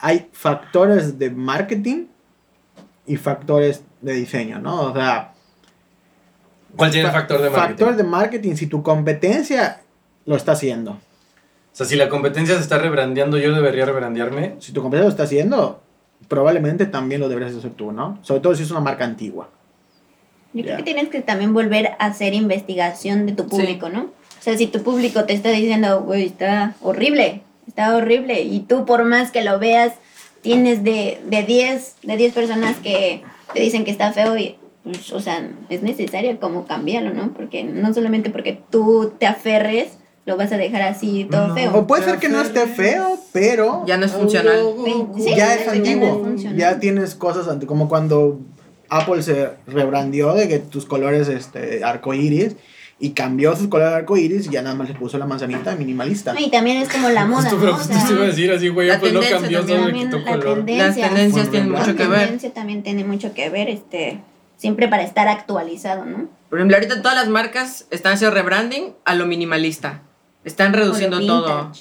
Hay 0.00 0.28
factores 0.32 1.18
de 1.18 1.30
marketing 1.30 2.06
y 3.06 3.16
factores 3.16 3.82
de 4.00 4.12
diseño, 4.14 4.58
¿no? 4.60 4.82
O 4.82 4.94
sea, 4.94 5.32
¿Cuál 6.76 6.90
sería 6.92 7.06
el 7.06 7.12
fa- 7.12 7.18
factor 7.20 7.42
de 7.42 7.50
marketing? 7.50 7.68
factor 7.76 7.96
de 7.96 8.04
marketing, 8.04 8.54
si 8.54 8.66
tu 8.66 8.82
competencia 8.82 9.80
lo 10.26 10.36
está 10.36 10.52
haciendo. 10.52 10.92
O 10.92 10.98
sea, 11.78 11.86
si 11.86 11.96
la 11.96 12.08
competencia 12.08 12.54
se 12.56 12.60
está 12.62 12.78
rebrandeando, 12.78 13.38
yo 13.38 13.54
debería 13.54 13.84
rebrandearme. 13.86 14.56
Si 14.60 14.72
tu 14.72 14.82
competencia 14.82 15.04
lo 15.06 15.10
está 15.10 15.22
haciendo, 15.24 15.80
probablemente 16.28 16.86
también 16.86 17.20
lo 17.20 17.28
deberías 17.28 17.54
hacer 17.56 17.70
tú, 17.70 17.92
¿no? 17.92 18.18
Sobre 18.22 18.40
todo 18.40 18.54
si 18.54 18.62
es 18.64 18.70
una 18.70 18.80
marca 18.80 19.04
antigua. 19.04 19.48
Yo 20.52 20.62
creo 20.62 20.72
Ya. 20.74 20.76
que 20.78 20.82
tienes 20.82 21.08
que 21.08 21.20
también 21.22 21.54
volver 21.54 21.88
a 21.98 22.06
hacer 22.06 22.34
investigación 22.34 23.26
de 23.26 23.32
tu 23.32 23.46
público, 23.46 23.88
¿no? 23.88 24.02
O 24.02 24.42
sea, 24.42 24.56
si 24.56 24.66
tu 24.66 24.82
público 24.82 25.24
te 25.24 25.32
está 25.34 25.50
diciendo, 25.50 26.02
güey, 26.02 26.26
está 26.26 26.74
horrible, 26.82 27.42
está 27.78 27.96
horrible, 27.96 28.42
y 28.42 28.60
tú 28.60 28.84
por 28.84 29.04
más 29.04 29.30
que 29.30 29.42
lo 29.44 29.58
veas, 29.60 29.92
tienes 30.42 30.82
de, 30.82 31.20
de 31.26 31.42
10 31.44 31.96
de 32.02 32.16
10 32.16 32.34
personas 32.34 32.76
que 32.78 33.22
te 33.54 33.60
dicen 33.60 33.84
que 33.84 33.92
está 33.92 34.12
feo 34.12 34.36
y, 34.36 34.56
pues, 34.82 35.12
o 35.12 35.20
sea, 35.20 35.48
es 35.68 35.82
necesario 35.82 36.38
como 36.40 36.66
cambiarlo, 36.66 37.14
¿no? 37.14 37.32
Porque 37.34 37.62
no 37.62 37.94
solamente 37.94 38.30
porque 38.30 38.60
tú 38.70 39.12
te 39.18 39.26
aferres, 39.26 39.92
lo 40.26 40.36
vas 40.36 40.50
a 40.52 40.56
dejar 40.56 40.82
así 40.82 41.26
todo 41.30 41.48
No. 41.48 41.54
feo. 41.54 41.76
O 41.76 41.86
puede 41.86 42.04
ser 42.04 42.18
que 42.18 42.28
no 42.28 42.42
esté 42.42 42.66
feo, 42.66 43.18
pero 43.32 43.84
Ya 43.86 43.96
no 43.96 44.06
es 44.06 44.12
funcional. 44.12 44.60
Sí, 45.16 45.34
ya 45.36 45.54
es 45.54 45.60
sí, 45.60 45.66
ya 45.66 45.96
no 45.96 46.14
antiguo. 46.16 46.34
Ya 46.56 46.80
tienes 46.80 47.14
cosas 47.14 47.46
como 47.66 47.88
cuando 47.88 48.40
Apple 48.90 49.22
se 49.22 49.50
rebrandió 49.66 50.34
de 50.34 50.48
que 50.48 50.58
tus 50.58 50.84
colores 50.84 51.28
este 51.28 51.84
arcoíris 51.84 52.56
y 53.00 53.10
cambió 53.10 53.54
sus 53.54 53.68
colores 53.68 53.94
arcoíris 53.94 54.46
y 54.46 54.50
ya 54.50 54.62
nada 54.62 54.74
más 54.74 54.88
le 54.88 54.94
puso 54.94 55.18
la 55.18 55.26
manzanita 55.26 55.74
minimalista. 55.76 56.34
Y 56.38 56.50
también 56.50 56.78
es 56.78 56.88
como 56.88 57.08
la 57.10 57.24
moda, 57.26 57.48
Justo, 57.50 57.64
¿no? 57.66 57.76
O 57.76 57.78
sea, 57.78 58.04
te 58.06 58.12
iba 58.12 58.22
a 58.24 58.26
decir 58.26 58.50
así, 58.52 58.68
güey, 58.68 58.88
la 58.88 58.98
pues 58.98 59.12
cambió, 59.12 59.30
también. 59.30 59.62
solo 59.62 59.74
le 59.78 59.82
También 59.84 60.06
quitó 60.10 60.18
la 60.18 60.24
color. 60.38 60.54
tendencia. 60.64 61.06
Las 61.06 61.14
tendencias 61.14 61.50
tienen 61.50 61.70
mucho 61.70 61.94
que 61.96 62.02
La 62.04 62.08
ver. 62.08 62.18
tendencia 62.20 62.52
también 62.54 62.82
tiene 62.82 63.04
mucho 63.04 63.34
que 63.34 63.50
ver, 63.50 63.68
este, 63.68 64.20
siempre 64.56 64.88
para 64.88 65.04
estar 65.04 65.28
actualizado, 65.28 66.04
¿no? 66.04 66.28
Por 66.50 66.58
ejemplo, 66.58 66.76
ahorita 66.76 67.02
todas 67.02 67.16
las 67.16 67.28
marcas 67.28 67.86
están 67.90 68.14
haciendo 68.14 68.34
rebranding 68.34 68.94
a 69.04 69.14
lo 69.14 69.26
minimalista. 69.26 70.02
Están 70.44 70.72
reduciendo 70.72 71.18
O 71.18 71.26
todo. 71.26 71.72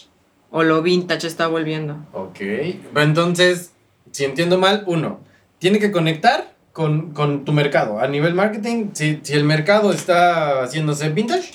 O 0.51 0.63
lo 0.63 0.81
vintage 0.81 1.25
está 1.27 1.47
volviendo. 1.47 1.97
Ok. 2.13 2.37
Pero 2.39 3.01
entonces, 3.01 3.71
si 4.11 4.23
entiendo 4.25 4.57
mal, 4.57 4.83
uno, 4.85 5.19
tiene 5.59 5.79
que 5.79 5.91
conectar 5.91 6.53
con, 6.77 7.11
con 7.11 7.43
tu 7.43 7.53
mercado. 7.53 7.99
A 7.99 8.07
nivel 8.07 8.35
marketing, 8.35 8.89
si, 8.93 9.19
si 9.23 9.33
el 9.33 9.43
mercado 9.43 9.91
está 9.91 10.61
haciéndose 10.61 11.09
vintage, 11.09 11.49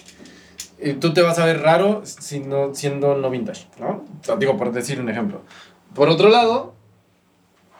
eh, 0.80 0.96
tú 0.98 1.14
te 1.14 1.22
vas 1.22 1.38
a 1.38 1.44
ver 1.46 1.60
raro 1.60 2.02
si 2.04 2.40
no, 2.40 2.74
siendo 2.74 3.16
no 3.16 3.30
vintage, 3.30 3.68
¿no? 3.78 4.04
O 4.20 4.24
sea, 4.24 4.34
digo, 4.34 4.56
por 4.56 4.72
decir 4.72 5.00
un 5.00 5.08
ejemplo. 5.08 5.42
Por 5.94 6.08
otro 6.08 6.28
lado, 6.28 6.74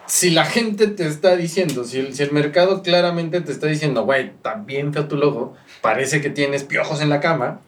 si 0.07 0.30
la 0.30 0.45
gente 0.45 0.86
te 0.86 1.05
está 1.09 1.34
diciendo, 1.34 1.82
si 1.82 1.99
el, 1.99 2.14
si 2.14 2.22
el 2.22 2.30
mercado 2.30 2.80
claramente 2.84 3.40
te 3.40 3.51
está 3.51 3.66
diciendo, 3.66 4.05
güey, 4.05 4.30
bien 4.64 4.93
feo 4.93 5.09
tu 5.09 5.16
logo, 5.16 5.55
parece 5.80 6.20
que 6.20 6.30
tienes 6.30 6.62
piojos 6.62 7.01
en 7.03 7.09
la 7.09 7.18
cama, 7.18 7.59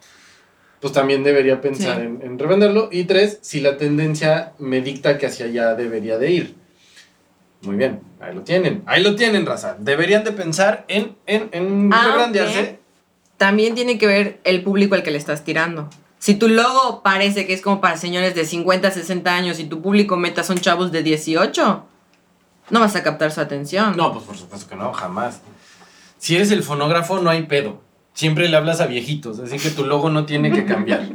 pues 0.79 0.93
también 0.93 1.25
debería 1.25 1.61
pensar 1.61 1.97
Sí. 1.97 2.03
en, 2.03 2.21
en 2.23 2.39
revenderlo. 2.39 2.91
Y 2.93 3.05
tres, 3.05 3.39
si 3.41 3.61
la 3.61 3.77
tendencia 3.77 4.53
me 4.61 4.81
dicta 4.83 5.19
que 5.19 5.27
hacia 5.27 5.47
allá 5.47 5.75
debería 5.75 6.17
de 6.17 6.31
ir. 6.31 6.55
Muy 7.65 7.77
bien, 7.77 8.01
ahí 8.21 8.35
lo 8.35 8.43
tienen, 8.43 8.83
ahí 8.87 9.03
lo 9.03 9.17
tienen, 9.17 9.47
raza. 9.47 9.77
Deberían 9.79 10.25
de 10.25 10.33
pensar 10.33 10.85
en, 10.89 11.17
en, 11.27 11.49
en 11.53 11.91
rebrandearse. 11.91 12.79
También 13.37 13.75
tiene 13.75 13.99
que 13.99 14.07
ver 14.07 14.41
el 14.45 14.63
público 14.63 14.95
al 14.95 15.03
que 15.03 15.11
le 15.11 15.19
estás 15.19 15.45
tirando. 15.45 15.89
Si 16.19 16.35
tu 16.35 16.49
logo 16.49 17.03
parece 17.03 17.47
que 17.47 17.53
es 17.53 17.61
como 17.61 17.81
para 17.81 17.97
señores 17.97 18.35
de 18.35 18.47
50, 18.47 18.91
60 18.91 19.35
años 19.35 19.59
y 19.59 19.65
tu 19.65 19.83
público 19.83 20.17
meta 20.17 20.43
son 20.43 20.59
chavos 20.59 20.91
de 20.91 21.03
18, 21.03 21.85
no 22.71 22.81
vas 22.81 22.97
a 22.97 23.03
captar 23.03 23.31
su 23.31 23.41
atención. 23.41 23.97
No, 23.97 24.13
pues 24.13 24.25
por 24.25 24.37
supuesto 24.37 24.69
que 24.69 24.77
no, 24.77 24.93
jamás. 24.93 25.41
Si 26.19 26.35
eres 26.35 26.51
el 26.51 26.63
fonógrafo, 26.63 27.21
no 27.21 27.29
hay 27.29 27.43
pedo. 27.43 27.83
Siempre 28.15 28.49
le 28.49 28.57
hablas 28.57 28.81
a 28.81 28.87
viejitos, 28.87 29.39
así 29.41 29.59
que 29.59 29.71
tu 29.71 29.85
logo 29.85 30.09
no 30.09 30.25
tiene 30.25 30.51
que 30.51 30.65
cambiar. 30.65 31.07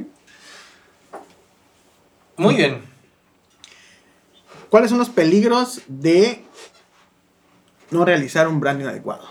Muy 2.37 2.55
bien. 2.55 2.88
¿Cuáles 4.69 4.89
son 4.89 4.99
los 4.99 5.09
peligros 5.09 5.81
de 5.87 6.43
no 7.89 8.05
realizar 8.05 8.47
un 8.47 8.59
branding 8.59 8.85
adecuado? 8.85 9.29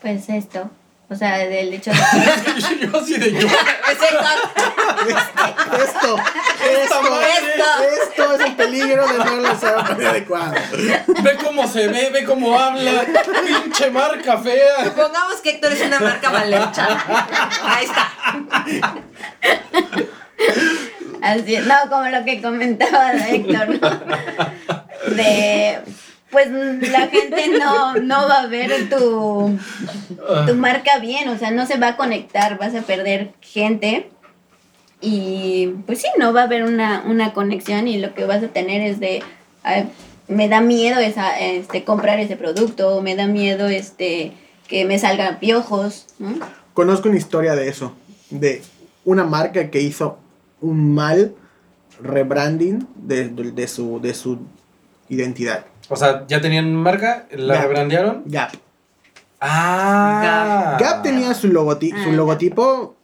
Pues 0.00 0.28
esto, 0.28 0.70
o 1.08 1.14
sea, 1.16 1.38
del 1.38 1.74
hecho 1.74 1.90
de 2.70 2.86
Yo 2.86 2.98
así 2.98 3.16
de 3.18 3.32
yo. 3.32 3.38
Es 3.48 3.48
Esto, 5.82 6.16
esto, 6.64 7.02
madre. 7.02 7.26
esto 8.02 8.32
es 8.34 8.40
el 8.40 8.54
peligro 8.56 9.06
de 9.08 9.18
no 9.18 9.24
realizar 9.24 9.78
un 9.78 9.84
branding 9.84 10.06
adecuado. 10.06 10.54
Ve 11.22 11.36
cómo 11.44 11.66
se 11.66 11.88
ve, 11.88 12.10
ve 12.10 12.24
cómo 12.24 12.56
habla. 12.58 13.04
Pinche 13.64 13.90
marca 13.90 14.38
fea. 14.38 14.84
Supongamos 14.84 15.40
que 15.42 15.50
Héctor 15.50 15.72
es 15.72 15.84
una 15.86 15.98
marca 15.98 16.30
mal 16.30 16.52
hecha. 16.54 16.86
Ahí 17.64 17.86
está. 17.86 18.12
Así, 21.22 21.56
no, 21.58 21.90
como 21.90 22.08
lo 22.08 22.24
que 22.24 22.40
comentaba 22.42 23.12
Héctor, 23.12 23.80
¿no? 23.80 25.14
De, 25.14 25.78
pues 26.30 26.50
la 26.50 27.06
gente 27.08 27.48
no, 27.58 27.94
no 27.94 28.28
va 28.28 28.42
a 28.42 28.46
ver 28.46 28.88
tu, 28.88 29.58
tu 30.46 30.54
marca 30.54 30.98
bien, 30.98 31.28
o 31.28 31.38
sea, 31.38 31.50
no 31.50 31.66
se 31.66 31.78
va 31.78 31.88
a 31.88 31.96
conectar, 31.96 32.58
vas 32.58 32.74
a 32.74 32.82
perder 32.82 33.32
gente 33.40 34.10
y 35.00 35.68
pues 35.86 36.00
sí, 36.00 36.08
no 36.18 36.32
va 36.32 36.42
a 36.42 36.44
haber 36.44 36.64
una, 36.64 37.04
una 37.06 37.32
conexión 37.32 37.86
y 37.86 37.98
lo 37.98 38.14
que 38.14 38.24
vas 38.24 38.42
a 38.42 38.48
tener 38.48 38.80
es 38.80 38.98
de, 38.98 39.22
ay, 39.62 39.88
me 40.28 40.48
da 40.48 40.60
miedo 40.60 40.98
esa, 40.98 41.38
este, 41.38 41.84
comprar 41.84 42.18
ese 42.18 42.36
producto, 42.36 43.00
me 43.02 43.14
da 43.14 43.26
miedo 43.26 43.68
este, 43.68 44.32
que 44.66 44.84
me 44.84 44.98
salgan 44.98 45.38
piojos, 45.38 46.06
¿no? 46.18 46.34
Conozco 46.74 47.08
una 47.08 47.18
historia 47.18 47.54
de 47.54 47.68
eso, 47.68 47.94
de 48.30 48.62
una 49.04 49.24
marca 49.24 49.70
que 49.70 49.80
hizo 49.80 50.18
un 50.60 50.94
mal 50.94 51.34
rebranding 52.00 52.86
de, 52.96 53.28
de- 53.28 53.52
de 53.52 53.68
su, 53.68 54.00
de 54.00 54.14
su 54.14 54.38
identidad. 55.08 55.66
O 55.88 55.96
sea, 55.96 56.26
ya 56.26 56.40
tenían 56.40 56.74
marca, 56.74 57.26
la 57.30 57.54
Gap. 57.54 57.62
rebrandearon. 57.64 58.22
Gap. 58.26 58.50
Ah. 59.40 60.76
Gap 60.80 61.02
tenía 61.02 61.32
su, 61.34 61.48
logoti- 61.48 61.92
Ah, 61.94 62.04
su 62.04 62.12
logotipo 62.12 62.94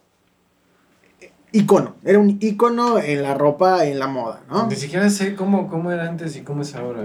icono, 1.51 1.95
era 2.03 2.17
un 2.17 2.37
icono 2.41 2.97
en 2.97 3.21
la 3.21 3.35
ropa, 3.35 3.85
en 3.85 3.99
la 3.99 4.07
moda, 4.07 4.41
¿no? 4.49 4.65
Ni 4.67 4.75
siquiera 4.75 5.07
sé 5.11 5.35
cómo, 5.35 5.69
cómo 5.69 5.91
era 5.91 6.07
antes 6.09 6.35
y 6.35 6.41
cómo 6.41 6.63
es 6.63 6.73
ahora. 6.73 7.03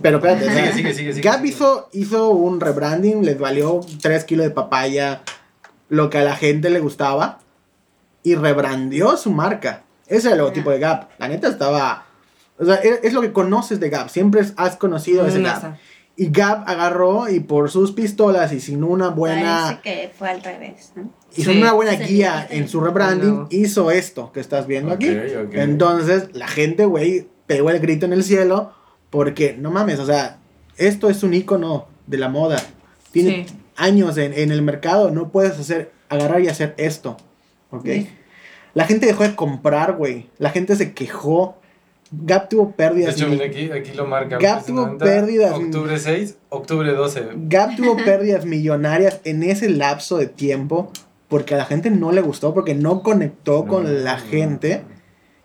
Pero 0.00 0.18
espérate, 0.18 0.48
Sigue, 0.48 0.72
sigue, 0.72 0.94
sigue, 0.94 1.12
sigue. 1.14 1.28
Gap 1.28 1.44
hizo, 1.44 1.88
hizo 1.92 2.30
un 2.30 2.60
rebranding, 2.60 3.24
les 3.24 3.38
valió 3.38 3.80
3 4.00 4.24
kilos 4.24 4.44
de 4.46 4.50
papaya, 4.50 5.22
lo 5.88 6.08
que 6.08 6.18
a 6.18 6.22
la 6.22 6.36
gente 6.36 6.70
le 6.70 6.78
gustaba, 6.78 7.40
y 8.22 8.34
rebrandió 8.34 9.16
su 9.16 9.30
marca. 9.30 9.84
Ese 10.06 10.26
es 10.28 10.32
el 10.32 10.38
logotipo 10.38 10.70
de 10.70 10.78
Gap. 10.78 11.08
La 11.18 11.28
neta 11.28 11.48
estaba... 11.48 12.06
O 12.58 12.64
sea, 12.64 12.74
es 12.76 13.00
es 13.02 13.12
lo 13.14 13.20
que 13.22 13.32
conoces 13.32 13.80
de 13.80 13.88
Gap. 13.88 14.08
Siempre 14.10 14.42
has 14.56 14.76
conocido 14.76 15.26
ese 15.26 15.40
Gap. 15.42 15.76
Y 16.16 16.30
Gap 16.30 16.64
agarró 16.68 17.28
y 17.30 17.40
por 17.40 17.70
sus 17.70 17.92
pistolas 17.92 18.52
y 18.52 18.60
sin 18.60 18.84
una 18.84 19.08
buena... 19.08 19.62
Parece 19.62 19.80
que 19.82 20.12
fue 20.18 20.28
al 20.28 20.42
revés, 20.42 20.92
¿no? 20.96 21.10
Y 21.34 21.42
Sí. 21.42 21.44
sin 21.44 21.58
una 21.62 21.72
buena 21.72 21.92
Sí, 21.96 22.04
guía 22.04 22.46
sí. 22.50 22.56
en 22.58 22.68
su 22.68 22.80
rebranding, 22.80 23.46
hizo 23.50 23.90
esto 23.90 24.30
que 24.32 24.40
estás 24.40 24.66
viendo 24.66 24.92
aquí. 24.92 25.08
Ok, 25.08 25.46
ok. 25.46 25.54
Entonces, 25.54 26.28
la 26.34 26.48
gente, 26.48 26.84
güey, 26.84 27.28
pegó 27.46 27.70
el 27.70 27.78
grito 27.80 28.04
en 28.04 28.12
el 28.12 28.24
cielo 28.24 28.72
porque, 29.08 29.56
no 29.58 29.70
mames, 29.70 29.98
o 30.00 30.04
sea, 30.06 30.38
esto 30.76 31.08
es 31.08 31.22
un 31.22 31.32
icono 31.32 31.86
de 32.06 32.18
la 32.18 32.28
moda. 32.28 32.60
Tiene 33.12 33.46
Sí. 33.48 33.54
años 33.76 34.18
en, 34.18 34.34
en 34.34 34.50
el 34.52 34.60
mercado, 34.60 35.10
no 35.10 35.30
puedes 35.30 35.58
hacer, 35.58 35.92
agarrar 36.10 36.40
y 36.42 36.48
hacer 36.48 36.74
esto. 36.76 37.16
¿Ok? 37.70 37.84
Sí. 37.84 38.08
La 38.74 38.84
gente 38.84 39.06
dejó 39.06 39.24
de 39.24 39.34
comprar, 39.34 39.96
güey. 39.96 40.28
La 40.38 40.50
gente 40.50 40.76
se 40.76 40.92
quejó. 40.92 41.56
Gap 42.12 42.48
tuvo 42.48 42.66
De 42.66 42.72
pérdidas. 42.72 43.14
hecho, 43.14 43.26
mi- 43.26 43.32
mira 43.34 43.46
aquí, 43.46 43.70
aquí 43.70 43.92
lo 43.92 44.06
marca. 44.06 44.38
Gap 44.38 44.66
tuvo 44.66 44.98
pérdidas. 44.98 45.52
Octubre 45.54 45.98
6, 45.98 46.36
octubre 46.48 46.92
12. 46.92 47.28
Gap 47.36 47.76
tuvo 47.76 47.96
pérdidas 48.04 48.44
millonarias 48.44 49.20
en 49.24 49.42
ese 49.44 49.68
lapso 49.70 50.18
de 50.18 50.26
tiempo 50.26 50.90
porque 51.28 51.54
a 51.54 51.58
la 51.58 51.64
gente 51.64 51.90
no 51.90 52.10
le 52.10 52.20
gustó, 52.20 52.52
porque 52.52 52.74
no 52.74 53.02
conectó 53.04 53.64
con 53.66 54.02
la 54.04 54.16
no, 54.16 54.22
gente 54.24 54.82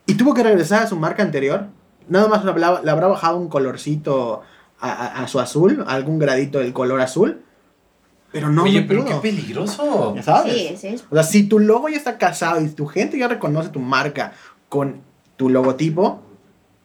y 0.07 0.15
tuvo 0.15 0.34
que 0.34 0.41
regresar 0.41 0.82
a 0.84 0.88
su 0.88 0.95
marca 0.95 1.21
anterior. 1.21 1.67
Nada 2.09 2.28
más 2.28 2.43
le 2.43 2.51
habrá 2.91 3.07
bajado 3.07 3.38
un 3.38 3.47
colorcito 3.49 4.41
a, 4.80 4.91
a- 4.91 5.23
a 5.23 5.28
su 5.28 5.39
azul, 5.39 5.84
algún 5.88 6.17
gradito 6.17 6.57
del 6.59 6.73
color 6.73 7.01
azul, 7.01 7.43
pero 8.36 8.50
no, 8.50 8.64
Oye, 8.64 8.82
no 8.82 8.88
pero 8.90 9.06
pudo. 9.06 9.22
qué 9.22 9.30
peligroso. 9.30 10.14
Ya 10.14 10.22
sabes. 10.22 10.54
Sí, 10.54 10.76
sí, 10.78 10.88
es 10.88 11.06
O 11.10 11.16
sea, 11.16 11.24
si 11.24 11.44
tu 11.48 11.58
logo 11.58 11.88
ya 11.88 11.96
está 11.96 12.18
casado 12.18 12.60
y 12.60 12.68
tu 12.68 12.86
gente 12.86 13.18
ya 13.18 13.30
reconoce 13.30 13.70
tu 13.70 13.80
marca 13.80 14.34
con 14.68 14.98
tu 15.38 15.48
logotipo, 15.48 16.20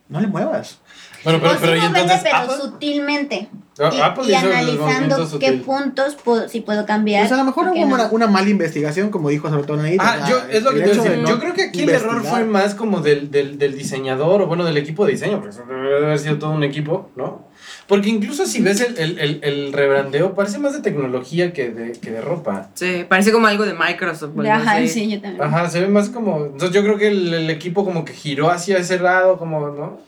no 0.09 0.21
le 0.21 0.29
muevas. 0.29 0.79
Bueno, 1.25 1.41
pero, 1.43 1.55
pero 1.61 1.73
vende, 1.73 1.87
entonces 1.87 2.21
pero 2.23 2.37
Apple. 2.37 2.55
sutilmente. 2.57 3.49
Ah, 3.81 3.91
y 3.93 4.01
Apple 4.01 4.25
y 4.29 4.35
analizando 4.35 5.17
qué 5.17 5.27
sutil. 5.49 5.61
puntos 5.63 6.15
puedo- 6.23 6.49
si 6.49 6.61
puedo 6.61 6.87
cambiar. 6.87 7.23
Pues 7.23 7.33
a 7.33 7.37
lo 7.37 7.45
mejor 7.45 7.67
hubo 7.67 7.75
no. 7.85 7.95
una, 7.95 8.07
una 8.13 8.27
mala 8.29 8.49
investigación, 8.49 9.11
como 9.11 9.29
dijo 9.29 9.51
Neito. 9.51 9.75
Ah, 9.99 10.29
yo, 10.29 10.39
es 10.53 10.63
lo 10.63 10.71
que 10.71 10.83
te 10.83 10.89
decía. 10.95 11.11
de 11.11 11.17
no 11.17 11.29
Yo 11.31 11.41
creo 11.41 11.55
que 11.55 11.65
aquí 11.65 11.83
el 11.83 11.91
error 11.91 12.23
fue 12.23 12.45
más 12.45 12.77
como 12.77 13.01
del, 13.01 13.33
del, 13.33 13.59
del 13.59 13.77
diseñador 13.77 14.43
o 14.43 14.47
bueno, 14.47 14.65
del 14.65 14.77
equipo 14.77 15.05
de 15.05 15.13
diseño, 15.13 15.39
porque 15.41 15.51
eso 15.51 15.65
debe 15.69 15.97
haber 16.07 16.19
sido 16.21 16.39
todo 16.39 16.53
un 16.53 16.63
equipo, 16.63 17.11
¿no? 17.17 17.50
Porque 17.91 18.09
incluso 18.09 18.47
si 18.47 18.63
ves 18.63 18.81
el, 18.81 18.97
el, 18.99 19.19
el, 19.19 19.41
el 19.43 19.73
rebrandeo, 19.73 20.35
parece 20.35 20.59
más 20.59 20.73
de 20.73 20.81
tecnología 20.81 21.53
que 21.53 21.71
de, 21.71 21.93
que 21.93 22.11
de 22.11 22.21
ropa. 22.21 22.71
Sí, 22.75 23.05
parece 23.09 23.33
como 23.33 23.49
algo 23.49 23.67
de 23.67 23.75
Microsoft. 23.75 24.39
Ajá, 24.49 24.87
sí, 24.87 25.11
yo 25.11 25.21
también. 25.21 25.43
Ajá, 25.43 25.69
se 25.69 25.81
ve 25.81 25.89
más 25.89 26.09
como. 26.09 26.47
Entonces 26.47 26.71
yo 26.71 26.83
creo 26.85 26.97
que 26.97 27.09
el, 27.09 27.35
el 27.35 27.51
equipo 27.51 27.85
como 27.85 28.05
que 28.05 28.13
giró 28.13 28.49
hacia 28.49 28.79
ese 28.79 28.99
lado, 29.01 29.39
como, 29.39 29.71
¿no? 29.71 29.99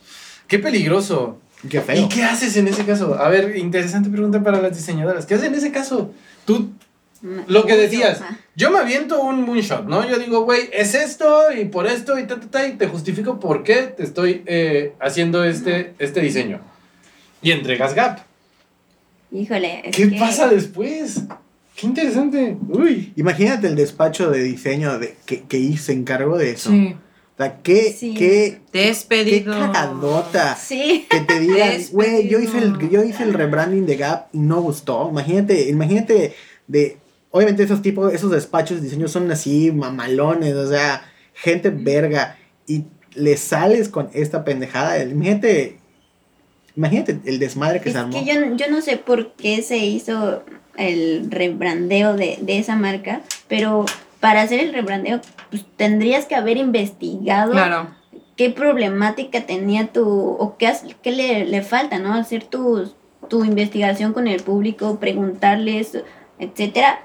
Qué 0.47 0.59
peligroso. 0.59 1.41
Qué 1.69 1.81
feo. 1.81 2.05
¿Y 2.05 2.09
qué 2.09 2.23
haces 2.23 2.57
en 2.57 2.69
ese 2.69 2.85
caso? 2.85 3.19
A 3.21 3.29
ver, 3.29 3.57
interesante 3.57 4.09
pregunta 4.09 4.41
para 4.41 4.63
las 4.63 4.77
diseñadoras. 4.77 5.27
¿Qué 5.27 5.35
haces 5.35 5.49
en 5.49 5.55
ese 5.57 5.73
caso? 5.73 6.13
Tú 6.45 6.71
Mm, 7.23 7.43
lo 7.47 7.65
que 7.67 7.77
decías, 7.77 8.21
yo 8.57 8.73
me 8.73 8.79
aviento 8.79 9.23
un 9.23 9.43
moonshot, 9.43 9.87
¿no? 9.87 10.09
Yo 10.09 10.19
digo, 10.19 10.43
güey, 10.45 10.69
es 10.73 10.95
esto 10.97 11.53
y 11.53 11.67
por 11.67 11.87
esto 11.87 12.19
y 12.19 12.27
ta, 12.27 12.41
ta, 12.41 12.49
ta, 12.51 12.67
y 12.67 12.73
te 12.73 12.89
justifico 12.89 13.39
por 13.39 13.63
qué 13.63 13.83
te 13.97 14.03
estoy 14.03 14.43
eh, 14.47 14.95
haciendo 15.01 15.45
este, 15.45 15.95
este 16.01 16.21
diseño. 16.21 16.61
Y 17.43 17.51
entregas 17.51 17.95
Gap. 17.95 18.21
Híjole. 19.31 19.89
es 19.89 19.97
¿Qué 19.97 20.11
que- 20.11 20.19
pasa 20.19 20.49
después? 20.49 21.23
Qué 21.75 21.87
interesante. 21.87 22.57
Uy. 22.69 23.13
Imagínate 23.17 23.67
el 23.67 23.77
despacho 23.77 24.31
de 24.31 24.43
diseño 24.43 24.99
de, 24.99 25.17
que, 25.25 25.43
que 25.43 25.77
se 25.79 25.93
encargó 25.93 26.37
de 26.37 26.51
eso. 26.51 26.71
Sí. 26.71 26.95
O 27.35 27.37
sea, 27.39 27.57
qué, 27.63 27.93
Sí. 27.99 28.13
qué, 28.15 28.61
qué 28.71 28.79
Despedido. 28.89 29.55
cagadota. 29.59 30.55
Sí. 30.55 31.07
Que 31.09 31.21
te 31.21 31.41
digan, 31.41 31.73
güey, 31.93 32.29
yo 32.29 32.39
hice 32.41 32.59
el, 32.59 32.79
yo 32.91 33.03
hice 33.03 33.23
el 33.23 33.33
rebranding 33.33 33.87
de 33.87 33.97
Gap 33.97 34.27
y 34.35 34.39
no 34.39 34.61
gustó. 34.61 35.09
Imagínate, 35.11 35.69
imagínate 35.71 36.35
de. 36.69 36.99
Obviamente 37.31 37.63
esos 37.63 37.81
tipos, 37.81 38.13
esos 38.13 38.31
despachos 38.31 38.77
de 38.77 38.85
diseño 38.85 39.09
son 39.09 39.31
así, 39.33 39.73
mamalones, 39.73 40.55
o 40.55 40.69
sea, 40.69 41.03
gente 41.33 41.71
verga. 41.71 42.37
Y 42.67 42.85
le 43.15 43.39
sales 43.39 43.89
con 43.89 44.11
esta 44.13 44.45
pendejada. 44.45 45.03
Imagínate. 45.03 45.79
Imagínate 46.77 47.19
el 47.25 47.39
desmadre 47.39 47.81
que 47.81 47.89
Es 47.91 47.95
se 47.95 47.99
armó. 48.01 48.13
que 48.13 48.25
yo, 48.25 48.41
no- 48.41 48.57
yo 48.57 48.71
no 48.71 48.81
sé 48.81 48.97
por 48.97 49.33
qué 49.33 49.63
se 49.63 49.79
hizo 49.79 50.43
el 50.77 51.31
rebrandeo 51.31 52.17
de, 52.17 52.39
de 52.41 52.59
esa 52.59 52.77
marca, 52.77 53.21
pero 53.49 53.85
para 54.21 54.43
hacer 54.43 54.61
el 54.61 54.73
rebrandeo 54.73 55.21
pues, 55.51 55.65
tendrías 55.77 56.25
que 56.27 56.35
haber 56.35 56.57
investigado 56.57 57.53
Claro. 57.53 57.89
qué 58.37 58.49
problemática 58.51 59.43
tenía 59.43 59.89
tu, 59.89 60.09
o 60.09 60.57
qué, 60.57 60.73
qué 61.03 61.13
le, 61.13 61.45
le 61.45 61.63
falta, 61.63 61.99
¿no? 61.99 62.15
Hacer 62.15 62.45
tu, 62.45 62.91
tu 63.29 63.45
investigación 63.45 64.13
con 64.15 64.27
el 64.29 64.43
público, 64.43 64.99
preguntarles, 64.99 65.99
etcétera, 66.39 67.01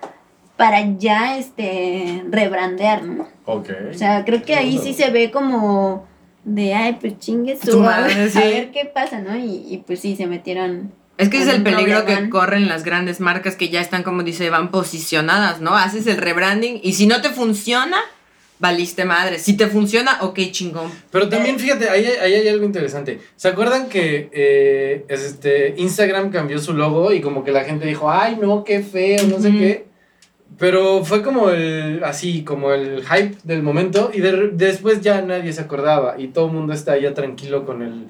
para 0.56 0.80
ya 0.98 1.38
este 1.38 2.24
rebrandear, 2.30 3.04
¿no? 3.04 3.28
Ok. 3.46 3.70
O 3.92 3.94
sea, 3.94 4.24
creo 4.26 4.44
que 4.44 4.56
ahí 4.56 4.80
sí 4.82 4.94
se 4.94 5.10
ve 5.12 5.30
como 5.30 6.06
de, 6.50 6.74
ay, 6.74 6.98
pues 7.00 7.20
chingue 7.20 7.58
su 7.58 7.80
madre, 7.82 8.30
sí. 8.32 8.38
a 8.38 8.46
ver 8.46 8.72
qué 8.72 8.86
pasa, 8.86 9.20
¿no? 9.20 9.36
Y, 9.38 9.66
y 9.70 9.84
pues 9.86 10.00
sí, 10.00 10.16
se 10.16 10.28
metieron. 10.28 10.94
Es 11.18 11.30
que 11.30 11.38
ese 11.40 11.50
es 11.50 11.56
el 11.58 11.64
peligro 11.64 12.06
que 12.06 12.30
corren 12.30 12.68
las 12.70 12.84
grandes 12.84 13.20
marcas 13.20 13.56
que 13.56 13.70
ya 13.70 13.82
están, 13.82 14.04
como 14.04 14.24
dice, 14.24 14.50
van 14.50 14.70
posicionadas, 14.72 15.60
¿no? 15.62 15.76
Haces 15.76 16.08
el 16.08 16.18
rebranding 16.18 16.80
y 16.82 16.94
si 16.94 17.06
no 17.08 17.22
te 17.22 17.30
funciona, 17.30 17.98
valiste 18.60 19.04
madre. 19.04 19.40
Si 19.40 19.58
te 19.58 19.68
funciona, 19.68 20.20
ok, 20.22 20.40
chingón. 20.52 20.92
Pero 21.12 21.28
también 21.28 21.60
fíjate, 21.60 21.90
ahí, 21.90 22.06
hay- 22.06 22.18
ahí 22.22 22.34
hay 22.36 22.48
algo 22.48 22.66
interesante. 22.66 23.20
¿Se 23.36 23.48
acuerdan 23.50 23.90
que 23.90 24.30
eh, 24.32 25.06
es 25.10 25.24
este, 25.24 25.74
Instagram 25.78 26.30
cambió 26.30 26.60
su 26.60 26.74
logo 26.74 27.12
y 27.12 27.20
como 27.20 27.44
que 27.44 27.52
la 27.52 27.64
gente 27.66 27.86
dijo, 27.88 28.10
ay 28.12 28.38
no, 28.42 28.64
qué 28.64 28.82
feo, 28.82 29.24
no 29.28 29.40
sé 29.40 29.52
qué? 29.52 29.86
Pero 30.58 31.06
fue 31.06 31.22
como 31.22 31.50
el, 31.52 32.04
así, 32.04 32.44
como 32.44 32.72
el 32.72 33.04
hype 33.06 33.38
del 33.44 33.62
momento 33.62 34.10
y 34.14 34.22
de- 34.22 34.50
después 34.54 35.02
ya 35.02 35.22
nadie 35.22 35.54
se 35.54 35.62
acordaba 35.62 36.20
y 36.20 36.30
todo 36.30 36.48
el 36.48 36.54
mundo 36.54 36.74
está 36.74 36.98
ya 36.98 37.14
tranquilo 37.14 37.64
con 37.66 37.84
el, 37.84 38.08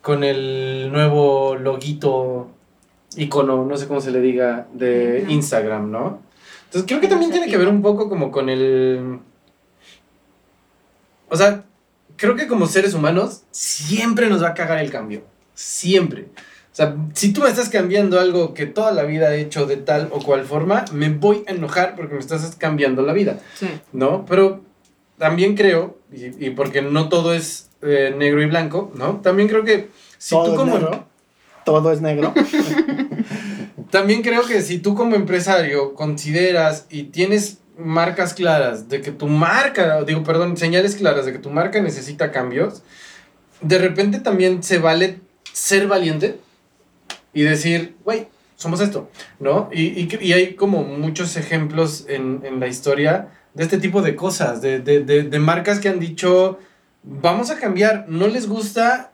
con 0.00 0.24
el 0.24 0.90
nuevo 0.90 1.54
loguito, 1.56 2.48
icono, 3.16 3.66
no 3.66 3.76
sé 3.76 3.86
cómo 3.88 4.00
se 4.00 4.10
le 4.10 4.20
diga, 4.20 4.66
de. 4.72 5.26
Instagram, 5.28 5.90
¿no? 5.90 6.20
Entonces 6.64 6.88
creo 6.88 7.00
que 7.00 7.08
también 7.08 7.30
tiene 7.30 7.48
que 7.50 7.58
ver 7.58 7.68
un 7.68 7.82
poco 7.82 8.08
como 8.08 8.30
con 8.30 8.48
el... 8.48 9.18
O 11.28 11.36
sea, 11.36 11.64
creo 12.16 12.34
que 12.36 12.46
como 12.46 12.66
seres 12.66 12.94
humanos 12.94 13.42
siempre 13.50 14.28
nos 14.30 14.42
va 14.42 14.48
a 14.48 14.54
cagar 14.54 14.78
el 14.78 14.90
cambio. 14.90 15.22
Siempre. 15.54 16.28
O 16.72 16.74
sea, 16.74 16.96
si 17.12 17.34
tú 17.34 17.42
me 17.42 17.50
estás 17.50 17.68
cambiando 17.68 18.18
algo 18.18 18.54
que 18.54 18.64
toda 18.64 18.92
la 18.92 19.02
vida 19.02 19.34
he 19.34 19.40
hecho 19.42 19.66
de 19.66 19.76
tal 19.76 20.08
o 20.10 20.20
cual 20.22 20.44
forma, 20.46 20.86
me 20.92 21.10
voy 21.10 21.44
a 21.46 21.50
enojar 21.52 21.94
porque 21.96 22.14
me 22.14 22.20
estás 22.20 22.56
cambiando 22.56 23.02
la 23.02 23.12
vida, 23.12 23.40
Sí. 23.54 23.68
¿no? 23.92 24.24
Pero 24.24 24.62
también 25.18 25.54
creo, 25.54 25.98
y, 26.10 26.46
y 26.46 26.50
porque 26.50 26.80
no 26.80 27.10
todo 27.10 27.34
es 27.34 27.68
eh, 27.82 28.14
negro 28.16 28.42
y 28.42 28.46
blanco, 28.46 28.90
¿no? 28.94 29.20
También 29.20 29.48
creo 29.48 29.64
que 29.64 29.90
si 30.16 30.30
Todo 30.34 30.44
tú 30.46 30.50
es 30.52 30.56
como... 30.56 30.72
negro. 30.78 31.04
Todo 31.64 31.92
es 31.92 32.00
negro. 32.00 32.32
También 33.90 34.22
creo 34.22 34.42
que 34.46 34.62
si 34.62 34.78
tú 34.78 34.94
como 34.94 35.14
empresario 35.14 35.94
consideras 35.94 36.86
y 36.90 37.04
tienes 37.04 37.58
marcas 37.78 38.34
claras 38.34 38.88
de 38.88 39.00
que 39.00 39.12
tu 39.12 39.26
marca, 39.26 40.02
digo, 40.04 40.22
perdón, 40.22 40.56
señales 40.56 40.96
claras 40.96 41.26
de 41.26 41.32
que 41.32 41.38
tu 41.38 41.50
marca 41.50 41.80
necesita 41.80 42.32
cambios, 42.32 42.82
de 43.60 43.78
repente 43.78 44.18
también 44.20 44.62
se 44.62 44.78
vale 44.78 45.20
ser 45.52 45.86
valiente 45.86 46.38
y 47.34 47.42
decir, 47.42 47.96
güey, 48.04 48.28
somos 48.56 48.80
esto, 48.80 49.10
¿no? 49.40 49.68
Y, 49.72 49.82
y, 49.82 50.08
y 50.20 50.32
hay 50.32 50.54
como 50.54 50.82
muchos 50.84 51.36
ejemplos 51.36 52.06
en, 52.08 52.42
en 52.44 52.60
la 52.60 52.68
historia 52.68 53.28
de 53.54 53.64
este 53.64 53.78
tipo 53.78 54.02
de 54.02 54.14
cosas, 54.14 54.62
de, 54.62 54.80
de, 54.80 55.02
de, 55.04 55.24
de 55.24 55.38
marcas 55.38 55.78
que 55.78 55.88
han 55.88 56.00
dicho, 56.00 56.58
vamos 57.02 57.50
a 57.50 57.58
cambiar, 57.58 58.06
no 58.08 58.26
les 58.28 58.48
gusta, 58.48 59.12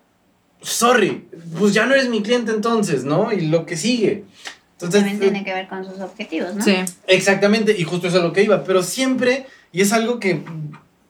sorry, 0.61 1.29
pues 1.59 1.75
ya 1.75 1.87
no 1.87 1.95
eres 1.95 2.09
mi 2.09 2.23
cliente 2.23 2.53
entonces, 2.53 3.05
¿no? 3.05 3.33
Y 3.33 3.43
lo 3.43 3.67
que 3.67 3.77
sigue. 3.77 4.25
Entonces, 4.75 5.01
También 5.01 5.19
tiene 5.19 5.45
que 5.45 5.55
ver 5.55 5.67
con 5.67 5.85
sus 5.85 5.99
objetivos, 6.01 6.55
¿no? 6.55 6.63
Sí. 6.63 6.77
Exactamente, 7.07 7.75
y 7.77 7.83
justo 7.83 8.07
eso 8.07 8.19
es 8.19 8.23
a 8.23 8.27
lo 8.27 8.33
que 8.33 8.45
iba, 8.45 8.63
pero 8.65 8.83
siempre, 8.83 9.47
y 9.73 9.81
es 9.81 9.93
algo 9.93 10.21
que 10.21 10.43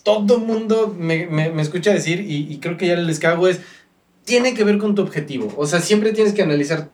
todo 0.03 0.39
mundo 0.39 0.95
me, 0.99 1.27
me, 1.27 1.51
me 1.51 1.61
escucha 1.61 1.93
decir, 1.93 2.21
y, 2.21 2.51
y 2.51 2.59
creo 2.61 2.79
que 2.79 2.87
ya 2.87 2.97
les 2.97 3.19
cago, 3.19 3.47
es, 3.47 3.61
tiene 4.29 4.53
que 4.53 4.62
ver 4.62 4.76
con 4.76 4.95
tu 4.95 5.01
objetivo. 5.01 5.51
O 5.57 5.66
sea, 5.66 5.81
siempre 5.81 6.12
tienes 6.12 6.35
que 6.35 6.43
analizar, 6.43 6.91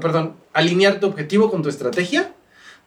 perdón, 0.00 0.34
alinear 0.52 0.98
tu 0.98 1.06
objetivo 1.06 1.48
con 1.48 1.62
tu 1.62 1.68
estrategia, 1.68 2.34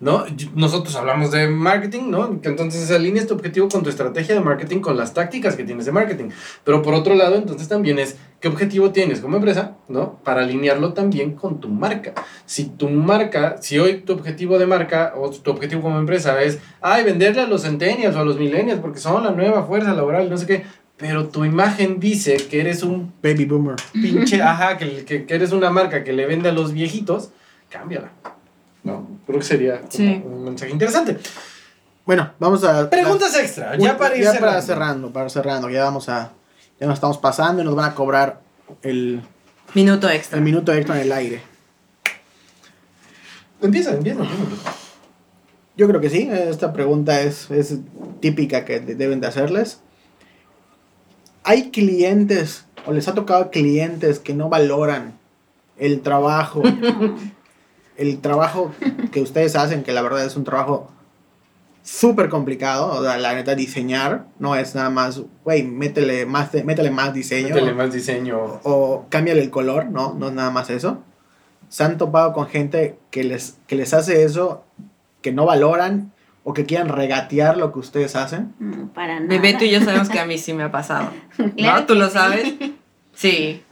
¿no? 0.01 0.25
Nosotros 0.53 0.93
hablamos 0.97 1.31
de 1.31 1.47
marketing, 1.47 2.09
¿no? 2.09 2.25
Entonces 2.43 2.91
alineas 2.91 3.25
tu 3.25 3.35
objetivo 3.35 3.69
con 3.69 3.81
tu 3.81 3.89
estrategia 3.89 4.35
de 4.35 4.41
marketing, 4.41 4.81
con 4.81 4.97
las 4.97 5.13
tácticas 5.13 5.55
que 5.55 5.63
tienes 5.63 5.85
de 5.85 5.93
marketing. 5.93 6.25
Pero 6.65 6.81
por 6.81 6.93
otro 6.93 7.15
lado, 7.15 7.35
entonces 7.35 7.69
también 7.69 7.99
es, 7.99 8.17
¿qué 8.41 8.49
objetivo 8.49 8.91
tienes 8.91 9.21
como 9.21 9.37
empresa, 9.37 9.77
¿no? 9.87 10.19
Para 10.25 10.41
alinearlo 10.41 10.91
también 10.91 11.31
con 11.31 11.61
tu 11.61 11.69
marca. 11.69 12.13
Si 12.45 12.65
tu 12.65 12.89
marca, 12.89 13.55
si 13.61 13.79
hoy 13.79 14.01
tu 14.01 14.11
objetivo 14.11 14.59
de 14.59 14.65
marca 14.65 15.13
o 15.15 15.29
tu 15.29 15.51
objetivo 15.51 15.81
como 15.83 15.97
empresa 15.99 16.41
es, 16.43 16.59
ay, 16.81 17.05
venderle 17.05 17.43
a 17.43 17.47
los 17.47 17.61
centennials 17.61 18.17
o 18.17 18.19
a 18.19 18.25
los 18.25 18.37
millennials 18.37 18.81
porque 18.81 18.99
son 18.99 19.23
la 19.23 19.31
nueva 19.31 19.63
fuerza 19.63 19.93
laboral, 19.93 20.29
no 20.29 20.37
sé 20.37 20.47
qué, 20.47 20.65
pero 21.03 21.27
tu 21.27 21.43
imagen 21.43 21.99
dice 21.99 22.37
que 22.37 22.61
eres 22.61 22.81
un 22.81 23.11
Baby 23.21 23.43
boomer. 23.43 23.75
pinche, 23.91 24.41
ajá, 24.41 24.77
que, 24.77 25.03
que, 25.03 25.25
que 25.25 25.35
eres 25.35 25.51
una 25.51 25.69
marca 25.69 26.01
que 26.05 26.13
le 26.13 26.25
vende 26.25 26.47
a 26.47 26.53
los 26.53 26.71
viejitos, 26.71 27.29
cámbiala. 27.69 28.09
No, 28.85 29.05
creo 29.27 29.39
que 29.39 29.45
sería 29.45 29.81
Sí. 29.89 30.21
un 30.25 30.45
mensaje 30.45 30.71
interesante. 30.71 31.17
Bueno, 32.05 32.31
vamos 32.39 32.63
a. 32.63 32.89
Preguntas 32.89 33.35
extra, 33.37 33.77
ya 33.77 33.97
para 33.97 34.15
ir 34.15 34.23
ya 34.23 34.31
cerrando. 34.31 34.47
para 34.49 34.61
cerrando, 34.61 35.11
para 35.11 35.29
cerrando, 35.29 35.69
ya 35.69 35.83
vamos 35.83 36.07
a. 36.07 36.31
Ya 36.79 36.87
nos 36.87 36.93
estamos 36.95 37.17
pasando 37.17 37.61
y 37.61 37.65
nos 37.65 37.75
van 37.75 37.91
a 37.91 37.95
cobrar 37.95 38.39
el, 38.81 39.21
Minuto 39.73 40.09
extra. 40.09 40.37
el 40.37 40.43
minuto 40.45 40.73
extra 40.73 40.95
en 40.95 41.01
el 41.01 41.11
aire. 41.11 41.41
Empieza, 43.61 43.91
empieza. 43.91 44.21
empieza. 44.21 44.71
Yo 45.75 45.87
creo 45.89 45.99
que 45.99 46.09
sí, 46.09 46.29
esta 46.31 46.71
pregunta 46.71 47.19
es, 47.21 47.51
es 47.51 47.77
típica 48.21 48.63
que 48.63 48.79
de- 48.79 48.95
deben 48.95 49.19
de 49.19 49.27
hacerles. 49.27 49.79
Hay 51.43 51.71
clientes, 51.71 52.65
o 52.85 52.91
les 52.93 53.07
ha 53.07 53.13
tocado 53.13 53.51
clientes 53.51 54.19
que 54.19 54.33
no 54.33 54.49
valoran 54.49 55.17
el 55.77 56.01
trabajo, 56.01 56.61
el 57.97 58.19
trabajo 58.19 58.71
que 59.11 59.21
ustedes 59.21 59.55
hacen, 59.55 59.83
que 59.83 59.91
la 59.91 60.01
verdad 60.01 60.25
es 60.25 60.35
un 60.35 60.43
trabajo 60.43 60.89
súper 61.83 62.29
complicado, 62.29 62.87
o 62.93 63.03
sea, 63.03 63.17
la 63.17 63.33
neta 63.33 63.55
diseñar 63.55 64.25
no 64.39 64.55
es 64.55 64.73
nada 64.73 64.89
más, 64.89 65.21
güey, 65.43 65.63
métele 65.63 66.25
más, 66.25 66.51
de- 66.53 66.63
métele 66.63 66.91
más 66.91 67.13
diseño. 67.13 67.49
Métele 67.49 67.73
más 67.73 67.91
diseño. 67.91 68.61
o 68.63 69.05
cámbiale 69.09 69.41
el 69.41 69.49
color, 69.49 69.87
no, 69.87 70.13
no 70.13 70.27
es 70.27 70.33
nada 70.33 70.49
más 70.49 70.69
eso. 70.69 70.99
Se 71.67 71.83
han 71.83 71.97
topado 71.97 72.33
con 72.33 72.47
gente 72.47 72.97
que 73.11 73.23
les, 73.23 73.57
que 73.67 73.75
les 73.75 73.93
hace 73.93 74.23
eso, 74.23 74.63
que 75.21 75.31
no 75.33 75.45
valoran 75.45 76.13
o 76.43 76.53
que 76.53 76.65
quieran 76.65 76.89
regatear 76.89 77.57
lo 77.57 77.71
que 77.71 77.79
ustedes 77.79 78.15
hacen? 78.15 78.53
No, 78.59 78.87
para 78.93 79.15
nada. 79.15 79.27
Bebé, 79.27 79.53
tú 79.53 79.65
y 79.65 79.71
yo 79.71 79.81
sabemos 79.81 80.09
que 80.09 80.19
a 80.19 80.25
mí 80.25 80.37
sí 80.37 80.53
me 80.53 80.63
ha 80.63 80.71
pasado. 80.71 81.09
Claro 81.57 81.79
¿No? 81.81 81.85
¿Tú 81.85 81.95
lo 81.95 82.09
sabes? 82.09 82.53
Sí. 83.13 83.63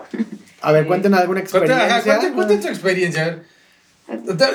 A 0.61 0.71
ver, 0.71 0.85
cuenten 0.87 1.13
alguna 1.13 1.39
experiencia. 1.39 2.01
cuenta, 2.03 2.33
cuenta 2.33 2.59
tu 2.59 2.67
experiencia. 2.67 3.23
a 3.23 3.25
ver. 3.25 3.45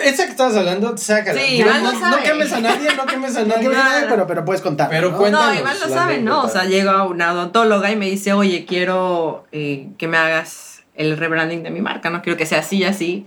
Esa 0.04 0.24
que 0.26 0.30
estabas 0.32 0.54
hablando, 0.54 0.96
sácala. 0.98 1.40
Sí, 1.40 1.56
Iván 1.56 1.82
no, 1.82 1.92
lo 1.92 1.98
sabe. 1.98 2.16
no 2.16 2.22
quemes 2.22 2.52
a 2.52 2.60
nadie, 2.60 2.88
no 2.94 3.06
quemes 3.06 3.36
a 3.36 3.44
No, 3.44 3.56
nadie. 3.56 4.06
pero, 4.08 4.26
pero 4.26 4.44
puedes 4.44 4.60
contar. 4.60 4.90
Pero 4.90 5.10
¿no? 5.12 5.30
No, 5.30 5.54
Iván 5.54 5.80
lo 5.80 5.88
sabe, 5.88 6.20
¿no? 6.20 6.42
O 6.42 6.48
sea, 6.48 6.64
llega 6.64 7.04
una 7.04 7.32
odontóloga 7.32 7.90
y 7.90 7.96
me 7.96 8.06
dice, 8.06 8.34
oye, 8.34 8.66
quiero 8.66 9.46
eh, 9.52 9.88
que 9.98 10.08
me 10.08 10.18
hagas 10.18 10.82
el 10.94 11.16
rebranding 11.16 11.62
de 11.62 11.70
mi 11.70 11.80
marca, 11.80 12.10
¿no? 12.10 12.20
Quiero 12.22 12.36
que 12.36 12.44
sea 12.46 12.58
así 12.60 12.78
y 12.78 12.84
así. 12.84 13.26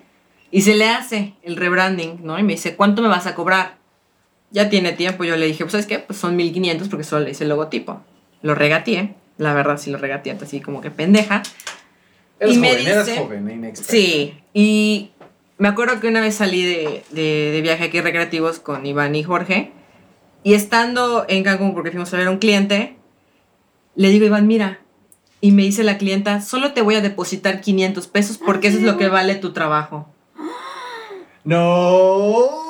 Y 0.52 0.62
se 0.62 0.76
le 0.76 0.88
hace 0.90 1.34
el 1.44 1.56
rebranding, 1.56 2.20
¿no? 2.24 2.38
Y 2.40 2.44
me 2.44 2.54
dice, 2.54 2.76
¿cuánto 2.76 3.02
me 3.02 3.08
vas 3.08 3.26
a 3.26 3.34
cobrar? 3.36 3.79
Ya 4.52 4.70
tiene 4.70 4.94
tiempo. 4.94 5.24
Yo 5.24 5.36
le 5.36 5.46
dije, 5.46 5.64
pues, 5.64 5.72
¿sabes 5.74 5.86
qué? 5.86 6.00
Pues 6.00 6.18
son 6.20 6.36
1500 6.36 6.90
porque 6.90 7.04
solo 7.04 7.26
le 7.26 7.32
hice 7.32 7.44
el 7.44 7.50
logotipo. 7.50 8.02
Lo 8.42 8.56
regateé. 8.56 9.16
La 9.38 9.54
verdad, 9.54 9.78
sí 9.78 9.90
lo 9.92 9.98
regateé, 9.98 10.38
así 10.42 10.60
como 10.60 10.82
que 10.82 10.92
pendeja. 10.92 11.44
Eras 12.40 12.56
Y 12.56 12.60
me 12.60 12.70
joven, 12.72 12.88
eras 12.88 13.06
dice- 13.06 13.20
joven, 13.20 13.50
inexperta. 13.50 13.92
Sí, 13.92 14.34
y 14.54 15.12
me 15.58 15.68
acuerdo 15.68 16.00
que 16.00 16.08
una 16.08 16.20
vez 16.22 16.36
salí 16.36 16.64
de, 16.64 17.04
de, 17.12 17.52
de 17.52 17.62
viaje 17.62 17.86
aquí 17.86 18.02
recreativos 18.02 18.60
con 18.60 18.86
Iván 18.86 19.16
y 19.16 19.24
Jorge, 19.24 19.72
y 20.44 20.54
estando 20.54 21.26
en 21.28 21.44
Cancún, 21.44 21.74
porque 21.74 21.92
fuimos 21.92 22.14
a 22.14 22.18
ver 22.18 22.28
a 22.28 22.32
un 22.32 22.38
cliente, 22.40 22.96
le 23.96 24.10
digo, 24.10 24.26
Iván, 24.26 24.48
mira, 24.48 24.80
y 25.42 25.52
me 25.52 25.64
dice 25.64 25.84
la 25.84 25.98
clienta, 25.98 26.42
solo 26.42 26.72
te 26.74 26.82
voy 26.82 26.96
a 26.96 27.02
depositar 27.02 27.60
500 27.62 28.08
pesos 28.08 28.38
porque 28.38 28.68
eso 28.70 28.78
es 28.78 28.84
lo 28.84 28.98
que 28.98 29.08
vale 29.10 29.36
tu 29.36 29.52
trabajo. 29.54 30.08
No. 31.46 32.69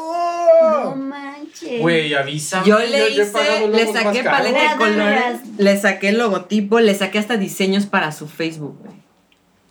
Güey, 1.79 2.13
avísame. 2.13 2.67
Yo 2.67 2.79
le 2.79 3.09
hice, 3.09 3.67
le 3.67 3.91
saqué 3.91 4.23
paleta 4.23 4.71
de 4.71 4.77
colores, 4.77 5.39
le 5.57 5.77
saqué 5.77 6.09
el 6.09 6.17
logotipo, 6.17 6.79
le 6.79 6.93
saqué 6.95 7.19
hasta 7.19 7.37
diseños 7.37 7.85
para 7.85 8.11
su 8.11 8.27
Facebook, 8.27 8.77
güey. 8.81 8.93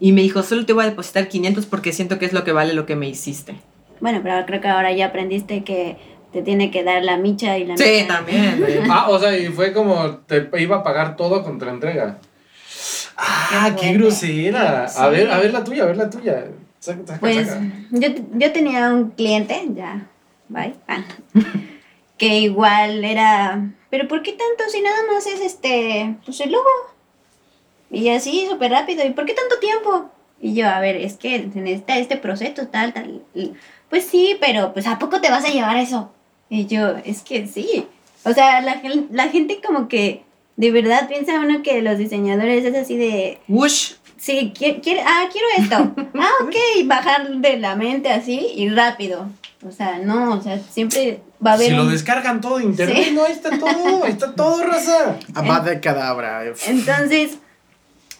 Y 0.01 0.13
me 0.13 0.23
dijo, 0.23 0.43
solo 0.43 0.65
te 0.65 0.73
voy 0.73 0.85
a 0.85 0.89
depositar 0.91 1.29
500 1.29 1.67
porque 1.67 1.93
siento 1.93 2.19
que 2.19 2.27
es 2.27 2.33
lo 2.33 2.45
que 2.45 2.53
vale 2.53 2.73
lo 2.75 2.87
que 2.87 2.95
me 2.97 3.09
hiciste. 3.09 3.57
Bueno, 4.01 4.21
pero 4.23 4.47
creo 4.47 4.61
que 4.61 4.69
ahora 4.69 4.93
ya 4.93 5.07
aprendiste 5.07 5.65
que 5.65 5.97
te 6.33 6.43
tiene 6.43 6.71
que 6.71 6.85
dar 6.85 7.03
la 7.03 7.17
micha 7.17 7.59
y 7.59 7.65
la 7.65 7.77
Sí, 7.77 7.85
micha. 8.03 8.07
también, 8.07 8.59
güey. 8.61 8.79
Ah, 8.91 9.09
o 9.09 9.19
sea, 9.19 9.37
y 9.37 9.47
fue 9.49 9.73
como 9.73 10.19
te 10.19 10.49
iba 10.59 10.77
a 10.77 10.83
pagar 10.85 11.17
todo 11.17 11.43
contra 11.43 11.71
entrega. 11.71 12.19
Ah, 13.17 13.73
Qué 13.75 13.99
qué. 13.99 14.55
A 14.97 15.09
ver, 15.09 15.31
a 15.31 15.39
ver 15.39 15.53
la 15.53 15.65
tuya, 15.65 15.83
a 15.83 15.87
ver 15.87 15.97
la 15.97 16.09
tuya. 16.09 16.45
Saca, 16.79 17.01
saca, 17.05 17.19
Pues 17.21 17.49
saca. 17.49 17.63
yo, 17.91 18.09
yo 18.35 18.53
tenía 18.53 18.89
un 18.93 19.11
cliente, 19.11 19.61
ya, 19.75 20.07
bye, 20.49 20.75
ah, 20.87 21.03
que 22.19 22.39
igual 22.41 23.05
era, 23.05 23.71
pero 23.91 24.07
¿por 24.09 24.23
qué 24.23 24.33
tanto 24.33 24.71
si 24.71 24.81
nada 24.83 24.99
más 25.13 25.27
es 25.27 25.41
este, 25.41 26.17
pues 26.25 26.41
el 26.41 26.53
logo? 26.53 26.67
Y 27.91 28.09
así, 28.11 28.47
súper 28.51 28.71
rápido, 28.73 29.05
¿y 29.07 29.11
por 29.11 29.25
qué 29.25 29.35
tanto 29.35 29.59
tiempo? 29.61 30.11
Y 30.41 30.55
yo, 30.55 30.69
a 30.69 30.79
ver, 30.81 30.97
es 30.97 31.15
que 31.17 31.49
se 31.53 31.61
necesita 31.61 31.99
este 31.99 32.17
proceso, 32.17 32.67
tal, 32.69 32.93
tal. 32.93 33.23
Y, 33.35 33.53
Pues 33.89 34.05
sí, 34.05 34.37
pero 34.41 34.73
pues 34.73 34.87
¿a 34.87 34.99
poco 34.99 35.21
te 35.21 35.31
vas 35.31 35.45
a 35.45 35.49
llevar 35.49 35.77
eso? 35.79 36.13
Y 36.51 36.67
yo, 36.67 36.97
es 37.05 37.23
que 37.23 37.47
sí. 37.47 37.87
O 38.25 38.33
sea, 38.33 38.61
la, 38.61 38.81
la 39.11 39.29
gente 39.29 39.61
como 39.65 39.89
que 39.89 40.23
de 40.57 40.71
verdad 40.71 41.09
piensa 41.09 41.41
uno 41.41 41.63
que 41.63 41.81
los 41.83 41.99
diseñadores 41.99 42.65
es 42.65 42.75
así 42.77 42.97
de, 42.97 43.39
Wush. 43.49 43.93
Sí, 44.19 44.53
quiere, 44.57 44.81
quiere- 44.81 45.03
ah, 45.07 45.29
quiero 45.33 45.47
esto. 45.57 45.95
Ah, 46.21 46.31
ok, 46.43 46.55
bajar 46.87 47.29
de 47.37 47.57
la 47.59 47.77
mente 47.77 48.11
así 48.11 48.49
y 48.55 48.69
rápido. 48.69 49.29
O 49.67 49.71
sea, 49.73 49.99
no, 49.99 50.35
o 50.35 50.43
sea, 50.43 50.59
siempre 50.59 51.21
va 51.45 51.53
a 51.53 51.55
haber. 51.55 51.69
Si 51.69 51.75
lo 51.75 51.87
descargan 51.87 52.41
todo 52.41 52.59
de 52.59 52.65
internet, 52.65 53.05
Sí. 53.05 53.13
no, 53.15 53.25
ahí 53.25 53.33
está 53.33 53.51
todo, 53.59 54.05
ahí 54.05 54.11
está 54.13 54.35
todo, 54.35 54.63
raza. 54.65 55.17
Abad 55.35 55.63
de 55.63 55.81
cadabra. 55.81 56.45
eh. 56.47 56.53
Entonces, 56.67 57.39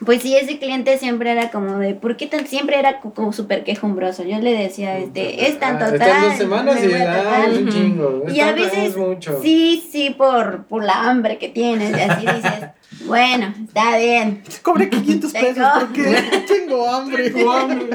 pues 0.05 0.23
sí, 0.23 0.37
ese 0.37 0.61
cliente 0.61 0.97
siempre 0.99 1.33
era 1.33 1.51
como 1.51 1.79
de, 1.79 1.95
¿por 1.95 2.17
qué 2.17 2.29
tan 2.29 2.47
siempre 2.47 2.79
era 2.79 3.01
co- 3.01 3.13
como 3.13 3.33
súper 3.33 3.65
quejumbroso? 3.65 4.23
Yo 4.23 4.39
le 4.39 4.55
decía, 4.55 4.97
este, 4.99 5.49
es 5.49 5.59
tanto 5.59 5.87
Ah, 5.87 5.89
tal. 5.89 6.01
Están 6.01 6.23
dos 6.23 6.37
semanas 6.39 6.79
y 6.85 6.93
ah, 6.95 6.99
tardar". 7.05 7.49
es 7.51 7.59
un 7.59 7.69
chingo. 7.69 8.23
Y 8.33 8.39
a 8.41 8.53
veces, 8.53 8.97
mucho. 8.97 9.41
sí, 9.43 9.85
sí, 9.91 10.11
por, 10.11 10.67
por 10.67 10.85
la 10.85 11.09
hambre 11.11 11.39
que 11.39 11.49
tienes, 11.49 11.91
y 11.97 12.01
así 12.01 12.21
dices, 12.27 12.69
bueno, 13.07 13.53
está 13.67 13.97
bien. 13.99 14.45
Cobré 14.63 14.89
500 14.89 15.33
pesos 15.33 15.67
porque 15.81 16.23
tengo 16.47 16.89
hambre. 16.89 17.31
Tengo 17.31 17.51
hambre. 17.53 17.89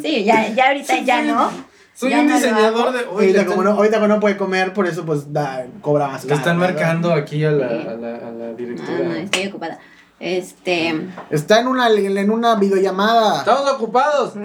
Sí, 0.00 0.22
ya, 0.24 0.48
ya 0.54 0.68
ahorita 0.68 1.00
ya 1.00 1.22
no. 1.22 1.50
Soy 1.98 2.10
Ya 2.10 2.20
un 2.20 2.28
diseñador 2.28 2.92
de. 2.92 3.00
Oye, 3.06 3.26
Ahorita 3.26 3.46
como, 3.46 3.64
no, 3.64 3.70
ahorita 3.72 3.96
como 3.96 4.06
no 4.06 4.20
puede 4.20 4.36
comer, 4.36 4.72
por 4.72 4.86
eso 4.86 5.04
pues 5.04 5.32
da, 5.32 5.66
cobra 5.80 6.06
más 6.06 6.22
le 6.22 6.28
caro, 6.28 6.38
están 6.38 6.60
¿verdad? 6.60 6.74
marcando 6.76 7.12
aquí 7.12 7.44
a 7.44 7.50
la, 7.50 7.66
a 7.66 7.70
la, 7.96 8.16
a 8.16 8.30
la 8.30 8.46
No, 8.50 8.54
directora. 8.54 8.98
no, 9.00 9.14
estoy 9.14 9.46
ocupada. 9.48 9.78
Este. 10.20 10.94
Está 11.30 11.58
en 11.58 11.66
una, 11.66 11.88
en 11.90 12.30
una 12.30 12.54
videollamada. 12.54 13.40
Estamos 13.40 13.68
ocupados. 13.72 14.32
Oye, 14.36 14.44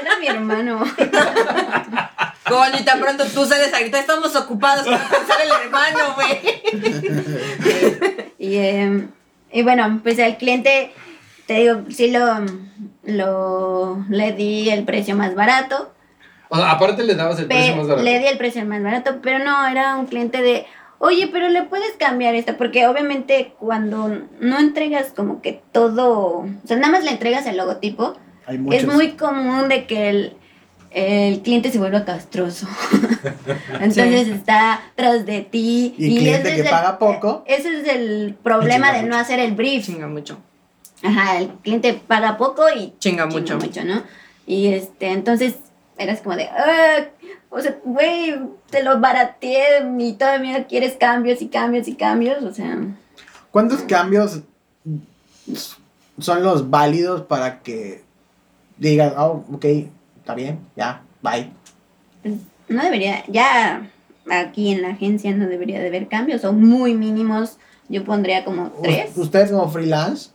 era 0.00 0.18
mi 0.18 0.26
hermano. 0.26 0.80
Coño, 2.48 2.78
y 2.80 2.82
tan 2.84 2.98
pronto 2.98 3.24
tú 3.26 3.44
sales 3.44 3.72
ahorita, 3.74 3.98
estamos 4.00 4.34
ocupados 4.34 4.86
para 4.86 5.06
pensar 5.06 5.36
el 5.44 5.50
hermano, 5.66 6.14
güey. 6.14 6.40
Y, 8.38 8.56
eh, 8.56 9.06
y 9.52 9.62
bueno, 9.62 10.00
pues 10.02 10.18
al 10.18 10.36
cliente, 10.38 10.92
te 11.46 11.54
digo, 11.54 11.82
sí 11.90 12.10
lo, 12.10 12.40
lo 13.04 14.04
le 14.10 14.32
di 14.32 14.68
el 14.70 14.84
precio 14.84 15.14
más 15.16 15.34
barato. 15.34 15.93
O 16.48 16.56
sea, 16.56 16.70
aparte 16.72 17.02
le 17.04 17.14
dabas 17.14 17.38
el 17.38 17.46
pe- 17.46 17.54
precio 17.54 17.76
más 17.76 17.86
barato. 17.88 18.04
le 18.04 18.18
di 18.18 18.26
el 18.26 18.38
precio 18.38 18.64
más 18.64 18.82
barato, 18.82 19.18
pero 19.22 19.38
no, 19.40 19.66
era 19.66 19.96
un 19.96 20.06
cliente 20.06 20.40
de, 20.42 20.66
oye, 20.98 21.28
pero 21.32 21.48
le 21.48 21.62
puedes 21.64 21.92
cambiar 21.98 22.34
esto, 22.34 22.56
porque 22.56 22.86
obviamente 22.86 23.54
cuando 23.58 24.08
no 24.40 24.58
entregas 24.58 25.12
como 25.16 25.40
que 25.42 25.60
todo, 25.72 26.38
o 26.40 26.48
sea, 26.66 26.76
nada 26.76 26.92
más 26.92 27.04
le 27.04 27.10
entregas 27.10 27.46
el 27.46 27.56
logotipo, 27.56 28.14
Hay 28.46 28.58
muchos. 28.58 28.82
es 28.82 28.86
muy 28.86 29.12
común 29.12 29.68
de 29.68 29.86
que 29.86 30.08
el, 30.10 30.36
el 30.90 31.40
cliente 31.40 31.70
se 31.72 31.78
vuelva 31.78 32.04
castroso. 32.04 32.68
Entonces 33.80 34.28
está 34.28 34.80
tras 34.94 35.26
de 35.26 35.40
ti. 35.40 35.94
Y 35.98 36.16
cliente 36.18 36.48
ese 36.48 36.54
que 36.56 36.60
es 36.60 36.66
el- 36.66 36.70
paga 36.70 36.98
poco. 36.98 37.42
Ese 37.46 37.80
es 37.80 37.88
el 37.88 38.36
problema 38.42 38.92
de 38.92 39.02
no 39.02 39.16
hacer 39.16 39.40
el 39.40 39.52
brief. 39.52 39.84
Chinga 39.86 40.06
mucho. 40.08 40.38
Ajá, 41.02 41.38
el 41.38 41.48
cliente 41.62 41.94
paga 41.94 42.36
poco 42.36 42.62
y 42.70 42.92
Chinga 42.98 43.24
chinga 43.24 43.26
mucho. 43.26 43.58
mucho, 43.58 43.84
¿no? 43.84 44.02
Y 44.46 44.68
este, 44.68 45.08
entonces 45.08 45.54
eras 45.98 46.20
como 46.20 46.36
de, 46.36 46.44
"Ah, 46.48 47.06
o 47.50 47.60
sea, 47.60 47.78
güey, 47.84 48.34
te 48.70 48.82
lo 48.82 49.00
barateé 49.00 49.84
y 49.98 50.12
todavía 50.14 50.64
quieres 50.66 50.94
cambios 50.98 51.40
y 51.40 51.48
cambios 51.48 51.86
y 51.88 51.94
cambios, 51.94 52.42
o 52.42 52.52
sea, 52.52 52.78
¿Cuántos 53.50 53.82
cambios 53.82 54.40
son 56.18 56.42
los 56.42 56.68
válidos 56.70 57.22
para 57.22 57.60
que 57.60 58.02
digas, 58.78 59.14
oh, 59.16 59.44
ok, 59.52 59.64
está 60.16 60.34
bien, 60.34 60.58
ya, 60.76 61.02
bye? 61.22 61.50
no 62.68 62.82
debería, 62.82 63.22
ya 63.28 63.88
aquí 64.30 64.72
en 64.72 64.82
la 64.82 64.88
agencia 64.88 65.32
no 65.36 65.46
debería 65.46 65.80
de 65.80 65.88
haber 65.88 66.08
cambios, 66.08 66.40
son 66.40 66.64
muy 66.64 66.94
mínimos, 66.94 67.58
yo 67.88 68.04
pondría 68.04 68.44
como 68.44 68.70
tres. 68.82 69.16
Ustedes 69.16 69.52
como 69.52 69.68
freelance, 69.68 70.30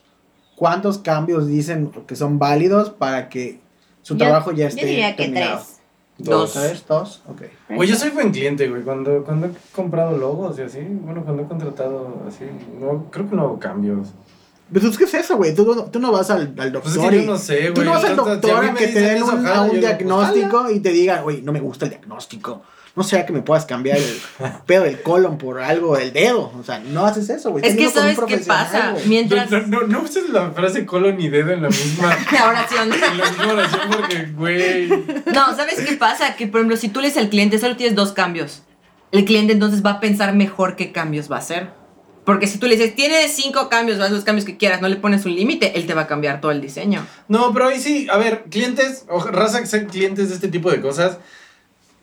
¿cuántos 0.55 0.99
cambios 0.99 1.47
dicen 1.47 1.91
que 2.07 2.15
son 2.15 2.39
válidos 2.39 2.91
para 2.91 3.27
que 3.29 3.59
su 4.01 4.15
Yo- 4.15 4.19
trabajo 4.25 4.51
ya 4.51 4.67
esté 4.67 4.81
Yo 4.81 4.87
diría 4.87 5.15
que 5.15 5.23
terminado? 5.23 5.57
tres. 5.57 5.75
Dos. 6.17 6.53
¿Tres? 6.53 6.83
¿Dos? 6.87 7.21
Ok. 7.29 7.43
Güey, 7.69 7.87
yo 7.87 7.95
soy 7.95 8.09
buen 8.09 8.31
cliente, 8.31 8.67
güey. 8.67 8.81
Cuando, 8.81 9.23
cuando 9.23 9.47
he 9.47 9.51
comprado 9.73 10.17
logos 10.17 10.59
y 10.59 10.63
así, 10.63 10.79
bueno, 10.81 11.23
cuando 11.23 11.43
he 11.43 11.45
contratado 11.47 12.23
así, 12.27 12.43
no, 12.79 13.05
creo 13.09 13.29
que 13.29 13.35
no 13.37 13.43
hago 13.43 13.59
cambios. 13.59 14.09
Pero 14.71 14.91
¿qué 14.97 15.03
es 15.05 15.13
eso, 15.13 15.37
güey? 15.37 15.55
Tú, 15.55 15.73
no- 15.73 15.85
tú 15.85 15.99
no 15.99 16.11
vas 16.11 16.29
al, 16.29 16.53
al 16.57 16.71
doctor 16.71 16.81
Pues 16.83 16.95
es 16.95 17.09
que 17.09 17.15
y... 17.15 17.25
yo 17.25 17.31
no 17.31 17.37
sé, 17.37 17.59
güey. 17.61 17.73
Tú 17.73 17.83
no 17.83 17.91
vas 17.91 18.03
al 18.03 18.15
doctor 18.17 18.63
si 18.63 18.69
a 18.69 18.73
que 18.73 18.87
te 18.87 18.99
den 18.99 19.23
un, 19.23 19.29
un 19.29 19.43
pues, 19.69 19.79
diagnóstico 19.79 20.69
y 20.69 20.79
te 20.81 20.89
digan, 20.89 21.23
oye, 21.23 21.41
no 21.41 21.51
me 21.53 21.59
gusta 21.61 21.85
el 21.85 21.91
diagnóstico. 21.91 22.61
No 22.95 23.03
sea 23.03 23.25
que 23.25 23.31
me 23.31 23.41
puedas 23.41 23.65
cambiar 23.65 23.97
el 23.97 24.21
pedo 24.65 24.83
del 24.83 25.01
colon 25.01 25.37
por 25.37 25.61
algo 25.61 25.95
del 25.95 26.11
dedo. 26.11 26.51
O 26.59 26.63
sea, 26.63 26.79
no 26.79 27.05
haces 27.05 27.29
eso, 27.29 27.51
güey. 27.51 27.65
Es 27.65 27.75
que 27.75 27.89
sabes 27.89 28.19
qué 28.27 28.37
pasa. 28.39 28.95
Mientras. 29.05 29.49
No, 29.51 29.61
no, 29.61 29.81
no 29.87 30.01
uses 30.01 30.29
la 30.29 30.51
frase 30.51 30.85
colon 30.85 31.19
y 31.21 31.29
dedo 31.29 31.51
en 31.51 31.61
la 31.61 31.69
misma, 31.69 32.17
La 32.31 32.49
oración. 32.49 32.91
en 32.93 33.17
la 33.17 33.29
misma 33.29 33.53
oración 33.53 33.81
porque, 33.91 34.25
güey. 34.35 34.87
No, 35.33 35.55
¿sabes 35.55 35.79
qué 35.81 35.95
pasa? 35.97 36.35
Que, 36.35 36.47
por 36.47 36.59
ejemplo, 36.61 36.77
si 36.77 36.89
tú 36.89 36.99
le 36.99 37.07
dices 37.07 37.21
al 37.23 37.29
cliente, 37.29 37.59
solo 37.59 37.77
tienes 37.77 37.95
dos 37.95 38.11
cambios. 38.11 38.63
El 39.11 39.25
cliente 39.25 39.53
entonces 39.53 39.83
va 39.83 39.91
a 39.91 39.99
pensar 39.99 40.35
mejor 40.35 40.75
qué 40.75 40.91
cambios 40.91 41.31
va 41.31 41.37
a 41.37 41.39
hacer. 41.39 41.79
Porque 42.25 42.45
si 42.45 42.59
tú 42.59 42.67
le 42.67 42.75
dices, 42.75 42.93
tienes 42.93 43.31
cinco 43.33 43.69
cambios, 43.69 43.99
haz 43.99 44.11
los 44.11 44.23
cambios 44.23 44.45
que 44.45 44.55
quieras, 44.55 44.81
no 44.81 44.87
le 44.87 44.97
pones 44.97 45.25
un 45.25 45.33
límite, 45.33 45.71
él 45.79 45.87
te 45.87 45.95
va 45.95 46.01
a 46.01 46.07
cambiar 46.07 46.41
todo 46.41 46.51
el 46.51 46.61
diseño. 46.61 47.03
No, 47.27 47.51
pero 47.53 47.69
ahí 47.69 47.79
sí, 47.79 48.07
a 48.11 48.17
ver, 48.17 48.43
clientes, 48.51 49.05
o 49.09 49.19
raza 49.23 49.61
que 49.61 49.65
sean 49.65 49.87
clientes 49.87 50.29
de 50.29 50.35
este 50.35 50.47
tipo 50.47 50.69
de 50.69 50.79
cosas. 50.79 51.17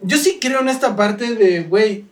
Yo 0.03 0.19
sí 0.19 0.39
creo 0.41 0.61
en 0.61 0.69
esta 0.69 0.97
parte 0.97 1.35
de, 1.35 1.63
güey, 1.63 2.05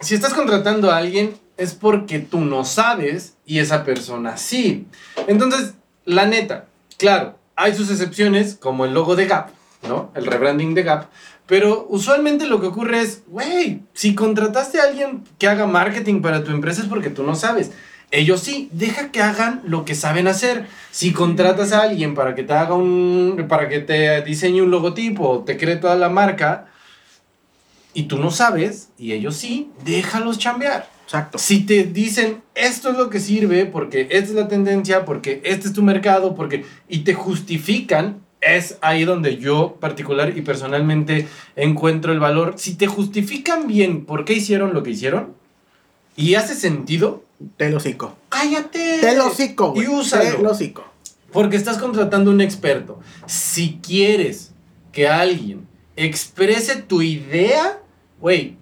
si 0.00 0.14
estás 0.14 0.34
contratando 0.34 0.90
a 0.90 0.96
alguien 0.96 1.34
es 1.56 1.74
porque 1.74 2.18
tú 2.18 2.40
no 2.40 2.64
sabes 2.64 3.34
y 3.46 3.58
esa 3.58 3.84
persona 3.84 4.36
sí. 4.36 4.86
Entonces, 5.26 5.74
la 6.04 6.26
neta, 6.26 6.66
claro, 6.98 7.38
hay 7.56 7.74
sus 7.74 7.90
excepciones, 7.90 8.56
como 8.56 8.84
el 8.84 8.94
logo 8.94 9.16
de 9.16 9.26
Gap, 9.26 9.50
¿no? 9.86 10.10
El 10.14 10.26
rebranding 10.26 10.74
de 10.74 10.82
Gap. 10.82 11.06
Pero 11.46 11.86
usualmente 11.90 12.46
lo 12.46 12.60
que 12.60 12.68
ocurre 12.68 13.00
es, 13.00 13.22
güey, 13.26 13.82
si 13.92 14.14
contrataste 14.14 14.80
a 14.80 14.84
alguien 14.84 15.24
que 15.38 15.48
haga 15.48 15.66
marketing 15.66 16.22
para 16.22 16.44
tu 16.44 16.50
empresa 16.50 16.82
es 16.82 16.88
porque 16.88 17.10
tú 17.10 17.22
no 17.24 17.34
sabes. 17.34 17.70
Ellos 18.10 18.40
sí, 18.40 18.68
deja 18.72 19.10
que 19.10 19.22
hagan 19.22 19.62
lo 19.64 19.84
que 19.84 19.94
saben 19.94 20.28
hacer. 20.28 20.66
Si 20.90 21.12
contratas 21.12 21.72
a 21.72 21.82
alguien 21.82 22.14
para 22.14 22.34
que 22.34 22.42
te 22.42 22.52
haga 22.52 22.74
un, 22.74 23.46
para 23.48 23.68
que 23.68 23.80
te 23.80 24.20
diseñe 24.22 24.60
un 24.60 24.70
logotipo, 24.70 25.44
te 25.46 25.56
cree 25.56 25.76
toda 25.76 25.96
la 25.96 26.10
marca, 26.10 26.66
y 27.94 28.04
tú 28.04 28.18
no 28.18 28.30
sabes, 28.30 28.88
y 28.98 29.12
ellos 29.12 29.36
sí, 29.36 29.70
déjalos 29.84 30.38
chambear. 30.38 30.90
Exacto. 31.04 31.38
Si 31.38 31.60
te 31.66 31.84
dicen 31.84 32.42
esto 32.54 32.90
es 32.90 32.96
lo 32.96 33.10
que 33.10 33.20
sirve, 33.20 33.66
porque 33.66 34.02
esta 34.10 34.30
es 34.30 34.34
la 34.34 34.48
tendencia, 34.48 35.04
porque 35.04 35.42
este 35.44 35.68
es 35.68 35.74
tu 35.74 35.82
mercado, 35.82 36.34
porque 36.34 36.64
y 36.88 37.00
te 37.00 37.12
justifican, 37.12 38.20
es 38.40 38.78
ahí 38.80 39.04
donde 39.04 39.36
yo 39.36 39.76
particular 39.78 40.36
y 40.36 40.40
personalmente 40.42 41.28
encuentro 41.54 42.12
el 42.12 42.20
valor. 42.20 42.54
Si 42.56 42.74
te 42.74 42.86
justifican 42.86 43.66
bien 43.66 44.04
por 44.04 44.24
qué 44.24 44.32
hicieron 44.32 44.74
lo 44.74 44.82
que 44.82 44.90
hicieron 44.90 45.34
y 46.16 46.34
hace 46.34 46.54
sentido, 46.54 47.24
Te 47.56 47.70
lo 47.70 47.76
hocico. 47.76 48.16
cállate. 48.28 48.98
Te 49.00 49.16
lo 49.16 49.30
güey. 49.72 49.86
Y 49.86 49.88
úsalo. 49.88 50.36
Te 50.36 50.42
lo 50.42 50.50
hocico. 50.50 50.84
Porque 51.30 51.56
estás 51.56 51.78
contratando 51.78 52.30
un 52.30 52.40
experto. 52.40 53.00
Si 53.26 53.80
quieres 53.82 54.52
que 54.92 55.08
alguien 55.08 55.66
exprese 55.96 56.76
tu 56.76 57.02
idea, 57.02 57.80
güey, 58.22 58.56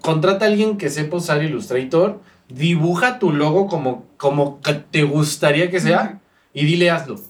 contrata 0.00 0.44
a 0.46 0.48
alguien 0.48 0.78
que 0.78 0.88
sepa 0.88 1.16
usar 1.16 1.42
Illustrator, 1.42 2.20
dibuja 2.48 3.18
tu 3.18 3.32
logo 3.32 3.66
como, 3.66 4.06
como 4.16 4.60
te 4.90 5.02
gustaría 5.02 5.68
que 5.68 5.80
sea 5.80 6.20
y 6.54 6.64
dile 6.64 6.90
hazlo. 6.90 7.20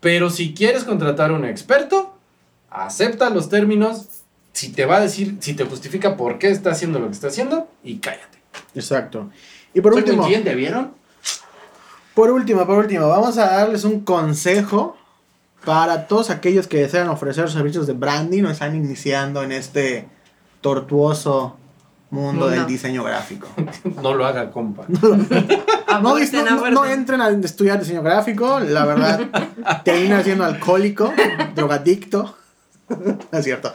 Pero 0.00 0.30
si 0.30 0.54
quieres 0.54 0.84
contratar 0.84 1.30
a 1.30 1.34
un 1.34 1.44
experto, 1.44 2.16
acepta 2.70 3.28
los 3.28 3.48
términos, 3.48 4.06
si 4.52 4.70
te 4.70 4.86
va 4.86 4.98
a 4.98 5.00
decir, 5.00 5.36
si 5.40 5.54
te 5.54 5.64
justifica 5.64 6.16
por 6.16 6.38
qué 6.38 6.50
está 6.50 6.70
haciendo 6.70 7.00
lo 7.00 7.06
que 7.06 7.12
está 7.12 7.26
haciendo 7.26 7.68
y 7.82 7.98
cállate. 7.98 8.38
Exacto. 8.76 9.28
Y 9.74 9.80
por 9.80 9.94
Soy 9.94 10.02
último, 10.02 10.26
cliente, 10.26 10.54
¿vieron? 10.54 10.92
por 12.14 12.30
último, 12.30 12.64
por 12.66 12.78
último, 12.78 13.08
vamos 13.08 13.36
a 13.36 13.46
darles 13.46 13.82
un 13.82 14.00
consejo 14.00 14.96
para 15.64 16.06
todos 16.06 16.30
aquellos 16.30 16.68
que 16.68 16.78
desean 16.78 17.08
ofrecer 17.08 17.50
servicios 17.50 17.88
de 17.88 17.94
branding 17.94 18.44
o 18.44 18.50
están 18.50 18.76
iniciando 18.76 19.42
en 19.42 19.50
este 19.50 20.08
tortuoso 20.66 21.56
mundo 22.10 22.48
del 22.48 22.66
diseño 22.66 23.04
gráfico. 23.04 23.46
No 24.02 24.14
lo 24.14 24.26
haga, 24.26 24.50
compa. 24.50 24.84
No, 24.88 25.16
no- 25.16 25.16
no- 26.44 26.70
no 26.70 26.80
aborten. 26.80 26.98
entren 26.98 27.20
a 27.20 27.28
estudiar 27.28 27.78
diseño 27.78 28.02
gráfico, 28.02 28.58
la 28.60 28.84
verdad, 28.84 29.20
termina 29.84 30.22
siendo 30.24 30.44
alcohólico, 30.44 31.12
drogadicto. 31.54 32.36
No 32.88 33.38
es 33.38 33.44
cierto. 33.44 33.72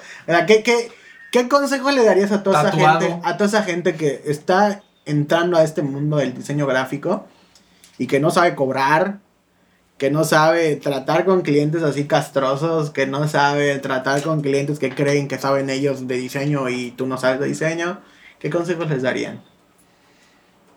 ¿Qué, 0.48 0.64
qué, 0.64 0.92
qué 1.32 1.48
consejo 1.48 1.92
le 1.92 2.04
darías 2.04 2.32
a 2.34 2.44
toda, 2.44 2.62
esa 2.62 2.72
gente, 2.72 3.20
a 3.24 3.38
toda 3.38 3.48
esa 3.48 3.64
gente 3.64 3.96
que 3.96 4.22
está 4.26 4.82
entrando 5.06 5.58
a 5.58 5.64
este 5.64 5.82
mundo 5.82 6.18
del 6.18 6.34
diseño 6.34 6.68
gráfico 6.68 7.26
y 7.98 8.08
que 8.08 8.20
no 8.20 8.30
sabe 8.32 8.54
cobrar, 8.56 9.20
que 10.02 10.10
no 10.10 10.24
sabe 10.24 10.78
tratar 10.78 11.26
con 11.26 11.44
clientes 11.44 11.84
así 11.84 12.06
castrosos, 12.06 12.90
que 12.90 13.06
no 13.06 13.28
sabe 13.28 13.78
tratar 13.78 14.24
con 14.24 14.42
clientes 14.42 14.80
que 14.80 14.90
creen 14.90 15.28
que 15.28 15.38
saben 15.38 15.70
ellos 15.70 16.08
de 16.08 16.18
diseño 16.18 16.70
y 16.70 16.90
tú 16.90 17.06
no 17.06 17.20
sabes 17.20 17.40
de 17.40 17.46
diseño? 17.48 18.00
¿Qué 18.40 18.50
consejos 18.50 18.90
les 18.90 19.04
darían? 19.04 19.44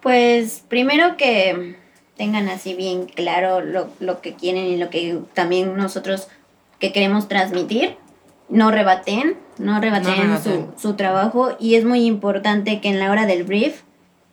Pues 0.03 0.63
primero 0.69 1.17
que 1.17 1.75
tengan 2.19 2.51
así 2.51 2.75
bien 2.75 3.07
claro 3.07 3.63
lo, 3.63 3.89
lo 3.99 4.21
que 4.21 4.35
quieren 4.35 4.67
y 4.67 4.77
lo 4.77 4.91
que 4.91 5.19
también 5.33 5.75
nosotros 5.75 6.29
que 6.79 6.93
queremos 6.93 7.27
transmitir. 7.27 7.97
No 8.51 8.71
rebaten, 8.71 9.39
no 9.57 9.81
rebaten, 9.81 10.21
rebaten. 10.21 10.67
Su, 10.77 10.89
su 10.89 10.97
trabajo 10.97 11.57
y 11.59 11.77
es 11.77 11.87
muy 11.87 12.05
importante 12.05 12.83
que 12.83 12.91
en 12.91 12.99
la 13.01 13.11
hora 13.11 13.25
del 13.25 13.45
brief 13.45 13.85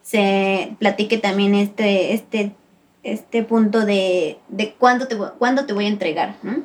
se 0.02 0.76
platique 0.80 1.18
también 1.18 1.56
este, 1.56 2.14
este, 2.14 2.52
este 3.04 3.44
punto 3.44 3.86
de, 3.86 4.38
de 4.50 4.74
cuándo, 4.74 5.08
te, 5.08 5.18
cuándo 5.40 5.66
te 5.66 5.74
voy 5.74 5.86
a 5.86 5.90
entregar, 5.90 6.36
¿no? 6.44 6.58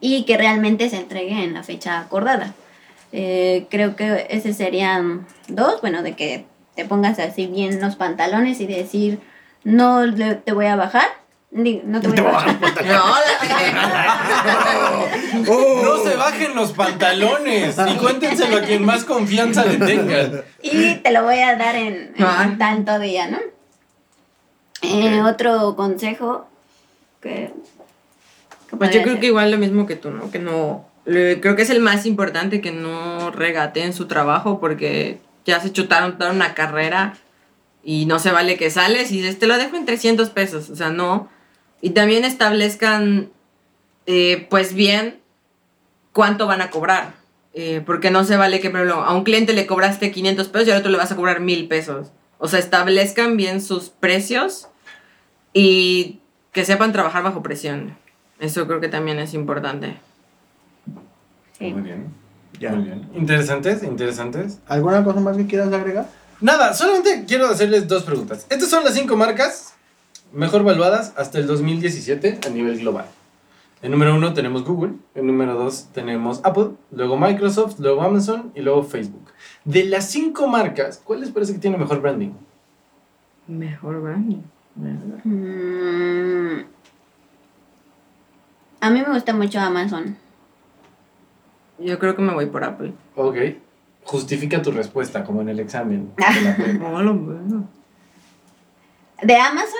Y 0.00 0.24
que 0.24 0.36
realmente 0.36 0.88
se 0.90 0.96
entregue 0.96 1.42
en 1.44 1.54
la 1.54 1.62
fecha 1.62 2.00
acordada. 2.00 2.54
Eh, 3.12 3.66
creo 3.70 3.96
que 3.96 4.26
ese 4.30 4.52
serían 4.54 5.26
dos, 5.48 5.80
bueno, 5.80 6.02
de 6.02 6.14
que 6.14 6.44
te 6.76 6.84
pongas 6.84 7.18
así 7.18 7.46
bien 7.46 7.80
los 7.80 7.96
pantalones 7.96 8.60
y 8.60 8.66
decir, 8.66 9.18
no 9.64 10.04
le- 10.04 10.34
te 10.36 10.52
voy 10.52 10.66
a 10.66 10.76
bajar, 10.76 11.06
no 11.50 12.00
te 12.00 12.08
voy 12.08 12.18
a 12.18 12.22
bajar. 12.22 12.58
No 15.46 15.98
se 16.04 16.16
bajen 16.16 16.54
los 16.54 16.72
pantalones 16.72 17.76
y 17.88 17.94
cuéntenselo 17.96 18.58
a 18.58 18.62
quien 18.62 18.84
más 18.84 19.04
confianza 19.04 19.64
le 19.64 19.76
tengan. 19.78 20.42
Y 20.62 20.94
te 20.96 21.10
lo 21.12 21.22
voy 21.24 21.38
a 21.40 21.56
dar 21.56 21.76
en, 21.76 22.12
en 22.16 22.24
Ah. 22.24 22.54
tanto 22.58 22.98
día, 22.98 23.28
¿no? 23.28 23.38
Eh, 24.82 25.20
otro 25.22 25.74
consejo 25.76 26.48
que... 27.20 27.52
que 28.68 28.76
Pues 28.76 28.90
yo 28.90 29.02
creo 29.02 29.14
ser. 29.14 29.20
que 29.20 29.26
igual 29.26 29.50
lo 29.50 29.58
mismo 29.58 29.86
que 29.86 29.96
tú, 29.96 30.10
¿no? 30.10 30.30
Que 30.30 30.38
no. 30.38 30.86
creo 31.04 31.56
que 31.56 31.62
es 31.62 31.70
el 31.70 31.80
más 31.80 32.06
importante 32.06 32.60
que 32.60 32.70
no 32.72 33.30
regateen 33.30 33.92
su 33.92 34.06
trabajo 34.06 34.60
porque 34.60 35.18
ya 35.44 35.60
se 35.60 35.72
chutaron 35.72 36.18
toda 36.18 36.32
una 36.32 36.54
carrera 36.54 37.14
y 37.82 38.06
no 38.06 38.18
se 38.18 38.30
vale 38.30 38.56
que 38.56 38.70
sales 38.70 39.10
y 39.10 39.16
dices, 39.16 39.38
te 39.38 39.46
lo 39.46 39.56
dejo 39.56 39.76
en 39.76 39.86
300 39.86 40.30
pesos. 40.30 40.68
O 40.70 40.76
sea, 40.76 40.90
no. 40.90 41.28
Y 41.80 41.90
también 41.90 42.24
establezcan, 42.24 43.30
eh, 44.06 44.46
pues 44.50 44.74
bien, 44.74 45.20
cuánto 46.12 46.46
van 46.46 46.60
a 46.60 46.70
cobrar. 46.70 47.14
Eh, 47.54 47.82
porque 47.86 48.10
no 48.10 48.24
se 48.24 48.36
vale 48.36 48.60
que, 48.60 48.70
por 48.70 48.80
ejemplo, 48.80 49.02
a 49.02 49.14
un 49.14 49.24
cliente 49.24 49.52
le 49.52 49.66
cobraste 49.66 50.10
500 50.10 50.48
pesos 50.48 50.68
y 50.68 50.70
al 50.72 50.78
otro 50.78 50.90
le 50.90 50.98
vas 50.98 51.10
a 51.12 51.16
cobrar 51.16 51.40
1000 51.40 51.66
pesos. 51.66 52.08
O 52.38 52.48
sea, 52.48 52.58
establezcan 52.58 53.36
bien 53.36 53.60
sus 53.60 53.88
precios 53.90 54.68
y 55.52 56.20
que 56.52 56.64
sepan 56.64 56.92
trabajar 56.92 57.22
bajo 57.22 57.42
presión. 57.42 57.96
Eso 58.38 58.66
creo 58.66 58.80
que 58.80 58.88
también 58.88 59.18
es 59.18 59.34
importante. 59.34 59.98
Sí. 61.58 61.72
Muy 61.72 61.82
bien. 61.82 62.14
Ya. 62.60 62.72
Muy 62.72 62.84
bien. 62.84 63.08
Interesantes, 63.14 63.82
interesantes. 63.82 64.60
¿Alguna 64.66 65.02
cosa 65.04 65.20
más 65.20 65.36
que 65.36 65.46
quieras 65.46 65.72
agregar? 65.72 66.08
Nada, 66.40 66.72
solamente 66.74 67.24
quiero 67.26 67.46
hacerles 67.46 67.88
dos 67.88 68.04
preguntas. 68.04 68.46
Estas 68.48 68.68
son 68.70 68.84
las 68.84 68.94
cinco 68.94 69.16
marcas 69.16 69.74
mejor 70.32 70.62
valuadas 70.62 71.12
hasta 71.16 71.38
el 71.38 71.46
2017 71.46 72.40
a 72.46 72.48
nivel 72.50 72.78
global. 72.78 73.06
En 73.80 73.92
número 73.92 74.14
uno 74.14 74.34
tenemos 74.34 74.64
Google, 74.64 74.94
en 75.14 75.26
número 75.26 75.54
dos 75.54 75.88
tenemos 75.92 76.40
Apple, 76.42 76.70
luego 76.90 77.16
Microsoft, 77.16 77.78
luego 77.78 78.02
Amazon 78.02 78.52
y 78.54 78.60
luego 78.60 78.82
Facebook. 78.82 79.32
De 79.68 79.84
las 79.84 80.08
cinco 80.10 80.48
marcas, 80.48 80.98
¿cuál 81.04 81.20
les 81.20 81.30
parece 81.30 81.52
que 81.52 81.58
tiene 81.58 81.76
mejor 81.76 82.00
branding? 82.00 82.30
Mejor 83.46 84.00
branding. 84.00 84.38
Mm, 85.24 86.60
a 88.80 88.90
mí 88.90 89.02
me 89.06 89.12
gusta 89.12 89.34
mucho 89.34 89.60
Amazon. 89.60 90.16
Yo 91.78 91.98
creo 91.98 92.16
que 92.16 92.22
me 92.22 92.32
voy 92.32 92.46
por 92.46 92.64
Apple. 92.64 92.94
Ok. 93.14 93.36
Justifica 94.04 94.62
tu 94.62 94.70
respuesta, 94.70 95.22
como 95.22 95.42
en 95.42 95.50
el 95.50 95.60
examen. 95.60 96.12
de. 96.16 96.80
Oh, 96.82 97.02
lo 97.02 97.12
bueno. 97.14 97.68
De 99.22 99.36
Amazon 99.36 99.76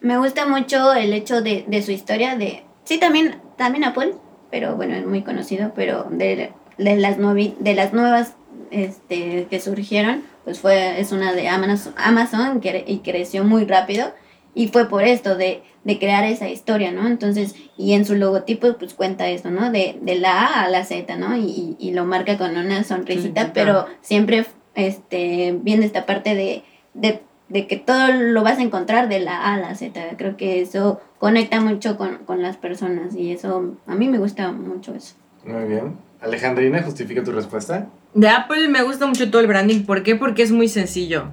me 0.00 0.18
gusta 0.18 0.48
mucho 0.48 0.94
el 0.94 1.12
hecho 1.12 1.42
de, 1.42 1.64
de 1.68 1.82
su 1.82 1.92
historia 1.92 2.34
de... 2.36 2.64
Sí, 2.82 2.98
también, 2.98 3.40
también 3.56 3.84
Apple, 3.84 4.14
pero 4.50 4.74
bueno, 4.74 4.94
es 4.96 5.06
muy 5.06 5.22
conocido, 5.22 5.70
pero 5.76 6.08
de, 6.10 6.52
de, 6.76 6.96
las, 6.96 7.18
nuevi- 7.18 7.56
de 7.58 7.74
las 7.74 7.92
nuevas 7.92 8.34
este, 8.70 9.46
que 9.50 9.60
surgieron, 9.60 10.22
pues 10.44 10.60
fue, 10.60 11.00
es 11.00 11.12
una 11.12 11.32
de 11.32 11.48
Amazon, 11.48 11.94
Amazon 11.96 12.60
que, 12.60 12.84
y 12.86 12.98
creció 12.98 13.44
muy 13.44 13.64
rápido 13.64 14.12
y 14.54 14.68
fue 14.68 14.88
por 14.88 15.04
esto 15.04 15.36
de, 15.36 15.62
de 15.84 15.98
crear 15.98 16.24
esa 16.24 16.48
historia, 16.48 16.90
¿no? 16.90 17.06
Entonces, 17.06 17.54
y 17.76 17.92
en 17.92 18.04
su 18.04 18.14
logotipo 18.14 18.74
pues 18.78 18.94
cuenta 18.94 19.28
eso, 19.28 19.50
¿no? 19.50 19.70
De, 19.70 19.98
de 20.02 20.16
la 20.16 20.46
A 20.46 20.64
a 20.64 20.68
la 20.68 20.84
Z, 20.84 21.16
¿no? 21.16 21.36
Y, 21.36 21.42
y, 21.42 21.76
y 21.78 21.92
lo 21.92 22.04
marca 22.04 22.38
con 22.38 22.56
una 22.56 22.82
sonrisita, 22.84 23.42
Sonrisita. 23.42 23.52
pero 23.52 23.86
siempre 24.00 24.46
este, 24.74 25.56
viene 25.62 25.86
esta 25.86 26.06
parte 26.06 26.34
de, 26.34 26.62
de, 26.94 27.22
de 27.48 27.66
que 27.66 27.76
todo 27.76 28.08
lo 28.08 28.42
vas 28.42 28.58
a 28.58 28.62
encontrar 28.62 29.08
de 29.08 29.20
la 29.20 29.36
A 29.38 29.54
a 29.54 29.58
la 29.58 29.74
Z. 29.74 30.00
Creo 30.16 30.36
que 30.36 30.60
eso 30.60 31.00
conecta 31.18 31.60
mucho 31.60 31.96
con, 31.96 32.18
con 32.24 32.42
las 32.42 32.56
personas 32.56 33.14
y 33.14 33.32
eso, 33.32 33.76
a 33.86 33.94
mí 33.94 34.08
me 34.08 34.18
gusta 34.18 34.50
mucho 34.52 34.94
eso. 34.94 35.14
Muy 35.44 35.64
bien. 35.64 35.96
Alejandrina, 36.20 36.82
justifica 36.82 37.22
tu 37.22 37.32
respuesta. 37.32 37.86
De 38.14 38.28
Apple 38.28 38.68
me 38.68 38.82
gusta 38.82 39.06
mucho 39.06 39.30
todo 39.30 39.40
el 39.40 39.46
branding. 39.46 39.84
¿Por 39.84 40.02
qué? 40.02 40.16
Porque 40.16 40.42
es 40.42 40.50
muy 40.50 40.68
sencillo. 40.68 41.30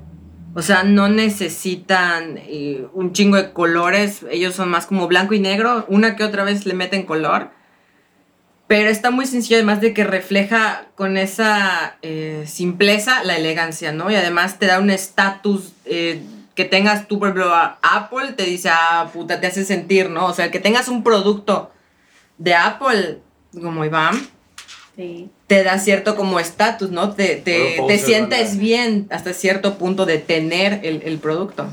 O 0.54 0.62
sea, 0.62 0.84
no 0.84 1.10
necesitan 1.10 2.38
eh, 2.38 2.88
un 2.94 3.12
chingo 3.12 3.38
de 3.38 3.52
colores. 3.52 4.26
Ellos 4.30 4.56
son 4.56 4.70
más 4.70 4.86
como 4.86 5.08
blanco 5.08 5.34
y 5.34 5.40
negro. 5.40 5.86
Una 5.90 6.16
que 6.16 6.24
otra 6.24 6.44
vez 6.44 6.66
le 6.66 6.74
meten 6.74 7.04
color. 7.04 7.50
Pero 8.68 8.90
está 8.90 9.12
muy 9.12 9.28
sencillo, 9.28 9.58
además 9.58 9.80
de 9.80 9.94
que 9.94 10.04
refleja 10.04 10.88
con 10.96 11.18
esa 11.18 11.98
eh, 12.02 12.46
simpleza 12.48 13.24
la 13.24 13.38
elegancia, 13.38 13.92
¿no? 13.92 14.10
Y 14.10 14.16
además 14.16 14.58
te 14.58 14.66
da 14.66 14.80
un 14.80 14.90
estatus 14.90 15.74
eh, 15.86 16.24
que 16.56 16.66
tengas 16.66 17.08
tú, 17.08 17.20
por 17.20 17.28
ejemplo, 17.28 17.54
Apple, 17.54 18.34
te 18.36 18.44
dice, 18.44 18.70
ah, 18.72 19.12
puta, 19.14 19.40
te 19.40 19.46
hace 19.46 19.66
sentir, 19.66 20.10
¿no? 20.10 20.26
O 20.26 20.34
sea, 20.34 20.50
que 20.50 20.60
tengas 20.60 20.88
un 20.88 21.04
producto 21.04 21.72
de 22.40 22.56
Apple, 22.56 23.20
como 23.62 23.86
Iván, 23.86 24.16
Sí. 24.96 25.30
Te 25.48 25.64
da 25.64 25.78
cierto 25.80 26.16
como 26.16 26.40
estatus, 26.40 26.90
¿no? 26.90 27.14
Te, 27.14 27.36
te, 27.36 28.00
sientes 28.00 28.58
bien 28.58 29.08
hasta 29.12 29.34
cierto 29.34 29.78
punto 29.78 30.06
de 30.06 30.18
tener 30.18 30.82
el, 30.84 31.02
el 31.04 31.18
producto. 31.20 31.68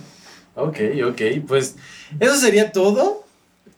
Ok, 0.55 0.79
ok, 1.07 1.23
pues 1.47 1.77
eso 2.21 2.37
sería 2.37 2.73
todo. 2.73 3.22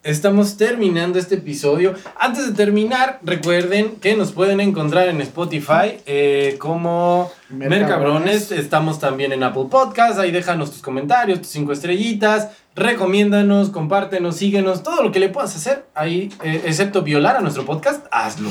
Estamos 0.05 0.59
terminando 0.59 1.19
este 1.19 1.37
episodio. 1.37 1.95
Antes 2.21 2.47
de 2.47 2.53
terminar, 2.53 3.21
recuerden 3.23 3.97
que 4.03 4.15
nos 4.15 4.33
pueden 4.33 4.61
encontrar 4.61 5.09
en 5.09 5.23
Spotify 5.23 5.97
eh, 6.05 6.57
como 6.59 7.33
Mercabrones. 7.49 8.53
Estamos 8.53 9.01
también 9.01 9.33
en 9.33 9.43
Apple 9.43 9.65
Podcasts. 9.71 10.19
Ahí 10.19 10.31
déjanos 10.31 10.73
tus 10.73 10.83
comentarios, 10.83 11.41
tus 11.41 11.49
cinco 11.49 11.73
estrellitas. 11.73 12.51
Recomiéndanos, 12.77 13.71
compártenos, 13.71 14.37
síguenos. 14.37 14.83
Todo 14.83 15.03
lo 15.03 15.11
que 15.11 15.21
le 15.21 15.31
puedas 15.31 15.57
hacer 15.57 15.87
ahí, 15.95 16.31
eh, 16.43 16.65
excepto 16.67 17.01
violar 17.01 17.37
a 17.37 17.41
nuestro 17.41 17.65
podcast, 17.65 18.05
hazlo. 18.11 18.51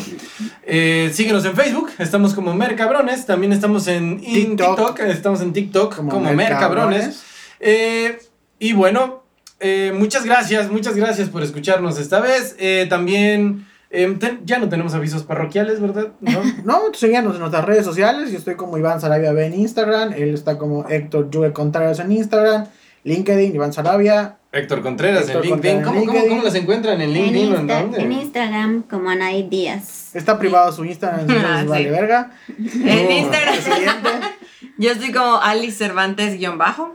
Eh, 0.64 1.12
síguenos 1.14 1.46
en 1.46 1.56
Facebook. 1.56 1.92
Estamos 2.00 2.34
como 2.34 2.56
Mercabrones. 2.56 3.28
También 3.28 3.54
estamos 3.54 3.88
en, 3.88 4.14
en 4.24 4.56
TikTok. 4.56 4.78
TikTok. 4.78 5.00
Estamos 5.02 5.42
en 5.42 5.54
TikTok 5.54 5.96
como, 5.98 6.10
Como 6.10 6.34
Mercabrones. 6.34 6.98
Mercabrones. 6.98 7.24
Eh, 7.60 8.18
y 8.58 8.74
bueno, 8.74 9.23
eh, 9.64 9.91
muchas 9.95 10.26
gracias, 10.26 10.69
muchas 10.69 10.95
gracias 10.95 11.30
por 11.30 11.41
escucharnos 11.41 11.98
esta 11.98 12.19
vez. 12.19 12.56
Eh, 12.60 12.85
también, 12.90 13.65
eh, 13.90 14.15
ten- 14.19 14.41
ya 14.45 14.60
no 14.60 14.69
tenemos 14.69 14.94
avisos 14.94 15.23
parroquiales, 15.23 15.80
¿verdad? 15.81 16.10
¿No? 16.22 16.41
No, 16.65 16.81
síganos 16.94 17.34
en 17.35 17.40
nuestras 17.40 17.65
redes 17.65 17.85
sociales. 17.85 18.31
Yo 18.31 18.38
estoy 18.38 18.56
como 18.56 18.77
Iván 18.77 19.02
Sarabia 19.02 19.31
B 19.31 19.45
en 19.48 19.53
Instagram. 19.56 20.14
Él 20.14 20.34
está 20.34 20.57
como 20.57 20.88
Héctor 20.90 21.30
Juve 21.34 21.53
Contreras 21.53 21.99
en 21.99 22.11
Instagram. 22.11 22.65
LinkedIn, 23.06 23.53
Iván 23.56 23.73
Sarabia. 23.73 24.38
Héctor 24.53 24.81
Contreras 24.81 25.23
Héctor 25.23 25.44
en 25.45 25.52
LinkedIn. 25.52 25.81
Contreras 25.81 25.88
¿Cómo, 25.88 25.99
cómo, 26.06 26.11
LinkedIn. 26.14 26.30
cómo 26.38 26.44
las 26.44 26.56
encuentran 26.56 27.02
en 27.02 27.11
LinkedIn 27.14 27.52
o 27.53 27.56
en 27.57 27.68
Insta- 27.68 27.81
dónde? 27.81 28.02
en 28.02 28.11
Instagram 28.11 28.84
como 28.84 29.10
Anaí 29.10 29.44
Díaz. 29.49 30.15
Está 30.15 30.38
privado 30.40 30.72
su 30.72 30.85
Instagram, 30.85 31.19
entonces 31.27 31.45
Ah, 31.45 31.64
vale 31.68 31.84
sí. 31.85 31.90
verga. 31.90 32.31
En 32.57 33.11
Instagram. 33.11 33.56
Yo 34.77 34.91
estoy 34.91 35.11
como 35.11 35.38
Alice 35.41 35.77
Cervantes 35.77 36.38
guion 36.38 36.57
bajo. 36.57 36.94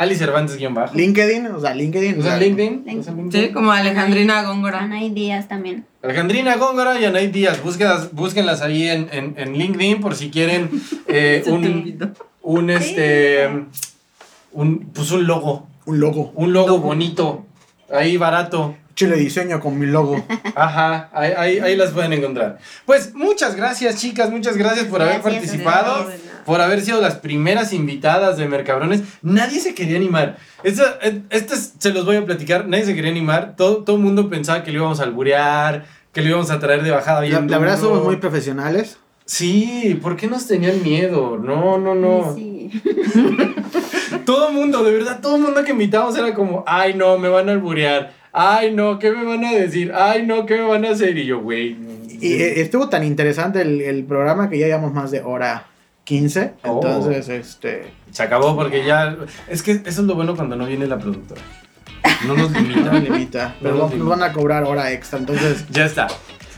Ali 0.00 0.16
Cervantes 0.16 0.56
guion 0.56 0.72
bajo. 0.72 0.96
LinkedIn, 0.96 1.46
o 1.48 1.60
sea, 1.60 1.74
LinkedIn. 1.74 2.16
o 2.16 2.20
¿Usan 2.20 2.38
sea, 2.38 2.48
LinkedIn? 2.48 3.30
Sí, 3.30 3.50
como 3.50 3.70
Alejandrina 3.70 4.42
Góngora. 4.44 4.78
Anaí 4.78 5.10
Díaz 5.10 5.46
también. 5.46 5.84
Alejandrina 6.02 6.56
Góngora 6.56 6.98
y 6.98 7.04
Anaí 7.04 7.26
Díaz. 7.26 7.62
Búsquenlas, 7.62 8.10
búsquenlas 8.14 8.62
ahí 8.62 8.88
en, 8.88 9.10
en, 9.12 9.34
en 9.36 9.52
LinkedIn 9.52 10.00
por 10.00 10.14
si 10.14 10.30
quieren 10.30 10.70
eh, 11.06 11.42
un, 11.48 12.14
un, 12.40 12.70
este, 12.70 13.46
un, 14.52 14.78
pues 14.94 15.10
un 15.10 15.26
logo. 15.26 15.66
Un 15.84 16.00
logo. 16.00 16.32
Un 16.34 16.54
logo 16.54 16.78
bonito. 16.78 17.44
Ahí 17.92 18.16
barato. 18.16 18.74
Chile 19.00 19.16
diseño 19.16 19.60
con 19.60 19.78
mi 19.78 19.86
logo. 19.86 20.22
Ajá, 20.54 21.08
ahí, 21.14 21.32
ahí, 21.34 21.58
ahí 21.58 21.74
las 21.74 21.92
pueden 21.92 22.12
encontrar. 22.12 22.58
Pues 22.84 23.14
muchas 23.14 23.56
gracias, 23.56 23.96
chicas, 23.96 24.28
muchas 24.30 24.58
gracias 24.58 24.84
por 24.88 25.00
haber 25.00 25.22
Gracias 25.22 25.34
a 25.34 25.38
participado, 25.38 26.10
por 26.44 26.60
haber 26.60 26.82
sido 26.82 27.00
las 27.00 27.14
primeras 27.14 27.72
invitadas 27.72 28.36
de 28.36 28.46
Mercabrones. 28.46 29.00
Nadie 29.22 29.58
se 29.60 29.74
quería 29.74 29.96
animar. 29.96 30.36
Esto, 30.64 30.82
eh, 31.00 31.22
esto 31.30 31.54
es- 31.54 31.72
se 31.78 31.94
los 31.94 32.04
voy 32.04 32.16
a 32.16 32.26
platicar, 32.26 32.68
nadie 32.68 32.84
se 32.84 32.94
quería 32.94 33.10
animar. 33.10 33.54
Todo, 33.56 33.84
todo 33.84 33.96
el 33.96 34.02
mundo 34.02 34.28
pensaba 34.28 34.62
que 34.62 34.70
lo 34.70 34.80
íbamos 34.80 35.00
a 35.00 35.04
alburear, 35.04 35.86
que 36.12 36.20
lo 36.20 36.28
íbamos 36.28 36.50
a 36.50 36.58
traer 36.60 36.82
de 36.82 36.90
bajada. 36.90 37.22
La, 37.22 37.26
bien 37.26 37.50
la 37.50 37.56
verdad 37.56 37.80
somos 37.80 38.04
muy 38.04 38.16
profesionales. 38.16 38.98
Sí, 39.24 39.98
¿por 40.02 40.14
qué 40.16 40.26
nos 40.26 40.46
tenían 40.46 40.82
miedo? 40.82 41.38
No, 41.38 41.78
no, 41.78 41.94
no. 41.94 42.34
Sí. 42.34 42.68
Todo 44.26 44.48
el 44.48 44.54
mundo, 44.54 44.84
de 44.84 44.92
verdad, 44.92 45.20
todo 45.20 45.36
el 45.36 45.42
mundo 45.42 45.64
que 45.64 45.72
invitamos 45.72 46.16
era 46.16 46.34
como, 46.34 46.62
ay, 46.66 46.94
no, 46.94 47.18
me 47.18 47.28
van 47.28 47.48
a 47.48 47.52
alburear. 47.52 48.12
Ay, 48.32 48.72
no, 48.72 48.98
¿qué 48.98 49.10
me 49.10 49.24
van 49.24 49.44
a 49.44 49.52
decir? 49.52 49.92
Ay, 49.94 50.24
no, 50.26 50.46
¿qué 50.46 50.56
me 50.56 50.64
van 50.64 50.84
a 50.84 50.90
hacer? 50.90 51.16
Y 51.18 51.26
yo, 51.26 51.40
güey. 51.40 51.76
Y 52.20 52.34
eh, 52.34 52.60
estuvo 52.60 52.88
tan 52.88 53.02
interesante 53.04 53.62
el, 53.62 53.80
el 53.80 54.04
programa 54.04 54.48
que 54.50 54.58
ya 54.58 54.66
llevamos 54.66 54.92
más 54.92 55.10
de 55.10 55.20
hora 55.22 55.66
15. 56.04 56.52
Oh. 56.64 56.80
Entonces, 56.82 57.28
este. 57.28 57.90
Se 58.10 58.22
acabó 58.22 58.54
porque 58.56 58.84
ya. 58.84 59.16
Es 59.48 59.62
que 59.62 59.72
eso 59.72 59.84
es 59.86 59.98
lo 60.00 60.14
bueno 60.14 60.36
cuando 60.36 60.56
no 60.56 60.66
viene 60.66 60.86
la 60.86 60.98
productora. 60.98 61.40
No 62.26 62.34
nos 62.36 62.50
No 62.50 62.60
limita. 62.60 62.90
me 62.92 63.00
limita. 63.00 63.56
Pero 63.60 63.76
No 63.76 63.88
nos 63.96 64.08
van 64.08 64.22
a 64.22 64.32
cobrar 64.32 64.64
hora 64.64 64.92
extra. 64.92 65.18
Entonces, 65.18 65.64
ya 65.70 65.84
está. 65.86 66.06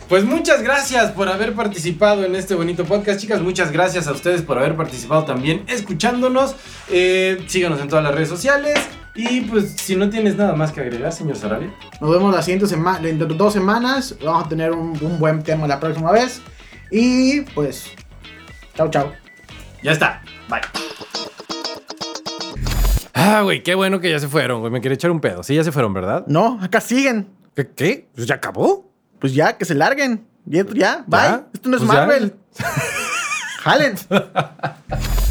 Pues 0.09 0.25
muchas 0.25 0.63
gracias 0.63 1.13
por 1.13 1.29
haber 1.29 1.55
participado 1.55 2.25
en 2.25 2.35
este 2.37 2.55
bonito 2.55 2.85
podcast, 2.85 3.19
chicas. 3.21 3.41
Muchas 3.41 3.73
gracias 3.73 4.09
a 4.09 4.13
ustedes 4.13 4.43
por 4.43 4.59
haber 4.59 4.77
participado 4.77 5.25
también 5.25 5.63
escuchándonos. 5.69 6.55
Eh, 6.91 7.43
síganos 7.47 7.81
en 7.81 7.89
todas 7.89 8.05
las 8.05 8.15
redes 8.15 8.29
sociales. 8.29 8.79
Y 9.15 9.43
pues, 9.43 9.73
si 9.73 9.95
no 9.95 10.09
tienes 10.09 10.37
nada 10.37 10.55
más 10.55 10.73
que 10.73 10.81
agregar, 10.81 11.13
señor 11.13 11.37
Sarabia. 11.37 11.71
nos 12.01 12.11
vemos 12.11 12.35
la 12.35 12.43
siguiente 12.43 12.67
semana. 12.67 12.99
Dentro 13.01 13.27
de 13.29 13.35
dos 13.35 13.53
semanas. 13.53 14.15
Vamos 14.25 14.47
a 14.47 14.49
tener 14.49 14.73
un, 14.73 14.97
un 15.03 15.19
buen 15.19 15.43
tema 15.43 15.67
la 15.67 15.79
próxima 15.79 16.11
vez. 16.13 16.41
Y 16.91 17.43
pues. 17.43 17.91
Chao, 18.75 18.89
chao. 18.91 19.13
Ya 19.83 19.93
está. 19.93 20.23
Bye. 20.49 20.61
Ah, 23.15 23.43
güey, 23.43 23.63
qué 23.63 23.75
bueno 23.75 24.01
que 24.01 24.11
ya 24.11 24.19
se 24.19 24.29
fueron, 24.29 24.61
güey. 24.61 24.73
Me 24.73 24.81
quería 24.81 24.95
echar 24.95 25.11
un 25.11 25.21
pedo. 25.21 25.43
Sí, 25.43 25.55
ya 25.55 25.63
se 25.65 25.73
fueron, 25.73 25.93
¿verdad? 25.93 26.25
No, 26.27 26.59
acá 26.63 26.81
siguen. 26.81 27.29
¿Qué? 27.55 27.69
¿Qué? 27.69 28.09
Pues 28.15 28.27
ya 28.27 28.37
acabó. 28.37 28.91
Pues 29.19 29.35
ya, 29.35 29.57
que 29.59 29.65
se 29.65 29.75
larguen. 29.75 30.27
Ya, 30.47 30.65
ya, 30.75 31.05
bye. 31.07 31.21
¿Ya? 31.21 31.47
Esto 31.53 31.69
no 31.69 31.77
es 31.77 31.83
Pues. 31.83 31.95
Marvel. 31.95 32.35
Jalen. 33.63 33.95